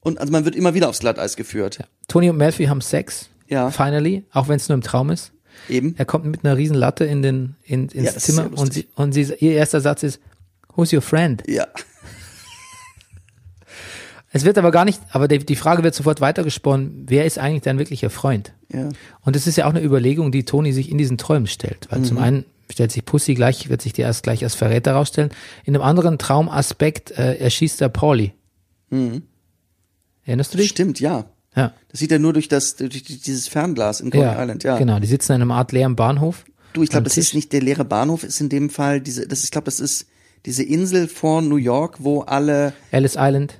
Und 0.00 0.18
also 0.18 0.32
man 0.32 0.44
wird 0.44 0.56
immer 0.56 0.74
wieder 0.74 0.88
aufs 0.88 0.98
Glatteis 0.98 1.36
geführt. 1.36 1.78
Tony 2.08 2.30
und 2.30 2.36
Melfi 2.36 2.64
haben 2.64 2.80
Sex, 2.80 3.28
Ja. 3.46 3.70
finally, 3.70 4.24
auch 4.32 4.48
wenn 4.48 4.56
es 4.56 4.68
nur 4.68 4.74
im 4.74 4.82
Traum 4.82 5.10
ist. 5.10 5.32
Eben. 5.68 5.94
Er 5.96 6.04
kommt 6.04 6.24
mit 6.26 6.44
einer 6.44 6.56
riesen 6.56 6.76
Latte 6.76 7.04
in 7.04 7.22
den 7.22 7.54
in, 7.62 7.88
ins 7.88 8.14
Ja, 8.14 8.16
Zimmer 8.16 8.50
und 8.58 8.72
sie 8.72 8.88
und 8.96 9.12
sie 9.12 9.22
ihr 9.38 9.52
erster 9.52 9.80
Satz 9.80 10.02
ist 10.02 10.20
Who's 10.74 10.92
your 10.92 11.00
friend? 11.00 11.42
Ja. 11.46 11.66
Es 14.32 14.44
wird 14.44 14.58
aber 14.58 14.70
gar 14.70 14.84
nicht, 14.84 15.00
aber 15.10 15.28
die, 15.28 15.38
die 15.38 15.56
Frage 15.56 15.82
wird 15.82 15.94
sofort 15.94 16.20
weitergesponnen, 16.20 17.04
wer 17.06 17.24
ist 17.24 17.38
eigentlich 17.38 17.62
dein 17.62 17.78
wirklicher 17.78 18.10
Freund? 18.10 18.52
Ja. 18.72 18.88
Und 19.22 19.36
das 19.36 19.46
ist 19.46 19.56
ja 19.56 19.66
auch 19.66 19.70
eine 19.70 19.82
Überlegung, 19.82 20.32
die 20.32 20.44
Tony 20.44 20.72
sich 20.72 20.90
in 20.90 20.98
diesen 20.98 21.16
Träumen 21.16 21.46
stellt, 21.46 21.86
weil 21.90 22.00
Mhm. 22.00 22.04
zum 22.04 22.18
einen 22.18 22.44
stellt 22.70 22.90
sich 22.92 23.04
Pussy 23.04 23.34
gleich, 23.34 23.68
wird 23.68 23.80
sich 23.82 23.92
die 23.92 24.02
erst 24.02 24.24
gleich 24.24 24.42
als 24.42 24.54
Verräter 24.56 24.92
rausstellen. 24.94 25.30
In 25.64 25.74
einem 25.74 25.84
anderen 25.84 26.18
Traumaspekt 26.18 27.12
äh, 27.12 27.34
erschießt 27.36 27.80
er 27.80 27.88
Pauli. 27.88 28.32
Erinnerst 30.24 30.54
du 30.54 30.58
dich? 30.58 30.68
Stimmt, 30.70 31.00
ja. 31.00 31.26
Ja. 31.54 31.72
Das 31.88 32.00
sieht 32.00 32.12
er 32.12 32.18
nur 32.18 32.32
durch 32.32 32.48
das, 32.48 32.76
durch 32.76 33.02
dieses 33.02 33.48
Fernglas 33.48 34.00
in 34.00 34.10
Coney 34.10 34.24
Ja, 34.24 34.40
Island, 34.42 34.64
ja. 34.64 34.76
genau. 34.76 34.98
Die 34.98 35.06
sitzen 35.06 35.32
in 35.32 35.42
einem 35.42 35.52
Art 35.52 35.72
leeren 35.72 35.96
Bahnhof. 35.96 36.44
Du, 36.74 36.82
ich 36.82 36.90
glaube, 36.90 37.04
das 37.04 37.14
Tisch. 37.14 37.28
ist 37.28 37.34
nicht 37.34 37.52
der 37.52 37.62
leere 37.62 37.84
Bahnhof, 37.86 38.24
ist 38.24 38.40
in 38.40 38.48
dem 38.50 38.68
Fall 38.68 39.00
diese, 39.00 39.26
das 39.26 39.38
ist, 39.38 39.44
ich 39.46 39.50
glaube, 39.52 39.64
das 39.64 39.80
ist 39.80 40.06
diese 40.44 40.62
Insel 40.62 41.08
vor 41.08 41.40
New 41.40 41.56
York, 41.56 41.96
wo 42.00 42.20
alle, 42.20 42.74
Ellis 42.90 43.14
Island. 43.18 43.58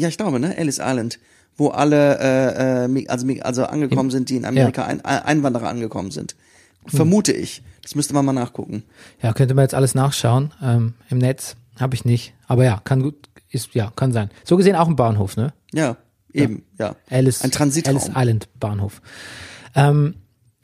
Ja, 0.00 0.08
ich 0.08 0.16
glaube, 0.16 0.40
ne, 0.40 0.56
Ellis 0.56 0.78
Island, 0.78 1.18
wo 1.56 1.68
alle, 1.68 2.18
äh, 2.18 2.84
äh, 2.86 3.06
also, 3.08 3.26
also 3.42 3.64
angekommen 3.64 4.10
sind, 4.10 4.30
die 4.30 4.36
in 4.36 4.44
Amerika 4.44 4.84
ein, 4.84 5.04
ein, 5.04 5.22
Einwanderer 5.22 5.68
angekommen 5.68 6.10
sind. 6.10 6.34
Hm. 6.84 6.96
Vermute 6.96 7.32
ich. 7.32 7.62
Das 7.82 7.94
müsste 7.94 8.14
man 8.14 8.24
mal 8.24 8.32
nachgucken. 8.32 8.82
Ja, 9.22 9.32
könnte 9.32 9.54
man 9.54 9.64
jetzt 9.64 9.74
alles 9.74 9.94
nachschauen 9.94 10.52
ähm, 10.62 10.94
im 11.08 11.18
Netz. 11.18 11.56
Habe 11.78 11.94
ich 11.94 12.04
nicht. 12.04 12.34
Aber 12.46 12.64
ja, 12.64 12.80
kann 12.84 13.02
gut, 13.02 13.28
ist 13.50 13.74
ja, 13.74 13.92
kann 13.96 14.12
sein. 14.12 14.30
So 14.44 14.56
gesehen 14.56 14.76
auch 14.76 14.88
ein 14.88 14.96
Bahnhof, 14.96 15.36
ne? 15.36 15.52
Ja, 15.72 15.96
eben, 16.32 16.64
ja. 16.78 16.94
Alice, 17.08 17.42
Ein 17.42 17.50
Transitraum. 17.50 17.96
Alice 17.96 18.10
Island 18.14 18.48
Bahnhof. 18.58 19.00
Ähm, 19.74 20.14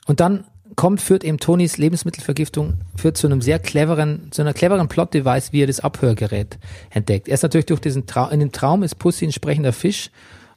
und 0.07 0.21
dann 0.21 0.45
kommt, 0.77 1.01
führt 1.01 1.25
eben 1.25 1.39
Tonys 1.39 1.79
Lebensmittelvergiftung, 1.79 2.75
führt 2.97 3.17
zu 3.17 3.27
einem 3.27 3.41
sehr 3.41 3.59
cleveren, 3.59 4.29
zu 4.31 4.43
einer 4.43 4.53
cleveren 4.55 4.89
Plot-Device, 4.89 5.53
wie 5.53 5.63
er 5.63 5.67
das 5.67 5.81
Abhörgerät 5.81 6.59
entdeckt. 6.91 7.29
Erst 7.29 7.43
natürlich 7.43 7.67
durch 7.67 7.81
diesen 7.81 8.07
Traum, 8.07 8.31
in 8.31 8.41
dem 8.41 8.53
Traum 8.53 8.83
ist 8.83 8.97
Pussy 8.97 9.25
ein 9.27 9.33
sprechender 9.33 9.73
Fisch 9.73 10.11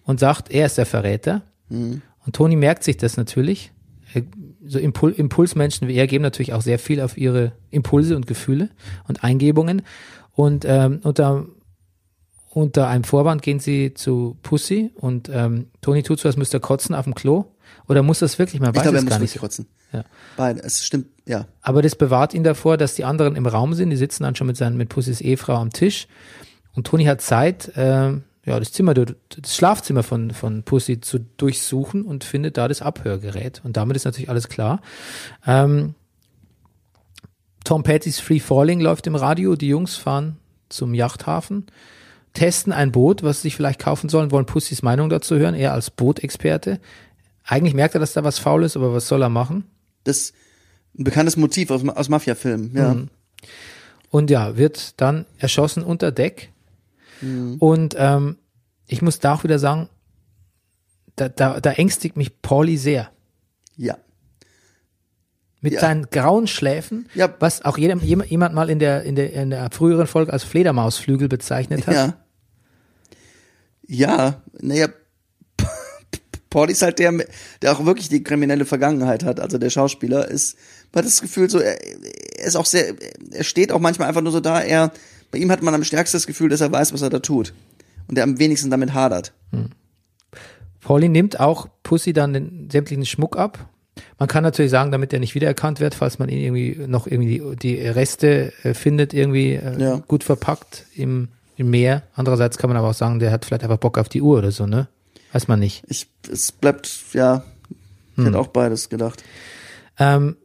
und 0.03 0.19
sagt, 0.19 0.51
er 0.51 0.65
ist 0.65 0.77
der 0.77 0.85
Verräter. 0.85 1.41
Mhm. 1.69 2.01
Und 2.25 2.35
Tony 2.35 2.55
merkt 2.55 2.83
sich 2.83 2.97
das 2.97 3.17
natürlich. 3.17 3.71
Er- 4.13 4.23
So 4.65 4.77
Impul 4.77 5.11
Impulsmenschen 5.13 5.87
wie 5.87 5.95
er 5.95 6.05
geben 6.07 6.23
natürlich 6.23 6.53
auch 6.53 6.61
sehr 6.61 6.79
viel 6.79 6.99
auf 7.01 7.17
ihre 7.17 7.53
Impulse 7.71 8.15
und 8.15 8.27
Gefühle 8.27 8.69
und 9.07 9.23
Eingebungen. 9.23 9.81
Und 10.33 10.65
ähm, 10.67 10.99
unter 11.03 11.45
unter 12.51 12.87
einem 12.87 13.03
Vorwand 13.03 13.41
gehen 13.43 13.59
sie 13.59 13.93
zu 13.93 14.35
Pussy 14.41 14.91
und 14.95 15.29
ähm, 15.31 15.67
Toni 15.81 16.01
tut 16.03 16.19
so, 16.19 16.27
als 16.27 16.35
müsste 16.37 16.57
er 16.57 16.61
kotzen 16.61 16.95
auf 16.95 17.05
dem 17.05 17.13
Klo. 17.13 17.45
Oder 17.89 18.03
muss 18.03 18.19
das 18.19 18.37
wirklich? 18.37 18.61
Man 18.61 18.69
Ich 18.69 18.75
weiß 18.75 18.83
glaube, 18.83 18.97
er 18.99 19.03
muss 19.03 19.19
nicht. 19.19 19.39
kotzen. 19.39 19.65
Ja. 19.91 20.03
Beide, 20.37 20.61
es 20.61 20.85
stimmt, 20.85 21.07
ja. 21.25 21.47
Aber 21.61 21.81
das 21.81 21.95
bewahrt 21.95 22.35
ihn 22.35 22.43
davor, 22.43 22.77
dass 22.77 22.93
die 22.93 23.03
anderen 23.03 23.35
im 23.35 23.47
Raum 23.47 23.73
sind. 23.73 23.89
Die 23.89 23.97
sitzen 23.97 24.23
dann 24.23 24.35
schon 24.35 24.47
mit, 24.47 24.57
seinen, 24.57 24.77
mit 24.77 24.89
Pussys 24.89 25.21
Ehefrau 25.21 25.55
am 25.55 25.71
Tisch. 25.71 26.07
Und 26.73 26.85
Toni 26.85 27.05
hat 27.05 27.21
Zeit, 27.21 27.71
ähm, 27.75 28.23
ja, 28.45 28.59
das 28.59 28.71
Zimmer, 28.71 28.93
das 28.93 29.55
Schlafzimmer 29.55 30.03
von, 30.03 30.31
von 30.31 30.61
Pussy 30.63 31.01
zu 31.01 31.19
durchsuchen 31.37 32.03
und 32.03 32.23
findet 32.23 32.57
da 32.57 32.67
das 32.67 32.83
Abhörgerät. 32.83 33.61
Und 33.63 33.75
damit 33.75 33.97
ist 33.97 34.05
natürlich 34.05 34.29
alles 34.29 34.47
klar. 34.47 34.81
Ähm, 35.47 35.95
Tom 37.63 37.83
Petty's 37.83 38.19
Free 38.19 38.39
Falling 38.39 38.79
läuft 38.79 39.07
im 39.07 39.15
Radio. 39.15 39.55
Die 39.55 39.67
Jungs 39.67 39.95
fahren 39.95 40.37
zum 40.69 40.93
Yachthafen, 40.93 41.65
testen 42.33 42.71
ein 42.71 42.91
Boot, 42.91 43.23
was 43.23 43.37
sie 43.37 43.47
sich 43.47 43.55
vielleicht 43.55 43.79
kaufen 43.79 44.09
sollen, 44.09 44.31
wollen 44.31 44.45
Pussys 44.45 44.83
Meinung 44.83 45.09
dazu 45.09 45.37
hören, 45.37 45.55
er 45.55 45.73
als 45.73 45.89
Bootexperte. 45.89 46.79
Eigentlich 47.51 47.73
merkt 47.73 47.95
er, 47.95 47.99
dass 47.99 48.13
da 48.13 48.23
was 48.23 48.37
faul 48.39 48.63
ist, 48.63 48.75
aber 48.75 48.93
was 48.93 49.07
soll 49.07 49.21
er 49.23 49.29
machen? 49.29 49.63
Das 50.03 50.33
ein 50.97 51.03
bekanntes 51.03 51.35
Motiv 51.35 51.71
aus, 51.71 51.87
aus 51.87 52.09
Mafia-Filmen, 52.09 52.75
ja. 52.75 52.93
Mhm. 52.93 53.09
Und 54.11 54.29
ja, 54.29 54.55
wird 54.57 54.99
dann 55.01 55.25
erschossen 55.37 55.83
unter 55.83 56.11
Deck. 56.11 56.51
Und 57.59 57.95
ähm, 57.97 58.37
ich 58.87 59.01
muss 59.01 59.19
da 59.19 59.33
auch 59.35 59.43
wieder 59.43 59.59
sagen, 59.59 59.89
da, 61.15 61.27
da, 61.29 61.59
da 61.59 61.71
ängstigt 61.73 62.15
mich 62.17 62.41
Pauli 62.41 62.77
sehr. 62.77 63.11
Ja. 63.75 63.97
Mit 65.61 65.73
Ja. 65.73 65.81
seinen 65.81 66.09
grauen 66.09 66.47
Schläfen, 66.47 67.09
Ja. 67.13 67.33
was 67.39 67.65
auch 67.65 67.77
jedem, 67.77 67.99
jem- 67.99 68.23
jemand 68.23 68.55
mal 68.55 68.69
in 68.69 68.79
der, 68.79 69.03
in, 69.03 69.15
der, 69.15 69.33
in 69.33 69.49
der 69.49 69.69
früheren 69.71 70.07
Folge 70.07 70.31
als 70.31 70.43
Fledermausflügel 70.45 71.27
bezeichnet 71.27 71.85
hat. 71.87 71.93
Ja. 71.93 72.13
Ja, 73.85 74.41
naja, 74.59 74.87
Paul 76.49 76.69
ist 76.69 76.81
halt 76.81 76.99
der, 76.99 77.13
der 77.61 77.71
auch 77.71 77.85
wirklich 77.85 78.09
die 78.09 78.23
kriminelle 78.23 78.65
Vergangenheit 78.65 79.23
hat. 79.23 79.39
Also 79.39 79.57
der 79.57 79.69
Schauspieler 79.69 80.27
ist, 80.27 80.57
man 80.93 81.03
hat 81.03 81.05
das 81.07 81.21
Gefühl 81.21 81.49
so, 81.49 81.59
er, 81.59 81.77
er 82.39 82.45
ist 82.45 82.55
auch 82.55 82.65
sehr, 82.65 82.95
er 83.31 83.43
steht 83.43 83.71
auch 83.71 83.79
manchmal 83.79 84.07
einfach 84.07 84.21
nur 84.21 84.31
so 84.31 84.39
da, 84.39 84.59
er, 84.61 84.91
bei 85.31 85.37
ihm 85.37 85.51
hat 85.51 85.61
man 85.61 85.75
am 85.75 85.83
stärksten 85.83 86.17
das 86.17 86.25
Gefühl, 86.27 86.49
dass 86.49 86.61
er 86.61 86.71
weiß, 86.71 86.91
was 86.93 87.01
er 87.03 87.09
da 87.11 87.19
tut. 87.19 87.53
Und 88.07 88.15
der 88.15 88.23
am 88.23 88.39
wenigsten 88.39 88.71
damit 88.71 88.95
hadert. 88.95 89.33
Pauli 90.81 91.09
nimmt 91.09 91.39
auch 91.39 91.67
Pussy 91.83 92.13
dann 92.13 92.33
den 92.33 92.69
sämtlichen 92.71 93.05
Schmuck 93.05 93.37
ab. 93.37 93.69
Man 94.17 94.27
kann 94.29 94.43
natürlich 94.43 94.71
sagen, 94.71 94.91
damit 94.91 95.11
er 95.13 95.19
nicht 95.19 95.35
wiedererkannt 95.35 95.79
wird, 95.79 95.93
falls 95.93 96.19
man 96.19 96.29
ihn 96.29 96.39
irgendwie 96.39 96.87
noch 96.87 97.05
irgendwie 97.05 97.39
die, 97.39 97.55
die 97.75 97.87
Reste 97.87 98.53
äh, 98.63 98.73
findet, 98.73 99.13
irgendwie 99.13 99.55
äh, 99.55 99.79
Ja. 99.79 99.95
gut 100.07 100.23
verpackt 100.23 100.85
im, 100.95 101.27
im 101.57 101.69
Meer. 101.69 102.03
Andererseits 102.15 102.57
kann 102.57 102.69
man 102.69 102.77
aber 102.77 102.89
auch 102.89 102.93
sagen, 102.93 103.19
der 103.19 103.31
hat 103.31 103.45
vielleicht 103.45 103.63
einfach 103.63 103.77
Bock 103.77 103.97
auf 103.97 104.07
die 104.09 104.21
Uhr 104.21 104.37
oder 104.39 104.51
so, 104.51 104.65
ne? 104.65 104.87
Weiß 105.31 105.47
man 105.47 105.59
nicht. 105.59 105.83
Ich, 105.87 106.07
es 106.31 106.51
bleibt, 106.51 106.89
ja, 107.13 107.43
ich 108.17 108.25
hätte 108.25 108.37
auch 108.39 108.47
beides 108.47 108.89
gedacht. 108.89 109.23
Ähm, 109.97 110.35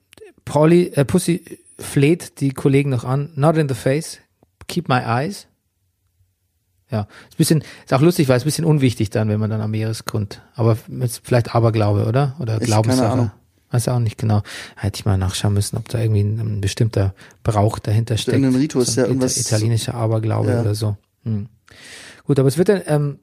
Pauli, 0.45 0.89
äh, 0.95 1.05
Pussy 1.05 1.45
fleht 1.79 2.41
die 2.41 2.51
Kollegen 2.53 2.91
noch 2.91 3.05
an. 3.05 3.31
Not 3.35 3.57
in 3.57 3.69
the 3.69 3.75
face. 3.75 4.19
Keep 4.69 4.89
my 4.89 4.99
eyes. 5.01 5.47
Ja, 6.91 7.01
ist 7.29 7.35
ein 7.35 7.37
bisschen, 7.39 7.65
ist 7.85 7.95
auch 7.95 8.01
lustig, 8.03 8.29
weil 8.29 8.37
es 8.37 8.43
ein 8.43 8.47
bisschen 8.47 8.65
unwichtig 8.65 9.11
dann, 9.11 9.29
wenn 9.29 9.41
man 9.41 9.51
dann 9.51 9.61
am 9.61 9.71
Meeresgrund. 9.71 10.43
Aber 10.55 10.77
vielleicht 11.23 11.55
Aberglaube, 11.55 12.05
oder? 12.07 12.37
Oder 12.39 12.61
Ich- 12.61 12.67
Glaubenssache. 12.67 13.01
keine 13.09 13.13
Ahnung. 13.13 13.31
Weiß 13.71 13.89
auch 13.89 13.99
nicht 13.99 14.19
genau. 14.19 14.43
Hätte 14.77 15.01
ich 15.01 15.05
mal 15.05 15.17
nachschauen 15.19 15.55
müssen, 15.55 15.77
ob 15.77 15.89
da 15.89 15.99
irgendwie 15.99 16.21
ein, 16.23 16.39
ein 16.39 16.61
bestimmter 16.61 17.13
Brauch 17.43 17.81
dahinter 17.81 18.17
steckt. 18.19 18.37
irgendein 18.37 18.61
Ritus, 18.61 18.95
so 18.95 19.01
ja, 19.01 19.07
irgendwas- 19.09 19.37
Ita- 19.37 19.57
italienischer 19.57 19.95
Aberglaube 19.95 20.51
Ja. 20.51 20.61
oder 20.61 20.75
so. 20.77 20.97
Hm. 21.25 21.49
Gut, 22.25 22.39
aber 22.39 22.47
es 22.47 22.57
wird 22.59 22.69
dann, 22.69 22.83
ähm, 22.87 23.19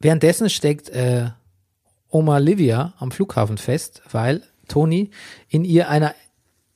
währenddessen 0.00 0.50
steckt 0.50 0.88
äh, 0.90 1.30
Oma 2.10 2.38
Livia 2.38 2.94
am 2.98 3.10
Flughafen 3.10 3.58
fest, 3.58 4.02
weil 4.10 4.42
Toni 4.66 5.10
in 5.48 5.64
ihr 5.64 5.88
einer 5.88 6.14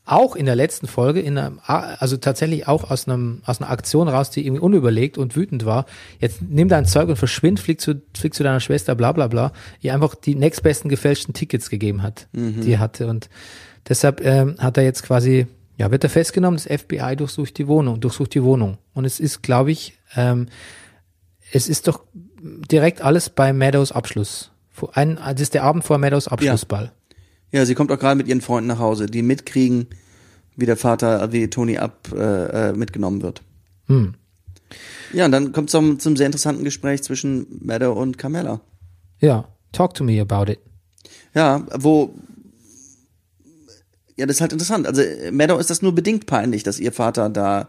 auch 0.05 0.35
in 0.35 0.47
der 0.47 0.57
letzten 0.57 0.89
Folge, 0.89 1.20
in 1.20 1.39
einem, 1.39 1.61
also 1.64 2.16
tatsächlich 2.16 2.66
auch 2.66 2.91
aus 2.91 3.07
einem, 3.07 3.41
aus 3.47 3.61
einer 3.61 3.70
Aktion 3.70 4.09
raus, 4.09 4.31
die 4.31 4.45
irgendwie 4.45 4.61
unüberlegt 4.61 5.16
und 5.16 5.37
wütend 5.37 5.64
war. 5.64 5.87
Jetzt 6.18 6.43
nimm 6.43 6.68
dein 6.68 6.87
Zeug 6.87 7.09
und 7.09 7.16
verschwind, 7.16 7.61
flieg 7.61 7.81
zu, 7.81 8.03
flieg 8.16 8.35
zu 8.35 8.43
deiner 8.43 8.59
Schwester, 8.59 8.97
bla, 8.97 9.12
bla, 9.12 9.29
bla. 9.29 9.53
Ihr 9.81 9.95
einfach 9.95 10.16
die 10.16 10.35
nächstbesten 10.35 10.91
gefälschten 10.91 11.35
Tickets 11.35 11.70
gegeben 11.70 12.03
hat, 12.03 12.27
die 12.33 12.73
er 12.73 12.81
hatte. 12.81 13.07
Und 13.07 13.31
deshalb, 13.89 14.20
ähm, 14.25 14.57
hat 14.59 14.77
er 14.77 14.83
jetzt 14.83 15.05
quasi, 15.05 15.47
ja, 15.79 15.93
wird 15.93 16.03
er 16.03 16.11
festgenommen, 16.11 16.61
das 16.61 16.81
FBI 16.81 17.14
durchsucht 17.14 17.57
die 17.57 17.68
Wohnung, 17.68 18.01
durchsucht 18.01 18.35
die 18.35 18.43
Wohnung. 18.43 18.79
Und 18.95 19.05
es 19.05 19.20
ist, 19.20 19.43
glaube 19.43 19.70
ich, 19.70 19.99
ähm, 20.16 20.49
es 21.53 21.68
ist 21.68 21.86
doch 21.86 22.03
direkt 22.42 23.03
alles 23.03 23.30
bei 23.30 23.53
Meadows 23.53 23.92
Abschluss. 23.92 24.50
Ein, 24.94 25.16
das 25.16 25.40
ist 25.40 25.55
der 25.55 25.64
Abend 25.64 25.84
vor 25.84 25.98
Meadows 25.98 26.28
Abschlussball. 26.28 26.92
Ja, 27.53 27.66
sie 27.66 27.74
kommt 27.74 27.92
auch 27.92 27.98
gerade 27.98 28.16
mit 28.16 28.26
ihren 28.26 28.40
Freunden 28.40 28.68
nach 28.68 28.78
Hause, 28.78 29.07
die 29.07 29.22
mitkriegen, 29.22 29.86
wie 30.57 30.66
der 30.66 30.78
Vater, 30.78 31.32
wie 31.32 31.48
Toni 31.48 31.78
ab 31.78 32.09
äh, 32.14 32.70
äh, 32.70 32.72
mitgenommen 32.72 33.22
wird. 33.22 33.42
Hm. 33.86 34.14
Ja, 35.12 35.26
und 35.26 35.32
dann 35.32 35.53
kommt 35.53 35.68
es 35.68 35.72
zum, 35.72 35.98
zum 36.00 36.16
sehr 36.16 36.26
interessanten 36.26 36.64
Gespräch 36.64 37.03
zwischen 37.03 37.46
Meadow 37.61 37.92
und 37.92 38.16
Carmella. 38.16 38.61
Ja, 39.20 39.46
talk 39.72 39.92
to 39.94 40.03
me 40.03 40.20
about 40.20 40.50
it. 40.50 40.59
Ja, 41.34 41.66
wo 41.74 42.14
ja, 44.16 44.26
das 44.26 44.36
ist 44.36 44.40
halt 44.40 44.53
interessant. 44.53 44.86
Also 44.86 45.03
Meadow 45.30 45.59
ist 45.59 45.68
das 45.68 45.82
nur 45.82 45.94
bedingt 45.94 46.26
peinlich, 46.26 46.62
dass 46.62 46.80
ihr 46.80 46.92
Vater 46.92 47.28
da 47.28 47.68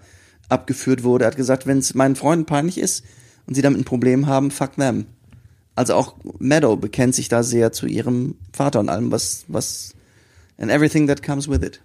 abgeführt 0.49 1.03
wurde. 1.03 1.25
Er 1.25 1.27
hat 1.27 1.35
gesagt, 1.35 1.67
wenn 1.67 1.79
es 1.79 1.93
meinen 1.93 2.15
Freunden 2.15 2.45
peinlich 2.45 2.77
ist 2.77 3.03
und 3.47 3.55
sie 3.55 3.61
damit 3.61 3.79
ein 3.79 3.85
Problem 3.85 4.27
haben, 4.27 4.51
fuck 4.51 4.75
them. 4.75 5.05
Also 5.75 5.95
auch 5.95 6.15
Meadow 6.39 6.75
bekennt 6.75 7.15
sich 7.15 7.29
da 7.29 7.41
sehr 7.43 7.71
zu 7.71 7.87
ihrem 7.87 8.35
Vater 8.51 8.79
und 8.79 8.89
allem, 8.89 9.11
was, 9.11 9.45
was, 9.47 9.93
and 10.57 10.69
everything 10.71 11.07
that 11.07 11.23
comes 11.23 11.47
with 11.49 11.61
it. 11.63 11.81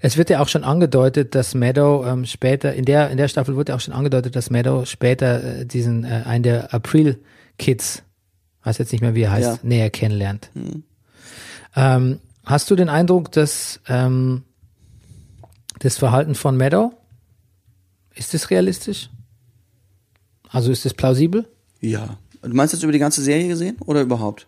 Es 0.00 0.16
wird 0.16 0.30
ja 0.30 0.38
auch 0.40 0.46
schon 0.46 0.62
angedeutet, 0.62 1.34
dass 1.34 1.54
Meadow 1.56 2.06
ähm, 2.06 2.24
später, 2.26 2.74
in 2.74 2.84
der, 2.84 3.10
in 3.10 3.16
der 3.16 3.26
Staffel 3.26 3.56
wurde 3.56 3.74
auch 3.74 3.80
schon 3.80 3.92
angedeutet, 3.92 4.36
dass 4.36 4.50
Meadow 4.50 4.84
später 4.86 5.42
äh, 5.62 5.66
diesen, 5.66 6.04
äh, 6.04 6.22
einen 6.24 6.44
der 6.44 6.72
April-Kids, 6.72 8.04
weiß 8.62 8.78
jetzt 8.78 8.92
nicht 8.92 9.00
mehr, 9.00 9.16
wie 9.16 9.22
er 9.22 9.32
heißt, 9.32 9.48
Ja. 9.48 9.58
näher 9.64 9.90
kennenlernt. 9.90 10.50
Ähm, 11.74 12.20
hast 12.44 12.70
du 12.70 12.76
den 12.76 12.88
Eindruck, 12.88 13.32
dass 13.32 13.80
ähm, 13.88 14.44
das 15.80 15.98
Verhalten 15.98 16.36
von 16.36 16.56
Meadow, 16.56 16.92
ist 18.14 18.32
das 18.32 18.50
realistisch? 18.50 19.10
Also 20.50 20.70
ist 20.70 20.84
das 20.84 20.94
plausibel? 20.94 21.46
Ja. 21.80 22.18
Du 22.42 22.54
meinst 22.54 22.72
jetzt 22.72 22.82
über 22.82 22.92
die 22.92 22.98
ganze 22.98 23.22
Serie 23.22 23.48
gesehen 23.48 23.76
oder 23.86 24.02
überhaupt? 24.02 24.46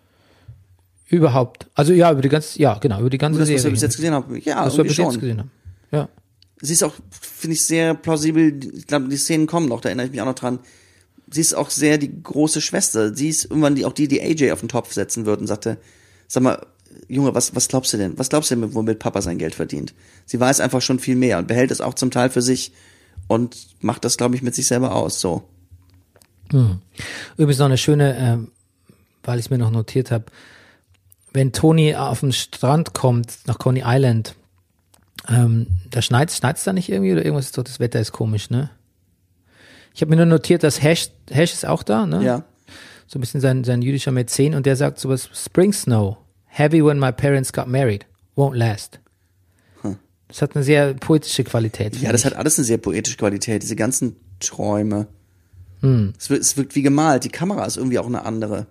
Überhaupt. 1.07 1.66
Also 1.74 1.92
ja, 1.92 2.12
über 2.12 2.20
die 2.20 2.28
ganze, 2.28 2.59
ja, 2.61 2.78
genau, 2.78 3.01
über 3.01 3.11
die 3.11 3.18
ganze 3.18 3.38
Nur 3.38 3.40
das, 3.40 3.49
was 3.49 3.53
wir 3.53 3.59
Serie. 3.59 3.72
bis 3.72 3.82
jetzt 3.82 3.96
gesehen 3.96 4.12
haben. 4.12 4.40
Ja, 4.44 4.66
was 4.66 4.76
wir 4.76 4.84
bis 4.84 4.94
schon. 4.94 5.07
jetzt 5.07 5.20
gesehen 5.20 5.38
haben. 5.38 5.51
Ja. 5.90 6.09
Sie 6.61 6.72
ist 6.72 6.82
auch, 6.82 6.94
finde 7.11 7.55
ich, 7.55 7.64
sehr 7.64 7.94
plausibel. 7.94 8.61
Ich 8.74 8.86
glaube, 8.86 9.09
die 9.09 9.16
Szenen 9.16 9.46
kommen 9.46 9.68
noch, 9.68 9.80
da 9.80 9.88
erinnere 9.88 10.07
ich 10.07 10.12
mich 10.12 10.20
auch 10.20 10.26
noch 10.26 10.34
dran. 10.34 10.59
Sie 11.30 11.40
ist 11.40 11.55
auch 11.55 11.70
sehr 11.70 11.99
die 11.99 12.22
große 12.22 12.61
Schwester. 12.61 13.14
Sie 13.14 13.28
ist 13.28 13.44
irgendwann 13.44 13.74
die, 13.74 13.84
auch 13.84 13.92
die, 13.92 14.09
die 14.09 14.20
AJ 14.20 14.53
auf 14.53 14.61
den 14.61 14.68
Topf 14.68 14.92
setzen 14.92 15.24
wird 15.26 15.40
und 15.40 15.46
sagte, 15.46 15.78
sag 16.26 16.42
mal, 16.42 16.66
Junge, 17.07 17.34
was, 17.34 17.55
was 17.55 17.68
glaubst 17.68 17.92
du 17.92 17.96
denn? 17.96 18.18
Was 18.18 18.28
glaubst 18.28 18.51
du 18.51 18.57
denn, 18.57 18.74
womit 18.74 18.99
Papa 18.99 19.22
sein 19.22 19.38
Geld 19.38 19.55
verdient? 19.55 19.94
Sie 20.26 20.40
weiß 20.40 20.61
einfach 20.61 20.82
schon 20.82 20.99
viel 20.99 21.16
mehr 21.16 21.38
und 21.38 21.46
behält 21.46 21.70
es 21.70 21.80
auch 21.80 21.94
zum 21.94 22.11
Teil 22.11 22.30
für 22.30 22.42
sich 22.42 22.72
und 23.28 23.57
macht 23.80 24.05
das, 24.05 24.16
glaube 24.16 24.34
ich, 24.34 24.42
mit 24.42 24.55
sich 24.55 24.66
selber 24.66 24.94
aus, 24.94 25.20
so. 25.20 25.44
Übrigens 27.36 27.59
noch 27.59 27.66
eine 27.66 27.78
schöne, 27.78 28.16
ähm, 28.16 28.51
weil 29.22 29.38
ich 29.38 29.46
es 29.46 29.51
mir 29.51 29.59
noch 29.59 29.70
notiert 29.70 30.11
habe, 30.11 30.24
wenn 31.32 31.53
Tony 31.53 31.94
auf 31.94 32.20
den 32.20 32.32
Strand 32.32 32.94
kommt, 32.94 33.38
nach 33.46 33.59
Coney 33.59 33.82
Island, 33.84 34.34
ähm, 35.28 35.66
da 35.90 36.01
schneit 36.01 36.30
es 36.30 36.64
da 36.64 36.72
nicht 36.72 36.88
irgendwie 36.88 37.12
oder 37.12 37.24
irgendwas 37.24 37.46
ist 37.46 37.59
doch, 37.59 37.64
das 37.64 37.80
Wetter 37.80 38.01
ist 38.01 38.12
komisch, 38.12 38.51
ne? 38.51 38.70
Ich 39.94 40.01
habe 40.01 40.11
mir 40.11 40.16
nur 40.16 40.26
notiert, 40.26 40.62
dass 40.62 40.82
Hash, 40.82 41.11
Hash 41.30 41.53
ist 41.53 41.66
auch 41.66 41.82
da, 41.82 42.07
ne? 42.07 42.24
Ja. 42.24 42.44
So 43.07 43.18
ein 43.18 43.20
bisschen 43.20 43.40
sein, 43.40 43.64
sein 43.64 43.82
jüdischer 43.82 44.12
Mäzen 44.12 44.55
und 44.55 44.64
der 44.66 44.76
sagt 44.76 44.99
sowas, 44.99 45.28
Spring 45.34 45.72
Snow, 45.72 46.18
heavy 46.46 46.84
when 46.84 46.99
my 46.99 47.12
parents 47.12 47.53
got 47.53 47.66
married, 47.66 48.07
won't 48.36 48.55
last. 48.55 49.01
Das 50.28 50.42
hat 50.42 50.55
eine 50.55 50.62
sehr 50.62 50.94
poetische 50.94 51.42
Qualität. 51.42 51.96
Ja, 51.96 52.12
das 52.12 52.20
ich. 52.20 52.26
hat 52.26 52.34
alles 52.34 52.59
eine 52.59 52.66
sehr 52.66 52.78
poetische 52.78 53.16
Qualität, 53.16 53.62
diese 53.62 53.76
ganzen 53.76 54.16
Träume. 54.40 55.09
Hm. 55.81 56.12
Es, 56.18 56.31
wirkt, 56.31 56.43
es 56.43 56.57
wirkt 56.57 56.74
wie 56.74 56.83
gemalt. 56.83 57.24
Die 57.24 57.29
Kamera 57.29 57.64
ist 57.64 57.76
irgendwie 57.76 57.99
auch 57.99 58.07
eine 58.07 58.24
andere. 58.24 58.66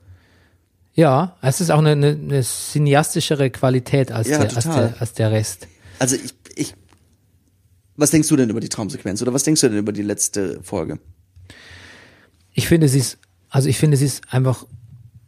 Ja, 0.94 1.38
es 1.42 1.62
ist 1.62 1.70
auch 1.70 1.80
eine, 1.80 1.92
eine, 1.92 2.10
eine 2.10 2.44
cineastischere 2.44 3.50
Qualität 3.52 4.12
als, 4.12 4.28
Ja, 4.28 4.44
der, 4.44 4.56
als, 4.56 4.66
der, 4.66 4.96
als 5.00 5.14
der 5.14 5.32
Rest. 5.32 5.68
Also 6.00 6.16
ich, 6.16 6.34
ich, 6.56 6.74
was 7.96 8.12
denkst 8.12 8.28
du 8.28 8.36
denn 8.36 8.50
über 8.50 8.60
die 8.60 8.70
Traumsequenz 8.70 9.22
oder 9.22 9.34
was 9.34 9.44
denkst 9.44 9.62
du 9.62 9.70
denn 9.70 9.78
über 9.78 9.92
die 9.92 10.02
letzte 10.02 10.60
Folge? 10.64 11.00
Ich 12.54 12.68
finde, 12.68 12.88
sie 12.90 13.00
ist, 13.00 13.20
also 13.50 13.70
ich 13.70 13.78
finde, 13.78 13.98
sie 13.98 14.06
ist 14.06 14.24
einfach, 14.34 14.66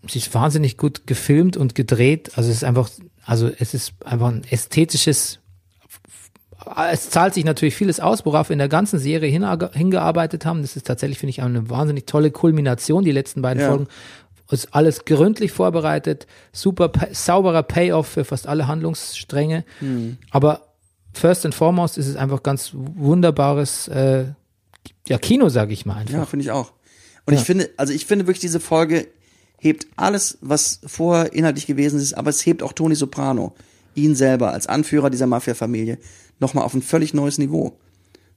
sie 0.07 0.19
ist 0.19 0.33
wahnsinnig 0.33 0.77
gut 0.77 1.05
gefilmt 1.05 1.55
und 1.55 1.75
gedreht. 1.75 2.31
Also 2.35 2.49
es 2.49 2.57
ist 2.57 2.63
einfach, 2.63 2.89
also 3.23 3.51
es 3.59 3.75
ist 3.75 3.93
einfach 4.03 4.29
ein 4.29 4.43
ästhetisches 4.49 5.39
es 6.91 7.09
zahlt 7.09 7.33
sich 7.33 7.45
natürlich 7.45 7.75
vieles 7.75 7.99
aus, 7.99 8.25
worauf 8.25 8.49
wir 8.49 8.53
in 8.53 8.59
der 8.59 8.69
ganzen 8.69 8.99
Serie 8.99 9.29
hin, 9.29 9.45
hingearbeitet 9.73 10.45
haben. 10.45 10.61
Das 10.61 10.75
ist 10.75 10.85
tatsächlich, 10.85 11.17
finde 11.17 11.31
ich, 11.31 11.41
eine 11.41 11.69
wahnsinnig 11.69 12.05
tolle 12.05 12.31
Kulmination, 12.31 13.03
die 13.03 13.11
letzten 13.11 13.41
beiden 13.41 13.61
Ja. 13.61 13.69
Folgen. 13.69 13.87
Ist 14.51 14.73
alles 14.73 15.05
gründlich 15.05 15.51
vorbereitet, 15.51 16.25
super 16.51 16.91
sauberer 17.11 17.61
Payoff 17.61 18.07
für 18.07 18.25
fast 18.25 18.47
alle 18.47 18.67
Handlungsstränge. 18.67 19.63
Hm. 19.77 20.17
Aber 20.31 20.73
first 21.13 21.45
and 21.45 21.53
foremost 21.53 21.99
ist 21.99 22.07
es 22.07 22.15
einfach 22.15 22.41
ganz 22.41 22.71
wunderbares 22.73 23.87
äh, 23.89 24.25
ja, 25.07 25.17
Kino, 25.19 25.49
sage 25.49 25.73
ich 25.73 25.85
mal 25.85 25.97
einfach. 25.97 26.13
Ja, 26.13 26.25
finde 26.25 26.43
ich 26.43 26.51
auch. 26.51 26.73
Und 27.25 27.35
ich 27.35 27.41
finde, 27.41 27.69
also 27.77 27.93
ich 27.93 28.07
finde 28.07 28.25
wirklich, 28.25 28.41
diese 28.41 28.59
Folge 28.59 29.07
hebt 29.59 29.85
alles, 29.97 30.39
was 30.41 30.79
vorher 30.85 31.31
inhaltlich 31.33 31.67
gewesen 31.67 31.99
ist, 31.99 32.13
aber 32.13 32.31
es 32.31 32.43
hebt 32.43 32.63
auch 32.63 32.73
Tony 32.73 32.95
Soprano, 32.95 33.53
ihn 33.95 34.15
selber 34.15 34.51
als 34.51 34.67
Anführer 34.67 35.09
dieser 35.09 35.27
Mafia-Familie, 35.27 35.97
nochmal 36.39 36.63
auf 36.63 36.73
ein 36.73 36.81
völlig 36.81 37.13
neues 37.13 37.37
Niveau. 37.37 37.77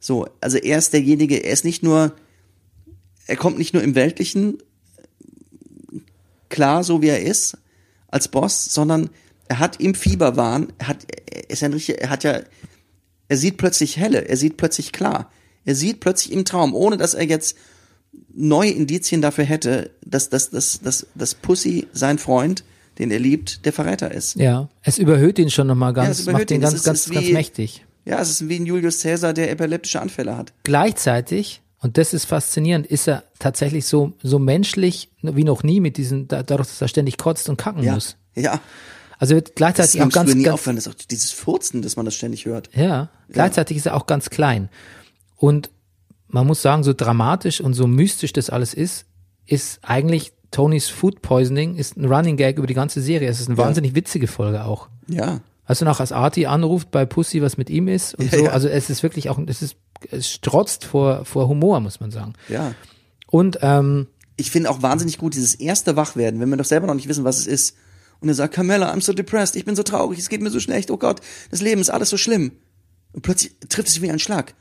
So, 0.00 0.26
also 0.40 0.58
er 0.58 0.78
ist 0.78 0.92
derjenige, 0.92 1.36
er 1.36 1.52
ist 1.52 1.64
nicht 1.64 1.82
nur, 1.82 2.14
er 3.26 3.36
kommt 3.36 3.58
nicht 3.58 3.74
nur 3.74 3.82
im 3.82 3.94
Weltlichen 3.94 4.58
klar, 6.48 6.84
so 6.84 7.02
wie 7.02 7.08
er 7.08 7.22
ist, 7.22 7.56
als 8.08 8.28
Boss, 8.28 8.66
sondern 8.66 9.10
er 9.48 9.58
hat 9.58 9.80
im 9.80 9.94
Fieberwahn, 9.94 10.72
er 10.78 10.88
hat, 10.88 11.06
er 11.30 11.50
ist 11.50 11.62
ein 11.62 11.72
richtiger, 11.72 11.98
er 12.00 12.10
hat 12.10 12.24
ja, 12.24 12.40
er 13.28 13.36
sieht 13.36 13.56
plötzlich 13.56 13.96
helle, 13.96 14.28
er 14.28 14.36
sieht 14.36 14.56
plötzlich 14.56 14.92
klar. 14.92 15.30
Er 15.64 15.74
sieht 15.74 16.00
plötzlich 16.00 16.32
im 16.32 16.44
Traum, 16.44 16.74
ohne 16.74 16.96
dass 16.96 17.14
er 17.14 17.24
jetzt 17.24 17.56
neue 18.34 18.70
Indizien 18.70 19.22
dafür 19.22 19.44
hätte, 19.44 19.90
dass, 20.04 20.28
dass, 20.28 20.50
dass, 20.50 20.80
dass, 20.80 21.06
dass 21.14 21.34
Pussy, 21.34 21.86
sein 21.92 22.18
Freund, 22.18 22.64
den 22.98 23.10
er 23.10 23.18
liebt, 23.18 23.64
der 23.64 23.72
Verräter 23.72 24.10
ist. 24.12 24.36
Ja, 24.36 24.68
es 24.82 24.98
überhöht 24.98 25.38
ihn 25.38 25.50
schon 25.50 25.66
nochmal 25.66 25.90
Ja, 25.96 26.04
ganz, 26.04 26.20
überhöht 26.20 26.40
macht 26.40 26.50
ihn 26.50 26.54
ihn. 26.56 26.60
ganz, 26.60 26.74
ist- 26.74 26.84
ganz, 26.84 27.06
ist 27.06 27.12
ganz 27.12 27.26
wie- 27.26 27.32
mächtig. 27.32 27.84
Ja, 28.04 28.20
es 28.20 28.30
ist 28.30 28.48
wie 28.48 28.56
ein 28.56 28.66
Julius 28.66 29.02
Caesar, 29.02 29.32
der 29.32 29.50
epileptische 29.50 30.00
Anfälle 30.00 30.36
hat. 30.36 30.52
Gleichzeitig, 30.64 31.62
und 31.80 31.96
das 31.98 32.12
ist 32.12 32.24
faszinierend, 32.24 32.86
ist 32.86 33.06
er 33.08 33.22
tatsächlich 33.38 33.86
so, 33.86 34.12
so 34.22 34.38
menschlich 34.40 35.10
wie 35.22 35.44
noch 35.44 35.62
nie 35.62 35.80
mit 35.80 35.96
diesen, 35.96 36.26
da- 36.28 36.42
dadurch, 36.42 36.68
dass 36.68 36.80
er 36.82 36.88
ständig 36.88 37.16
kotzt 37.18 37.48
und 37.48 37.56
kacken 37.56 37.82
Ja. 37.84 37.94
muss. 37.94 38.16
Ja. 38.34 38.60
Also 39.18 39.36
wird 39.36 39.50
Das 39.50 39.54
gleichzeitig 39.54 40.00
auch 40.00 40.06
muss 40.06 40.14
ganz, 40.14 40.34
nie 40.34 40.42
ganz 40.42 40.54
aufhören, 40.54 40.74
das 40.76 40.86
ist 40.88 40.92
auch 40.92 41.06
dieses 41.06 41.30
Furzen, 41.30 41.80
dass 41.82 41.94
man 41.94 42.04
das 42.04 42.14
ständig 42.16 42.44
hört. 42.46 42.70
ja, 42.74 43.08
gleichzeitig 43.30 43.76
ist 43.76 43.86
er 43.86 43.94
auch 43.94 44.06
ganz 44.06 44.30
klein. 44.30 44.68
Und 45.36 45.70
man 46.26 46.44
muss 46.46 46.60
sagen, 46.60 46.82
so 46.82 46.92
dramatisch 46.92 47.60
und 47.60 47.74
so 47.74 47.86
mystisch 47.86 48.32
das 48.32 48.50
alles 48.50 48.74
ist, 48.74 49.04
ist 49.46 49.78
eigentlich 49.82 50.32
Tonys 50.52 50.88
Food 50.88 51.20
Poisoning 51.22 51.74
ist 51.76 51.96
ein 51.96 52.04
Running 52.04 52.36
Gag 52.36 52.58
über 52.58 52.66
die 52.68 52.74
ganze 52.74 53.00
Serie. 53.02 53.28
Es 53.28 53.40
ist 53.40 53.48
eine 53.48 53.58
wahnsinnig 53.58 53.94
witzige 53.96 54.28
Folge 54.28 54.64
auch. 54.64 54.88
Ja. 55.08 55.40
Weißt 55.66 55.80
du 55.80 55.84
noch, 55.84 55.98
als 56.00 56.12
Artie 56.12 56.46
anruft 56.46 56.90
bei 56.92 57.04
Pussy, 57.04 57.42
was 57.42 57.56
mit 57.56 57.70
ihm 57.70 57.88
ist 57.88 58.14
und 58.14 58.30
Ja, 58.32 58.38
so. 58.38 58.44
ja. 58.44 58.50
Also 58.52 58.68
es 58.68 58.88
ist 58.90 59.02
wirklich 59.02 59.30
auch, 59.30 59.38
es 59.46 59.62
ist, 59.62 59.76
es 60.10 60.28
strotzt 60.30 60.84
vor, 60.84 61.24
vor 61.24 61.48
Humor, 61.48 61.80
muss 61.80 61.98
man 62.00 62.10
sagen. 62.10 62.34
Ja. 62.48 62.74
Und 63.26 63.58
ähm, 63.62 64.06
Ich 64.36 64.50
finde 64.50 64.70
auch 64.70 64.82
wahnsinnig 64.82 65.18
gut 65.18 65.34
dieses 65.34 65.54
erste 65.54 65.96
Wachwerden, 65.96 66.38
wenn 66.40 66.48
wir 66.50 66.56
doch 66.56 66.64
selber 66.64 66.86
noch 66.86 66.94
nicht 66.94 67.08
wissen, 67.08 67.24
was 67.24 67.38
es 67.38 67.46
ist. 67.46 67.76
Und 68.20 68.28
er 68.28 68.34
sagt, 68.34 68.54
Carmella, 68.54 68.92
I'm 68.92 69.00
so 69.00 69.12
depressed, 69.12 69.56
ich 69.56 69.64
bin 69.64 69.74
so 69.74 69.82
traurig, 69.82 70.18
es 70.18 70.28
geht 70.28 70.42
mir 70.42 70.50
so 70.50 70.60
schlecht, 70.60 70.90
oh 70.90 70.96
Gott, 70.96 71.20
das 71.50 71.60
Leben 71.60 71.80
ist 71.80 71.90
alles 71.90 72.10
so 72.10 72.16
schlimm. 72.16 72.52
Und 73.12 73.22
plötzlich 73.22 73.54
trifft 73.68 73.88
es 73.88 74.00
wie 74.00 74.10
ein 74.10 74.18
Schlag. 74.18 74.54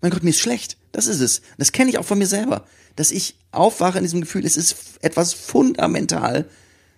Mein 0.00 0.10
Gott, 0.10 0.22
mir 0.22 0.30
ist 0.30 0.40
schlecht. 0.40 0.76
Das 0.92 1.06
ist 1.06 1.20
es. 1.20 1.42
Das 1.58 1.72
kenne 1.72 1.90
ich 1.90 1.98
auch 1.98 2.04
von 2.04 2.18
mir 2.18 2.26
selber. 2.26 2.64
Dass 2.96 3.10
ich 3.10 3.36
aufwache 3.52 3.98
in 3.98 4.04
diesem 4.04 4.20
Gefühl, 4.20 4.44
es 4.44 4.56
ist 4.56 4.76
etwas 5.02 5.32
fundamental. 5.32 6.46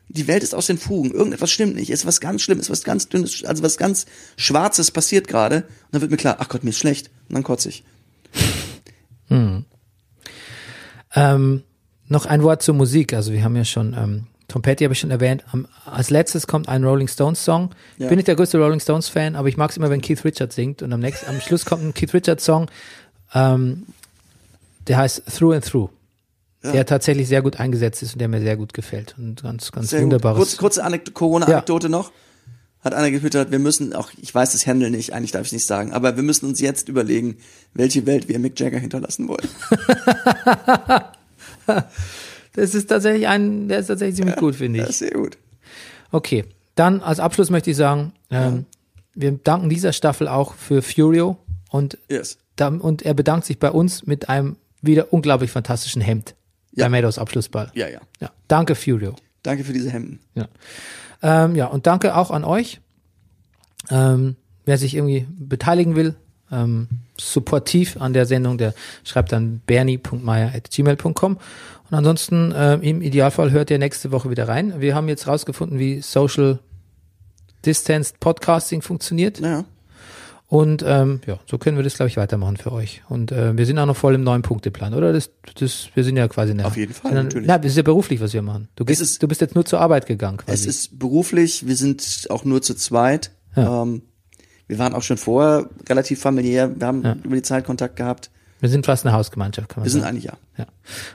Die 0.08 0.26
Welt 0.26 0.42
ist 0.42 0.54
aus 0.54 0.66
den 0.66 0.78
Fugen. 0.78 1.12
Irgendetwas 1.12 1.50
stimmt 1.50 1.74
nicht. 1.74 1.90
Es 1.90 2.00
ist 2.00 2.06
was 2.06 2.20
ganz 2.20 2.42
Schlimmes, 2.42 2.70
was 2.70 2.84
ganz 2.84 3.08
Dünnes, 3.08 3.44
also 3.44 3.62
was 3.62 3.76
ganz 3.76 4.06
Schwarzes 4.36 4.90
passiert 4.90 5.26
gerade. 5.28 5.56
Und 5.56 5.92
dann 5.92 6.00
wird 6.00 6.10
mir 6.10 6.16
klar, 6.16 6.36
ach 6.38 6.48
Gott, 6.48 6.64
mir 6.64 6.70
ist 6.70 6.78
schlecht. 6.78 7.10
Und 7.28 7.34
dann 7.34 7.42
kotze 7.42 7.70
ich. 7.70 7.84
ähm, 11.14 11.62
noch 12.08 12.26
ein 12.26 12.42
Wort 12.42 12.62
zur 12.62 12.74
Musik. 12.74 13.12
Also 13.14 13.32
wir 13.32 13.42
haben 13.42 13.56
ja 13.56 13.64
schon, 13.64 13.94
ähm, 13.94 14.26
Tom 14.52 14.60
Petty 14.60 14.84
habe 14.84 14.92
ich 14.92 15.00
schon 15.00 15.10
erwähnt. 15.10 15.44
Am, 15.50 15.66
als 15.86 16.10
letztes 16.10 16.46
kommt 16.46 16.68
ein 16.68 16.84
Rolling 16.84 17.08
Stones 17.08 17.42
Song. 17.42 17.70
Ja. 17.96 18.08
Bin 18.08 18.16
nicht 18.16 18.28
der 18.28 18.36
größte 18.36 18.58
Rolling 18.58 18.80
Stones 18.80 19.08
Fan, 19.08 19.34
aber 19.34 19.48
ich 19.48 19.56
mag 19.56 19.70
es 19.70 19.78
immer, 19.78 19.88
wenn 19.88 20.02
Keith 20.02 20.22
Richards 20.26 20.54
singt. 20.54 20.82
Und 20.82 20.92
am 20.92 21.00
nächsten, 21.00 21.26
am 21.30 21.40
Schluss 21.40 21.64
kommt 21.64 21.82
ein 21.82 21.94
Keith 21.94 22.12
Richards 22.12 22.44
Song, 22.44 22.70
ähm, 23.32 23.86
der 24.88 24.98
heißt 24.98 25.22
Through 25.34 25.54
and 25.54 25.64
Through. 25.64 25.88
Der 26.64 26.86
tatsächlich 26.86 27.26
sehr 27.26 27.42
gut 27.42 27.58
eingesetzt 27.58 28.02
ist 28.02 28.12
und 28.12 28.20
der 28.20 28.28
mir 28.28 28.40
sehr 28.40 28.56
gut 28.56 28.72
gefällt. 28.72 29.16
Und 29.18 29.42
ganz, 29.42 29.72
ganz 29.72 29.90
Sehr 29.90 29.98
gut. 29.98 30.04
wunderbares. 30.04 30.38
Kurz, 30.38 30.56
kurze 30.58 30.84
Anek 30.84 31.12
Corona-Anekdote 31.12 31.88
noch. 31.88 32.12
Hat 32.84 32.94
einer 32.94 33.10
getwittert, 33.10 33.50
wir 33.50 33.58
müssen 33.58 33.94
auch, 33.94 34.10
ich 34.20 34.32
weiß 34.32 34.52
das 34.52 34.66
Handle 34.66 34.90
nicht, 34.90 35.12
eigentlich 35.12 35.32
darf 35.32 35.46
ich 35.46 35.52
nicht 35.52 35.66
sagen, 35.66 35.92
aber 35.92 36.14
wir 36.14 36.22
müssen 36.22 36.46
uns 36.46 36.60
jetzt 36.60 36.88
überlegen, 36.88 37.38
welche 37.74 38.06
Welt 38.06 38.28
wir 38.28 38.38
Mick 38.38 38.60
Jagger 38.60 38.78
hinterlassen 38.78 39.28
wollen. 39.28 39.48
Das 42.54 42.74
ist 42.74 42.86
tatsächlich 42.88 43.28
ein, 43.28 43.68
der 43.68 43.78
ist 43.78 43.86
tatsächlich 43.86 44.16
ziemlich 44.16 44.36
gut, 44.36 44.56
finde 44.56 44.80
Das 44.80 44.88
ich. 44.88 44.92
ist 44.92 44.98
sehr 44.98 45.10
gut. 45.12 45.38
Okay, 46.10 46.44
dann 46.74 47.00
als 47.00 47.20
Abschluss 47.20 47.50
möchte 47.50 47.70
ich 47.70 47.76
sagen, 47.76 48.12
ähm, 48.30 48.66
wir 49.14 49.32
danken 49.32 49.68
dieser 49.68 49.92
Staffel 49.92 50.28
auch 50.28 50.54
für 50.54 50.82
Furio 50.82 51.38
und, 51.70 51.98
Yes. 52.10 52.38
da, 52.56 52.68
und 52.68 53.02
er 53.02 53.14
bedankt 53.14 53.46
sich 53.46 53.58
bei 53.58 53.70
uns 53.70 54.06
mit 54.06 54.28
einem 54.28 54.56
wieder 54.82 55.12
unglaublich 55.12 55.50
fantastischen 55.50 56.02
Hemd. 56.02 56.34
Ja. 56.74 56.86
Bei 56.86 56.88
Meadows 56.90 57.18
Abschlussball. 57.18 57.70
Ja, 57.74 57.88
ja. 57.88 58.00
ja. 58.20 58.30
Danke, 58.48 58.74
Furio. 58.74 59.14
Danke 59.42 59.64
für 59.64 59.72
diese 59.72 59.90
Hemden. 59.90 60.20
Ja. 60.34 60.48
Ähm, 61.22 61.54
ja, 61.54 61.66
und 61.66 61.86
danke 61.86 62.16
auch 62.16 62.30
an 62.30 62.44
euch. 62.44 62.80
Ähm, 63.90 64.36
wer 64.64 64.78
sich 64.78 64.94
irgendwie 64.94 65.26
beteiligen 65.30 65.96
will, 65.96 66.14
ähm, 66.50 66.88
supportiv 67.18 67.96
an 68.00 68.12
der 68.12 68.26
Sendung, 68.26 68.58
der 68.58 68.74
schreibt 69.04 69.32
dann 69.32 69.60
bernie.meier.gmail.com. 69.66 71.38
Und 71.92 71.98
ansonsten, 71.98 72.54
ähm, 72.56 72.80
im 72.80 73.02
Idealfall 73.02 73.50
hört 73.50 73.70
ihr 73.70 73.76
nächste 73.78 74.12
Woche 74.12 74.30
wieder 74.30 74.48
rein. 74.48 74.80
Wir 74.80 74.94
haben 74.94 75.08
jetzt 75.08 75.26
rausgefunden, 75.26 75.78
wie 75.78 76.00
Social 76.00 76.58
Distanced 77.66 78.18
Podcasting 78.18 78.80
funktioniert. 78.80 79.42
Naja. 79.42 79.66
Und 80.46 80.82
ähm, 80.86 81.20
ja, 81.26 81.38
so 81.46 81.58
können 81.58 81.76
wir 81.76 81.84
das, 81.84 81.96
glaube 81.96 82.08
ich, 82.08 82.16
weitermachen 82.16 82.56
für 82.56 82.72
euch. 82.72 83.02
Und 83.10 83.30
äh, 83.30 83.54
wir 83.58 83.66
sind 83.66 83.78
auch 83.78 83.84
noch 83.84 83.96
voll 83.96 84.14
im 84.14 84.24
neuen 84.24 84.40
Punkteplan, 84.40 84.94
oder? 84.94 85.12
Das, 85.12 85.30
das, 85.58 85.88
wir 85.94 86.02
sind 86.02 86.16
ja 86.16 86.28
quasi 86.28 86.52
in 86.52 86.58
der, 86.58 86.66
Auf 86.66 86.78
jeden 86.78 86.94
Fall, 86.94 87.12
dann- 87.12 87.26
natürlich. 87.26 87.46
Na, 87.46 87.58
das 87.58 87.72
ist 87.72 87.76
ja 87.76 87.82
beruflich, 87.82 88.22
was 88.22 88.32
wir 88.32 88.40
machen. 88.42 88.68
Du, 88.74 88.86
gehst, 88.86 89.02
ist- 89.02 89.22
du 89.22 89.28
bist 89.28 89.42
jetzt 89.42 89.54
nur 89.54 89.66
zur 89.66 89.80
Arbeit 89.80 90.06
gegangen, 90.06 90.38
Es 90.40 90.44
quasi. 90.46 90.68
ist 90.70 90.98
beruflich, 90.98 91.66
wir 91.66 91.76
sind 91.76 92.26
auch 92.30 92.46
nur 92.46 92.62
zu 92.62 92.74
zweit. 92.74 93.32
Ja. 93.54 93.82
Ähm, 93.82 94.00
wir 94.66 94.78
waren 94.78 94.94
auch 94.94 95.02
schon 95.02 95.18
vorher 95.18 95.68
relativ 95.90 96.20
familiär, 96.20 96.72
wir 96.74 96.86
haben 96.86 97.02
Ja. 97.04 97.16
über 97.22 97.36
die 97.36 97.42
Zeit 97.42 97.64
Kontakt 97.66 97.96
gehabt. 97.96 98.30
Wir 98.62 98.68
sind 98.68 98.86
fast 98.86 99.04
eine 99.04 99.12
Hausgemeinschaft, 99.16 99.68
kann 99.68 99.80
man 99.80 99.86
Wir 99.86 99.90
sind 99.90 100.02
sagen. 100.02 100.10
eigentlich 100.18 100.24
ja. 100.30 100.34
Ja. 100.56 100.66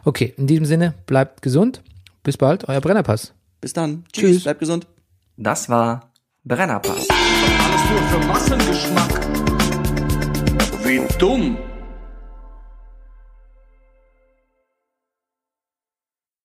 Okay, 0.04 0.34
in 0.36 0.48
diesem 0.48 0.66
Sinne, 0.66 0.94
bleibt 1.06 1.42
gesund. 1.42 1.82
Bis 2.22 2.36
bald, 2.36 2.68
euer 2.68 2.82
Brennerpass. 2.82 3.32
Bis 3.62 3.72
dann. 3.72 4.04
Tschüss. 4.12 4.32
Tschüss. 4.32 4.44
Bleibt 4.44 4.60
gesund. 4.60 4.86
Das 5.38 5.70
war 5.70 6.12
Brennerpass. 6.44 7.08
Alles 7.10 7.90
nur 7.90 8.02
für 8.10 8.28
Massengeschmack. 8.28 9.28
Wie 10.84 11.00
dumm. 11.18 11.58